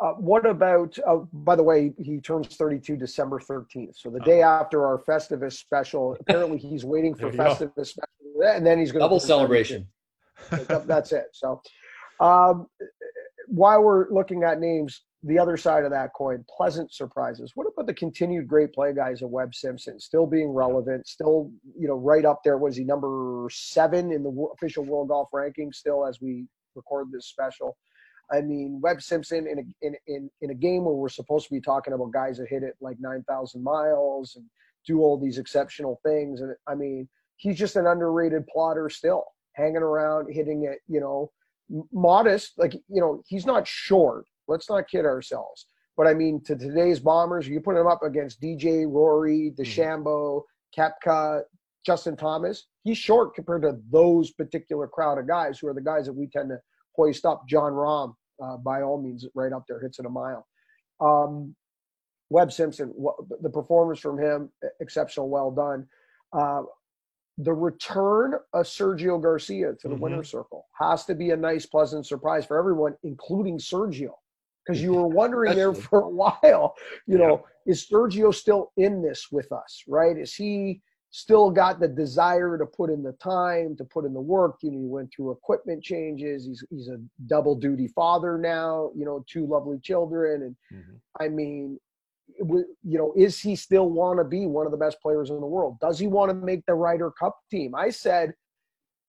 Uh, 0.00 0.12
what 0.12 0.46
about, 0.46 0.96
uh, 1.08 1.16
by 1.32 1.56
the 1.56 1.62
way, 1.62 1.92
he 1.98 2.20
turns 2.20 2.54
32 2.54 2.96
December 2.96 3.40
13th. 3.40 3.96
So 3.96 4.10
the 4.10 4.20
day 4.20 4.42
after 4.42 4.86
our 4.86 4.98
Festivus 4.98 5.54
special, 5.54 6.16
apparently 6.20 6.56
he's 6.56 6.84
waiting 6.84 7.16
for 7.16 7.32
Festivus 7.32 7.88
special, 7.88 8.42
and 8.44 8.64
then 8.64 8.78
he's 8.78 8.92
going 8.92 9.00
to 9.00 9.04
double 9.04 9.18
celebration. 9.18 9.88
That's 10.86 11.10
it. 11.10 11.26
So 11.32 11.60
um, 12.20 12.68
while 13.48 13.82
we're 13.82 14.08
looking 14.10 14.44
at 14.44 14.60
names, 14.60 15.02
the 15.24 15.38
other 15.38 15.56
side 15.56 15.84
of 15.84 15.90
that 15.90 16.10
coin, 16.16 16.44
pleasant 16.48 16.92
surprises. 16.92 17.52
What 17.54 17.66
about 17.66 17.86
the 17.86 17.94
continued 17.94 18.46
great 18.46 18.72
play 18.72 18.92
guys 18.92 19.20
of 19.20 19.30
Webb 19.30 19.54
Simpson, 19.54 19.98
still 19.98 20.26
being 20.26 20.50
relevant, 20.50 21.08
still, 21.08 21.50
you 21.76 21.88
know, 21.88 21.96
right 21.96 22.24
up 22.24 22.42
there? 22.44 22.56
Was 22.56 22.76
he 22.76 22.84
number 22.84 23.48
seven 23.50 24.12
in 24.12 24.22
the 24.22 24.48
official 24.54 24.84
world 24.84 25.08
golf 25.08 25.28
ranking 25.32 25.72
still 25.72 26.06
as 26.06 26.20
we 26.20 26.46
record 26.76 27.08
this 27.10 27.26
special? 27.26 27.76
I 28.30 28.42
mean, 28.42 28.80
Webb 28.80 29.02
Simpson 29.02 29.46
in 29.48 29.58
a 29.58 29.86
in 29.86 29.96
in 30.06 30.30
in 30.42 30.50
a 30.50 30.54
game 30.54 30.84
where 30.84 30.94
we're 30.94 31.08
supposed 31.08 31.48
to 31.48 31.54
be 31.54 31.60
talking 31.60 31.94
about 31.94 32.12
guys 32.12 32.38
that 32.38 32.48
hit 32.48 32.62
it 32.62 32.74
like 32.80 32.96
nine 33.00 33.24
thousand 33.26 33.64
miles 33.64 34.36
and 34.36 34.44
do 34.86 35.00
all 35.00 35.18
these 35.18 35.38
exceptional 35.38 36.00
things, 36.04 36.40
and 36.40 36.54
I 36.66 36.74
mean, 36.74 37.08
he's 37.36 37.58
just 37.58 37.76
an 37.76 37.86
underrated 37.86 38.46
plotter 38.46 38.90
still, 38.90 39.24
hanging 39.54 39.76
around, 39.76 40.32
hitting 40.32 40.64
it, 40.64 40.78
you 40.88 41.00
know, 41.00 41.30
modest. 41.92 42.52
Like 42.58 42.74
you 42.74 43.00
know, 43.00 43.22
he's 43.26 43.46
not 43.46 43.66
short. 43.66 44.26
Let's 44.48 44.68
not 44.68 44.88
kid 44.88 45.04
ourselves. 45.04 45.66
But 45.96 46.06
I 46.06 46.14
mean, 46.14 46.42
to 46.44 46.56
today's 46.56 47.00
bombers, 47.00 47.48
you 47.48 47.60
put 47.60 47.76
him 47.76 47.86
up 47.86 48.02
against 48.02 48.40
DJ, 48.40 48.86
Rory, 48.88 49.52
mm-hmm. 49.52 49.62
DeChambeau, 49.62 50.42
Koepka, 50.76 51.42
Justin 51.84 52.16
Thomas. 52.16 52.66
He's 52.84 52.98
short 52.98 53.34
compared 53.34 53.62
to 53.62 53.78
those 53.90 54.30
particular 54.30 54.86
crowd 54.86 55.18
of 55.18 55.26
guys 55.26 55.58
who 55.58 55.68
are 55.68 55.74
the 55.74 55.80
guys 55.80 56.06
that 56.06 56.12
we 56.12 56.28
tend 56.28 56.50
to 56.50 56.58
hoist 56.94 57.24
up. 57.24 57.46
Jon 57.48 57.72
Rahm, 57.72 58.14
uh, 58.42 58.56
by 58.58 58.82
all 58.82 59.00
means, 59.00 59.26
right 59.34 59.52
up 59.52 59.64
there, 59.68 59.80
hits 59.80 59.98
it 59.98 60.06
a 60.06 60.10
mile. 60.10 60.46
Um, 61.00 61.54
Webb 62.30 62.52
Simpson, 62.52 62.92
the 63.40 63.50
performance 63.50 64.00
from 64.00 64.18
him, 64.18 64.50
exceptional, 64.80 65.28
well 65.28 65.50
done. 65.50 65.86
Uh, 66.32 66.62
the 67.38 67.52
return 67.52 68.34
of 68.52 68.66
Sergio 68.66 69.22
Garcia 69.22 69.72
to 69.80 69.88
the 69.88 69.94
mm-hmm. 69.94 70.02
winner's 70.02 70.30
circle 70.30 70.66
has 70.78 71.04
to 71.06 71.14
be 71.14 71.30
a 71.30 71.36
nice, 71.36 71.66
pleasant 71.66 72.04
surprise 72.04 72.44
for 72.44 72.58
everyone, 72.58 72.94
including 73.04 73.58
Sergio, 73.58 74.10
because 74.68 74.82
you 74.82 74.92
were 74.92 75.08
wondering 75.08 75.56
there 75.56 75.72
for 75.74 76.00
a 76.00 76.08
while, 76.08 76.74
you 77.06 77.16
know, 77.16 77.46
is 77.66 77.88
Sergio 77.90 78.34
still 78.34 78.72
in 78.76 79.02
this 79.02 79.28
with 79.32 79.50
us, 79.50 79.82
right? 79.88 80.16
Is 80.16 80.34
he 80.34 80.82
still 81.10 81.50
got 81.50 81.80
the 81.80 81.88
desire 81.88 82.58
to 82.58 82.66
put 82.66 82.90
in 82.90 83.02
the 83.02 83.12
time, 83.12 83.74
to 83.76 83.84
put 83.84 84.04
in 84.04 84.12
the 84.12 84.20
work. 84.20 84.58
You 84.62 84.70
know, 84.72 84.78
he 84.78 84.86
went 84.86 85.10
through 85.14 85.30
equipment 85.30 85.82
changes. 85.82 86.44
He's 86.44 86.62
he's 86.70 86.88
a 86.88 86.98
double 87.26 87.54
duty 87.54 87.88
father 87.88 88.36
now. 88.36 88.90
You 88.94 89.04
know, 89.04 89.24
two 89.26 89.46
lovely 89.46 89.78
children, 89.82 90.42
and 90.42 90.56
mm-hmm. 90.72 90.96
I 91.24 91.28
mean, 91.28 91.78
you 92.38 92.66
know, 92.98 93.14
is 93.16 93.40
he 93.40 93.56
still 93.56 93.88
want 93.88 94.18
to 94.18 94.24
be 94.24 94.46
one 94.46 94.66
of 94.66 94.72
the 94.72 94.78
best 94.78 95.00
players 95.00 95.30
in 95.30 95.40
the 95.40 95.46
world? 95.46 95.78
Does 95.80 95.98
he 95.98 96.06
want 96.06 96.30
to 96.30 96.34
make 96.34 96.64
the 96.66 96.74
Ryder 96.74 97.10
Cup 97.12 97.38
team? 97.50 97.74
I 97.74 97.88
said, 97.88 98.34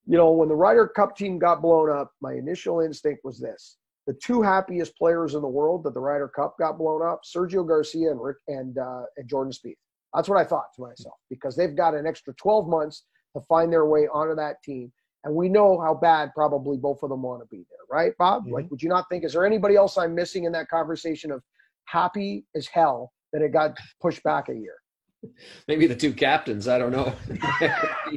you 0.07 0.17
know, 0.17 0.31
when 0.31 0.47
the 0.47 0.55
Ryder 0.55 0.87
Cup 0.87 1.17
team 1.17 1.37
got 1.37 1.61
blown 1.61 1.89
up, 1.89 2.13
my 2.21 2.33
initial 2.33 2.79
instinct 2.79 3.25
was 3.25 3.39
this: 3.39 3.75
the 4.09 4.17
two 4.23 4.41
happiest 4.41 4.97
players 4.97 5.35
in 5.35 5.41
the 5.41 5.47
world 5.47 5.83
that 5.83 5.93
the 5.93 5.99
Ryder 5.99 6.29
Cup 6.29 6.55
got 6.57 6.79
blown 6.79 7.05
up, 7.07 7.21
Sergio 7.23 7.65
Garcia 7.67 8.09
and 8.09 8.19
Rick 8.19 8.37
and 8.47 8.75
uh, 8.75 9.03
and 9.17 9.29
Jordan 9.29 9.53
Spieth. 9.53 9.77
That's 10.15 10.27
what 10.27 10.39
I 10.39 10.43
thought 10.43 10.65
to 10.77 10.81
myself 10.81 11.13
because 11.29 11.55
they've 11.55 11.77
got 11.77 11.93
an 11.93 12.07
extra 12.07 12.33
12 12.33 12.67
months 12.67 13.03
to 13.37 13.43
find 13.47 13.71
their 13.71 13.85
way 13.85 14.07
onto 14.11 14.33
that 14.33 14.63
team. 14.63 14.91
And 15.25 15.35
we 15.35 15.47
know 15.47 15.79
how 15.79 15.93
bad 15.93 16.31
probably 16.33 16.75
both 16.75 17.03
of 17.03 17.11
them 17.11 17.21
want 17.21 17.43
to 17.43 17.47
be 17.55 17.67
there, 17.69 17.85
right, 17.91 18.13
Bob? 18.17 18.45
Mm-hmm. 18.45 18.53
Like, 18.53 18.71
would 18.71 18.81
you 18.81 18.89
not 18.89 19.05
think, 19.11 19.23
is 19.23 19.33
there 19.33 19.45
anybody 19.45 19.75
else 19.75 19.95
I'm 19.95 20.15
missing 20.15 20.45
in 20.45 20.51
that 20.53 20.69
conversation 20.69 21.29
of 21.29 21.43
happy 21.85 22.45
as 22.55 22.65
hell 22.65 23.11
that 23.31 23.43
it 23.43 23.53
got 23.53 23.77
pushed 24.01 24.23
back 24.23 24.49
a 24.49 24.55
year? 24.55 24.77
Maybe 25.67 25.87
the 25.87 25.95
two 25.95 26.13
captains. 26.13 26.67
I 26.67 26.77
don't 26.77 26.91
know. 26.91 27.13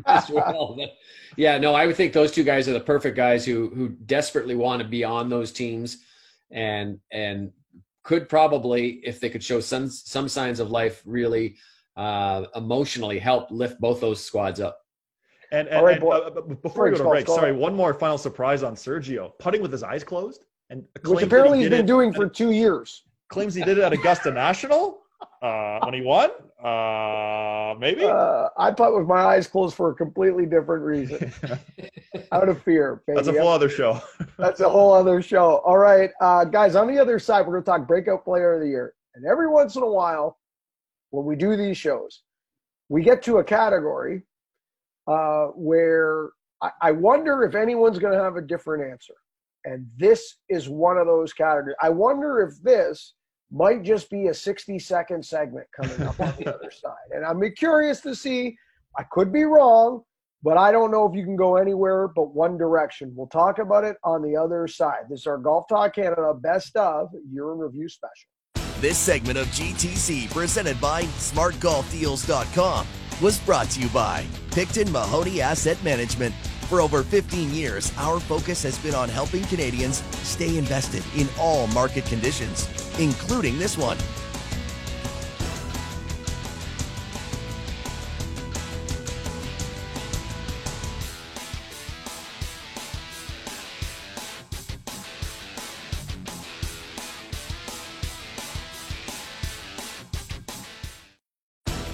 well, 0.31 0.75
but 0.77 0.91
yeah, 1.37 1.59
no, 1.59 1.75
I 1.75 1.87
would 1.87 1.97
think 1.97 2.13
those 2.13 2.33
two 2.33 2.45
guys 2.45 2.69
are 2.69 2.73
the 2.73 2.81
perfect 2.81 3.17
guys 3.17 3.45
who 3.45 3.69
who 3.71 3.91
desperately 3.91 4.55
want 4.55 4.83
to 4.83 4.89
be 4.89 5.05
on 5.05 5.29
those 5.29 5.53
teams, 5.53 5.99
and 6.51 6.99
and 7.11 7.53
could 8.03 8.29
probably, 8.29 9.01
if 9.05 9.21
they 9.21 9.31
could 9.31 9.43
show 9.43 9.61
some 9.61 9.89
some 9.89 10.29
signs 10.29 10.61
of 10.61 10.71
life, 10.71 11.03
really 11.05 11.57
uh, 11.97 12.45
emotionally 12.55 13.19
help 13.19 13.51
lift 13.51 13.81
both 13.81 14.01
those 14.01 14.23
squads 14.23 14.61
up. 14.61 14.79
And, 15.51 15.69
and, 15.69 15.85
right, 15.85 16.03
and 16.03 16.11
uh, 16.11 16.41
before 16.63 16.85
we 16.85 16.91
go 16.93 16.99
to 16.99 17.05
break, 17.05 17.27
sorry, 17.27 17.53
one 17.53 17.75
more 17.75 17.93
final 17.93 18.17
surprise 18.17 18.63
on 18.63 18.75
Sergio 18.75 19.33
putting 19.39 19.61
with 19.61 19.71
his 19.71 19.83
eyes 19.83 20.03
closed, 20.03 20.45
and 20.71 20.85
which 21.05 21.23
apparently 21.23 21.59
he 21.59 21.65
he's 21.65 21.71
been 21.71 21.87
doing 21.87 22.13
for 22.13 22.29
two 22.29 22.53
years. 22.53 23.03
Claims 23.29 23.55
he 23.55 23.63
did 23.63 23.79
it 23.79 23.85
at 23.85 23.93
Augusta 23.93 24.31
National 24.31 25.03
uh, 25.43 25.79
when 25.85 25.95
he 25.95 26.01
won. 26.03 26.31
Uh, 26.63 27.75
maybe. 27.79 28.05
Uh, 28.05 28.49
I 28.57 28.71
putt 28.71 28.95
with 28.95 29.07
my 29.07 29.23
eyes 29.23 29.49
closed 29.49 29.75
for 29.75 29.91
a 29.91 29.95
completely 29.95 30.47
different 30.47 30.85
reason, 30.85 31.33
out 32.33 32.49
of 32.49 32.63
fear. 32.63 33.03
Baby. 33.07 33.17
That's 33.17 33.29
a 33.29 33.41
whole 33.41 33.49
other 33.49 33.69
show. 33.69 34.01
That's 34.39 34.61
a 34.61 34.69
whole 34.69 34.93
other 34.93 35.21
show. 35.21 35.57
All 35.65 35.79
right, 35.79 36.11
uh, 36.21 36.45
guys. 36.45 36.77
On 36.77 36.87
the 36.87 37.01
other 37.01 37.19
side, 37.19 37.47
we're 37.47 37.55
going 37.55 37.65
to 37.65 37.71
talk 37.71 37.89
breakout 37.89 38.25
player 38.25 38.55
of 38.55 38.61
the 38.61 38.69
year, 38.69 38.95
and 39.17 39.27
every 39.27 39.49
once 39.49 39.75
in 39.75 39.83
a 39.83 39.91
while, 39.91 40.39
when 41.11 41.27
we 41.27 41.35
do 41.35 41.57
these 41.57 41.77
shows, 41.77 42.23
we 42.89 43.03
get 43.03 43.23
to 43.25 43.39
a 43.39 43.45
category 43.45 44.23
uh, 45.09 45.47
where 45.47 46.31
I, 46.63 46.71
I 46.81 46.93
wonder 46.93 47.43
if 47.43 47.55
anyone's 47.55 47.99
going 47.99 48.17
to 48.17 48.23
have 48.23 48.37
a 48.37 48.43
different 48.43 48.91
answer. 48.91 49.15
And 49.65 49.87
this 49.97 50.37
is 50.49 50.69
one 50.69 50.99
of 50.99 51.07
those 51.07 51.33
categories. 51.33 51.77
I 51.81 51.89
wonder 51.89 52.41
if 52.41 52.61
this 52.63 53.15
might 53.53 53.83
just 53.83 54.11
be 54.11 54.29
a 54.29 54.35
60 54.35 54.79
second 54.79 55.25
segment 55.25 55.67
coming 55.77 56.01
up 56.03 56.19
on 56.19 56.35
the 56.39 56.55
other 56.55 56.71
side. 56.71 57.11
And 57.13 57.25
I'm 57.25 57.41
curious 57.55 58.01
to 58.01 58.15
see. 58.15 58.57
I 58.99 59.05
could 59.05 59.33
be 59.33 59.45
wrong, 59.45 60.03
but 60.43 60.59
I 60.59 60.71
don't 60.71 60.91
know 60.91 61.09
if 61.09 61.15
you 61.17 61.25
can 61.25 61.37
go 61.37 61.57
anywhere 61.57 62.09
but 62.09 62.35
one 62.35 62.59
direction. 62.59 63.13
We'll 63.15 63.27
talk 63.27 63.59
about 63.59 63.85
it 63.85 63.97
on 64.05 64.23
the 64.23 64.37
other 64.37 64.67
side. 64.67 65.05
This 65.09 65.21
is 65.21 65.27
our 65.27 65.39
Golf 65.39 65.67
Talk 65.69 65.95
Canada 65.95 66.35
Best 66.35 66.77
of 66.77 67.09
Year 67.31 67.53
in 67.53 67.59
Review 67.59 67.89
special. 67.89 68.29
This 68.81 68.99
segment 68.99 69.39
of 69.39 69.47
GTC, 69.49 70.31
presented 70.31 70.81
by 70.81 71.05
SmartGolfDeals.com, 71.05 72.87
was 73.23 73.39
brought 73.41 73.71
to 73.71 73.81
you 73.81 73.89
by 73.91 74.27
Picton 74.51 74.91
Mahoney 74.91 75.41
Asset 75.41 75.83
Management. 75.85 76.35
For 76.73 76.81
over 76.81 77.03
15 77.03 77.53
years, 77.53 77.93
our 77.99 78.19
focus 78.19 78.63
has 78.63 78.79
been 78.79 78.95
on 78.95 79.11
helping 79.11 79.45
Canadians 79.45 79.99
stay 80.27 80.57
invested 80.57 81.05
in 81.15 81.29
all 81.39 81.67
market 81.67 82.07
conditions, 82.07 82.67
including 82.99 83.59
this 83.59 83.77
one. 83.77 83.99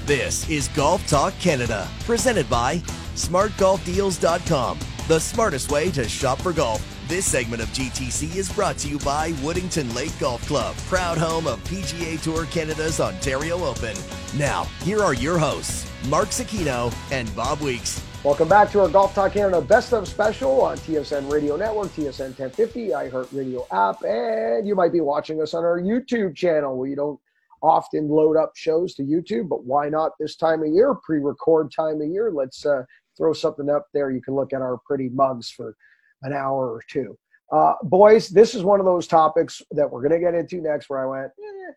This 0.07 0.49
is 0.49 0.69
Golf 0.69 1.05
Talk 1.09 1.37
Canada, 1.41 1.89
presented 2.05 2.49
by 2.49 2.81
SmartGolfDeals.com, 3.19 4.79
the 5.09 5.19
smartest 5.19 5.73
way 5.73 5.91
to 5.91 6.09
shop 6.09 6.41
for 6.41 6.53
golf. 6.53 6.81
This 7.09 7.27
segment 7.27 7.61
of 7.61 7.69
GTC 7.71 8.37
is 8.37 8.53
brought 8.53 8.79
to 8.79 8.89
you 8.89 9.01
by 9.01 9.33
Woodington 9.43 9.93
Lake 9.93 10.17
Golf 10.21 10.47
Club, 10.47 10.77
proud 10.87 11.19
home 11.19 11.49
of 11.49 11.59
PGA 11.65 12.23
Tour 12.23 12.47
Canada's 12.47 13.01
Ontario 13.01 13.65
Open. 13.65 13.97
Now, 14.37 14.65
here 14.85 15.01
are 15.01 15.15
your 15.15 15.37
hosts, 15.37 15.91
Mark 16.09 16.29
Zecchino 16.29 16.95
and 17.11 17.35
Bob 17.35 17.61
Weeks. 17.61 18.01
Welcome 18.23 18.49
back 18.49 18.71
to 18.71 18.81
our 18.83 18.89
Golf 18.89 19.17
Talk 19.17 19.33
Canada 19.33 19.61
Best 19.61 19.93
of 19.93 20.07
Special 20.07 20.61
on 20.61 20.77
TSN 20.79 21.31
Radio 21.31 21.57
Network, 21.57 21.89
TSN 21.89 22.39
1050, 22.39 22.91
iHeartRadio 22.91 23.67
app, 23.73 24.01
and 24.05 24.67
you 24.67 24.77
might 24.77 24.93
be 24.93 25.01
watching 25.01 25.43
us 25.43 25.55
on 25.55 25.65
our 25.65 25.81
YouTube 25.81 26.37
channel 26.37 26.79
We 26.79 26.95
don't 26.95 27.19
often 27.63 28.09
load 28.09 28.37
up 28.37 28.53
shows 28.55 28.95
to 28.95 29.03
YouTube, 29.03 29.49
but 29.49 29.65
why 29.65 29.89
not 29.89 30.13
this 30.19 30.37
time 30.37 30.63
of 30.63 30.69
year, 30.69 30.95
pre 30.95 31.19
record 31.19 31.73
time 31.73 32.01
of 32.01 32.09
year? 32.09 32.31
Let's 32.31 32.65
uh, 32.65 32.85
throw 33.19 33.33
something 33.33 33.69
up 33.69 33.87
there. 33.93 34.11
You 34.11 34.23
can 34.23 34.35
look 34.35 34.53
at 34.53 34.63
our 34.63 34.79
pretty 34.87 35.11
mugs 35.11 35.51
for 35.51 35.75
an 36.23 36.33
hour 36.33 36.73
or 36.73 36.83
two. 36.89 37.19
Uh, 37.53 37.75
boys, 37.83 38.29
this 38.29 38.55
is 38.55 38.63
one 38.63 38.81
of 38.81 38.87
those 38.87 39.07
topics 39.07 39.61
that 39.73 39.91
we're 39.91 40.07
going 40.07 40.13
to 40.13 40.25
get 40.25 40.35
into 40.35 40.61
next 40.61 40.89
where 40.89 41.01
I 41.01 41.21
went, 41.21 41.33
eh, 41.39 41.73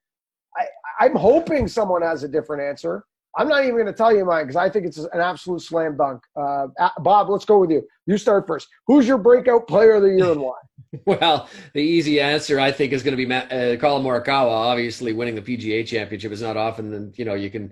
I, 0.57 1.05
I'm 1.05 1.15
hoping 1.15 1.67
someone 1.67 2.01
has 2.01 2.23
a 2.23 2.27
different 2.27 2.63
answer. 2.63 3.05
I'm 3.37 3.47
not 3.47 3.63
even 3.63 3.75
going 3.75 3.85
to 3.85 3.93
tell 3.93 4.13
you 4.13 4.25
mine 4.25 4.43
because 4.43 4.57
I 4.57 4.69
think 4.69 4.85
it's 4.85 4.97
an 4.97 5.21
absolute 5.21 5.61
slam 5.61 5.95
dunk. 5.95 6.21
Uh, 6.35 6.67
Bob, 6.99 7.29
let's 7.29 7.45
go 7.45 7.59
with 7.59 7.71
you. 7.71 7.87
You 8.05 8.17
start 8.17 8.45
first. 8.45 8.67
Who's 8.87 9.07
your 9.07 9.17
breakout 9.17 9.67
player 9.67 9.93
of 9.93 10.01
the 10.01 10.09
year 10.09 10.31
and 10.31 10.41
why? 10.41 10.57
Well, 11.05 11.47
the 11.73 11.81
easy 11.81 12.19
answer 12.19 12.59
I 12.59 12.71
think 12.71 12.91
is 12.91 13.01
going 13.01 13.13
to 13.13 13.17
be 13.17 13.25
Matt, 13.25 13.51
uh, 13.51 13.77
Collin 13.77 14.03
Morikawa. 14.03 14.49
Obviously, 14.49 15.13
winning 15.13 15.35
the 15.35 15.41
PGA 15.41 15.87
Championship 15.87 16.33
is 16.33 16.41
not 16.41 16.57
often 16.57 16.91
that 16.91 17.17
you 17.17 17.23
know 17.23 17.33
you 17.33 17.49
can 17.49 17.71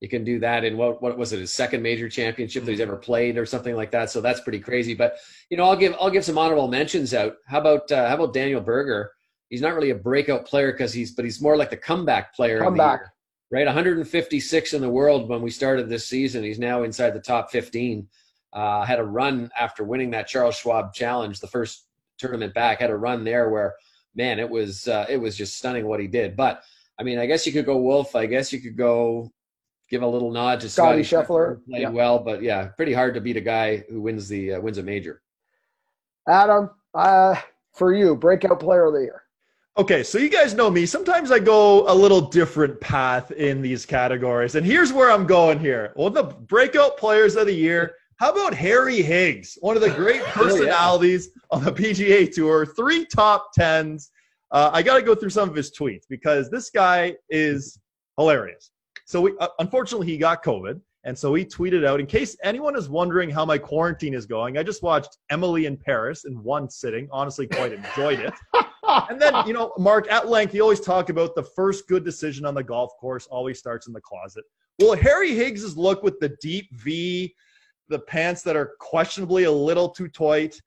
you 0.00 0.08
can 0.08 0.24
do 0.24 0.38
that 0.40 0.64
in 0.64 0.76
what 0.76 1.02
what 1.02 1.16
was 1.16 1.32
it 1.32 1.40
his 1.40 1.52
second 1.52 1.82
major 1.82 2.08
championship 2.08 2.64
that 2.64 2.70
he's 2.70 2.80
ever 2.80 2.96
played 2.96 3.36
or 3.36 3.44
something 3.44 3.76
like 3.76 3.90
that. 3.90 4.10
So 4.10 4.20
that's 4.20 4.40
pretty 4.40 4.60
crazy. 4.60 4.94
But 4.94 5.18
you 5.50 5.56
know, 5.56 5.64
I'll 5.64 5.76
give 5.76 5.94
I'll 6.00 6.10
give 6.10 6.24
some 6.24 6.38
honorable 6.38 6.68
mentions 6.68 7.12
out. 7.12 7.36
How 7.46 7.60
about 7.60 7.92
uh, 7.92 8.08
how 8.08 8.14
about 8.14 8.32
Daniel 8.32 8.62
Berger? 8.62 9.12
He's 9.50 9.60
not 9.60 9.74
really 9.74 9.90
a 9.90 9.94
breakout 9.94 10.46
player 10.46 10.72
because 10.72 10.92
he's 10.92 11.12
but 11.12 11.24
he's 11.24 11.40
more 11.40 11.56
like 11.56 11.70
the 11.70 11.76
comeback 11.76 12.34
player. 12.34 12.60
Comeback. 12.60 13.02
Right, 13.52 13.66
156 13.66 14.74
in 14.74 14.80
the 14.80 14.88
world 14.88 15.28
when 15.28 15.42
we 15.42 15.50
started 15.50 15.88
this 15.88 16.06
season. 16.06 16.44
He's 16.44 16.60
now 16.60 16.84
inside 16.84 17.10
the 17.10 17.20
top 17.20 17.50
15. 17.50 18.06
Uh, 18.52 18.84
had 18.84 19.00
a 19.00 19.04
run 19.04 19.50
after 19.58 19.82
winning 19.82 20.12
that 20.12 20.28
Charles 20.28 20.56
Schwab 20.56 20.94
Challenge, 20.94 21.38
the 21.40 21.48
first 21.48 21.86
tournament 22.16 22.54
back, 22.54 22.78
had 22.78 22.90
a 22.90 22.96
run 22.96 23.24
there 23.24 23.50
where, 23.50 23.74
man, 24.14 24.38
it 24.38 24.48
was 24.48 24.86
uh, 24.86 25.04
it 25.08 25.16
was 25.16 25.36
just 25.36 25.58
stunning 25.58 25.86
what 25.86 25.98
he 25.98 26.06
did. 26.06 26.36
But 26.36 26.62
I 26.98 27.02
mean, 27.02 27.18
I 27.18 27.26
guess 27.26 27.44
you 27.44 27.52
could 27.52 27.66
go 27.66 27.76
Wolff. 27.76 28.14
I 28.14 28.26
guess 28.26 28.52
you 28.52 28.60
could 28.60 28.76
go 28.76 29.32
give 29.90 30.02
a 30.02 30.06
little 30.06 30.30
nod 30.30 30.60
to 30.60 30.68
Scotty, 30.68 31.02
Scotty 31.02 31.26
Scheffler. 31.26 31.64
Played 31.68 31.82
yep. 31.82 31.92
well, 31.92 32.18
but 32.18 32.42
yeah, 32.42 32.68
pretty 32.68 32.92
hard 32.92 33.14
to 33.14 33.20
beat 33.20 33.36
a 33.36 33.40
guy 33.40 33.78
who 33.90 34.00
wins 34.00 34.28
the 34.28 34.54
uh, 34.54 34.60
wins 34.60 34.78
a 34.78 34.82
major. 34.82 35.20
Adam, 36.28 36.70
uh, 36.94 37.34
for 37.74 37.92
you, 37.92 38.16
breakout 38.16 38.60
player 38.60 38.86
of 38.86 38.94
the 38.94 39.00
year. 39.00 39.22
Okay, 39.76 40.02
so 40.02 40.18
you 40.18 40.28
guys 40.28 40.52
know 40.52 40.70
me. 40.70 40.84
Sometimes 40.84 41.30
I 41.30 41.38
go 41.38 41.90
a 41.90 41.94
little 41.94 42.20
different 42.20 42.80
path 42.80 43.30
in 43.30 43.62
these 43.62 43.86
categories. 43.86 44.54
And 44.54 44.66
here's 44.66 44.92
where 44.92 45.10
I'm 45.10 45.26
going 45.26 45.58
here. 45.58 45.92
Well, 45.96 46.10
the 46.10 46.24
breakout 46.24 46.96
players 46.98 47.36
of 47.36 47.46
the 47.46 47.54
year, 47.54 47.94
how 48.16 48.32
about 48.32 48.52
Harry 48.52 49.00
Higgs, 49.00 49.56
one 49.60 49.76
of 49.76 49.82
the 49.82 49.90
great 49.90 50.22
personalities 50.24 51.30
oh, 51.50 51.58
yeah. 51.58 51.58
on 51.58 51.64
the 51.64 51.72
PGA 51.72 52.32
Tour, 52.32 52.66
three 52.66 53.06
top 53.06 53.52
tens. 53.54 54.10
Uh, 54.50 54.70
I 54.72 54.82
got 54.82 54.96
to 54.96 55.02
go 55.02 55.14
through 55.14 55.30
some 55.30 55.48
of 55.48 55.54
his 55.54 55.70
tweets 55.70 56.04
because 56.08 56.50
this 56.50 56.68
guy 56.70 57.14
is 57.30 57.78
hilarious. 58.18 58.72
So, 59.10 59.22
we, 59.22 59.36
uh, 59.40 59.48
unfortunately, 59.58 60.06
he 60.06 60.16
got 60.18 60.44
COVID. 60.44 60.80
And 61.02 61.18
so 61.18 61.34
he 61.34 61.44
tweeted 61.44 61.84
out, 61.84 61.98
in 61.98 62.06
case 62.06 62.36
anyone 62.44 62.76
is 62.76 62.88
wondering 62.88 63.28
how 63.28 63.44
my 63.44 63.58
quarantine 63.58 64.14
is 64.14 64.24
going, 64.24 64.56
I 64.56 64.62
just 64.62 64.84
watched 64.84 65.18
Emily 65.30 65.66
in 65.66 65.76
Paris 65.76 66.26
in 66.26 66.40
one 66.44 66.70
sitting. 66.70 67.08
Honestly, 67.10 67.48
quite 67.48 67.72
enjoyed 67.72 68.20
it. 68.20 68.32
and 69.08 69.20
then, 69.20 69.34
you 69.48 69.52
know, 69.52 69.72
Mark, 69.78 70.08
at 70.12 70.28
length, 70.28 70.54
you 70.54 70.62
always 70.62 70.78
talk 70.78 71.08
about 71.08 71.34
the 71.34 71.42
first 71.42 71.88
good 71.88 72.04
decision 72.04 72.44
on 72.46 72.54
the 72.54 72.62
golf 72.62 72.92
course 73.00 73.26
always 73.26 73.58
starts 73.58 73.88
in 73.88 73.92
the 73.92 74.00
closet. 74.00 74.44
Well, 74.78 74.94
Harry 74.94 75.34
Higgs's 75.34 75.76
look 75.76 76.04
with 76.04 76.20
the 76.20 76.36
deep 76.40 76.68
V, 76.74 77.34
the 77.88 77.98
pants 77.98 78.42
that 78.42 78.54
are 78.54 78.74
questionably 78.78 79.42
a 79.42 79.50
little 79.50 79.88
too 79.88 80.06
tight. 80.06 80.60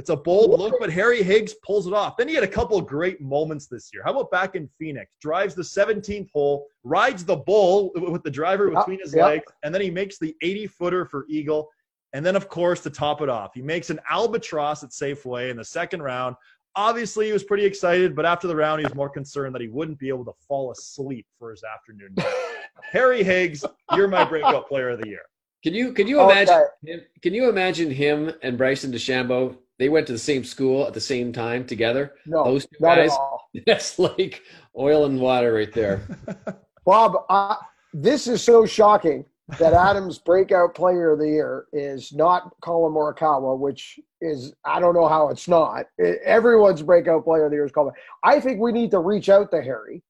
It's 0.00 0.08
a 0.08 0.16
bold 0.16 0.58
look, 0.58 0.76
but 0.80 0.90
Harry 0.90 1.22
Higgs 1.22 1.52
pulls 1.62 1.86
it 1.86 1.92
off. 1.92 2.16
Then 2.16 2.26
he 2.26 2.34
had 2.34 2.42
a 2.42 2.48
couple 2.48 2.80
great 2.80 3.20
moments 3.20 3.66
this 3.66 3.90
year. 3.92 4.02
How 4.02 4.12
about 4.12 4.30
back 4.30 4.54
in 4.54 4.66
Phoenix? 4.78 5.12
Drives 5.20 5.54
the 5.54 5.60
17th 5.60 6.30
hole, 6.32 6.68
rides 6.84 7.22
the 7.22 7.36
bull 7.36 7.92
with 7.94 8.22
the 8.22 8.30
driver 8.30 8.70
between 8.70 8.98
his 8.98 9.14
legs, 9.14 9.44
and 9.62 9.74
then 9.74 9.82
he 9.82 9.90
makes 9.90 10.18
the 10.18 10.34
80 10.40 10.68
footer 10.68 11.04
for 11.04 11.26
Eagle. 11.28 11.68
And 12.14 12.24
then, 12.24 12.34
of 12.34 12.48
course, 12.48 12.80
to 12.80 12.88
top 12.88 13.20
it 13.20 13.28
off, 13.28 13.50
he 13.52 13.60
makes 13.60 13.90
an 13.90 14.00
albatross 14.10 14.82
at 14.82 14.88
Safeway 14.88 15.50
in 15.50 15.58
the 15.58 15.64
second 15.66 16.00
round. 16.02 16.34
Obviously, 16.76 17.26
he 17.26 17.32
was 17.32 17.44
pretty 17.44 17.66
excited, 17.66 18.16
but 18.16 18.24
after 18.24 18.48
the 18.48 18.56
round, 18.56 18.80
he 18.80 18.86
was 18.86 18.94
more 18.94 19.10
concerned 19.10 19.54
that 19.54 19.60
he 19.60 19.68
wouldn't 19.68 19.98
be 19.98 20.08
able 20.08 20.24
to 20.24 20.32
fall 20.48 20.72
asleep 20.72 21.26
for 21.38 21.50
his 21.50 21.62
afternoon. 21.62 22.14
Harry 22.90 23.22
Higgs, 23.22 23.66
you're 23.94 24.08
my 24.08 24.24
breakout 24.24 24.66
player 24.66 24.88
of 24.88 25.02
the 25.02 25.08
year. 25.08 25.26
Can 25.62 25.74
you 25.74 25.92
can 25.92 26.06
you 26.06 26.22
imagine 26.22 26.62
him, 26.82 27.00
can 27.20 27.34
you 27.34 27.50
imagine 27.50 27.90
him 27.90 28.32
and 28.42 28.56
Bryson 28.56 28.90
DeChambeau 28.90 29.58
they 29.80 29.88
went 29.88 30.06
to 30.06 30.12
the 30.12 30.18
same 30.18 30.44
school 30.44 30.86
at 30.86 30.92
the 30.92 31.00
same 31.00 31.32
time 31.32 31.64
together. 31.64 32.12
No, 32.26 32.44
Those 32.44 32.66
two 32.66 32.76
not 32.80 32.96
guys, 32.98 33.12
at 33.12 33.18
all. 33.18 33.48
that's 33.66 33.98
like 33.98 34.42
oil 34.78 35.06
and 35.06 35.18
water 35.18 35.54
right 35.54 35.72
there. 35.72 36.02
Bob, 36.84 37.24
uh, 37.30 37.56
this 37.94 38.26
is 38.26 38.42
so 38.42 38.66
shocking 38.66 39.24
that 39.58 39.72
Adams' 39.88 40.18
breakout 40.18 40.74
player 40.74 41.12
of 41.12 41.18
the 41.18 41.28
year 41.28 41.64
is 41.72 42.12
not 42.12 42.52
Collin 42.60 42.92
Morikawa, 42.92 43.58
which 43.58 43.98
is 44.20 44.52
I 44.66 44.80
don't 44.80 44.94
know 44.94 45.08
how 45.08 45.30
it's 45.30 45.48
not. 45.48 45.86
It- 45.96 46.20
everyone's 46.26 46.82
breakout 46.82 47.24
player 47.24 47.46
of 47.46 47.50
the 47.50 47.56
year 47.56 47.64
is 47.64 47.72
Collin. 47.72 47.94
I 48.22 48.38
think 48.38 48.60
we 48.60 48.72
need 48.72 48.90
to 48.90 48.98
reach 48.98 49.30
out 49.30 49.50
to 49.52 49.62
Harry 49.62 50.02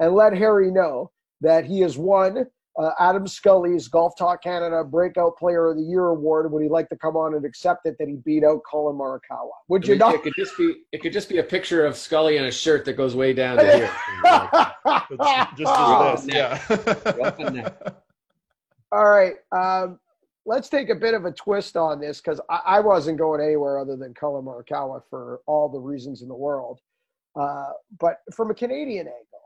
and 0.00 0.12
let 0.16 0.36
Harry 0.36 0.72
know 0.72 1.12
that 1.40 1.64
he 1.64 1.80
has 1.82 1.96
won 1.96 2.46
uh, 2.78 2.90
Adam 2.98 3.26
Scully's 3.26 3.88
Golf 3.88 4.16
Talk 4.16 4.42
Canada 4.42 4.82
Breakout 4.82 5.36
Player 5.38 5.70
of 5.70 5.76
the 5.76 5.82
Year 5.82 6.06
award. 6.06 6.50
Would 6.50 6.62
he 6.62 6.68
like 6.68 6.88
to 6.88 6.96
come 6.96 7.16
on 7.16 7.34
and 7.34 7.44
accept 7.44 7.86
it 7.86 7.96
that 7.98 8.08
he 8.08 8.16
beat 8.16 8.42
out 8.44 8.62
Collin 8.68 8.96
Morikawa? 8.96 9.50
Would 9.68 9.84
I 9.84 9.86
you 9.86 9.92
mean, 9.92 9.98
not? 9.98 10.14
It 10.14 10.22
could 10.22 10.34
just 10.36 10.56
be 10.58 10.74
it 10.92 11.02
could 11.02 11.12
just 11.12 11.28
be 11.28 11.38
a 11.38 11.42
picture 11.42 11.86
of 11.86 11.96
Scully 11.96 12.36
in 12.36 12.44
a 12.44 12.52
shirt 12.52 12.84
that 12.86 12.94
goes 12.94 13.14
way 13.14 13.32
down 13.32 13.58
to 13.58 13.64
here. 13.64 13.90
It's 15.10 15.56
just 15.58 15.72
as 15.72 16.24
this, 16.24 16.34
yeah. 16.34 17.14
Rough 17.16 17.38
and 17.38 17.56
neck. 17.56 17.94
All 18.90 19.08
right. 19.08 19.34
Um, 19.52 19.98
let's 20.46 20.68
take 20.68 20.90
a 20.90 20.94
bit 20.94 21.14
of 21.14 21.24
a 21.24 21.32
twist 21.32 21.76
on 21.76 22.00
this 22.00 22.20
because 22.20 22.40
I, 22.50 22.60
I 22.66 22.80
wasn't 22.80 23.18
going 23.18 23.40
anywhere 23.40 23.78
other 23.78 23.96
than 23.96 24.14
Collin 24.14 24.44
Morikawa 24.44 25.02
for 25.08 25.40
all 25.46 25.68
the 25.68 25.80
reasons 25.80 26.22
in 26.22 26.28
the 26.28 26.34
world. 26.34 26.80
Uh, 27.36 27.70
but 27.98 28.18
from 28.32 28.50
a 28.50 28.54
Canadian 28.54 29.06
angle, 29.06 29.43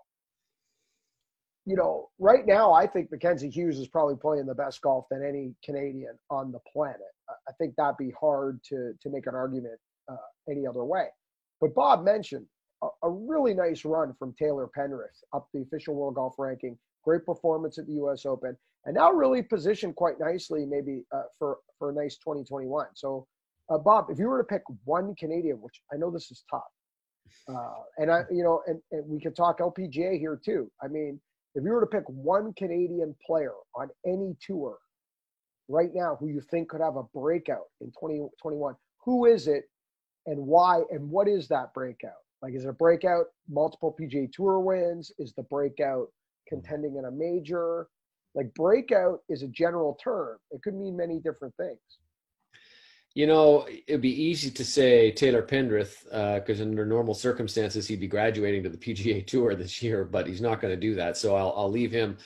you 1.69 1.77
know, 1.77 2.09
right 2.19 2.47
now 2.47 2.73
I 2.73 2.87
think 2.87 3.11
Mackenzie 3.11 3.51
Hughes 3.51 3.79
is 3.79 3.89
probably 3.89 4.17
playing 4.17 4.47
the 4.47 4.55
best 4.55 4.81
golf 4.81 5.07
than 5.11 5.25
any 5.25 5.55
Canadian 5.65 6.19
on 6.31 6.53
the 6.53 6.61
planet. 6.73 7.01
I- 7.29 7.53
think 7.59 7.75
that'd 7.77 7.97
be 7.97 8.13
hard 8.19 8.63
to 8.65 8.95
to 9.03 9.11
make 9.11 9.27
an 9.27 9.35
argument 9.35 9.79
uh, 10.11 10.17
any 10.49 10.67
other 10.67 10.85
way. 10.85 11.07
But 11.61 11.75
Bob 11.75 12.05
mentioned 12.05 12.47
a, 12.83 12.89
a 13.03 13.11
really 13.11 13.53
nice 13.55 13.85
run 13.85 14.15
from 14.19 14.35
Taylor 14.39 14.69
Pendrith 14.77 15.19
up 15.33 15.49
the 15.53 15.63
official 15.63 15.95
world 15.95 16.15
golf 16.15 16.35
ranking. 16.39 16.79
Great 17.05 17.25
performance 17.25 17.79
at 17.79 17.87
the 17.87 17.95
U.S. 17.95 18.27
Open 18.27 18.57
and 18.89 18.95
now 18.95 19.11
really 19.11 19.43
positioned 19.43 19.95
quite 19.97 20.19
nicely 20.19 20.65
maybe 20.67 21.05
uh, 21.13 21.23
for 21.39 21.59
for 21.79 21.91
a 21.91 21.93
nice 21.95 22.17
2021 22.17 22.87
so 22.95 23.27
uh, 23.71 23.79
bob 23.79 24.07
if 24.11 24.19
you 24.19 24.27
were 24.27 24.39
to 24.39 24.45
pick 24.45 24.63
one 24.85 25.15
canadian 25.15 25.61
which 25.61 25.83
i 25.93 25.97
know 25.97 26.11
this 26.11 26.31
is 26.31 26.45
tough 26.51 26.63
uh, 27.49 27.83
and 27.99 28.11
i 28.11 28.23
you 28.31 28.43
know 28.43 28.63
and, 28.67 28.81
and 28.93 29.07
we 29.09 29.21
could 29.21 29.37
talk 29.37 29.59
lpga 29.59 30.19
here 30.19 30.41
too 30.43 30.71
i 30.83 30.89
mean 30.89 31.21
if 31.55 31.65
you 31.65 31.71
were 31.71 31.81
to 31.81 31.87
pick 31.87 32.05
one 32.07 32.53
canadian 32.55 33.15
player 33.25 33.53
on 33.75 33.89
any 34.07 34.37
tour 34.41 34.79
right 35.69 35.91
now 35.95 36.17
who 36.19 36.29
you 36.29 36.41
think 36.41 36.69
could 36.69 36.81
have 36.81 36.97
a 36.97 37.03
breakout 37.15 37.67
in 37.81 37.89
2021 37.89 38.75
who 39.05 39.27
is 39.27 39.47
it 39.49 39.65
and 40.27 40.39
why 40.39 40.83
and 40.91 41.09
what 41.09 41.29
is 41.29 41.49
that 41.49 41.73
breakout 41.75 42.13
like 42.43 42.55
is 42.55 42.65
it 42.65 42.69
a 42.69 42.73
breakout 42.73 43.27
multiple 43.49 43.95
pga 44.01 44.31
tour 44.33 44.61
wins 44.61 45.13
is 45.19 45.33
the 45.35 45.43
breakout 45.45 46.09
contending 46.49 46.97
in 46.97 47.05
a 47.05 47.11
major 47.11 47.89
like 48.35 48.53
breakout 48.55 49.21
is 49.29 49.43
a 49.43 49.49
general 49.49 49.99
term. 50.03 50.39
It 50.51 50.63
could 50.63 50.75
mean 50.75 50.97
many 50.97 51.19
different 51.19 51.55
things. 51.57 51.81
You 53.15 53.27
know, 53.27 53.67
it'd 53.87 54.01
be 54.01 54.23
easy 54.23 54.51
to 54.51 54.65
say 54.65 55.11
Taylor 55.11 55.43
Pendrith 55.43 56.05
because 56.41 56.61
under 56.61 56.87
normal 56.87 57.15
circumstances 57.15 57.89
he'd 57.89 58.01
be 58.01 58.07
graduating 58.07 58.63
to 58.63 58.69
the 58.69 58.79
PGA 58.79 59.27
Tour 59.27 59.55
this 59.55 59.83
year, 59.83 60.05
but 60.05 60.27
he's 60.27 60.41
not 60.41 60.61
going 60.61 60.73
to 60.73 60.81
do 60.81 60.95
that. 60.95 61.17
So 61.17 61.35
I'll, 61.35 61.53
I'll 61.57 61.71
leave 61.71 61.91
him. 61.91 62.17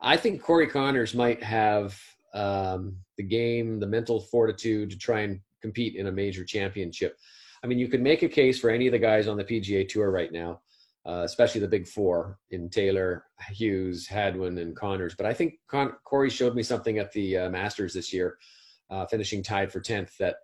I 0.00 0.16
think 0.16 0.42
Corey 0.42 0.66
Conners 0.66 1.14
might 1.14 1.42
have 1.42 1.98
um, 2.34 2.96
the 3.16 3.22
game, 3.22 3.78
the 3.78 3.86
mental 3.86 4.20
fortitude 4.20 4.90
to 4.90 4.98
try 4.98 5.20
and 5.20 5.40
compete 5.60 5.94
in 5.94 6.08
a 6.08 6.12
major 6.12 6.44
championship. 6.44 7.16
I 7.62 7.68
mean, 7.68 7.78
you 7.78 7.88
could 7.88 8.02
make 8.02 8.22
a 8.22 8.28
case 8.28 8.58
for 8.58 8.70
any 8.70 8.86
of 8.88 8.92
the 8.92 8.98
guys 8.98 9.28
on 9.28 9.36
the 9.36 9.44
PGA 9.44 9.88
Tour 9.88 10.10
right 10.10 10.32
now, 10.32 10.60
uh, 11.06 11.22
especially 11.24 11.60
the 11.60 11.68
big 11.68 11.86
four 11.86 12.38
in 12.50 12.68
Taylor, 12.68 13.24
Hughes, 13.50 14.08
Hadwin, 14.08 14.58
and 14.58 14.74
Conners. 14.74 15.14
But 15.16 15.26
I 15.26 15.34
think 15.34 15.54
Con- 15.68 15.94
Corey 16.04 16.30
showed 16.30 16.56
me 16.56 16.64
something 16.64 16.98
at 16.98 17.12
the 17.12 17.38
uh, 17.38 17.50
Masters 17.50 17.94
this 17.94 18.12
year, 18.12 18.38
uh, 18.92 19.06
finishing 19.06 19.42
tied 19.42 19.72
for 19.72 19.80
10th, 19.80 20.16
that 20.18 20.36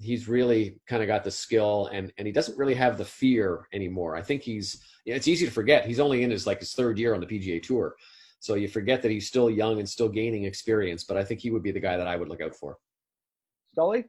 he's 0.00 0.28
really 0.28 0.80
kind 0.86 1.02
of 1.02 1.08
got 1.08 1.24
the 1.24 1.30
skill 1.30 1.88
and, 1.92 2.12
and 2.16 2.26
he 2.26 2.32
doesn't 2.32 2.56
really 2.56 2.74
have 2.74 2.96
the 2.96 3.04
fear 3.04 3.66
anymore. 3.72 4.16
I 4.16 4.22
think 4.22 4.42
he's, 4.42 4.80
it's 5.04 5.26
easy 5.26 5.44
to 5.44 5.52
forget. 5.52 5.84
He's 5.84 5.98
only 5.98 6.22
in 6.22 6.30
his 6.30 6.46
like 6.46 6.60
his 6.60 6.72
third 6.72 6.98
year 6.98 7.14
on 7.14 7.20
the 7.20 7.26
PGA 7.26 7.60
Tour. 7.60 7.96
So 8.38 8.54
you 8.54 8.68
forget 8.68 9.02
that 9.02 9.10
he's 9.10 9.26
still 9.26 9.50
young 9.50 9.80
and 9.80 9.88
still 9.88 10.08
gaining 10.08 10.44
experience, 10.44 11.02
but 11.02 11.16
I 11.16 11.24
think 11.24 11.40
he 11.40 11.50
would 11.50 11.64
be 11.64 11.72
the 11.72 11.80
guy 11.80 11.96
that 11.96 12.06
I 12.06 12.14
would 12.14 12.28
look 12.28 12.40
out 12.40 12.54
for. 12.54 12.78
Scully? 13.72 14.04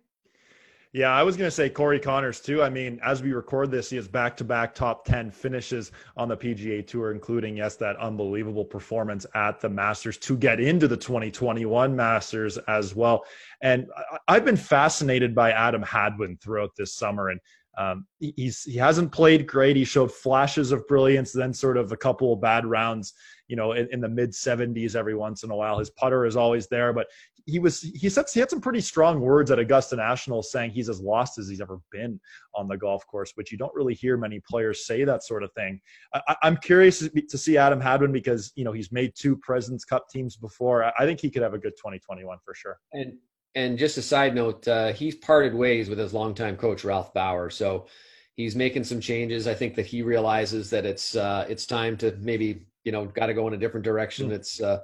Yeah, 0.91 1.09
I 1.11 1.21
was 1.21 1.37
going 1.37 1.47
to 1.47 1.55
say 1.55 1.69
Corey 1.69 1.99
Conners 1.99 2.41
too. 2.41 2.63
I 2.63 2.69
mean, 2.69 2.99
as 3.03 3.21
we 3.21 3.31
record 3.31 3.69
this, 3.69 3.91
he 3.91 3.95
has 3.97 4.07
back 4.07 4.35
to 4.37 4.43
back 4.43 4.73
top 4.73 5.05
10 5.05 5.29
finishes 5.29 5.91
on 6.17 6.27
the 6.27 6.35
PGA 6.35 6.85
Tour, 6.85 7.11
including, 7.11 7.57
yes, 7.57 7.75
that 7.75 7.95
unbelievable 7.97 8.65
performance 8.65 9.23
at 9.35 9.61
the 9.61 9.69
Masters 9.69 10.17
to 10.17 10.35
get 10.35 10.59
into 10.59 10.87
the 10.87 10.97
2021 10.97 11.95
Masters 11.95 12.57
as 12.67 12.95
well. 12.95 13.23
And 13.61 13.85
I've 14.27 14.43
been 14.43 14.57
fascinated 14.57 15.35
by 15.35 15.51
Adam 15.51 15.83
Hadwin 15.83 16.37
throughout 16.41 16.71
this 16.75 16.95
summer. 16.95 17.29
And 17.29 17.39
um, 17.77 18.05
he's 18.19 18.63
he 18.63 18.75
hasn't 18.75 19.11
played 19.11 19.47
great. 19.47 19.77
He 19.77 19.85
showed 19.85 20.11
flashes 20.11 20.73
of 20.73 20.85
brilliance, 20.87 21.31
then 21.31 21.53
sort 21.53 21.77
of 21.77 21.91
a 21.91 21.97
couple 21.97 22.33
of 22.33 22.41
bad 22.41 22.65
rounds, 22.65 23.13
you 23.47 23.55
know, 23.55 23.71
in, 23.71 23.87
in 23.93 24.01
the 24.01 24.09
mid 24.09 24.31
70s 24.31 24.95
every 24.95 25.15
once 25.15 25.43
in 25.43 25.51
a 25.51 25.55
while. 25.55 25.79
His 25.79 25.89
putter 25.91 26.25
is 26.25 26.35
always 26.35 26.67
there, 26.67 26.91
but 26.91 27.07
he 27.45 27.59
was 27.59 27.81
he 27.81 28.09
said 28.09 28.25
he 28.33 28.39
had 28.39 28.49
some 28.49 28.61
pretty 28.61 28.81
strong 28.81 29.19
words 29.19 29.51
at 29.51 29.59
Augusta 29.59 29.95
National, 29.95 30.41
saying 30.41 30.71
he's 30.71 30.89
as 30.89 30.99
lost 30.99 31.37
as 31.37 31.47
he's 31.47 31.61
ever 31.61 31.79
been 31.91 32.19
on 32.55 32.67
the 32.67 32.77
golf 32.77 33.05
course, 33.07 33.31
which 33.35 33.51
you 33.51 33.57
don't 33.57 33.73
really 33.73 33.93
hear 33.93 34.17
many 34.17 34.39
players 34.47 34.85
say 34.85 35.03
that 35.03 35.23
sort 35.23 35.43
of 35.43 35.51
thing. 35.53 35.79
I, 36.13 36.35
I'm 36.43 36.57
curious 36.57 36.99
to 36.99 37.37
see 37.37 37.57
Adam 37.57 37.81
Hadwin 37.81 38.11
because 38.11 38.51
you 38.55 38.63
know 38.63 38.71
he's 38.71 38.91
made 38.91 39.13
two 39.15 39.35
Presidents 39.37 39.85
Cup 39.85 40.09
teams 40.09 40.35
before. 40.35 40.83
I 40.83 41.05
think 41.05 41.19
he 41.19 41.29
could 41.29 41.41
have 41.41 41.53
a 41.53 41.59
good 41.59 41.73
2021 41.77 42.37
for 42.43 42.53
sure. 42.53 42.77
And 42.93 43.13
and 43.55 43.77
just 43.77 43.97
a 43.97 44.01
side 44.01 44.35
note, 44.35 44.67
uh, 44.67 44.93
he's 44.93 45.15
parted 45.15 45.53
ways 45.53 45.89
with 45.89 45.99
his 45.99 46.13
longtime 46.13 46.57
coach 46.57 46.83
Ralph 46.83 47.13
Bauer, 47.13 47.49
so 47.49 47.87
he's 48.35 48.55
making 48.55 48.83
some 48.83 49.01
changes. 49.01 49.47
I 49.47 49.53
think 49.53 49.75
that 49.75 49.85
he 49.85 50.01
realizes 50.01 50.69
that 50.69 50.85
it's 50.85 51.15
uh, 51.15 51.45
it's 51.49 51.65
time 51.65 51.97
to 51.97 52.15
maybe 52.21 52.65
you 52.83 52.91
know 52.91 53.05
got 53.05 53.27
to 53.27 53.33
go 53.33 53.47
in 53.47 53.53
a 53.53 53.57
different 53.57 53.83
direction. 53.83 54.27
Mm-hmm. 54.27 54.35
It's 54.35 54.61
uh, 54.61 54.79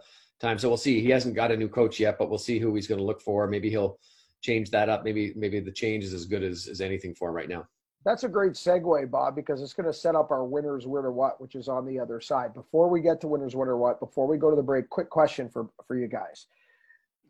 time, 0.46 0.60
so 0.60 0.68
we'll 0.68 0.78
see. 0.78 1.02
He 1.02 1.10
hasn't 1.10 1.36
got 1.36 1.52
a 1.52 1.58
new 1.58 1.68
coach 1.68 2.00
yet, 2.00 2.18
but 2.18 2.30
we'll 2.30 2.40
see 2.40 2.60
who 2.60 2.74
he's 2.76 2.88
going 2.88 3.00
to 3.00 3.06
look 3.06 3.22
for. 3.22 3.48
Maybe 3.48 3.70
he'll 3.70 4.00
change 4.42 4.70
that 4.72 4.90
up. 4.90 5.04
Maybe 5.04 5.34
maybe 5.36 5.60
the 5.60 5.72
change 5.72 6.04
is 6.04 6.14
as 6.14 6.26
good 6.26 6.44
as, 6.44 6.68
as 6.68 6.82
anything 6.82 7.16
for 7.16 7.30
him 7.30 7.36
right 7.36 7.50
now. 7.50 7.68
That's 8.06 8.24
a 8.24 8.30
great 8.30 8.54
segue, 8.54 9.10
Bob, 9.10 9.36
because 9.36 9.64
it's 9.64 9.74
going 9.74 9.88
to 9.88 9.94
set 9.94 10.14
up 10.14 10.30
our 10.30 10.46
winners, 10.46 10.86
winner 10.86 11.12
what, 11.12 11.42
which 11.42 11.56
is 11.56 11.68
on 11.68 11.88
the 11.88 12.00
other 12.00 12.22
side. 12.22 12.54
Before 12.54 12.88
we 12.88 13.02
get 13.02 13.20
to 13.22 13.28
winners, 13.28 13.56
winner 13.56 13.78
what, 13.78 14.00
before 14.00 14.28
we 14.28 14.38
go 14.38 14.52
to 14.52 14.56
the 14.56 14.62
break, 14.62 14.90
quick 14.90 15.10
question 15.10 15.50
for 15.50 15.70
for 15.88 15.98
you 15.98 16.08
guys. 16.08 16.46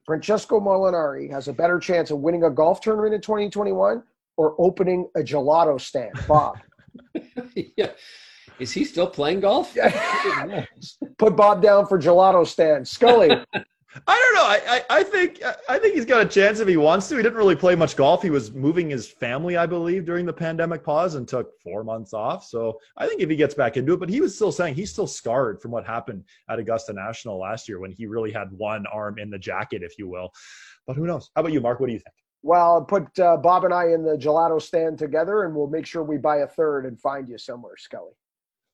Francesco 0.05 0.59
Molinari 0.59 1.31
has 1.31 1.47
a 1.47 1.53
better 1.53 1.79
chance 1.79 2.11
of 2.11 2.19
winning 2.19 2.43
a 2.43 2.51
golf 2.51 2.79
tournament 2.79 3.15
in 3.15 3.21
2021 3.21 4.03
or 4.37 4.55
opening 4.59 5.09
a 5.15 5.21
gelato 5.21 5.79
stand. 5.81 6.13
Bob. 6.27 6.59
yeah. 7.55 7.91
Is 8.59 8.71
he 8.71 8.85
still 8.85 9.07
playing 9.07 9.41
golf? 9.41 9.75
Put 11.17 11.35
Bob 11.35 11.61
down 11.61 11.87
for 11.87 11.99
gelato 11.99 12.45
stand. 12.47 12.87
Scully. 12.87 13.29
I 14.07 14.19
don't 14.19 14.35
know. 14.35 14.43
I, 14.43 14.61
I, 14.67 14.99
I 14.99 15.03
think 15.03 15.41
I 15.69 15.79
think 15.79 15.95
he's 15.95 16.05
got 16.05 16.21
a 16.21 16.27
chance 16.27 16.59
if 16.59 16.67
he 16.67 16.75
wants 16.75 17.07
to. 17.07 17.15
He 17.15 17.23
didn't 17.23 17.37
really 17.37 17.55
play 17.55 17.75
much 17.75 17.95
golf. 17.95 18.21
He 18.21 18.29
was 18.29 18.51
moving 18.53 18.89
his 18.89 19.07
family, 19.07 19.55
I 19.55 19.65
believe, 19.65 20.03
during 20.03 20.25
the 20.25 20.33
pandemic 20.33 20.83
pause 20.83 21.15
and 21.15 21.25
took 21.25 21.57
four 21.61 21.83
months 21.85 22.13
off. 22.13 22.43
So 22.45 22.77
I 22.97 23.07
think 23.07 23.21
if 23.21 23.29
he 23.29 23.37
gets 23.37 23.53
back 23.53 23.77
into 23.77 23.93
it, 23.93 24.01
but 24.01 24.09
he 24.09 24.19
was 24.19 24.35
still 24.35 24.51
saying 24.51 24.75
he's 24.75 24.91
still 24.91 25.07
scarred 25.07 25.61
from 25.61 25.71
what 25.71 25.85
happened 25.85 26.25
at 26.49 26.59
Augusta 26.59 26.91
National 26.91 27.39
last 27.39 27.69
year 27.69 27.79
when 27.79 27.91
he 27.91 28.05
really 28.05 28.33
had 28.33 28.51
one 28.51 28.85
arm 28.87 29.17
in 29.17 29.29
the 29.29 29.39
jacket, 29.39 29.81
if 29.81 29.97
you 29.97 30.09
will. 30.09 30.29
But 30.85 30.97
who 30.97 31.07
knows? 31.07 31.29
How 31.33 31.39
about 31.41 31.53
you, 31.53 31.61
Mark? 31.61 31.79
What 31.79 31.87
do 31.87 31.93
you 31.93 31.99
think? 31.99 32.15
Well, 32.43 32.83
put 32.83 33.17
uh, 33.17 33.37
Bob 33.37 33.63
and 33.63 33.73
I 33.73 33.85
in 33.87 34.03
the 34.03 34.17
gelato 34.17 34.61
stand 34.61 34.99
together, 34.99 35.43
and 35.43 35.55
we'll 35.55 35.67
make 35.67 35.85
sure 35.85 36.03
we 36.03 36.17
buy 36.17 36.37
a 36.37 36.47
third 36.47 36.85
and 36.85 36.99
find 36.99 37.29
you 37.29 37.37
somewhere, 37.37 37.75
Scully. 37.77 38.11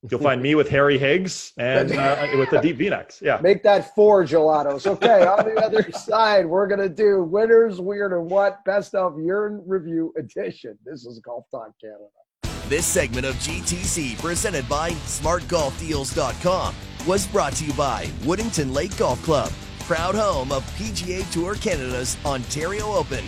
You'll 0.10 0.20
find 0.20 0.42
me 0.42 0.56
with 0.56 0.68
Harry 0.70 0.98
Higgs 0.98 1.54
and 1.58 1.92
uh, 1.92 2.28
with 2.36 2.50
the 2.50 2.60
deep 2.60 2.78
V-necks. 2.78 3.22
Yeah. 3.22 3.40
Make 3.42 3.62
that 3.64 3.94
four 3.94 4.24
gelatos. 4.24 4.88
Okay. 4.88 5.26
on 5.26 5.46
the 5.46 5.62
other 5.64 5.92
side, 5.92 6.46
we're 6.46 6.66
going 6.66 6.80
to 6.80 6.90
do 6.90 7.24
winners, 7.24 7.80
weird, 7.80 8.12
and 8.12 8.30
what 8.30 8.66
best 8.66 8.96
of 8.96 9.20
your 9.20 9.62
review 9.68 10.12
edition. 10.18 10.78
This 10.84 11.06
is 11.06 11.20
Golf 11.20 11.46
Talk 11.52 11.74
Canada. 11.80 12.06
This 12.68 12.86
segment 12.86 13.28
of 13.28 13.36
GTC 13.36 14.18
presented 14.20 14.68
by 14.68 14.92
smartgolfdeals.com 14.92 16.76
was 17.06 17.28
brought 17.28 17.54
to 17.54 17.66
you 17.66 17.74
by 17.74 18.06
Woodington 18.22 18.74
Lake 18.74 18.98
Golf 18.98 19.22
Club, 19.24 19.52
proud 19.82 20.16
home 20.16 20.52
of 20.52 20.64
PGA 20.78 21.30
Tour 21.32 21.56
Canada's 21.56 22.18
Ontario 22.26 22.92
Open. 22.94 23.26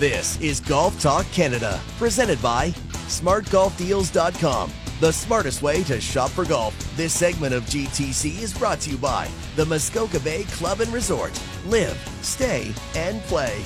This 0.00 0.40
is 0.40 0.60
Golf 0.60 0.98
Talk 0.98 1.26
Canada, 1.26 1.78
presented 1.98 2.40
by 2.40 2.70
SmartGolfDeals.com, 3.10 4.72
the 4.98 5.12
smartest 5.12 5.60
way 5.60 5.82
to 5.82 6.00
shop 6.00 6.30
for 6.30 6.46
golf. 6.46 6.74
This 6.96 7.12
segment 7.12 7.52
of 7.52 7.64
GTC 7.64 8.40
is 8.40 8.56
brought 8.56 8.80
to 8.80 8.90
you 8.92 8.96
by 8.96 9.28
the 9.56 9.66
Muskoka 9.66 10.18
Bay 10.20 10.44
Club 10.44 10.80
and 10.80 10.90
Resort. 10.90 11.38
Live, 11.66 11.98
stay, 12.22 12.72
and 12.96 13.20
play. 13.24 13.62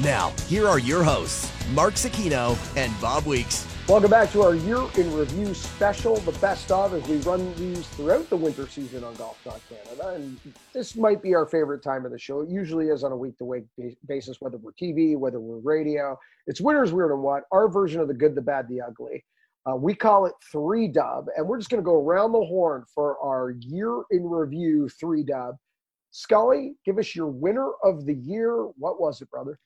Now, 0.00 0.32
here 0.48 0.66
are 0.66 0.80
your 0.80 1.04
hosts, 1.04 1.52
Mark 1.70 1.94
Zecchino 1.94 2.58
and 2.76 2.92
Bob 3.00 3.24
Weeks. 3.24 3.64
Welcome 3.88 4.10
back 4.10 4.32
to 4.32 4.42
our 4.42 4.56
year 4.56 4.80
in 4.96 5.14
review 5.14 5.54
special, 5.54 6.16
the 6.16 6.32
best 6.40 6.72
of, 6.72 6.92
as 6.92 7.06
we 7.06 7.18
run 7.18 7.54
these 7.54 7.86
throughout 7.90 8.28
the 8.28 8.36
winter 8.36 8.66
season 8.66 9.04
on 9.04 9.14
Golf 9.14 9.38
Talk 9.44 9.60
Canada. 9.68 10.08
And 10.08 10.40
this 10.72 10.96
might 10.96 11.22
be 11.22 11.36
our 11.36 11.46
favorite 11.46 11.84
time 11.84 12.04
of 12.04 12.10
the 12.10 12.18
show. 12.18 12.40
It 12.40 12.48
usually 12.48 12.86
is 12.86 13.04
on 13.04 13.12
a 13.12 13.16
week 13.16 13.38
to 13.38 13.44
week 13.44 13.66
basis, 14.08 14.40
whether 14.40 14.56
we're 14.56 14.72
TV, 14.72 15.16
whether 15.16 15.38
we're 15.38 15.58
radio. 15.58 16.18
It's 16.48 16.60
Winners, 16.60 16.92
Weird, 16.92 17.12
and 17.12 17.22
What, 17.22 17.44
our 17.52 17.68
version 17.68 18.00
of 18.00 18.08
the 18.08 18.14
good, 18.14 18.34
the 18.34 18.42
bad, 18.42 18.66
the 18.68 18.80
ugly. 18.80 19.24
Uh, 19.70 19.76
we 19.76 19.94
call 19.94 20.26
it 20.26 20.34
three 20.50 20.88
dub, 20.88 21.26
and 21.36 21.46
we're 21.46 21.58
just 21.58 21.70
going 21.70 21.80
to 21.80 21.86
go 21.86 21.94
around 21.94 22.32
the 22.32 22.44
horn 22.44 22.82
for 22.92 23.16
our 23.20 23.52
year 23.60 24.02
in 24.10 24.28
review 24.28 24.88
three 24.88 25.22
dub. 25.22 25.54
Scully, 26.10 26.74
give 26.84 26.98
us 26.98 27.14
your 27.14 27.28
winner 27.28 27.70
of 27.84 28.04
the 28.04 28.14
year. 28.14 28.64
What 28.78 29.00
was 29.00 29.22
it, 29.22 29.30
brother? 29.30 29.60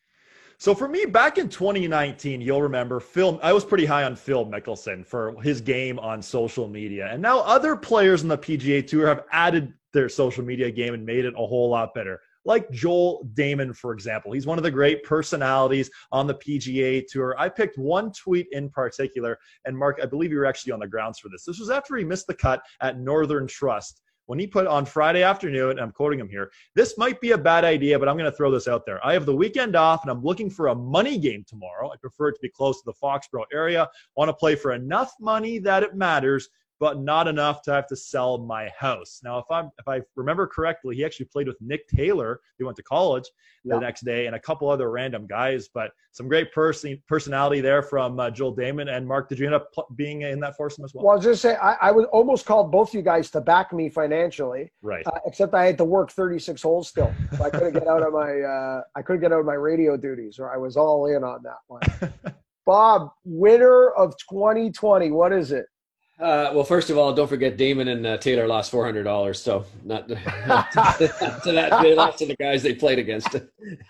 So 0.61 0.75
for 0.75 0.89
me, 0.89 1.07
back 1.07 1.39
in 1.39 1.49
2019, 1.49 2.43
you'll 2.43 2.61
remember 2.61 3.01
Phil. 3.01 3.41
I 3.43 3.51
was 3.51 3.65
pretty 3.65 3.87
high 3.87 4.05
on 4.05 4.15
Phil 4.15 4.45
Mickelson 4.45 5.07
for 5.07 5.41
his 5.41 5.63
game 5.63 5.99
on 5.99 6.21
social 6.21 6.69
media, 6.69 7.09
and 7.11 7.23
now 7.23 7.39
other 7.39 7.75
players 7.75 8.21
in 8.21 8.29
the 8.29 8.37
PGA 8.37 8.87
Tour 8.87 9.07
have 9.07 9.25
added 9.33 9.73
their 9.95 10.11
social 10.11 10.45
media 10.45 10.71
game 10.71 10.93
and 10.93 11.07
made 11.07 11.25
it 11.25 11.33
a 11.33 11.47
whole 11.47 11.71
lot 11.71 11.95
better. 11.95 12.21
Like 12.45 12.71
Joel 12.73 13.27
Dahmen, 13.33 13.75
for 13.75 13.95
example, 13.95 14.33
he's 14.33 14.47
one 14.47 14.59
of 14.59 14.63
the 14.63 14.71
great 14.71 15.03
personalities 15.03 15.91
on 16.13 16.27
the 16.27 16.35
PGA 16.35 17.07
Tour. 17.09 17.35
I 17.39 17.49
picked 17.49 17.79
one 17.79 18.13
tweet 18.13 18.47
in 18.53 18.69
particular, 18.69 19.39
and 19.65 19.75
Mark, 19.75 19.99
I 20.03 20.05
believe 20.05 20.31
you 20.31 20.37
were 20.37 20.45
actually 20.45 20.75
on 20.75 20.81
the 20.81 20.87
grounds 20.87 21.19
for 21.19 21.31
this. 21.31 21.47
This 21.47 21.59
was 21.59 21.71
after 21.71 21.97
he 21.97 22.05
missed 22.05 22.27
the 22.27 22.35
cut 22.35 22.61
at 22.83 22.99
Northern 22.99 23.47
Trust 23.47 24.03
when 24.31 24.39
he 24.39 24.47
put 24.47 24.69
on 24.69 24.87
Friday 24.87 25.25
afternoon, 25.25 25.73
and 25.73 25.81
I'm 25.81 25.91
quoting 25.91 26.21
him 26.21 26.29
here, 26.29 26.53
this 26.77 26.97
might 26.97 27.21
be 27.21 27.33
a 27.33 27.37
bad 27.37 27.65
idea, 27.65 27.99
but 27.99 28.09
I'm 28.09 28.17
going 28.17 28.31
to 28.31 28.37
throw 28.37 28.49
this 28.49 28.69
out 28.69 28.87
there. 28.87 29.05
I 29.05 29.13
have 29.13 29.27
the 29.27 29.35
weekend 29.35 29.75
off 29.75 30.05
and 30.05 30.11
I'm 30.13 30.23
looking 30.23 30.49
for 30.49 30.69
a 30.69 30.75
money 30.75 31.19
game 31.19 31.45
tomorrow. 31.49 31.91
I 31.91 31.97
prefer 31.97 32.29
it 32.29 32.35
to 32.35 32.41
be 32.41 32.49
close 32.49 32.81
to 32.81 32.85
the 32.87 32.93
Foxborough 32.93 33.47
area. 33.53 33.83
I 33.83 33.89
want 34.15 34.29
to 34.29 34.33
play 34.33 34.55
for 34.55 34.73
enough 34.73 35.13
money 35.19 35.59
that 35.59 35.83
it 35.83 35.97
matters 35.97 36.49
but 36.81 36.99
not 36.99 37.29
enough 37.29 37.61
to 37.61 37.71
have 37.71 37.87
to 37.87 37.95
sell 37.95 38.39
my 38.39 38.71
house. 38.77 39.21
Now, 39.23 39.39
if 39.39 39.45
I'm 39.51 39.71
if 39.79 39.87
I 39.87 40.01
remember 40.17 40.47
correctly, 40.47 40.97
he 40.97 41.05
actually 41.05 41.27
played 41.27 41.47
with 41.47 41.59
Nick 41.61 41.87
Taylor. 41.89 42.41
He 42.57 42.65
went 42.65 42.77
to 42.79 42.83
college 42.83 43.25
the 43.67 43.79
next 43.79 44.03
day, 44.07 44.27
and 44.27 44.35
a 44.35 44.41
couple 44.41 44.69
other 44.71 44.91
random 44.91 45.27
guys. 45.27 45.69
But 45.69 45.93
some 46.13 46.27
great 46.27 46.53
person 46.53 47.01
personality 47.07 47.61
there 47.61 47.83
from 47.83 48.19
uh, 48.19 48.31
Joel 48.31 48.57
Dahmen 48.57 48.91
and 48.91 49.07
Mark. 49.07 49.29
Did 49.29 49.39
you 49.39 49.45
end 49.45 49.55
up 49.55 49.71
pl- 49.75 49.89
being 49.95 50.23
in 50.23 50.41
that 50.41 50.57
foursome 50.57 50.85
as 50.85 50.95
well? 50.95 51.05
Well, 51.05 51.13
I 51.13 51.17
was 51.17 51.25
just 51.25 51.43
say 51.43 51.55
I, 51.57 51.75
I 51.75 51.91
would 51.91 52.07
almost 52.07 52.47
call 52.47 52.65
both 52.65 52.95
you 52.95 53.03
guys 53.03 53.31
to 53.33 53.43
back 53.43 53.75
me 53.75 53.91
financially, 53.91 54.73
right? 54.81 55.07
Uh, 55.07 55.19
except 55.27 55.53
I 55.53 55.67
had 55.67 55.77
to 55.79 55.85
work 55.85 56.11
36 56.11 56.63
holes 56.63 56.89
still, 56.89 57.13
so 57.37 57.45
I 57.45 57.51
couldn't 57.51 57.75
get 57.75 57.87
out 57.87 58.03
of 58.03 58.15
my 58.15 58.41
uh, 58.41 58.83
I 58.97 59.03
couldn't 59.03 59.21
get 59.21 59.33
out 59.33 59.41
of 59.41 59.47
my 59.47 59.55
radio 59.55 59.99
duties, 59.99 60.39
or 60.39 60.51
I 60.53 60.57
was 60.57 60.79
all 60.79 61.07
in 61.15 61.23
on 61.23 61.43
that 61.43 61.59
one. 61.67 61.83
Bob, 62.67 63.11
winner 63.25 63.91
of 63.91 64.15
2020, 64.31 65.11
what 65.11 65.33
is 65.33 65.51
it? 65.51 65.67
Uh, 66.21 66.51
well, 66.53 66.65
first 66.65 66.91
of 66.91 66.99
all, 66.99 67.15
don't 67.15 67.29
forget 67.29 67.57
Dahmen 67.57 67.89
and 67.89 68.07
uh, 68.07 68.19
Taylor 68.19 68.47
lost 68.47 68.71
four 68.71 68.85
hundred 68.85 69.05
dollars. 69.05 69.43
So 69.43 69.65
not, 69.85 70.07
to 70.09 70.17
that 70.17 71.79
they 71.83 71.95
lost 71.95 72.19
to 72.19 72.27
the 72.27 72.37
guys 72.37 72.63
they 72.63 72.75
played 72.75 72.99
against. 72.99 73.37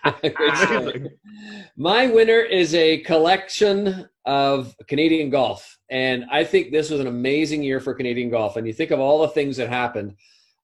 My 1.75 2.07
winner 2.07 2.39
is 2.39 2.73
a 2.73 2.99
collection 2.99 4.07
of 4.25 4.73
Canadian 4.87 5.29
golf, 5.29 5.77
and 5.89 6.23
I 6.31 6.45
think 6.45 6.71
this 6.71 6.89
was 6.89 7.01
an 7.01 7.07
amazing 7.07 7.63
year 7.63 7.81
for 7.81 7.93
Canadian 7.93 8.29
golf. 8.29 8.55
And 8.55 8.65
you 8.65 8.71
think 8.71 8.91
of 8.91 9.01
all 9.01 9.21
the 9.21 9.27
things 9.29 9.57
that 9.57 9.67
happened 9.67 10.15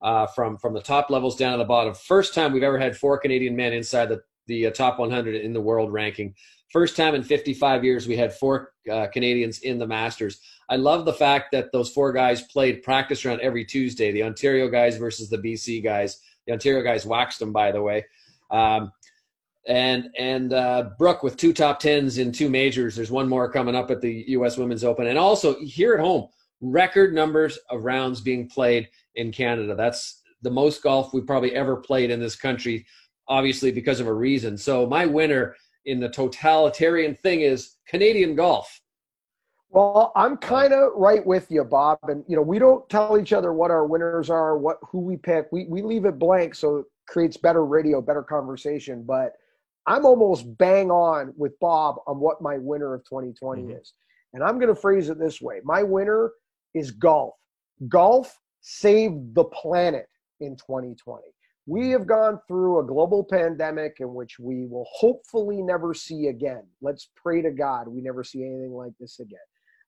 uh, 0.02 0.27
from 0.27 0.57
from 0.57 0.73
the 0.73 0.81
top 0.81 1.10
levels 1.10 1.35
down 1.35 1.52
to 1.52 1.57
the 1.57 1.65
bottom. 1.65 1.94
First 1.94 2.34
time 2.34 2.53
we've 2.53 2.64
ever 2.64 2.80
had 2.80 2.95
four 2.95 3.18
Canadian 3.18 3.57
men 3.57 3.73
inside 3.73 4.06
the 4.07 4.22
the 4.48 4.68
uh, 4.68 4.72
top 4.72 4.99
100 4.99 5.35
in 5.35 5.52
the 5.52 5.61
world 5.61 5.91
ranking. 5.91 6.34
First 6.69 6.98
time 6.98 7.15
in 7.15 7.23
55 7.23 7.84
years 7.84 8.07
we 8.07 8.18
had 8.18 8.34
four 8.34 8.73
uh, 8.91 9.07
Canadians 9.07 9.60
in 9.60 9.77
the 9.77 9.88
Masters. 9.88 10.39
I 10.69 10.76
love 10.76 11.06
the 11.06 11.14
fact 11.14 11.52
that 11.53 11.72
those 11.72 11.89
four 11.89 12.11
guys 12.11 12.41
played 12.41 12.84
practice 12.84 13.23
round 13.23 13.39
every 13.41 13.64
Tuesday. 13.64 14.11
The 14.11 14.23
Ontario 14.23 14.68
guys 14.68 14.98
versus 14.98 15.30
the 15.30 15.38
BC 15.38 15.84
guys. 15.84 16.19
The 16.45 16.53
Ontario 16.53 16.84
guys 16.84 17.06
waxed 17.06 17.39
them, 17.39 17.53
by 17.53 17.72
the 17.72 17.81
way. 17.81 18.06
Um, 18.52 18.91
and 19.68 20.10
and 20.18 20.53
uh, 20.53 20.91
Brooke 20.98 21.23
with 21.23 21.38
two 21.38 21.53
top 21.53 21.80
tens 21.80 22.18
in 22.18 22.31
two 22.31 22.49
majors. 22.49 22.95
There's 22.95 23.11
one 23.11 23.27
more 23.27 23.52
coming 23.52 23.76
up 23.76 23.91
at 23.91 24.02
the 24.02 24.26
U.S. 24.30 24.57
Women's 24.57 24.84
Open, 24.84 25.07
and 25.07 25.18
also 25.18 25.60
here 25.60 25.94
at 25.94 25.99
home, 25.99 26.27
record 26.61 27.14
numbers 27.14 27.57
of 27.69 27.84
rounds 27.84 28.22
being 28.22 28.48
played 28.48 28.88
in 29.15 29.31
Canada. 29.31 29.76
That's 29.76 30.22
the 30.41 30.52
most 30.52 30.81
golf 30.81 31.14
we've 31.14 31.27
probably 31.27 31.53
ever 31.53 31.76
played 31.76 32.11
in 32.11 32.19
this 32.19 32.35
country, 32.35 32.85
obviously 33.27 33.72
because 33.72 33.99
of 33.99 34.07
a 34.07 34.14
reason. 34.14 34.57
So 34.57 34.88
my 34.88 35.06
winner 35.06 35.56
in 35.88 35.99
the 36.01 36.09
totalitarian 36.09 37.15
thing 37.15 37.41
is 37.41 37.77
Canadian 37.88 38.35
golf. 38.35 38.81
Well, 39.69 40.11
I'm 40.15 40.38
kind 40.38 40.73
of 40.73 40.91
right 40.95 41.26
with 41.26 41.49
you, 41.49 41.64
Bob. 41.64 41.97
And 42.03 42.23
you 42.27 42.35
know, 42.35 42.41
we 42.41 42.59
don't 42.59 42.88
tell 42.89 43.18
each 43.18 43.34
other 43.34 43.53
what 43.53 43.72
our 43.72 43.85
winners 43.85 44.30
are, 44.30 44.57
what 44.57 44.77
who 44.91 44.99
we 44.99 45.18
pick. 45.18 45.47
We 45.51 45.65
we 45.65 45.81
leave 45.81 46.05
it 46.05 46.19
blank 46.19 46.55
so 46.55 46.77
it 46.77 46.85
creates 47.07 47.38
better 47.38 47.65
radio, 47.65 48.01
better 48.01 48.23
conversation. 48.23 49.03
But 49.03 49.34
I'm 49.85 50.05
almost 50.05 50.57
bang 50.57 50.91
on 50.91 51.34
with 51.38 51.57
Bob 51.59 51.95
on 52.05 52.19
what 52.19 52.41
my 52.41 52.57
winner 52.57 52.93
of 52.93 53.03
2020 53.05 53.61
mm-hmm. 53.61 53.72
is. 53.72 53.93
And 54.34 54.43
I'm 54.43 54.59
going 54.59 54.73
to 54.73 54.80
phrase 54.80 55.09
it 55.09 55.18
this 55.18 55.41
way. 55.41 55.61
My 55.64 55.84
winner 55.84 56.31
is 56.73 56.91
golf. 56.91 57.35
Golf 57.88 58.38
saved 58.61 59.34
the 59.34 59.45
planet 59.45 60.07
in 60.41 60.57
2020. 60.57 61.23
We 61.69 61.89
have 61.89 62.07
gone 62.07 62.39
through 62.48 62.80
a 62.80 62.85
global 62.85 63.26
pandemic 63.26 63.98
in 63.99 64.14
which 64.14 64.39
we 64.39 64.65
will 64.68 64.88
hopefully 64.89 65.61
never 65.61 65.94
see 65.94 66.27
again. 66.27 66.64
Let's 66.81 67.10
pray 67.14 67.41
to 67.41 67.52
God 67.52 67.89
we 67.89 67.99
never 67.99 68.23
see 68.23 68.41
anything 68.41 68.72
like 68.72 68.94
this 69.02 69.19
again. 69.19 69.38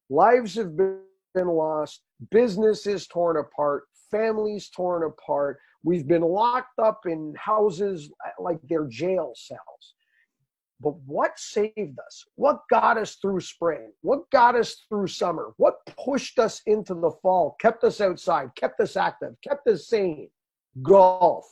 Lives 0.09 0.55
have 0.55 0.75
been 0.75 0.99
lost, 1.35 2.01
businesses 2.31 3.07
torn 3.07 3.37
apart, 3.37 3.83
families 4.11 4.69
torn 4.75 5.03
apart. 5.03 5.57
We've 5.81 6.05
been 6.05 6.21
locked 6.21 6.79
up 6.79 7.05
in 7.05 7.33
houses 7.37 8.11
uh, 8.25 8.43
like 8.43 8.59
they're 8.67 8.87
jail 8.87 9.31
cells. 9.33 9.93
But 10.81 10.95
what 11.05 11.39
saved 11.39 11.97
us? 12.05 12.25
What 12.35 12.59
got 12.69 12.97
us 12.97 13.15
through 13.15 13.39
spring? 13.39 13.93
What 14.01 14.29
got 14.31 14.55
us 14.55 14.83
through 14.89 15.07
summer? 15.07 15.53
What 15.55 15.75
pushed 16.03 16.39
us 16.39 16.61
into 16.65 16.93
the 16.93 17.11
fall, 17.21 17.55
kept 17.61 17.85
us 17.85 18.01
outside, 18.01 18.49
kept 18.55 18.81
us 18.81 18.97
active, 18.97 19.35
kept 19.41 19.65
us 19.67 19.87
sane? 19.87 20.29
Golf 20.81 21.45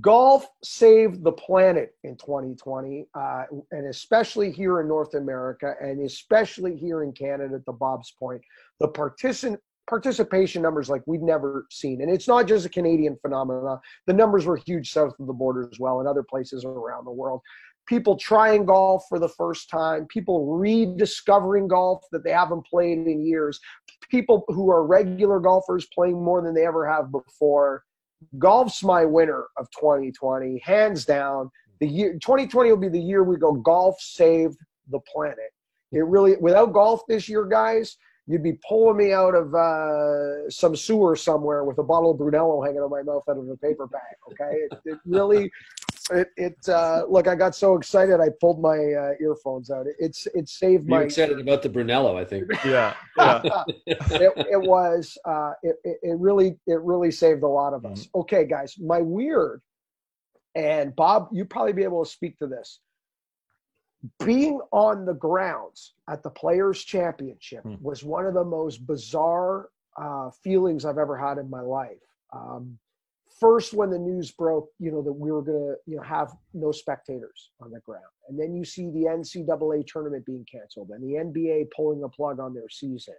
golf 0.00 0.46
saved 0.64 1.22
the 1.22 1.32
planet 1.32 1.94
in 2.02 2.16
2020 2.16 3.06
uh, 3.14 3.42
and 3.72 3.86
especially 3.88 4.50
here 4.50 4.80
in 4.80 4.88
north 4.88 5.14
america 5.14 5.74
and 5.82 6.04
especially 6.04 6.74
here 6.74 7.02
in 7.02 7.12
canada 7.12 7.60
to 7.64 7.72
bob's 7.72 8.12
point 8.18 8.40
the 8.80 8.88
participant 8.88 9.60
participation 9.86 10.62
numbers 10.62 10.88
like 10.88 11.02
we've 11.06 11.22
never 11.22 11.66
seen. 11.70 12.02
And 12.02 12.10
it's 12.10 12.28
not 12.28 12.46
just 12.46 12.66
a 12.66 12.68
canadian 12.68 13.16
phenomenon 13.22 13.78
the 14.06 14.12
numbers 14.12 14.44
were 14.44 14.56
huge 14.56 14.92
south 14.92 15.14
of 15.18 15.26
the 15.26 15.32
border 15.32 15.68
as 15.72 15.78
well 15.78 16.00
and 16.00 16.08
other 16.08 16.22
places 16.22 16.64
around 16.64 17.04
the 17.04 17.12
world. 17.12 17.40
People 17.86 18.16
trying 18.16 18.66
golf 18.66 19.04
for 19.08 19.18
the 19.20 19.28
first 19.28 19.70
time 19.70 20.06
people 20.06 20.56
rediscovering 20.56 21.68
golf 21.68 22.02
that 22.10 22.24
they 22.24 22.32
haven't 22.32 22.66
played 22.66 22.98
in 22.98 23.24
years 23.24 23.60
people 24.10 24.44
who 24.48 24.70
are 24.70 24.86
regular 24.86 25.40
golfers 25.40 25.86
playing 25.94 26.22
more 26.22 26.42
than 26.42 26.54
they 26.54 26.66
ever 26.66 26.86
have 26.86 27.10
before 27.10 27.82
golf's 28.38 28.82
my 28.82 29.04
winner 29.04 29.46
of 29.56 29.70
2020, 29.70 30.58
hands 30.64 31.04
down. 31.04 31.50
The 31.80 31.86
year 31.86 32.12
2020 32.14 32.70
will 32.70 32.76
be 32.76 32.88
the 32.88 33.00
year 33.00 33.22
we 33.22 33.36
go. 33.36 33.52
Golf 33.52 34.00
saved 34.00 34.58
the 34.90 35.00
planet. 35.00 35.52
It 35.92 36.04
really, 36.06 36.36
without 36.36 36.72
golf 36.72 37.02
this 37.06 37.28
year, 37.28 37.44
guys, 37.44 37.96
you'd 38.26 38.42
be 38.42 38.58
pulling 38.68 38.96
me 38.96 39.12
out 39.12 39.34
of 39.34 39.54
uh, 39.54 40.50
some 40.50 40.74
sewer 40.74 41.16
somewhere 41.16 41.64
with 41.64 41.78
a 41.78 41.82
bottle 41.82 42.10
of 42.10 42.18
Brunello 42.18 42.62
hanging 42.62 42.80
on 42.80 42.90
my 42.90 43.02
mouth 43.02 43.22
out 43.28 43.38
of 43.38 43.48
a 43.48 43.56
paper 43.56 43.86
bag. 43.86 44.00
Okay, 44.32 44.58
it, 44.70 44.72
it 44.84 44.98
really, 45.04 45.50
it, 46.10 46.28
it 46.36 46.68
uh, 46.68 47.02
look, 47.08 47.26
I 47.26 47.34
got 47.34 47.54
so 47.54 47.76
excited 47.76 48.20
I 48.20 48.28
pulled 48.40 48.60
my 48.60 48.76
uh, 48.76 49.12
earphones 49.20 49.70
out. 49.70 49.86
It, 49.86 49.96
it's 49.98 50.26
it 50.34 50.48
saved 50.48 50.88
You're 50.88 51.00
my. 51.00 51.04
excited 51.04 51.40
about 51.40 51.62
the 51.62 51.68
Brunello, 51.68 52.16
I 52.16 52.24
think. 52.24 52.44
yeah, 52.64 52.94
yeah. 53.18 53.64
it, 53.86 54.32
it, 54.36 54.60
was. 54.60 55.18
Uh, 55.24 55.52
it, 55.62 55.76
it 55.84 56.18
really 56.18 56.58
it 56.66 56.80
really 56.80 57.10
saved 57.10 57.42
a 57.42 57.48
lot 57.48 57.74
of 57.74 57.84
us. 57.84 58.06
Mm-hmm. 58.06 58.20
Okay, 58.20 58.44
guys, 58.44 58.76
my 58.78 59.00
weird, 59.00 59.62
and 60.54 60.94
Bob, 60.94 61.28
you 61.32 61.44
probably 61.44 61.72
be 61.72 61.84
able 61.84 62.04
to 62.04 62.10
speak 62.10 62.38
to 62.38 62.46
this. 62.46 62.80
Being 64.24 64.60
on 64.72 65.04
the 65.04 65.14
grounds 65.14 65.94
at 66.08 66.22
the 66.22 66.30
Players 66.30 66.84
Championship 66.84 67.64
mm. 67.64 67.80
was 67.82 68.04
one 68.04 68.26
of 68.26 68.34
the 68.34 68.44
most 68.44 68.86
bizarre 68.86 69.70
uh, 70.00 70.30
feelings 70.44 70.84
I've 70.84 70.98
ever 70.98 71.16
had 71.16 71.38
in 71.38 71.50
my 71.50 71.62
life. 71.62 71.98
Um, 72.32 72.78
first 73.38 73.74
when 73.74 73.90
the 73.90 73.98
news 73.98 74.30
broke, 74.30 74.68
you 74.78 74.90
know, 74.90 75.02
that 75.02 75.12
we 75.12 75.30
were 75.30 75.42
going 75.42 75.58
to, 75.58 75.74
you 75.90 75.96
know, 75.96 76.02
have 76.02 76.32
no 76.54 76.72
spectators 76.72 77.50
on 77.60 77.70
the 77.70 77.80
ground. 77.80 78.04
And 78.28 78.38
then 78.38 78.54
you 78.54 78.64
see 78.64 78.90
the 78.90 79.04
NCAA 79.04 79.86
tournament 79.86 80.24
being 80.26 80.46
canceled 80.50 80.90
and 80.90 81.02
the 81.02 81.18
NBA 81.18 81.68
pulling 81.74 82.00
the 82.00 82.08
plug 82.08 82.40
on 82.40 82.54
their 82.54 82.68
season. 82.68 83.14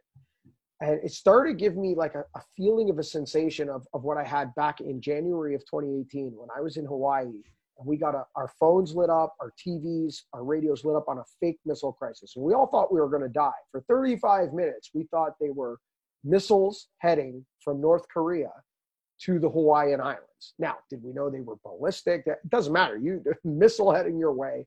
And 0.82 1.00
it 1.04 1.12
started 1.12 1.52
to 1.52 1.56
give 1.56 1.76
me 1.76 1.96
like 1.96 2.16
a, 2.16 2.24
a 2.36 2.42
feeling 2.56 2.90
of 2.90 3.00
a 3.00 3.04
sensation 3.04 3.70
of, 3.70 3.88
of 3.94 4.04
what 4.04 4.18
I 4.18 4.24
had 4.24 4.54
back 4.56 4.80
in 4.80 5.02
January 5.02 5.56
of 5.56 5.62
2018 5.62 6.34
when 6.36 6.50
I 6.56 6.62
was 6.62 6.78
in 6.78 6.86
Hawaii 6.86 7.42
and 7.80 7.88
we 7.88 7.98
got 7.98 8.16
a, 8.16 8.26
our 8.36 8.50
phones 8.60 8.96
lit 8.96 9.10
up, 9.10 9.36
our 9.40 9.54
TVs, 9.66 10.24
our 10.34 10.44
radios 10.44 10.84
lit 10.84 10.96
up 10.96 11.08
on 11.08 11.20
a 11.20 11.24
fake 11.40 11.60
missile 11.66 11.94
crisis. 11.94 12.34
And 12.36 12.46
we 12.46 12.54
all 12.54 12.68
thought 12.68 12.94
we 12.94 13.00
were 13.00 13.10
going 13.10 13.24
to 13.24 13.30
die. 13.30 13.52
For 13.72 13.82
35 13.88 14.54
minutes, 14.54 14.92
we 14.94 15.04
thought 15.12 15.34
they 15.40 15.50
were 15.50 15.80
missiles 16.24 16.88
heading 17.00 17.46
from 17.64 17.82
North 17.82 18.04
Korea 18.12 18.52
to 19.20 19.40
the 19.40 19.50
Hawaiian 19.50 20.02
Islands. 20.02 20.54
Now, 20.60 20.76
did 20.90 21.04
we 21.04 21.14
know 21.14 21.30
they 21.30 21.42
were 21.42 21.58
ballistic? 21.64 22.24
It 22.26 22.38
doesn't 22.50 22.74
matter. 22.74 22.98
You 22.98 23.24
missile 23.44 23.94
heading 23.94 24.18
your 24.18 24.34
way. 24.34 24.66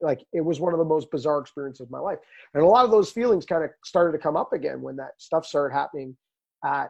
Like 0.00 0.24
it 0.32 0.40
was 0.40 0.60
one 0.60 0.72
of 0.72 0.78
the 0.78 0.84
most 0.84 1.10
bizarre 1.10 1.40
experiences 1.40 1.82
of 1.82 1.90
my 1.90 1.98
life. 1.98 2.18
And 2.52 2.62
a 2.62 2.66
lot 2.66 2.84
of 2.84 2.90
those 2.90 3.10
feelings 3.10 3.46
kind 3.46 3.64
of 3.64 3.70
started 3.84 4.12
to 4.12 4.18
come 4.18 4.36
up 4.36 4.52
again 4.52 4.82
when 4.82 4.96
that 4.96 5.12
stuff 5.18 5.46
started 5.46 5.74
happening 5.74 6.16
at 6.64 6.88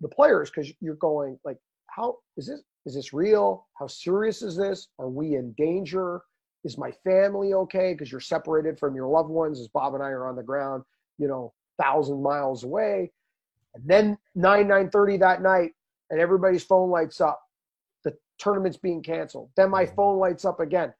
the 0.00 0.08
players 0.08 0.50
because 0.50 0.72
you're 0.80 0.96
going 0.96 1.38
like, 1.44 1.58
how 1.86 2.16
is 2.36 2.46
this 2.46 2.62
is 2.84 2.94
this 2.94 3.12
real? 3.12 3.68
How 3.78 3.86
serious 3.86 4.42
is 4.42 4.56
this? 4.56 4.88
Are 4.98 5.08
we 5.08 5.36
in 5.36 5.52
danger? 5.52 6.20
Is 6.64 6.78
my 6.78 6.90
family 7.04 7.54
okay? 7.54 7.92
Because 7.92 8.10
you're 8.10 8.20
separated 8.20 8.78
from 8.78 8.94
your 8.94 9.06
loved 9.06 9.30
ones 9.30 9.60
as 9.60 9.68
Bob 9.68 9.94
and 9.94 10.02
I 10.02 10.08
are 10.08 10.26
on 10.26 10.36
the 10.36 10.42
ground, 10.42 10.82
you 11.18 11.28
know, 11.28 11.52
thousand 11.80 12.22
miles 12.22 12.64
away. 12.64 13.12
And 13.74 13.84
then 13.86 14.18
9, 14.34 14.66
9.30 14.66 15.20
that 15.20 15.42
night, 15.42 15.72
and 16.12 16.20
everybody's 16.20 16.62
phone 16.62 16.90
lights 16.90 17.20
up. 17.20 17.40
The 18.04 18.14
tournament's 18.38 18.76
being 18.76 19.02
canceled. 19.02 19.50
Then 19.56 19.70
my 19.70 19.84
mm-hmm. 19.84 19.96
phone 19.96 20.18
lights 20.18 20.44
up 20.44 20.60
again 20.60 20.92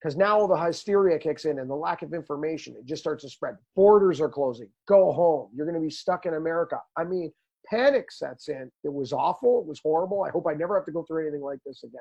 because 0.00 0.16
now 0.16 0.38
all 0.38 0.46
the 0.46 0.56
hysteria 0.56 1.18
kicks 1.18 1.46
in 1.46 1.58
and 1.58 1.68
the 1.68 1.74
lack 1.74 2.02
of 2.02 2.14
information. 2.14 2.76
It 2.78 2.86
just 2.86 3.02
starts 3.02 3.24
to 3.24 3.30
spread. 3.30 3.56
Borders 3.74 4.20
are 4.20 4.28
closing. 4.28 4.68
Go 4.86 5.10
home. 5.10 5.50
You're 5.52 5.66
going 5.66 5.80
to 5.80 5.84
be 5.84 5.90
stuck 5.90 6.26
in 6.26 6.34
America. 6.34 6.78
I 6.96 7.04
mean, 7.04 7.32
panic 7.68 8.12
sets 8.12 8.48
in. 8.48 8.70
It 8.84 8.92
was 8.92 9.12
awful. 9.12 9.60
It 9.60 9.66
was 9.66 9.80
horrible. 9.82 10.22
I 10.22 10.30
hope 10.30 10.46
I 10.48 10.54
never 10.54 10.76
have 10.76 10.84
to 10.84 10.92
go 10.92 11.02
through 11.02 11.22
anything 11.22 11.42
like 11.42 11.58
this 11.66 11.82
again. 11.82 12.00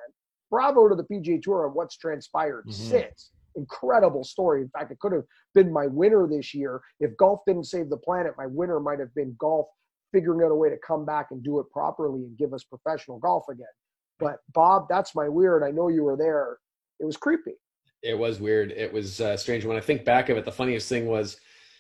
Bravo 0.51 0.89
to 0.89 0.95
the 0.95 1.03
PGA 1.03 1.41
Tour 1.41 1.67
on 1.67 1.73
what's 1.73 1.97
transpired 1.97 2.65
mm-hmm. 2.67 2.89
since. 2.89 3.31
Incredible 3.55 4.23
story. 4.23 4.61
In 4.61 4.69
fact, 4.69 4.91
it 4.91 4.99
could 4.99 5.13
have 5.13 5.23
been 5.55 5.71
my 5.73 5.87
winner 5.87 6.27
this 6.27 6.53
year. 6.53 6.81
If 6.99 7.17
golf 7.17 7.39
didn't 7.47 7.65
save 7.65 7.89
the 7.89 7.97
planet, 7.97 8.33
my 8.37 8.45
winner 8.45 8.79
might 8.79 8.99
have 8.99 9.13
been 9.15 9.35
golf 9.39 9.67
figuring 10.11 10.43
out 10.43 10.51
a 10.51 10.55
way 10.55 10.69
to 10.69 10.77
come 10.85 11.05
back 11.05 11.27
and 11.31 11.43
do 11.43 11.59
it 11.59 11.69
properly 11.71 12.21
and 12.21 12.37
give 12.37 12.53
us 12.53 12.63
professional 12.63 13.19
golf 13.19 13.45
again. 13.49 13.65
But 14.19 14.37
Bob, 14.53 14.87
that's 14.89 15.15
my 15.15 15.29
weird. 15.29 15.63
I 15.63 15.71
know 15.71 15.89
you 15.89 16.03
were 16.03 16.17
there. 16.17 16.57
It 16.99 17.05
was 17.05 17.17
creepy. 17.17 17.53
It 18.03 18.17
was 18.17 18.39
weird. 18.39 18.71
It 18.71 18.91
was 18.91 19.21
uh, 19.21 19.37
strange. 19.37 19.65
When 19.65 19.77
I 19.77 19.81
think 19.81 20.05
back 20.05 20.29
of 20.29 20.37
it, 20.37 20.45
the 20.45 20.51
funniest 20.51 20.89
thing 20.89 21.07
was 21.07 21.39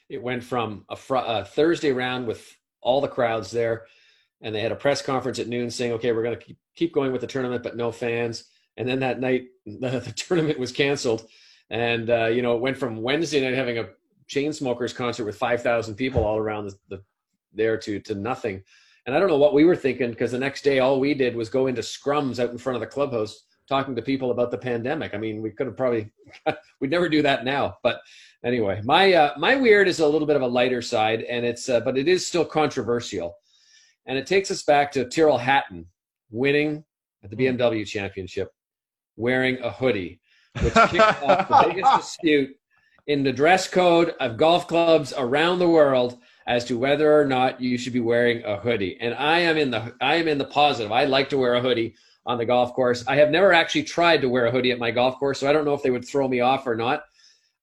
it 0.09 0.21
went 0.21 0.43
from 0.43 0.85
a, 0.89 0.95
fr- 0.95 1.17
a 1.17 1.45
Thursday 1.45 1.91
round 1.91 2.27
with 2.27 2.55
all 2.81 3.01
the 3.01 3.07
crowds 3.07 3.51
there, 3.51 3.85
and 4.41 4.53
they 4.53 4.61
had 4.61 4.71
a 4.71 4.75
press 4.75 5.01
conference 5.01 5.39
at 5.39 5.47
noon 5.47 5.69
saying, 5.69 5.93
"Okay, 5.93 6.11
we're 6.11 6.23
going 6.23 6.37
to 6.37 6.55
keep, 6.75 6.93
going 6.93 7.11
with 7.11 7.21
the 7.21 7.27
tournament, 7.27 7.63
but 7.63 7.75
no 7.75 7.91
fans." 7.91 8.45
And 8.77 8.87
then 8.87 8.99
that 8.99 9.19
night, 9.19 9.45
the, 9.65 9.99
the 9.99 10.13
tournament 10.15 10.59
was 10.59 10.71
canceled, 10.71 11.27
and 11.69 12.09
uh, 12.09 12.25
you 12.27 12.41
know, 12.41 12.55
it 12.55 12.61
went 12.61 12.77
from 12.77 13.01
Wednesday 13.01 13.41
night 13.41 13.57
having 13.57 13.79
a 13.79 13.89
Chainsmokers 14.29 14.95
concert 14.95 15.25
with 15.25 15.37
five 15.37 15.61
thousand 15.61 15.95
people 15.95 16.23
all 16.23 16.37
around 16.37 16.65
the, 16.65 16.77
the 16.89 17.03
there 17.53 17.77
to 17.77 17.99
to 18.01 18.15
nothing. 18.15 18.63
And 19.05 19.15
I 19.15 19.19
don't 19.19 19.29
know 19.29 19.37
what 19.37 19.53
we 19.53 19.63
were 19.63 19.75
thinking 19.75 20.09
because 20.09 20.31
the 20.31 20.37
next 20.37 20.63
day 20.63 20.79
all 20.79 20.99
we 20.99 21.13
did 21.13 21.35
was 21.35 21.49
go 21.49 21.67
into 21.67 21.81
scrums 21.81 22.39
out 22.39 22.51
in 22.51 22.57
front 22.57 22.75
of 22.75 22.81
the 22.81 22.87
clubhouse 22.87 23.43
talking 23.67 23.95
to 23.95 24.01
people 24.01 24.31
about 24.31 24.51
the 24.51 24.57
pandemic. 24.57 25.13
I 25.13 25.17
mean, 25.17 25.41
we 25.41 25.51
could 25.51 25.67
have 25.67 25.77
probably 25.77 26.11
we'd 26.81 26.91
never 26.91 27.09
do 27.09 27.21
that 27.21 27.45
now. 27.45 27.77
But 27.83 28.01
anyway, 28.43 28.81
my 28.83 29.13
uh, 29.13 29.33
my 29.37 29.55
weird 29.55 29.87
is 29.87 29.99
a 29.99 30.07
little 30.07 30.27
bit 30.27 30.35
of 30.35 30.41
a 30.41 30.47
lighter 30.47 30.81
side, 30.81 31.23
and 31.23 31.45
it's 31.45 31.69
uh, 31.69 31.79
but 31.81 31.97
it 31.97 32.07
is 32.07 32.25
still 32.25 32.45
controversial, 32.45 33.35
and 34.05 34.17
it 34.17 34.25
takes 34.25 34.51
us 34.51 34.63
back 34.63 34.91
to 34.93 35.05
Tyrrell 35.05 35.37
Hatton 35.37 35.85
winning 36.29 36.83
at 37.23 37.29
the 37.29 37.35
BMW 37.35 37.85
Championship 37.85 38.51
wearing 39.15 39.59
a 39.61 39.71
hoodie, 39.71 40.19
which 40.61 40.73
kicked 40.73 41.23
off 41.23 41.47
the 41.47 41.65
biggest 41.73 41.97
dispute 41.97 42.55
in 43.07 43.23
the 43.23 43.31
dress 43.31 43.67
code 43.67 44.13
of 44.19 44.37
golf 44.37 44.67
clubs 44.67 45.13
around 45.17 45.59
the 45.59 45.69
world 45.69 46.19
as 46.47 46.63
to 46.65 46.77
whether 46.77 47.19
or 47.19 47.25
not 47.25 47.59
you 47.59 47.77
should 47.77 47.93
be 47.93 47.99
wearing 47.99 48.43
a 48.45 48.57
hoodie. 48.57 48.97
And 49.01 49.13
I 49.13 49.39
am 49.39 49.57
in 49.57 49.69
the 49.69 49.93
I 50.01 50.15
am 50.15 50.27
in 50.27 50.37
the 50.37 50.45
positive. 50.45 50.91
I 50.91 51.03
like 51.03 51.29
to 51.29 51.37
wear 51.37 51.55
a 51.55 51.61
hoodie 51.61 51.95
on 52.25 52.37
the 52.37 52.45
golf 52.45 52.73
course. 52.73 53.03
I 53.07 53.17
have 53.17 53.29
never 53.29 53.53
actually 53.53 53.83
tried 53.83 54.21
to 54.21 54.29
wear 54.29 54.45
a 54.45 54.51
hoodie 54.51 54.71
at 54.71 54.79
my 54.79 54.91
golf 54.91 55.19
course, 55.19 55.39
so 55.39 55.49
I 55.49 55.53
don't 55.53 55.65
know 55.65 55.73
if 55.73 55.83
they 55.83 55.91
would 55.91 56.07
throw 56.07 56.27
me 56.27 56.39
off 56.39 56.65
or 56.65 56.75
not. 56.75 57.03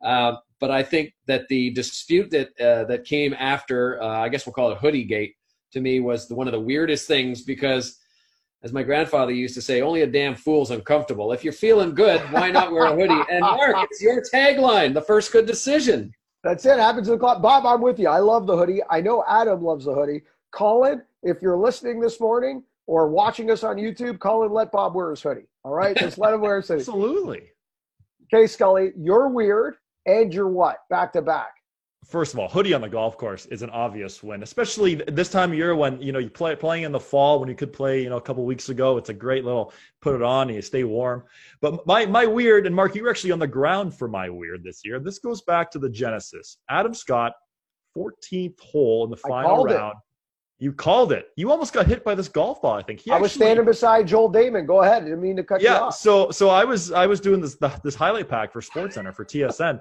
Uh, 0.03 0.37
but 0.61 0.71
I 0.71 0.83
think 0.83 1.15
that 1.27 1.49
the 1.49 1.71
dispute 1.71 2.31
that 2.31 2.49
uh, 2.61 2.85
that 2.85 3.05
came 3.05 3.35
after, 3.35 4.03
uh, 4.03 4.21
I 4.21 4.29
guess 4.29 4.47
we'll 4.47 4.53
call 4.53 4.71
it 4.73 4.79
Hoodie 4.79 5.05
Gate, 5.05 5.35
to 5.73 5.81
me 5.81 6.01
was 6.01 6.29
the, 6.29 6.35
one 6.35 6.47
of 6.47 6.53
the 6.53 6.61
weirdest 6.61 7.09
things 7.09 7.43
because, 7.43 7.99
as 8.63 8.73
my 8.73 8.83
grandfather 8.83 9.33
used 9.33 9.55
to 9.55 9.63
say, 9.63 9.81
only 9.81 10.03
a 10.03 10.07
damn 10.07 10.35
fool's 10.35 10.71
uncomfortable. 10.71 11.33
If 11.33 11.43
you're 11.43 11.53
feeling 11.53 11.95
good, 11.95 12.21
why 12.33 12.51
not 12.51 12.71
wear 12.73 12.87
a 12.87 12.95
hoodie? 12.95 13.23
And 13.31 13.41
Mark, 13.41 13.77
it's 13.91 14.03
your 14.03 14.23
tagline: 14.23 14.93
the 14.93 15.03
first 15.03 15.33
good 15.33 15.47
decision. 15.47 16.13
That's 16.45 16.67
it. 16.67 16.79
Happens 16.79 17.07
to 17.09 17.13
the 17.13 17.19
clock. 17.19 17.41
Bob, 17.41 17.65
I'm 17.65 17.81
with 17.81 17.99
you. 17.99 18.09
I 18.09 18.19
love 18.19 18.47
the 18.47 18.57
hoodie. 18.57 18.83
I 18.91 19.01
know 19.01 19.25
Adam 19.27 19.65
loves 19.65 19.87
the 19.87 19.95
hoodie. 19.95 20.23
Colin, 20.53 21.03
if 21.23 21.41
you're 21.41 21.57
listening 21.57 22.01
this 22.01 22.21
morning 22.21 22.63
or 22.87 23.09
watching 23.09 23.51
us 23.51 23.65
on 23.65 23.77
YouTube, 23.77 24.19
Colin, 24.19 24.53
let 24.53 24.71
Bob 24.71 24.95
wear 24.95 25.11
his 25.11 25.23
hoodie. 25.23 25.49
All 25.65 25.73
right? 25.73 25.97
Just 25.97 26.19
let 26.19 26.35
him 26.35 26.43
wear 26.43 26.61
his 26.61 26.69
hoodie. 26.69 26.81
Absolutely. 26.83 27.43
Okay, 28.33 28.47
Scully, 28.47 28.93
you're 28.97 29.29
weird 29.29 29.77
and 30.05 30.33
you're 30.35 30.49
what? 30.49 30.81
Back 30.91 31.15
to 31.15 31.23
back 31.23 31.54
first 32.07 32.33
of 32.33 32.39
all, 32.39 32.49
hoodie 32.49 32.75
on 32.75 32.81
the 32.81 32.89
golf 32.89 33.17
course 33.17 33.47
is 33.47 33.63
an 33.63 33.71
obvious 33.71 34.23
win, 34.23 34.43
especially 34.43 34.97
this 35.09 35.31
time 35.31 35.53
of 35.53 35.59
year 35.59 35.75
when 35.75 36.01
you 36.01 36.13
know 36.13 36.19
you 36.19 36.31
play 36.31 36.55
playing 36.55 36.85
in 36.85 36.93
the 36.93 37.01
fall 37.01 37.41
when 37.41 37.49
you 37.49 37.55
could 37.55 37.73
play 37.73 38.03
you 38.03 38.11
know 38.11 38.17
a 38.17 38.21
couple 38.21 38.45
weeks 38.45 38.69
ago. 38.69 38.97
It's 38.97 39.09
a 39.09 39.15
great 39.15 39.45
little 39.45 39.73
put 40.01 40.15
it 40.15 40.23
on 40.23 40.49
and 40.49 40.57
you 40.57 40.63
stay 40.63 40.85
warm. 40.85 41.25
But 41.61 41.87
my 41.87 42.07
my 42.07 42.27
weird 42.27 42.67
and 42.67 42.75
Mark, 42.75 42.95
you 42.95 43.03
were 43.03 43.11
actually 43.11 43.33
on 43.33 43.39
the 43.39 43.47
ground 43.47 43.97
for 43.97 44.09
my 44.09 44.29
weird 44.29 44.63
this 44.63 44.83
year. 44.85 45.01
This 45.01 45.19
goes 45.19 45.43
back 45.43 45.71
to 45.73 45.79
the 45.79 45.89
Genesis. 45.91 46.59
Adam 46.69 46.95
Scott, 46.95 47.33
14th 47.97 48.61
hole 48.61 49.05
in 49.05 49.11
the 49.11 49.17
final 49.17 49.65
round. 49.65 49.93
It. 49.93 49.99
You 50.65 50.73
called 50.73 51.13
it. 51.13 51.27
You 51.37 51.51
almost 51.51 51.73
got 51.73 51.87
hit 51.87 52.05
by 52.05 52.15
this 52.15 52.29
golf 52.29 52.63
ball. 52.63 52.75
I 52.75 52.83
think 52.83 53.01
he 53.01 53.11
I 53.11 53.19
was 53.19 53.33
standing 53.33 53.65
beside 53.65 54.07
Joel 54.07 54.33
Dahmen. 54.33 54.67
Go 54.67 54.83
ahead. 54.83 55.03
I 55.03 55.07
didn't 55.07 55.21
mean 55.21 55.37
to 55.37 55.43
cut 55.43 55.61
yeah, 55.61 55.79
you 55.79 55.85
off. 55.87 55.97
So 55.97 56.31
so 56.31 56.49
I 56.49 56.65
was 56.65 56.93
I 56.93 57.07
was 57.07 57.21
doing 57.21 57.41
this 57.41 57.57
this 57.83 57.95
highlight 57.95 58.29
pack 58.29 58.53
for 58.53 58.63
Sports 58.63 58.95
Center 58.95 59.13
for 59.13 59.25
TSN, 59.25 59.81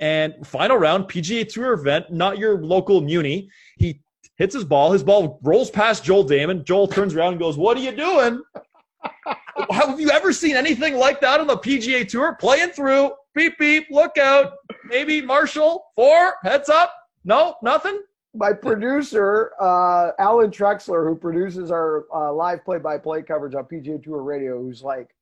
and 0.00 0.34
final 0.46 0.76
round, 0.76 1.04
PGA 1.04 1.48
Tour 1.48 1.72
event, 1.72 2.06
not 2.10 2.38
your 2.38 2.62
local 2.62 3.00
Muni. 3.00 3.48
He 3.78 4.00
hits 4.36 4.54
his 4.54 4.64
ball. 4.64 4.92
His 4.92 5.02
ball 5.02 5.38
rolls 5.42 5.70
past 5.70 6.04
Joel 6.04 6.24
Dahmen. 6.24 6.64
Joel 6.64 6.88
turns 6.88 7.14
around 7.14 7.34
and 7.34 7.40
goes, 7.40 7.56
What 7.56 7.76
are 7.76 7.80
you 7.80 7.92
doing? 7.92 8.42
Have 9.70 10.00
you 10.00 10.10
ever 10.10 10.32
seen 10.32 10.56
anything 10.56 10.96
like 10.96 11.20
that 11.20 11.40
on 11.40 11.46
the 11.46 11.56
PGA 11.56 12.08
Tour? 12.08 12.36
Playing 12.40 12.70
through, 12.70 13.12
beep, 13.34 13.58
beep, 13.58 13.86
look 13.90 14.18
out. 14.18 14.54
Maybe 14.86 15.22
Marshall, 15.22 15.84
four, 15.94 16.34
heads 16.42 16.68
up. 16.68 16.92
No, 17.24 17.54
nothing. 17.62 18.00
My 18.34 18.52
producer, 18.52 19.52
uh, 19.60 20.10
Alan 20.18 20.50
Trexler, 20.50 21.08
who 21.08 21.14
produces 21.14 21.70
our 21.70 22.06
uh, 22.12 22.32
live 22.32 22.64
play 22.64 22.78
by 22.78 22.98
play 22.98 23.22
coverage 23.22 23.54
on 23.54 23.64
PGA 23.64 24.02
Tour 24.02 24.22
Radio, 24.22 24.60
who's 24.60 24.82
like 24.82 25.14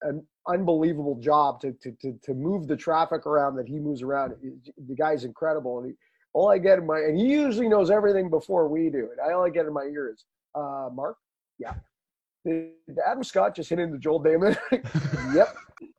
an 0.00 0.26
unbelievable 0.48 1.16
job 1.20 1.60
to, 1.60 1.72
to, 1.82 1.92
to, 2.00 2.18
to 2.22 2.34
move 2.34 2.66
the 2.66 2.76
traffic 2.76 3.26
around 3.26 3.56
that 3.56 3.66
he 3.66 3.78
moves 3.78 4.02
around. 4.02 4.34
The 4.88 4.94
guy's 4.94 5.24
incredible. 5.24 5.78
And 5.78 5.88
he, 5.88 5.92
all 6.32 6.50
I 6.50 6.58
get 6.58 6.78
in 6.78 6.86
my, 6.86 6.98
and 6.98 7.16
he 7.16 7.26
usually 7.26 7.68
knows 7.68 7.90
everything 7.90 8.28
before 8.28 8.68
we 8.68 8.90
do 8.90 9.08
it. 9.12 9.18
I 9.24 9.32
all 9.32 9.44
I 9.44 9.50
get 9.50 9.66
in 9.66 9.72
my 9.72 9.84
ears, 9.84 10.24
uh, 10.54 10.88
Mark, 10.92 11.16
yeah. 11.58 11.74
Did 12.44 12.72
Adam 13.06 13.24
Scott 13.24 13.54
just 13.54 13.70
hit 13.70 13.78
into 13.78 13.98
Joel 13.98 14.22
Dahmen? 14.22 14.56
yep. 15.34 15.56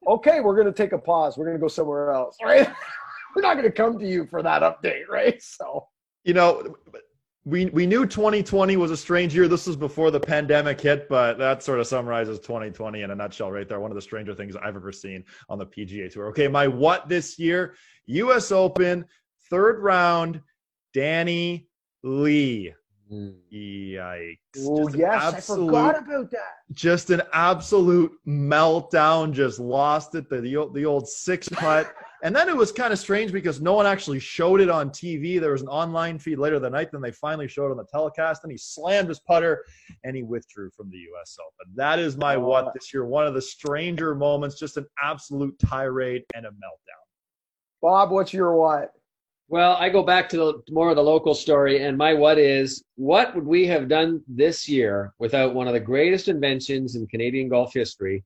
Okay, 0.08 0.42
we're 0.42 0.56
going 0.56 0.68
to 0.68 0.74
take 0.74 0.92
a 0.92 0.98
pause. 0.98 1.38
We're 1.38 1.46
going 1.46 1.58
to 1.58 1.62
go 1.62 1.68
somewhere 1.68 2.12
else, 2.12 2.38
right? 2.44 2.68
we're 3.36 3.42
not 3.42 3.54
going 3.54 3.66
to 3.66 3.72
come 3.72 3.98
to 3.98 4.08
you 4.08 4.28
for 4.28 4.44
that 4.44 4.62
update, 4.62 5.08
right? 5.10 5.42
So, 5.42 5.88
you 6.24 6.34
know, 6.34 6.76
we 7.46 7.68
we 7.68 7.86
knew 7.86 8.08
2020 8.08 8.76
was 8.76 8.90
a 8.90 8.98
strange 8.98 9.36
year. 9.36 9.48
This 9.48 9.68
was 9.68 9.76
before 9.76 10.10
the 10.10 10.20
pandemic 10.20 10.82
hit, 10.82 11.08
but 11.08 11.38
that 11.38 11.62
sort 11.62 11.80
of 11.80 11.86
summarizes 11.86 12.40
2020 12.40 13.04
in 13.04 13.12
a 13.12 13.16
nutshell, 13.16 13.52
right 13.52 13.70
there. 13.70 13.80
One 13.80 13.92
of 13.92 13.96
the 13.96 14.02
stranger 14.02 14.34
things 14.34 14.56
I've 14.56 14.76
ever 14.76 14.92
seen 14.92 15.24
on 15.48 15.60
the 15.60 15.66
PGA 15.66 16.12
Tour. 16.12 16.28
Okay, 16.30 16.48
my 16.48 16.68
what 16.68 17.08
this 17.08 17.38
year? 17.38 17.76
U.S. 18.08 18.52
Open 18.52 19.06
third 19.50 19.80
round. 19.82 20.42
Danny 20.94 21.68
Lee. 22.04 22.74
Mm. 23.12 23.36
Yikes! 23.54 24.38
Oh 24.62 24.90
yes, 24.90 25.22
absolute, 25.22 25.76
I 25.76 25.94
forgot 25.94 26.08
about 26.08 26.32
that. 26.32 26.54
Just 26.72 27.12
an 27.12 27.22
absolute 27.34 28.12
meltdown. 28.28 29.32
Just 29.32 29.60
lost 29.60 30.16
it. 30.16 30.28
The 30.30 30.42
the, 30.42 30.72
the 30.74 30.86
old 30.86 31.08
six 31.08 31.48
putt. 31.48 31.94
And 32.24 32.36
then 32.36 32.50
it 32.50 32.56
was 32.56 32.72
kind 32.72 32.94
of 32.94 33.00
strange 33.00 33.32
because 33.32 33.62
no 33.62 33.74
one 33.74 33.86
actually 33.86 34.20
showed 34.20 34.62
it 34.62 34.70
on 34.70 34.90
TV. 34.90 35.40
There 35.40 35.52
was 35.52 35.62
an 35.62 35.68
online 35.68 36.18
feed 36.18 36.38
later 36.38 36.60
that 36.60 36.72
night, 36.72 36.90
then 36.92 37.02
they 37.02 37.12
finally 37.12 37.48
showed 37.48 37.68
it 37.68 37.72
on 37.72 37.78
the 37.78 37.86
telecast. 37.86 38.44
And 38.44 38.52
he 38.52 38.58
slammed 38.58 39.10
his 39.10 39.20
putter 39.20 39.64
and 40.04 40.16
he 40.16 40.24
withdrew 40.24 40.72
from 40.72 40.90
the 40.90 40.98
U.S. 40.98 41.38
Open. 41.40 41.72
That 41.76 42.00
is 42.00 42.18
my 42.18 42.36
oh. 42.36 42.42
what 42.42 42.74
this 42.74 42.94
year. 42.94 43.06
One 43.06 43.28
of 43.28 43.34
the 43.34 43.42
stranger 43.42 44.16
moments, 44.16 44.60
just 44.60 44.78
an 44.78 44.86
absolute 45.02 45.58
tirade 45.60 46.24
and 46.34 46.46
a 46.46 46.50
meltdown. 46.50 47.06
Bob, 47.82 48.12
what's 48.12 48.34
your 48.34 48.56
what? 48.56 48.92
Well, 49.48 49.76
I 49.80 49.90
go 49.90 50.02
back 50.02 50.28
to 50.30 50.38
the, 50.38 50.54
more 50.72 50.90
of 50.90 50.96
the 50.96 51.04
local 51.04 51.36
story, 51.36 51.84
and 51.84 51.96
my 51.96 52.16
what 52.16 52.40
is 52.40 52.84
what 52.96 53.36
would 53.36 53.46
we 53.46 53.68
have 53.68 53.88
done 53.88 54.24
this 54.28 54.68
year 54.68 55.14
without 55.20 55.54
one 55.54 55.68
of 55.68 55.74
the 55.74 55.80
greatest 55.80 56.28
inventions 56.28 56.96
in 56.96 57.06
Canadian 57.06 57.48
golf 57.48 57.74
history, 57.74 58.24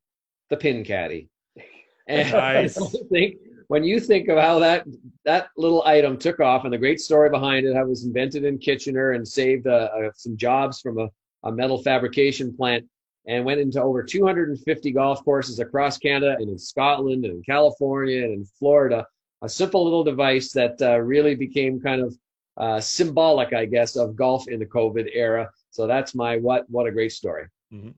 the 0.49 0.57
pin 0.57 0.84
caddy? 0.84 1.28
And 2.07 2.32
nice. 2.32 2.76
I 2.82 2.90
think 3.11 3.36
when 3.70 3.84
you 3.84 4.00
think 4.00 4.28
of 4.28 4.38
how 4.38 4.60
that 4.60 4.86
that 5.26 5.50
little 5.58 5.84
item 5.86 6.18
took 6.18 6.40
off 6.40 6.66
and 6.66 6.74
the 6.74 6.78
great 6.78 7.00
story 7.00 7.30
behind 7.30 7.66
it, 7.66 7.76
how 7.76 7.84
it 7.84 7.90
was 7.90 8.04
invented 8.04 8.44
in 8.44 8.58
Kitchener 8.58 9.12
and 9.12 9.28
saved 9.28 9.68
uh, 9.68 9.90
uh, 9.96 10.10
some 10.16 10.36
jobs 10.36 10.82
from 10.82 11.00
a, 11.00 11.08
a 11.44 11.52
metal 11.52 11.82
fabrication 11.82 12.56
plant, 12.56 12.86
and 13.28 13.46
went 13.46 13.62
into 13.62 13.82
over 13.82 14.04
250 14.04 14.91
golf 14.91 15.24
courses 15.24 15.60
across 15.60 15.98
Canada 15.98 16.36
and 16.40 16.50
in 16.50 16.58
Scotland 16.60 17.26
and 17.26 17.36
in 17.36 17.44
California 17.44 18.24
and 18.24 18.34
in 18.34 18.46
Florida 18.58 19.06
a 19.41 19.50
simple 19.50 19.84
little 19.84 20.04
device 20.04 20.52
that 20.52 20.82
uh, 20.82 21.00
really 21.00 21.36
became 21.36 21.80
kind 21.80 22.02
of 22.02 22.16
uh, 22.58 22.80
symbolic, 22.80 23.54
I 23.54 23.66
guess, 23.66 23.96
of 23.96 24.16
golf 24.16 24.48
in 24.48 24.60
the 24.60 24.66
COVID 24.66 25.10
era. 25.14 25.50
So 25.72 25.88
that's 25.88 26.14
my 26.14 26.38
what 26.38 26.70
what 26.70 26.88
a 26.88 26.91
great 26.91 27.12
story. 27.12 27.46
Mm-hmm. 27.74 27.90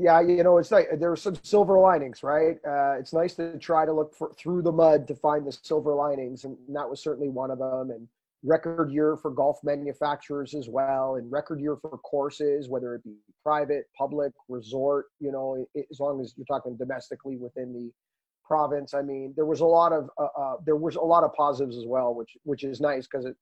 Yeah, 0.00 0.20
you 0.20 0.44
know, 0.44 0.58
it's 0.58 0.70
like 0.70 0.86
there 1.00 1.10
are 1.10 1.16
some 1.16 1.36
silver 1.42 1.76
linings, 1.76 2.22
right? 2.22 2.56
Uh, 2.64 2.92
it's 3.00 3.12
nice 3.12 3.34
to 3.34 3.58
try 3.58 3.84
to 3.84 3.92
look 3.92 4.14
for, 4.14 4.32
through 4.38 4.62
the 4.62 4.70
mud 4.70 5.08
to 5.08 5.16
find 5.16 5.44
the 5.44 5.50
silver 5.50 5.92
linings, 5.92 6.44
and 6.44 6.56
that 6.68 6.88
was 6.88 7.02
certainly 7.02 7.28
one 7.28 7.50
of 7.50 7.58
them. 7.58 7.90
And 7.90 8.06
record 8.44 8.92
year 8.92 9.16
for 9.16 9.32
golf 9.32 9.58
manufacturers 9.64 10.54
as 10.54 10.68
well, 10.68 11.16
and 11.16 11.30
record 11.32 11.60
year 11.60 11.76
for 11.82 11.98
courses, 11.98 12.68
whether 12.68 12.94
it 12.94 13.02
be 13.02 13.16
private, 13.42 13.86
public, 13.98 14.32
resort. 14.48 15.06
You 15.18 15.32
know, 15.32 15.66
it, 15.74 15.86
as 15.90 15.98
long 15.98 16.20
as 16.20 16.32
you're 16.36 16.46
talking 16.46 16.76
domestically 16.76 17.36
within 17.36 17.72
the 17.72 17.90
province. 18.44 18.94
I 18.94 19.02
mean, 19.02 19.32
there 19.34 19.46
was 19.46 19.60
a 19.62 19.66
lot 19.66 19.92
of 19.92 20.08
uh, 20.16 20.28
uh, 20.40 20.56
there 20.64 20.76
was 20.76 20.94
a 20.94 21.00
lot 21.00 21.24
of 21.24 21.34
positives 21.34 21.76
as 21.76 21.86
well, 21.86 22.14
which 22.14 22.36
which 22.44 22.62
is 22.62 22.80
nice 22.80 23.08
because 23.08 23.26
it 23.26 23.34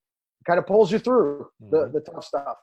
kind 0.47 0.59
of 0.59 0.66
pulls 0.66 0.91
you 0.91 0.99
through 0.99 1.49
the 1.70 1.77
mm-hmm. 1.77 1.93
the 1.93 2.01
tough 2.01 2.24
stuff. 2.24 2.57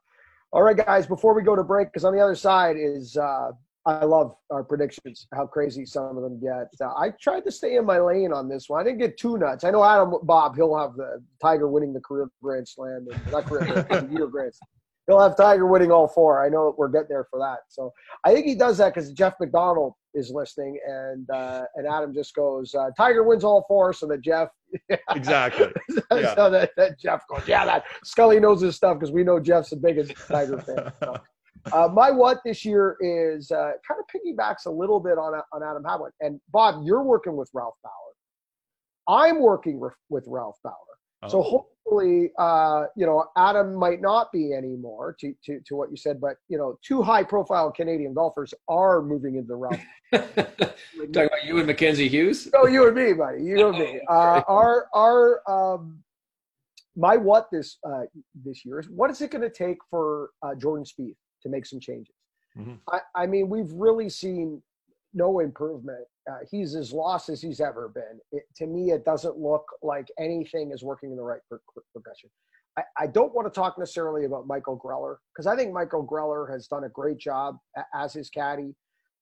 All 0.52 0.64
right, 0.64 0.78
guys, 0.78 1.06
before 1.06 1.36
we 1.36 1.44
go 1.44 1.56
to 1.56 1.64
break, 1.64 1.90
because 1.90 2.06
on 2.06 2.16
the 2.16 2.22
other 2.22 2.36
side 2.36 2.76
is 2.76 3.18
uh, 3.18 3.52
I 3.86 4.06
love 4.06 4.36
our 4.50 4.64
predictions, 4.64 5.28
how 5.34 5.46
crazy 5.46 5.86
some 5.86 6.18
of 6.18 6.24
them 6.24 6.40
get. 6.40 6.70
Uh, 6.80 6.94
I 6.98 7.12
tried 7.20 7.42
to 7.42 7.52
stay 7.52 7.76
in 7.76 7.86
my 7.86 8.00
lane 8.00 8.32
on 8.32 8.48
this 8.48 8.70
one. 8.70 8.80
I 8.80 8.84
didn't 8.84 9.00
get 9.00 9.18
too 9.18 9.38
nuts. 9.38 9.64
I 9.64 9.72
know 9.72 9.84
Adam 9.84 10.16
Bob, 10.24 10.56
he'll 10.56 10.78
have 10.78 10.96
the 10.96 11.22
Tiger 11.42 11.68
winning 11.68 11.94
the 11.94 12.00
career 12.00 12.30
Grand 12.42 12.68
Slam, 12.68 13.08
and 13.12 13.32
not 13.32 13.46
career, 13.46 13.86
year 14.10 14.28
Grand 14.28 14.54
Slam 14.54 14.70
he'll 15.08 15.20
have 15.20 15.36
Tiger 15.36 15.68
winning 15.68 15.92
all 15.92 16.08
four. 16.08 16.46
I 16.46 16.50
know 16.50 16.74
we're 16.78 16.88
getting 16.88 17.08
there 17.10 17.28
for 17.30 17.40
that. 17.40 17.60
So 17.68 17.94
I 18.24 18.34
think 18.34 18.46
he 18.46 18.56
does 18.56 18.78
that 18.78 18.94
because 18.94 19.12
Jeff 19.12 19.34
McDonald 19.40 19.94
is 20.14 20.32
listening, 20.32 20.80
and 20.86 21.30
uh, 21.30 21.64
and 21.76 21.88
Adam 21.88 22.14
just 22.14 22.34
goes, 22.36 22.74
uh, 22.76 22.90
Tiger 22.96 23.24
wins 23.24 23.44
all 23.44 23.66
four, 23.68 23.94
so 23.94 24.08
that 24.08 24.22
Jeff 24.22 24.50
exactly. 25.10 25.68
yeah. 26.12 26.36
So 26.36 26.50
that, 26.50 26.72
that, 26.78 27.00
Jeff 27.00 27.24
goes, 27.28 27.48
yeah, 27.48 27.66
that 27.66 27.84
Scully 28.04 28.40
knows 28.40 28.62
his 28.62 28.76
stuff 28.76 29.00
because 29.00 29.12
we 29.12 29.24
know 29.24 29.40
Jeff's 29.40 29.72
the 29.72 29.76
biggest 29.76 30.16
Tiger 30.28 30.60
fan. 30.60 30.92
So, 31.04 31.18
uh, 31.72 31.88
my 31.88 32.12
what 32.12 32.40
this 32.46 32.66
year 32.66 32.98
is 33.00 33.52
uh, 33.52 33.72
kind 33.88 34.00
of 34.00 34.06
piggybacks 34.14 34.66
a 34.66 34.72
little 34.72 35.00
bit 35.00 35.18
on 35.18 35.40
on 35.54 35.64
Adam 35.64 35.84
Hadwin 35.84 36.12
and 36.20 36.40
Bob. 36.52 36.84
You're 36.86 37.04
working 37.04 37.36
with 37.36 37.50
Ralph 37.54 37.76
Bauer. 37.84 38.14
I'm 39.08 39.40
working 39.40 39.82
with 40.10 40.24
Ralph 40.28 40.58
Bauer. 40.64 40.74
Oh. 41.24 41.28
So 41.28 41.42
hopefully, 41.42 42.32
uh, 42.38 42.86
you 42.96 43.06
know, 43.06 43.26
Adam 43.38 43.74
might 43.76 44.02
not 44.02 44.32
be 44.32 44.54
anymore 44.54 45.16
to, 45.20 45.34
to, 45.46 45.60
to 45.66 45.76
what 45.76 45.90
you 45.90 45.98
said, 45.98 46.20
but, 46.20 46.36
you 46.50 46.58
know, 46.58 46.78
two 46.86 47.02
high 47.02 47.24
profile 47.24 47.72
Canadian 47.72 48.14
golfers 48.14 48.54
are 48.68 49.02
moving 49.02 49.36
into 49.36 49.48
the 49.48 49.56
realm. 49.56 49.80
Talking 50.14 51.28
about 51.28 51.46
you 51.46 51.58
and 51.58 51.68
Mackenzie 51.68 52.10
Hughes? 52.10 52.50
No, 52.54 52.68
you 52.68 52.88
and 52.88 52.96
me, 52.96 53.14
buddy. 53.14 53.44
You 53.44 53.70
and 53.70 53.78
me. 53.78 54.02
Uh, 54.10 54.42
our, 54.48 54.88
our, 54.94 55.42
um, 55.48 56.04
my 56.96 57.18
what 57.18 57.48
this, 57.52 57.78
uh, 57.88 58.02
this 58.44 58.64
year 58.66 58.80
is 58.80 58.88
what 58.90 59.10
is 59.10 59.22
it 59.22 59.32
going 59.32 59.42
to 59.42 59.50
take 59.50 59.78
for 59.90 60.30
uh, 60.44 60.54
Jordan 60.56 60.86
Spieth 60.86 61.16
to 61.44 61.50
make 61.50 61.66
some 61.66 61.80
changes? 61.80 62.16
Mm-hmm. 62.58 62.74
I, 62.90 63.00
I 63.16 63.26
mean, 63.28 63.50
we've 63.50 63.72
really 63.72 64.10
seen 64.10 64.62
no 65.14 65.40
improvement. 65.40 66.06
Uh, 66.30 66.38
he's 66.50 66.76
as 66.76 66.92
lost 66.92 67.30
as 67.30 67.42
he's 67.42 67.60
ever 67.60 67.90
been. 67.90 68.20
It, 68.32 68.44
to 68.58 68.66
me, 68.66 68.92
it 68.92 69.06
doesn't 69.06 69.38
look 69.38 69.66
like 69.82 70.08
anything 70.20 70.72
is 70.72 70.84
working 70.84 71.12
in 71.12 71.18
the 71.18 71.24
right 71.24 71.42
pro- 71.50 71.60
progression. 71.92 72.30
I, 72.78 72.84
I, 72.98 73.08
don't 73.08 73.34
want 73.36 73.52
to 73.52 73.56
talk 73.56 73.78
necessarily 73.78 74.26
about 74.26 74.48
Michael 74.48 74.80
Greller 74.84 75.18
because 75.34 75.46
I 75.46 75.56
think 75.56 75.74
Michael 75.74 76.06
Greller 76.06 76.52
has 76.52 76.68
done 76.68 76.86
a 76.86 76.90
great 76.90 77.20
job 77.20 77.58
a, 77.78 77.84
as 77.94 78.14
his 78.14 78.30
caddy. 78.30 78.74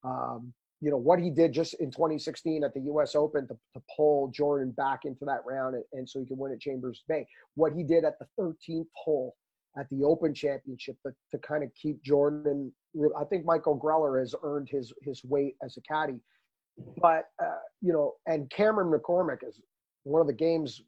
Um, 0.04 0.54
you 0.80 0.90
know 0.90 0.98
what 0.98 1.20
he 1.20 1.30
did 1.30 1.52
just 1.52 1.76
in 1.76 1.92
2016 1.92 2.64
at 2.64 2.74
the 2.74 2.80
U.S. 2.82 3.14
Open 3.14 3.48
to, 3.48 3.54
to 3.54 3.84
pull 3.96 4.30
Jordan 4.34 4.72
back 4.72 5.02
into 5.06 5.26
that 5.26 5.42
round, 5.46 5.76
and, 5.76 5.84
and 5.94 6.10
so 6.10 6.20
he 6.20 6.26
could 6.26 6.40
win 6.40 6.52
at 6.52 6.60
Chambers 6.60 7.04
Bay. 7.08 7.28
What 7.56 7.74
he 7.74 7.84
did 7.84 8.04
at 8.04 8.16
the 8.20 8.26
13th 8.40 8.88
hole 8.96 9.36
at 9.78 9.90
the 9.90 10.04
Open 10.04 10.34
Championship, 10.34 10.98
but 11.04 11.14
to 11.32 11.38
kind 11.40 11.64
of 11.64 11.70
keep 11.76 12.04
Jordan. 12.04 12.72
I 13.18 13.24
think 13.26 13.46
Michael 13.46 13.80
Greller 13.80 14.20
has 14.20 14.36
earned 14.44 14.70
his 14.70 14.94
his 15.02 15.24
weight 15.24 15.56
as 15.64 15.78
a 15.78 15.82
caddy, 15.82 16.20
but 17.02 17.26
uh, 17.42 17.60
you 17.82 17.94
know, 17.94 18.14
and 18.28 18.50
Cameron 18.50 18.92
McCormick 18.92 19.48
is 19.48 19.60
one 20.04 20.22
of 20.22 20.28
the 20.28 20.34
game's 20.34 20.82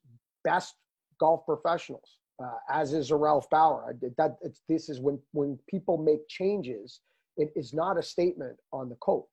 best 0.44 0.76
golf 1.20 1.46
professionals, 1.46 2.18
uh, 2.44 2.58
as 2.70 2.94
is 2.94 3.12
Ralph 3.12 3.50
Bauer. 3.50 3.96
That 4.18 4.38
this 4.68 4.90
is 4.90 5.00
when 5.00 5.20
when 5.32 5.58
people 5.70 5.98
make 5.98 6.28
changes, 6.28 7.00
it 7.38 7.52
is 7.56 7.74
not 7.74 7.98
a 7.98 8.04
statement 8.04 8.58
on 8.72 8.90
the 8.90 8.96
coach. 8.96 9.26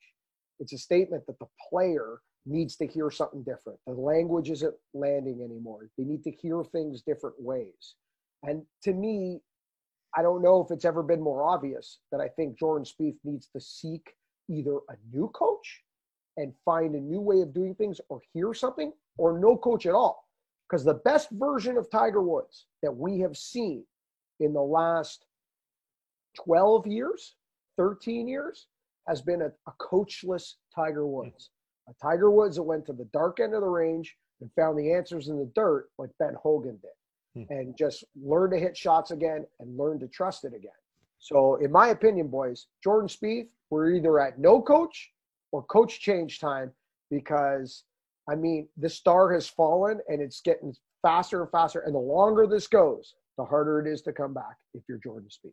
It's 0.60 0.72
a 0.72 0.78
statement 0.78 1.26
that 1.26 1.38
the 1.38 1.48
player 1.70 2.20
needs 2.46 2.76
to 2.76 2.86
hear 2.86 3.10
something 3.10 3.42
different. 3.42 3.78
The 3.86 3.92
language 3.94 4.50
isn't 4.50 4.74
landing 4.94 5.42
anymore. 5.42 5.88
They 5.98 6.04
need 6.04 6.22
to 6.24 6.30
hear 6.30 6.62
things 6.64 7.02
different 7.02 7.36
ways. 7.38 7.94
And 8.42 8.62
to 8.84 8.92
me, 8.92 9.40
I 10.16 10.22
don't 10.22 10.42
know 10.42 10.62
if 10.62 10.70
it's 10.70 10.84
ever 10.84 11.02
been 11.02 11.20
more 11.20 11.44
obvious 11.44 12.00
that 12.10 12.20
I 12.20 12.28
think 12.28 12.58
Jordan 12.58 12.84
Spieth 12.84 13.18
needs 13.24 13.48
to 13.54 13.60
seek 13.60 14.14
either 14.48 14.76
a 14.88 14.96
new 15.12 15.28
coach 15.28 15.82
and 16.36 16.52
find 16.64 16.94
a 16.94 17.00
new 17.00 17.20
way 17.20 17.40
of 17.42 17.54
doing 17.54 17.74
things 17.74 18.00
or 18.08 18.20
hear 18.32 18.54
something 18.54 18.92
or 19.18 19.38
no 19.38 19.56
coach 19.56 19.86
at 19.86 19.94
all. 19.94 20.26
Because 20.68 20.84
the 20.84 20.94
best 20.94 21.30
version 21.32 21.76
of 21.76 21.90
Tiger 21.90 22.22
Woods 22.22 22.66
that 22.82 22.96
we 22.96 23.18
have 23.20 23.36
seen 23.36 23.84
in 24.38 24.52
the 24.52 24.62
last 24.62 25.26
12 26.44 26.86
years, 26.86 27.34
13 27.76 28.28
years, 28.28 28.66
has 29.06 29.20
been 29.20 29.42
a, 29.42 29.52
a 29.66 29.72
coachless 29.80 30.54
Tiger 30.74 31.06
Woods. 31.06 31.50
A 31.88 31.92
Tiger 32.00 32.30
Woods 32.30 32.56
that 32.56 32.62
went 32.62 32.86
to 32.86 32.92
the 32.92 33.08
dark 33.12 33.40
end 33.40 33.54
of 33.54 33.62
the 33.62 33.68
range 33.68 34.16
and 34.40 34.50
found 34.54 34.78
the 34.78 34.92
answers 34.92 35.28
in 35.28 35.38
the 35.38 35.50
dirt 35.54 35.88
like 35.98 36.10
Ben 36.18 36.36
Hogan 36.40 36.78
did. 36.80 36.90
Hmm. 37.34 37.42
and 37.48 37.76
just 37.78 38.04
learn 38.20 38.50
to 38.50 38.58
hit 38.58 38.76
shots 38.76 39.12
again 39.12 39.46
and 39.60 39.78
learn 39.78 40.00
to 40.00 40.08
trust 40.08 40.44
it 40.44 40.52
again. 40.52 40.72
So, 41.20 41.56
in 41.56 41.70
my 41.70 41.88
opinion, 41.88 42.26
boys, 42.28 42.66
Jordan 42.82 43.08
Spieth, 43.08 43.48
we're 43.70 43.90
either 43.90 44.18
at 44.18 44.38
no 44.38 44.60
coach 44.60 45.12
or 45.52 45.62
coach 45.64 46.00
change 46.00 46.40
time 46.40 46.72
because, 47.08 47.84
I 48.28 48.34
mean, 48.34 48.68
the 48.78 48.88
star 48.88 49.32
has 49.32 49.46
fallen 49.46 50.00
and 50.08 50.20
it's 50.20 50.40
getting 50.40 50.74
faster 51.02 51.42
and 51.42 51.50
faster. 51.52 51.80
And 51.80 51.94
the 51.94 52.00
longer 52.00 52.46
this 52.48 52.66
goes, 52.66 53.14
the 53.38 53.44
harder 53.44 53.80
it 53.80 53.92
is 53.92 54.02
to 54.02 54.12
come 54.12 54.34
back 54.34 54.56
if 54.74 54.82
you're 54.88 54.98
Jordan 54.98 55.28
Spieth. 55.28 55.52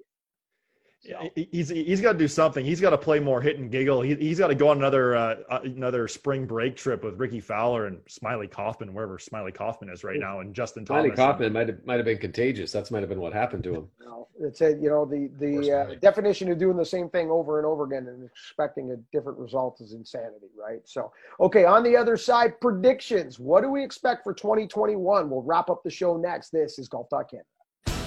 So. 1.00 1.30
He's 1.36 1.70
he's 1.70 2.02
got 2.02 2.14
to 2.14 2.18
do 2.18 2.28
something. 2.28 2.66
He's 2.66 2.82
got 2.82 2.90
to 2.90 2.98
play 2.98 3.20
more 3.20 3.40
hit 3.40 3.60
and 3.60 3.72
giggle. 3.72 4.02
He, 4.02 4.16
he's 4.16 4.40
got 4.40 4.48
to 4.48 4.56
go 4.56 4.70
on 4.70 4.78
another 4.78 5.16
uh, 5.16 5.36
uh, 5.50 5.60
another 5.64 6.08
spring 6.08 6.48
break 6.48 6.76
trip 6.76 7.04
with 7.04 7.20
Rickie 7.20 7.40
Fowler 7.40 7.86
and 7.86 8.00
Smylie 8.06 8.50
Kaufman, 8.50 8.94
wherever 8.94 9.20
Smylie 9.20 9.54
Kaufman 9.54 9.90
is 9.90 10.04
right 10.04 10.20
now, 10.20 10.40
and 10.40 10.56
Justin 10.56 10.86
Thomas. 10.86 11.12
Smylie 11.12 11.16
Kaufman 11.16 11.54
might 11.54 11.68
have 11.68 11.86
might 11.86 11.98
have 11.98 12.06
been 12.06 12.18
contagious. 12.18 12.72
That's 12.72 12.90
might 12.90 13.02
have 13.02 13.10
been 13.10 13.22
what 13.22 13.32
happened 13.32 13.64
to 13.66 13.76
him. 13.76 13.88
No, 14.04 14.28
it's 14.40 14.62
a 14.62 14.72
you 14.72 14.90
know 14.90 15.06
the 15.06 15.30
the 15.38 15.72
uh, 15.72 15.96
definition 16.02 16.52
of 16.52 16.58
doing 16.58 16.78
the 16.78 16.86
same 16.86 17.10
thing 17.10 17.30
over 17.30 17.60
and 17.60 17.68
over 17.68 17.84
again 17.84 18.08
and 18.08 18.26
expecting 18.26 18.92
a 18.92 18.96
different 19.16 19.38
result 19.38 19.80
is 19.82 19.94
insanity, 19.94 20.48
right? 20.60 20.82
So 20.86 21.12
okay, 21.40 21.66
on 21.66 21.84
the 21.84 21.96
other 21.96 22.18
side, 22.18 22.60
predictions. 22.60 23.38
What 23.40 23.62
do 23.62 23.70
we 23.70 23.84
expect 23.84 24.24
for 24.24 24.34
2021? 24.34 25.30
We'll 25.30 25.44
wrap 25.44 25.70
up 25.70 25.84
the 25.84 25.92
show 25.92 26.18
next. 26.18 26.50
This 26.50 26.80
is 26.80 26.88
Golf 26.88 27.08
Talk 27.10 27.30
Canada. 27.30 27.46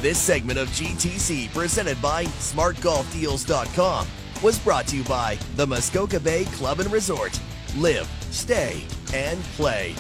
This 0.00 0.18
segment 0.18 0.58
of 0.58 0.68
GTC, 0.68 1.52
presented 1.52 2.00
by 2.00 2.24
SmartGolfDeals.com, 2.24 4.06
was 4.42 4.58
brought 4.58 4.86
to 4.86 4.96
you 4.96 5.04
by 5.04 5.38
the 5.56 5.66
Muskoka 5.66 6.18
Bay 6.18 6.46
Club 6.46 6.80
and 6.80 6.90
Resort. 6.90 7.38
Live, 7.76 8.08
stay, 8.30 8.82
and 9.12 9.38
play. 9.58 9.94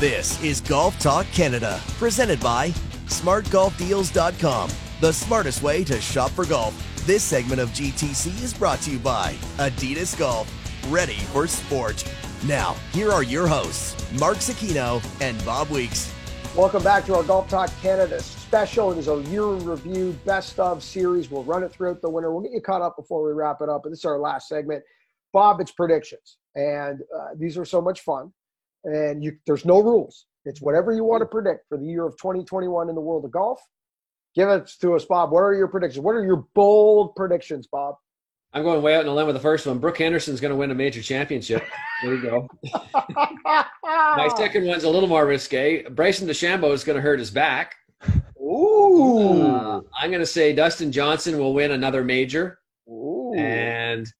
This 0.00 0.42
is 0.42 0.62
Golf 0.62 0.98
Talk 0.98 1.26
Canada, 1.26 1.78
presented 1.98 2.40
by 2.40 2.70
SmartGolfDeals.com, 3.08 4.70
the 5.02 5.12
smartest 5.12 5.62
way 5.62 5.84
to 5.84 6.00
shop 6.00 6.30
for 6.30 6.46
golf. 6.46 6.74
This 7.04 7.22
segment 7.22 7.60
of 7.60 7.68
GTC 7.72 8.42
is 8.42 8.54
brought 8.54 8.80
to 8.80 8.92
you 8.92 8.98
by 8.98 9.34
Adidas 9.58 10.18
Golf, 10.18 10.50
ready 10.90 11.18
for 11.34 11.46
sport. 11.46 12.02
Now, 12.46 12.76
here 12.94 13.12
are 13.12 13.22
your 13.22 13.46
hosts, 13.46 14.10
Mark 14.18 14.38
Zecchino 14.38 15.04
and 15.20 15.44
Bob 15.44 15.68
Weeks. 15.68 16.10
Welcome 16.56 16.82
back 16.82 17.04
to 17.04 17.16
our 17.16 17.22
Golf 17.22 17.50
Talk 17.50 17.70
Canada 17.82 18.22
special. 18.22 18.92
It 18.92 18.96
is 18.96 19.08
a 19.08 19.20
year 19.24 19.42
in 19.52 19.62
review, 19.66 20.18
best 20.24 20.58
of 20.58 20.82
series. 20.82 21.30
We'll 21.30 21.44
run 21.44 21.62
it 21.62 21.72
throughout 21.72 22.00
the 22.00 22.08
winter. 22.08 22.32
We'll 22.32 22.44
get 22.44 22.52
you 22.52 22.62
caught 22.62 22.80
up 22.80 22.96
before 22.96 23.22
we 23.22 23.34
wrap 23.34 23.60
it 23.60 23.68
up. 23.68 23.82
But 23.82 23.90
this 23.90 23.98
is 23.98 24.06
our 24.06 24.18
last 24.18 24.48
segment. 24.48 24.82
Bob, 25.34 25.60
it's 25.60 25.72
predictions. 25.72 26.38
And 26.54 27.02
uh, 27.14 27.34
these 27.36 27.58
are 27.58 27.66
so 27.66 27.82
much 27.82 28.00
fun. 28.00 28.32
And 28.84 29.22
you, 29.22 29.36
there's 29.46 29.64
no 29.64 29.80
rules. 29.80 30.26
It's 30.44 30.60
whatever 30.60 30.92
you 30.92 31.04
want 31.04 31.20
to 31.20 31.26
predict 31.26 31.68
for 31.68 31.76
the 31.76 31.84
year 31.84 32.06
of 32.06 32.16
2021 32.16 32.88
in 32.88 32.94
the 32.94 33.00
world 33.00 33.24
of 33.24 33.30
golf. 33.30 33.60
Give 34.34 34.48
it 34.48 34.70
to 34.80 34.94
us, 34.94 35.04
Bob. 35.04 35.32
What 35.32 35.40
are 35.40 35.54
your 35.54 35.68
predictions? 35.68 36.02
What 36.02 36.12
are 36.12 36.24
your 36.24 36.46
bold 36.54 37.14
predictions, 37.16 37.66
Bob? 37.66 37.96
I'm 38.52 38.62
going 38.62 38.82
way 38.82 38.94
out 38.96 39.00
on 39.00 39.06
the 39.06 39.12
limb 39.12 39.26
with 39.26 39.36
the 39.36 39.40
first 39.40 39.66
one. 39.66 39.78
Brooke 39.78 39.98
Henderson's 39.98 40.40
going 40.40 40.50
to 40.50 40.56
win 40.56 40.70
a 40.70 40.74
major 40.74 41.02
championship. 41.02 41.62
There 42.02 42.14
you 42.14 42.22
go. 42.22 42.48
My 43.84 44.28
second 44.36 44.66
one's 44.66 44.84
a 44.84 44.88
little 44.88 45.08
more 45.08 45.26
risque. 45.26 45.82
Bryson 45.88 46.26
DeChambeau 46.26 46.72
is 46.72 46.82
going 46.82 46.96
to 46.96 47.02
hurt 47.02 47.18
his 47.18 47.30
back. 47.30 47.76
Ooh. 48.40 49.42
Uh, 49.42 49.80
I'm 49.96 50.10
going 50.10 50.20
to 50.20 50.26
say 50.26 50.52
Dustin 50.52 50.90
Johnson 50.90 51.38
will 51.38 51.54
win 51.54 51.72
another 51.72 52.02
major. 52.02 52.58
Ooh. 52.88 53.34
And 53.36 54.10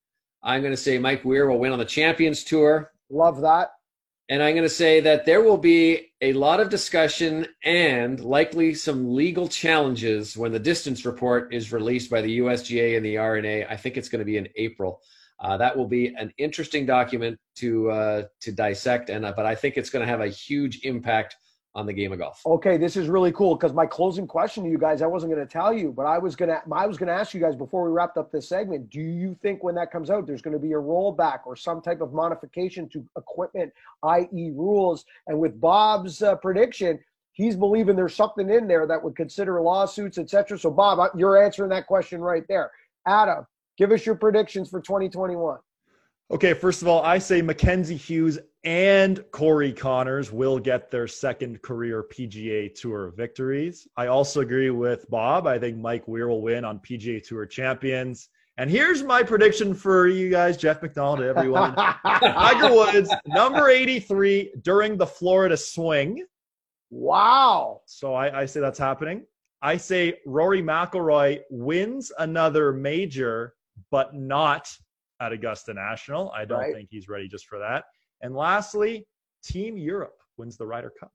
I'm 0.43 0.61
going 0.61 0.73
to 0.73 0.77
say 0.77 0.99
Mike 0.99 1.25
Weir 1.25 1.49
will 1.49 1.59
win 1.59 1.73
on 1.73 1.79
the 1.79 1.85
Champions 1.85 2.45
Tour. 2.45 2.93
Love 3.11 3.41
that. 3.41 3.71
And 4.31 4.45
I'm 4.45 4.55
going 4.55 4.63
to 4.63 4.69
say 4.69 5.01
that 5.01 5.27
there 5.27 5.43
will 5.43 5.59
be 5.59 6.13
a 6.21 6.33
lot 6.35 6.61
of 6.61 6.71
discussion 6.71 7.49
and 7.65 8.21
likely 8.21 8.75
some 8.75 9.13
legal 9.13 9.49
challenges 9.49 10.37
when 10.37 10.53
the 10.53 10.59
distance 10.61 11.05
report 11.05 11.53
is 11.53 11.73
released 11.73 12.11
by 12.11 12.23
the 12.23 12.39
USGA 12.39 12.97
and 12.97 13.05
the 13.05 13.17
R&A. 13.17 13.65
I 13.67 13.77
think 13.77 13.97
it's 13.97 14.09
going 14.09 14.21
to 14.21 14.25
be 14.25 14.37
in 14.37 14.49
April. 14.55 15.03
Uh, 15.41 15.57
that 15.57 15.77
will 15.77 15.89
be 15.89 16.15
an 16.15 16.33
interesting 16.39 16.87
document 16.87 17.41
to 17.57 17.91
uh, 17.91 18.23
to 18.43 18.53
dissect, 18.53 19.11
and 19.11 19.25
uh, 19.25 19.33
but 19.35 19.47
I 19.47 19.55
think 19.55 19.77
it's 19.77 19.91
going 19.91 20.05
to 20.05 20.11
have 20.11 20.21
a 20.21 20.29
huge 20.29 20.85
impact 20.85 21.35
on 21.75 21.87
the 21.87 21.93
game 21.93 22.13
of 22.13 22.19
golf. 22.19 22.43
Okay, 22.45 22.77
this 22.77 22.97
is 22.97 23.09
really 23.09 23.31
cool 23.31 23.55
because 23.55 23.73
my 23.73 23.87
closing 23.87 24.27
question 24.27 24.65
to 24.65 24.71
you 24.71 24.79
guys, 24.79 25.03
I 25.03 25.07
wasn't 25.07 25.33
going 25.33 25.47
to 25.47 25.51
tell 25.51 25.73
you, 25.73 25.93
but 25.93 26.05
I 26.05 26.19
was 26.19 26.35
going 26.35 26.49
to, 26.49 26.61
I 26.73 26.87
was 26.87 26.97
going 26.97 27.07
to 27.07 27.15
ask 27.15 27.33
you 27.33 27.41
guys 27.41 27.55
before 27.55 27.85
we 27.85 27.91
wrapped 27.91 28.17
up 28.17 28.33
this 28.33 28.49
segment. 28.49 28.91
Do 28.91 29.01
you 29.01 29.37
think 29.41 29.63
when 29.63 29.77
that 29.77 29.93
comes 29.93 30.11
out, 30.11 30.27
there's 30.27 30.43
going 30.43 30.55
to 30.55 30.61
be 30.61 30.73
a 30.73 30.77
rollback 30.77 31.41
or 31.47 31.55
some 31.55 31.81
type 31.81 32.01
of 32.01 32.13
modification 32.13 32.89
to 32.89 33.05
equipment, 33.17 33.73
i.e., 34.03 34.51
rules? 34.51 35.05
And 35.29 35.39
with 35.39 35.61
Bob's 35.61 36.23
uh, 36.23 36.35
prediction, 36.37 36.99
he's 37.33 37.55
believing 37.55 37.95
there's 37.95 38.17
something 38.17 38.51
in 38.51 38.67
there 38.67 38.87
that 38.87 39.03
would 39.03 39.15
consider 39.15 39.61
lawsuits, 39.63 40.19
etc. 40.19 40.59
So, 40.59 40.71
Bob, 40.71 41.11
you're 41.17 41.43
answering 41.43 41.71
that 41.71 41.87
question 41.87 42.21
right 42.21 42.45
there. 42.49 42.73
Adam, 43.07 43.47
give 43.79 43.93
us 43.93 44.05
your 44.05 44.17
predictions 44.17 44.69
for 44.69 44.81
2021. 44.81 45.59
Okay, 46.33 46.55
first 46.55 46.83
of 46.83 46.89
all, 46.89 47.03
I 47.03 47.19
say 47.19 47.43
Mackenzie 47.43 47.97
Hughes 47.97 48.39
and 48.65 49.25
Corey 49.31 49.73
Conners 49.73 50.33
will 50.33 50.59
get 50.59 50.91
their 50.91 51.09
second 51.09 51.63
career 51.63 52.05
PGA 52.05 52.75
Tour 52.75 53.13
victories. 53.17 53.89
I 53.97 54.09
also 54.09 54.41
agree 54.41 54.71
with 54.71 55.09
Bob. 55.11 55.47
I 55.47 55.59
think 55.59 55.79
Mike 55.79 56.07
Weir 56.07 56.29
will 56.29 56.43
win 56.43 56.65
on 56.65 56.79
PGA 56.81 57.27
Tour 57.27 57.47
champions. 57.47 58.29
And 58.59 58.71
here's 58.71 59.03
my 59.03 59.23
prediction 59.23 59.73
for 59.73 60.09
you 60.09 60.29
guys, 60.29 60.59
Jeff 60.59 60.83
McDonald, 60.83 61.23
everyone. 61.23 61.75
Tiger 62.05 62.75
Woods, 62.75 63.11
number 63.27 63.71
83 63.71 64.53
during 64.61 64.99
the 64.99 65.07
Florida 65.07 65.57
swing. 65.57 66.27
Wow. 66.91 67.81
So 67.87 68.13
I, 68.13 68.43
I 68.43 68.47
say 68.47 68.61
that's 68.61 68.79
happening. 68.79 69.25
I 69.63 69.79
say 69.79 70.19
Rory 70.27 70.63
McIlroy 70.63 71.41
wins 71.49 72.13
another 72.19 72.73
major, 72.73 73.55
but 73.91 74.15
not 74.15 74.71
at 75.21 75.33
Augusta 75.33 75.73
National. 75.73 76.31
I 76.33 76.45
don't 76.45 76.61
right. 76.61 76.75
think 76.75 76.89
he's 76.91 77.09
ready 77.09 77.29
just 77.29 77.47
for 77.47 77.59
that. 77.59 77.85
And 78.23 78.35
lastly, 78.35 79.07
Team 79.43 79.77
Europe 79.77 80.19
wins 80.37 80.57
the 80.57 80.67
Ryder 80.67 80.93
Cup. 80.99 81.13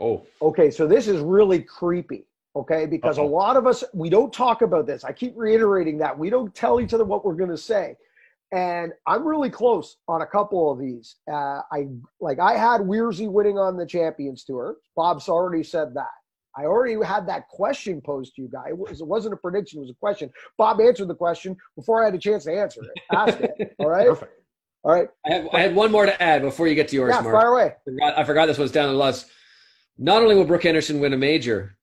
Oh. 0.00 0.24
Okay, 0.40 0.70
so 0.70 0.86
this 0.86 1.08
is 1.08 1.20
really 1.20 1.60
creepy. 1.60 2.26
Okay, 2.56 2.86
because 2.86 3.18
Uh-oh. 3.18 3.26
a 3.26 3.28
lot 3.28 3.56
of 3.56 3.66
us 3.66 3.84
we 3.94 4.08
don't 4.08 4.32
talk 4.32 4.62
about 4.62 4.86
this. 4.86 5.04
I 5.04 5.12
keep 5.12 5.34
reiterating 5.36 5.98
that 5.98 6.18
we 6.18 6.30
don't 6.30 6.54
tell 6.54 6.80
each 6.80 6.94
other 6.94 7.04
what 7.04 7.24
we're 7.24 7.34
going 7.34 7.50
to 7.50 7.56
say, 7.56 7.94
and 8.52 8.92
I'm 9.06 9.26
really 9.26 9.50
close 9.50 9.98
on 10.08 10.22
a 10.22 10.26
couple 10.26 10.72
of 10.72 10.78
these. 10.78 11.16
Uh, 11.30 11.60
I 11.70 11.88
like 12.20 12.40
I 12.40 12.56
had 12.56 12.80
Weirzy 12.80 13.30
winning 13.30 13.58
on 13.58 13.76
the 13.76 13.86
Champions 13.86 14.44
Tour. 14.44 14.76
Bob's 14.96 15.28
already 15.28 15.62
said 15.62 15.94
that. 15.94 16.08
I 16.56 16.64
already 16.64 16.96
had 17.04 17.28
that 17.28 17.46
question 17.48 18.00
posed 18.00 18.34
to 18.34 18.42
you 18.42 18.48
guys. 18.48 18.70
It, 18.70 18.78
was, 18.78 19.00
it 19.00 19.06
wasn't 19.06 19.34
a 19.34 19.36
prediction; 19.36 19.78
it 19.78 19.82
was 19.82 19.90
a 19.90 20.00
question. 20.00 20.30
Bob 20.56 20.80
answered 20.80 21.08
the 21.08 21.14
question 21.14 21.56
before 21.76 22.02
I 22.02 22.06
had 22.06 22.14
a 22.14 22.18
chance 22.18 22.44
to 22.44 22.52
answer 22.52 22.80
it. 22.82 23.02
Ask 23.12 23.38
it. 23.40 23.76
All 23.78 23.90
right. 23.90 24.08
Perfect. 24.08 24.32
All 24.84 24.92
right. 24.92 25.08
I, 25.26 25.32
have, 25.32 25.48
I 25.52 25.60
had 25.60 25.74
one 25.74 25.90
more 25.90 26.06
to 26.06 26.22
add 26.22 26.42
before 26.42 26.68
you 26.68 26.74
get 26.74 26.88
to 26.88 26.96
yours. 26.96 27.12
Yeah, 27.14 27.22
Mark. 27.22 27.34
fire 27.34 27.52
away. 27.52 27.64
I 27.64 27.84
forgot, 27.84 28.18
I 28.18 28.24
forgot 28.24 28.46
this 28.46 28.58
was 28.58 28.72
down 28.72 28.88
the 28.92 28.98
list. 28.98 29.26
Not 29.98 30.22
only 30.22 30.36
will 30.36 30.44
Brooke 30.44 30.62
Henderson 30.62 31.00
win 31.00 31.12
a 31.12 31.16
major, 31.16 31.76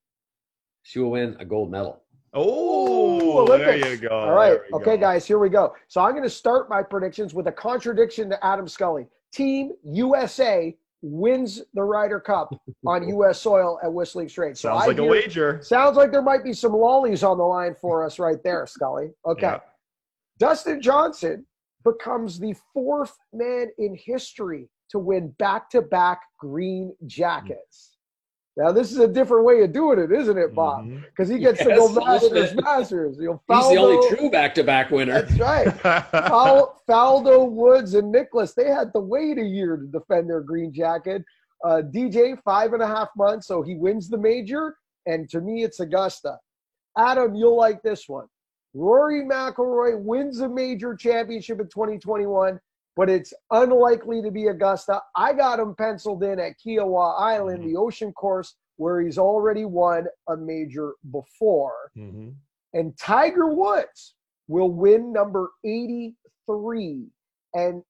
she 0.84 1.00
will 1.00 1.12
win 1.12 1.36
a 1.40 1.46
gold 1.46 1.70
medal. 1.72 2.02
Oh, 2.34 3.48
there 3.58 3.78
you 3.78 3.98
go. 3.98 4.10
All 4.10 4.34
right. 4.34 4.60
Okay, 4.74 4.96
go. 4.96 4.98
guys, 4.98 5.26
here 5.26 5.40
we 5.40 5.50
go. 5.50 5.74
So 5.88 6.02
I'm 6.02 6.12
going 6.12 6.24
to 6.24 6.30
start 6.30 6.70
my 6.70 6.84
predictions 6.84 7.34
with 7.34 7.48
a 7.48 7.52
contradiction 7.52 8.30
to 8.30 8.46
Adam 8.46 8.68
Scully. 8.68 9.08
Team 9.34 9.72
USA 9.84 10.76
wins 11.02 11.62
the 11.74 11.84
Ryder 11.84 12.20
Cup 12.20 12.54
on 12.88 13.08
U.S. 13.10 13.40
soil 13.40 13.80
at 13.84 13.94
Whistling 13.94 14.28
Straits. 14.28 14.62
So 14.62 14.70
sounds 14.70 14.84
I 14.84 14.88
like 14.88 14.98
hear, 14.98 15.06
a 15.06 15.10
wager. 15.10 15.60
Sounds 15.62 15.98
like 15.98 16.12
there 16.12 16.22
might 16.22 16.44
be 16.44 16.54
some 16.54 16.74
lollies 16.74 17.24
on 17.24 17.38
the 17.38 17.44
line 17.44 17.76
for 17.80 18.04
us 18.04 18.20
right 18.20 18.42
there, 18.44 18.66
Scully. 18.68 19.12
Okay. 19.26 19.42
Yeah. 19.48 19.60
Dustin 20.40 20.82
Johnson 20.82 21.46
becomes 21.86 22.40
the 22.40 22.56
fourth 22.74 23.16
man 23.32 23.68
in 23.78 23.96
history 23.96 24.68
to 24.90 25.00
win 25.00 25.30
back 25.40 25.70
to 25.70 25.82
back 25.82 26.22
green 26.40 26.94
jackets. 27.06 27.96
Now 28.58 28.72
this 28.72 28.92
is 28.92 29.00
a 29.00 29.08
different 29.08 29.46
way 29.46 29.62
of 29.64 29.74
doing 29.74 30.00
it, 30.00 30.12
isn't 30.12 30.38
it, 30.38 30.56
Bob? 30.56 30.88
Because 30.88 31.28
mm-hmm. 31.28 31.38
he 31.38 31.44
gets 31.44 31.60
yes, 31.60 31.68
to 31.68 31.76
go 31.76 31.90
Masters, 31.90 32.56
Masters. 32.62 33.18
You 33.20 33.26
know, 33.26 33.42
Faldo, 33.50 33.62
He's 33.62 33.70
the 33.70 33.82
only 33.82 34.16
true 34.16 34.30
back-to-back 34.30 34.92
winner. 34.92 35.24
That's 35.24 35.40
right. 35.40 35.74
Fal, 36.12 36.82
Faldo, 36.88 37.50
Woods, 37.52 37.96
and 37.96 38.12
Nicklaus 38.12 38.54
they 38.54 38.70
had 38.70 38.94
to 38.94 39.00
wait 39.00 39.38
a 39.38 39.44
year 39.44 39.78
to 39.78 39.86
defend 39.88 40.30
their 40.30 40.42
green 40.42 40.74
jacket. 40.74 41.24
Uh, 41.66 41.82
DJ 41.94 42.38
five 42.44 42.74
and 42.74 42.82
a 42.82 42.88
half 42.88 43.10
months, 43.18 43.48
so 43.48 43.62
he 43.62 43.76
wins 43.76 44.08
the 44.08 44.18
major, 44.18 44.76
and 45.06 45.28
to 45.30 45.42
me 45.42 45.64
it's 45.64 45.80
Augusta. 45.82 46.38
Adam, 46.98 47.36
you'll 47.36 47.58
like 47.58 47.82
this 47.82 48.08
one. 48.08 48.28
Rory 48.76 49.24
McIlroy 49.24 50.00
wins 50.00 50.42
a 50.42 50.50
major 50.50 50.96
championship 50.96 51.60
in 51.60 51.68
2021 51.70 52.60
but 52.96 53.10
it's 53.10 53.34
unlikely 53.52 54.22
to 54.22 54.32
be 54.32 54.48
Augusta. 54.48 55.02
I 55.16 55.34
got 55.34 55.60
him 55.60 55.76
penciled 55.76 56.24
in 56.24 56.40
at 56.40 56.54
Kiawah 56.66 57.20
Island, 57.20 57.60
mm-hmm. 57.60 57.74
the 57.74 57.78
ocean 57.78 58.14
course 58.14 58.56
where 58.78 59.02
he's 59.02 59.18
already 59.18 59.66
won 59.66 60.06
a 60.30 60.38
major 60.38 60.94
before. 61.12 61.92
Mm-hmm. 61.98 62.30
And 62.74 62.98
Tiger 62.98 63.54
Woods 63.54 64.16
will 64.48 64.70
win 64.70 65.14
number 65.14 65.52
83 65.64 67.08
and 67.54 67.84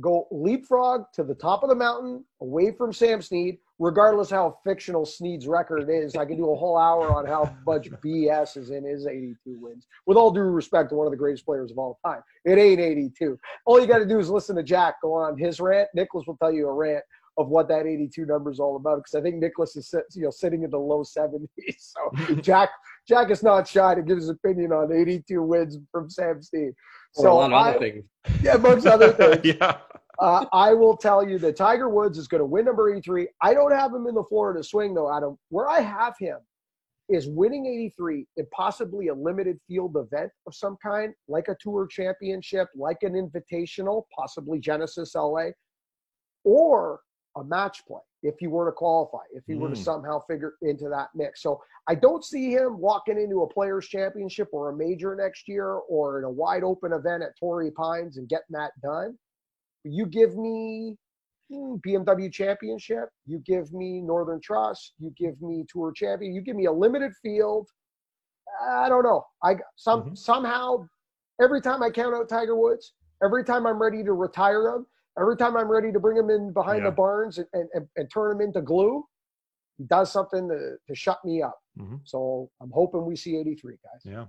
go 0.00 0.28
leapfrog 0.30 1.04
to 1.14 1.24
the 1.24 1.34
top 1.34 1.62
of 1.62 1.68
the 1.70 1.74
mountain 1.74 2.24
away 2.42 2.70
from 2.70 2.92
Sam 2.92 3.22
Snead 3.22 3.58
regardless 3.78 4.30
how 4.30 4.58
fictional 4.64 5.04
Snead's 5.04 5.46
record 5.46 5.88
is, 5.90 6.16
I 6.16 6.24
can 6.24 6.36
do 6.36 6.50
a 6.50 6.56
whole 6.56 6.78
hour 6.78 7.10
on 7.12 7.26
how 7.26 7.54
much 7.66 7.90
BS 7.90 8.56
is 8.56 8.70
in 8.70 8.84
his 8.84 9.06
82 9.06 9.58
wins. 9.60 9.86
With 10.06 10.16
all 10.16 10.30
due 10.30 10.40
respect 10.40 10.90
to 10.90 10.94
one 10.96 11.06
of 11.06 11.10
the 11.10 11.16
greatest 11.16 11.44
players 11.44 11.70
of 11.70 11.78
all 11.78 11.98
time, 12.04 12.22
it 12.44 12.58
ain't 12.58 12.80
82. 12.80 13.38
All 13.66 13.80
you 13.80 13.86
got 13.86 13.98
to 13.98 14.06
do 14.06 14.18
is 14.18 14.30
listen 14.30 14.56
to 14.56 14.62
Jack 14.62 14.96
go 15.02 15.12
on 15.14 15.38
his 15.38 15.60
rant. 15.60 15.88
Nicklaus 15.94 16.26
will 16.26 16.36
tell 16.36 16.52
you 16.52 16.68
a 16.68 16.72
rant 16.72 17.04
of 17.38 17.48
what 17.48 17.68
that 17.68 17.86
82 17.86 18.24
number 18.24 18.50
is 18.50 18.58
all 18.58 18.76
about 18.76 18.96
because 18.96 19.14
I 19.14 19.20
think 19.20 19.36
Nicklaus 19.36 19.76
is 19.76 19.94
you 20.14 20.22
know 20.22 20.30
sitting 20.30 20.62
in 20.62 20.70
the 20.70 20.78
low 20.78 21.02
70s. 21.02 21.46
So 21.78 22.34
Jack 22.36 22.70
Jack 23.06 23.30
is 23.30 23.42
not 23.42 23.68
shy 23.68 23.94
to 23.94 24.02
give 24.02 24.16
his 24.16 24.30
opinion 24.30 24.72
on 24.72 24.92
82 24.92 25.42
wins 25.42 25.78
from 25.92 26.08
Sam 26.08 26.42
Snead. 26.42 26.72
So 27.12 27.30
a 27.30 27.34
lot 27.34 27.52
of 27.52 27.52
other 27.52 27.78
things. 27.78 28.04
Yeah, 28.42 28.54
amongst 28.54 28.86
other 28.86 29.12
things. 29.42 29.56
yeah 29.60 29.76
uh, 30.18 30.46
I 30.52 30.72
will 30.72 30.96
tell 30.96 31.26
you 31.26 31.38
that 31.38 31.56
Tiger 31.56 31.88
Woods 31.88 32.18
is 32.18 32.28
going 32.28 32.40
to 32.40 32.46
win 32.46 32.64
number 32.64 32.92
83. 32.92 33.28
I 33.42 33.54
don't 33.54 33.72
have 33.72 33.92
him 33.92 34.06
in 34.06 34.14
the 34.14 34.24
Florida 34.24 34.62
swing, 34.62 34.94
though, 34.94 35.14
Adam. 35.14 35.38
Where 35.50 35.68
I 35.68 35.80
have 35.80 36.14
him 36.18 36.38
is 37.08 37.28
winning 37.28 37.66
83 37.66 38.26
in 38.36 38.46
possibly 38.52 39.08
a 39.08 39.14
limited 39.14 39.58
field 39.68 39.96
event 39.96 40.30
of 40.46 40.54
some 40.54 40.76
kind, 40.82 41.14
like 41.28 41.48
a 41.48 41.56
tour 41.60 41.86
championship, 41.86 42.68
like 42.74 42.98
an 43.02 43.12
invitational, 43.12 44.04
possibly 44.16 44.58
Genesis 44.58 45.14
LA, 45.14 45.48
or 46.44 47.00
a 47.36 47.44
match 47.44 47.82
play 47.86 48.00
if 48.22 48.34
he 48.38 48.46
were 48.46 48.66
to 48.66 48.72
qualify, 48.72 49.22
if 49.32 49.44
he 49.46 49.52
mm. 49.52 49.60
were 49.60 49.68
to 49.68 49.76
hmm. 49.76 49.82
somehow 49.82 50.20
figure 50.28 50.54
into 50.62 50.88
that 50.88 51.08
mix. 51.14 51.42
So 51.42 51.62
I 51.86 51.94
don't 51.94 52.24
see 52.24 52.50
him 52.50 52.78
walking 52.78 53.20
into 53.20 53.42
a 53.42 53.48
players 53.48 53.86
championship 53.86 54.48
or 54.52 54.70
a 54.70 54.76
major 54.76 55.14
next 55.14 55.46
year 55.46 55.74
or 55.88 56.18
in 56.18 56.24
a 56.24 56.30
wide 56.30 56.64
open 56.64 56.92
event 56.92 57.22
at 57.22 57.38
Torrey 57.38 57.70
Pines 57.70 58.16
and 58.16 58.28
getting 58.28 58.46
that 58.50 58.72
done. 58.82 59.16
You 59.92 60.06
give 60.06 60.36
me 60.36 60.96
mm, 61.52 61.80
BMW 61.82 62.32
Championship, 62.32 63.08
you 63.26 63.42
give 63.46 63.72
me 63.72 64.00
Northern 64.00 64.40
Trust, 64.40 64.94
you 64.98 65.12
give 65.16 65.40
me 65.40 65.64
Tour 65.70 65.92
Champion, 65.94 66.34
you 66.34 66.40
give 66.40 66.56
me 66.56 66.66
a 66.66 66.72
limited 66.72 67.12
field. 67.22 67.68
I 68.68 68.88
don't 68.88 69.02
know. 69.02 69.24
I 69.42 69.56
some 69.76 70.02
mm-hmm. 70.02 70.14
somehow 70.14 70.86
every 71.42 71.60
time 71.60 71.82
I 71.82 71.90
count 71.90 72.14
out 72.14 72.28
Tiger 72.28 72.56
Woods, 72.56 72.94
every 73.22 73.44
time 73.44 73.66
I'm 73.66 73.80
ready 73.80 74.02
to 74.04 74.12
retire 74.12 74.68
him, 74.68 74.86
every 75.18 75.36
time 75.36 75.56
I'm 75.56 75.68
ready 75.68 75.92
to 75.92 76.00
bring 76.00 76.16
him 76.16 76.30
in 76.30 76.52
behind 76.52 76.78
yeah. 76.78 76.90
the 76.90 76.92
barns 76.92 77.38
and, 77.38 77.46
and, 77.52 77.86
and, 77.96 78.10
turn 78.10 78.32
him 78.32 78.40
into 78.40 78.60
glue, 78.60 79.04
he 79.78 79.84
does 79.84 80.12
something 80.12 80.48
to, 80.48 80.76
to 80.86 80.94
shut 80.94 81.18
me 81.24 81.42
up. 81.42 81.58
Mm-hmm. 81.78 81.96
So 82.04 82.50
I'm 82.60 82.70
hoping 82.72 83.04
we 83.04 83.16
see 83.16 83.36
83, 83.36 83.74
guys. 83.82 84.02
Yeah. 84.04 84.24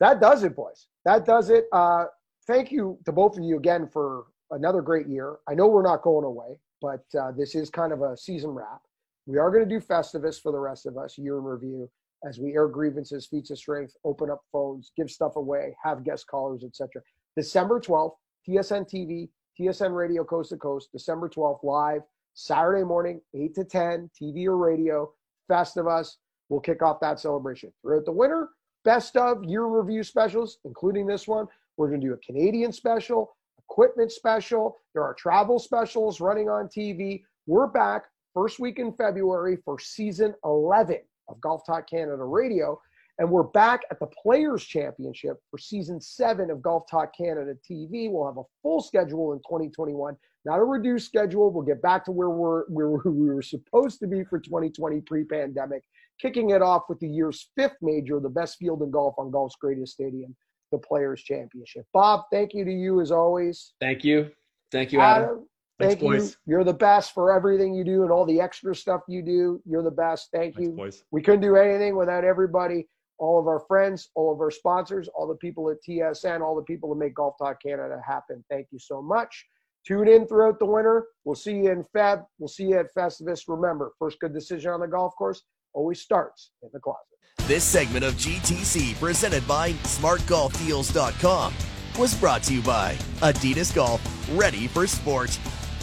That 0.00 0.20
does 0.20 0.44
it, 0.44 0.54
boys. 0.54 0.86
That 1.04 1.24
does 1.24 1.50
it. 1.50 1.64
Uh, 1.72 2.06
thank 2.48 2.72
you 2.72 2.98
to 3.04 3.12
both 3.12 3.36
of 3.36 3.44
you 3.44 3.56
again 3.56 3.86
for 3.86 4.24
another 4.50 4.80
great 4.80 5.06
year. 5.06 5.36
I 5.48 5.54
know 5.54 5.68
we're 5.68 5.82
not 5.82 6.02
going 6.02 6.24
away, 6.24 6.58
but 6.80 7.04
uh, 7.16 7.30
this 7.36 7.54
is 7.54 7.70
kind 7.70 7.92
of 7.92 8.02
a 8.02 8.16
season 8.16 8.50
wrap. 8.50 8.80
We 9.26 9.38
are 9.38 9.50
going 9.50 9.68
to 9.68 9.68
do 9.68 9.84
Festivus 9.84 10.40
for 10.40 10.50
the 10.50 10.58
rest 10.58 10.86
of 10.86 10.96
us, 10.96 11.18
year 11.18 11.36
in 11.38 11.44
review, 11.44 11.88
as 12.26 12.38
we 12.38 12.54
air 12.54 12.66
grievances, 12.66 13.26
feats 13.26 13.50
of 13.50 13.58
strength, 13.58 13.94
open 14.04 14.30
up 14.30 14.40
phones, 14.50 14.90
give 14.96 15.10
stuff 15.10 15.36
away, 15.36 15.76
have 15.84 16.02
guest 16.02 16.26
callers, 16.26 16.64
etc. 16.64 17.02
December 17.36 17.78
12th, 17.78 18.14
TSN 18.48 18.90
TV, 18.90 19.28
TSN 19.60 19.94
Radio 19.94 20.24
Coast 20.24 20.48
to 20.50 20.56
Coast, 20.56 20.88
December 20.90 21.28
12th, 21.28 21.62
live, 21.62 22.00
Saturday 22.32 22.84
morning, 22.84 23.20
8 23.34 23.54
to 23.56 23.64
10, 23.64 24.10
TV 24.20 24.46
or 24.46 24.56
radio, 24.56 25.12
Festivus. 25.50 26.16
We'll 26.48 26.60
kick 26.60 26.82
off 26.82 26.98
that 27.00 27.20
celebration. 27.20 27.72
Throughout 27.82 28.06
the 28.06 28.12
winter, 28.12 28.48
best 28.84 29.16
of 29.18 29.44
year 29.44 29.66
review 29.66 30.02
specials, 30.02 30.58
including 30.64 31.06
this 31.06 31.28
one. 31.28 31.46
We're 31.78 31.88
going 31.88 32.00
to 32.00 32.06
do 32.08 32.12
a 32.12 32.16
Canadian 32.18 32.72
special, 32.72 33.36
equipment 33.56 34.10
special. 34.10 34.78
There 34.94 35.04
are 35.04 35.14
travel 35.14 35.60
specials 35.60 36.20
running 36.20 36.48
on 36.48 36.66
TV. 36.66 37.22
We're 37.46 37.68
back 37.68 38.06
first 38.34 38.58
week 38.58 38.80
in 38.80 38.92
February 38.92 39.58
for 39.64 39.78
season 39.78 40.34
11 40.44 40.98
of 41.28 41.40
Golf 41.40 41.64
Talk 41.64 41.88
Canada 41.88 42.24
Radio. 42.24 42.80
And 43.18 43.30
we're 43.30 43.44
back 43.44 43.82
at 43.92 44.00
the 44.00 44.08
Players 44.22 44.64
Championship 44.64 45.36
for 45.52 45.58
season 45.58 46.00
seven 46.00 46.50
of 46.50 46.62
Golf 46.62 46.84
Talk 46.90 47.16
Canada 47.16 47.54
TV. 47.68 48.10
We'll 48.10 48.26
have 48.26 48.38
a 48.38 48.48
full 48.60 48.80
schedule 48.80 49.32
in 49.32 49.38
2021, 49.38 50.16
not 50.44 50.58
a 50.58 50.64
reduced 50.64 51.06
schedule. 51.06 51.52
We'll 51.52 51.64
get 51.64 51.80
back 51.80 52.04
to 52.06 52.12
where 52.12 52.30
we're 52.30 52.64
where 52.66 52.90
we 53.04 53.32
were 53.32 53.42
supposed 53.42 54.00
to 54.00 54.08
be 54.08 54.24
for 54.24 54.40
2020 54.40 55.00
pre-pandemic, 55.02 55.84
kicking 56.20 56.50
it 56.50 56.62
off 56.62 56.84
with 56.88 56.98
the 56.98 57.08
year's 57.08 57.50
fifth 57.56 57.76
major, 57.82 58.18
the 58.18 58.28
best 58.28 58.56
field 58.58 58.82
in 58.82 58.90
golf 58.90 59.14
on 59.18 59.30
golf's 59.30 59.56
greatest 59.56 59.92
stadium, 59.92 60.36
the 60.70 60.78
Players 60.78 61.22
Championship. 61.22 61.86
Bob, 61.92 62.24
thank 62.32 62.54
you 62.54 62.64
to 62.64 62.72
you 62.72 63.00
as 63.00 63.10
always. 63.10 63.72
Thank 63.80 64.04
you. 64.04 64.30
Thank 64.70 64.92
you, 64.92 65.00
Adam. 65.00 65.24
Adam 65.24 65.48
Thank 65.78 66.00
Thanks, 66.00 66.30
you. 66.30 66.54
You're 66.54 66.64
the 66.64 66.74
best 66.74 67.14
for 67.14 67.32
everything 67.32 67.72
you 67.72 67.84
do 67.84 68.02
and 68.02 68.10
all 68.10 68.26
the 68.26 68.40
extra 68.40 68.74
stuff 68.74 69.02
you 69.06 69.22
do. 69.22 69.62
You're 69.64 69.82
the 69.82 69.90
best. 69.92 70.28
Thank 70.32 70.56
Thanks, 70.56 70.70
you. 70.70 70.76
Boys. 70.76 71.04
We 71.12 71.22
couldn't 71.22 71.40
do 71.40 71.54
anything 71.54 71.96
without 71.96 72.24
everybody, 72.24 72.88
all 73.18 73.38
of 73.38 73.46
our 73.46 73.60
friends, 73.60 74.10
all 74.16 74.32
of 74.32 74.40
our 74.40 74.50
sponsors, 74.50 75.08
all 75.14 75.28
the 75.28 75.36
people 75.36 75.70
at 75.70 75.76
TSN, 75.88 76.40
all 76.40 76.56
the 76.56 76.62
people 76.62 76.88
that 76.90 76.98
make 76.98 77.14
Golf 77.14 77.34
Talk 77.38 77.62
Canada 77.62 78.00
happen. 78.04 78.44
Thank 78.50 78.68
you 78.72 78.78
so 78.80 79.00
much. 79.00 79.46
Tune 79.86 80.08
in 80.08 80.26
throughout 80.26 80.58
the 80.58 80.66
winter. 80.66 81.06
We'll 81.24 81.36
see 81.36 81.58
you 81.58 81.70
in 81.70 81.84
Feb. 81.96 82.24
We'll 82.38 82.48
see 82.48 82.64
you 82.64 82.78
at 82.78 82.92
Festivus. 82.92 83.42
Remember, 83.46 83.92
first 84.00 84.18
good 84.18 84.34
decision 84.34 84.72
on 84.72 84.80
the 84.80 84.88
golf 84.88 85.14
course 85.16 85.42
always 85.78 86.00
starts 86.02 86.50
in 86.62 86.68
the 86.72 86.80
closet. 86.80 86.98
This 87.46 87.62
segment 87.62 88.04
of 88.04 88.14
GTC, 88.14 88.98
presented 88.98 89.46
by 89.46 89.72
SmartGolfDeals.com, 89.72 91.54
was 91.98 92.14
brought 92.16 92.42
to 92.44 92.54
you 92.54 92.62
by 92.62 92.94
Adidas 93.20 93.74
Golf, 93.74 94.00
ready 94.36 94.66
for 94.66 94.86
sport. 94.86 95.30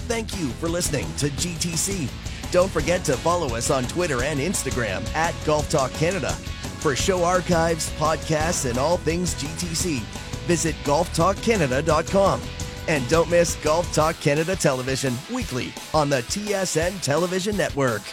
Thank 0.08 0.38
you 0.38 0.50
for 0.60 0.68
listening 0.70 1.08
to 1.18 1.30
GTC. 1.30 2.10
Don't 2.52 2.70
forget 2.70 3.04
to 3.06 3.14
follow 3.14 3.56
us 3.56 3.72
on 3.72 3.86
Twitter 3.86 4.22
and 4.22 4.40
Instagram 4.40 5.04
at 5.16 5.34
Golf 5.46 5.70
Talk 5.70 5.92
Canada. 5.94 6.32
For 6.82 6.96
show 6.96 7.24
archives, 7.24 7.90
podcasts, 7.92 8.70
and 8.70 8.78
all 8.78 8.98
things 8.98 9.34
GTC, 9.36 10.02
visit 10.46 10.76
golftalkcanada.com. 10.84 12.42
And 12.88 13.10
don't 13.10 13.30
miss 13.32 13.56
Golf 13.64 13.92
Talk 13.94 14.20
Canada 14.20 14.56
Television 14.56 15.16
weekly 15.34 15.74
on 15.94 16.10
the 16.10 16.22
TSN 16.22 17.02
Television 17.02 17.58
Network. 17.58 18.04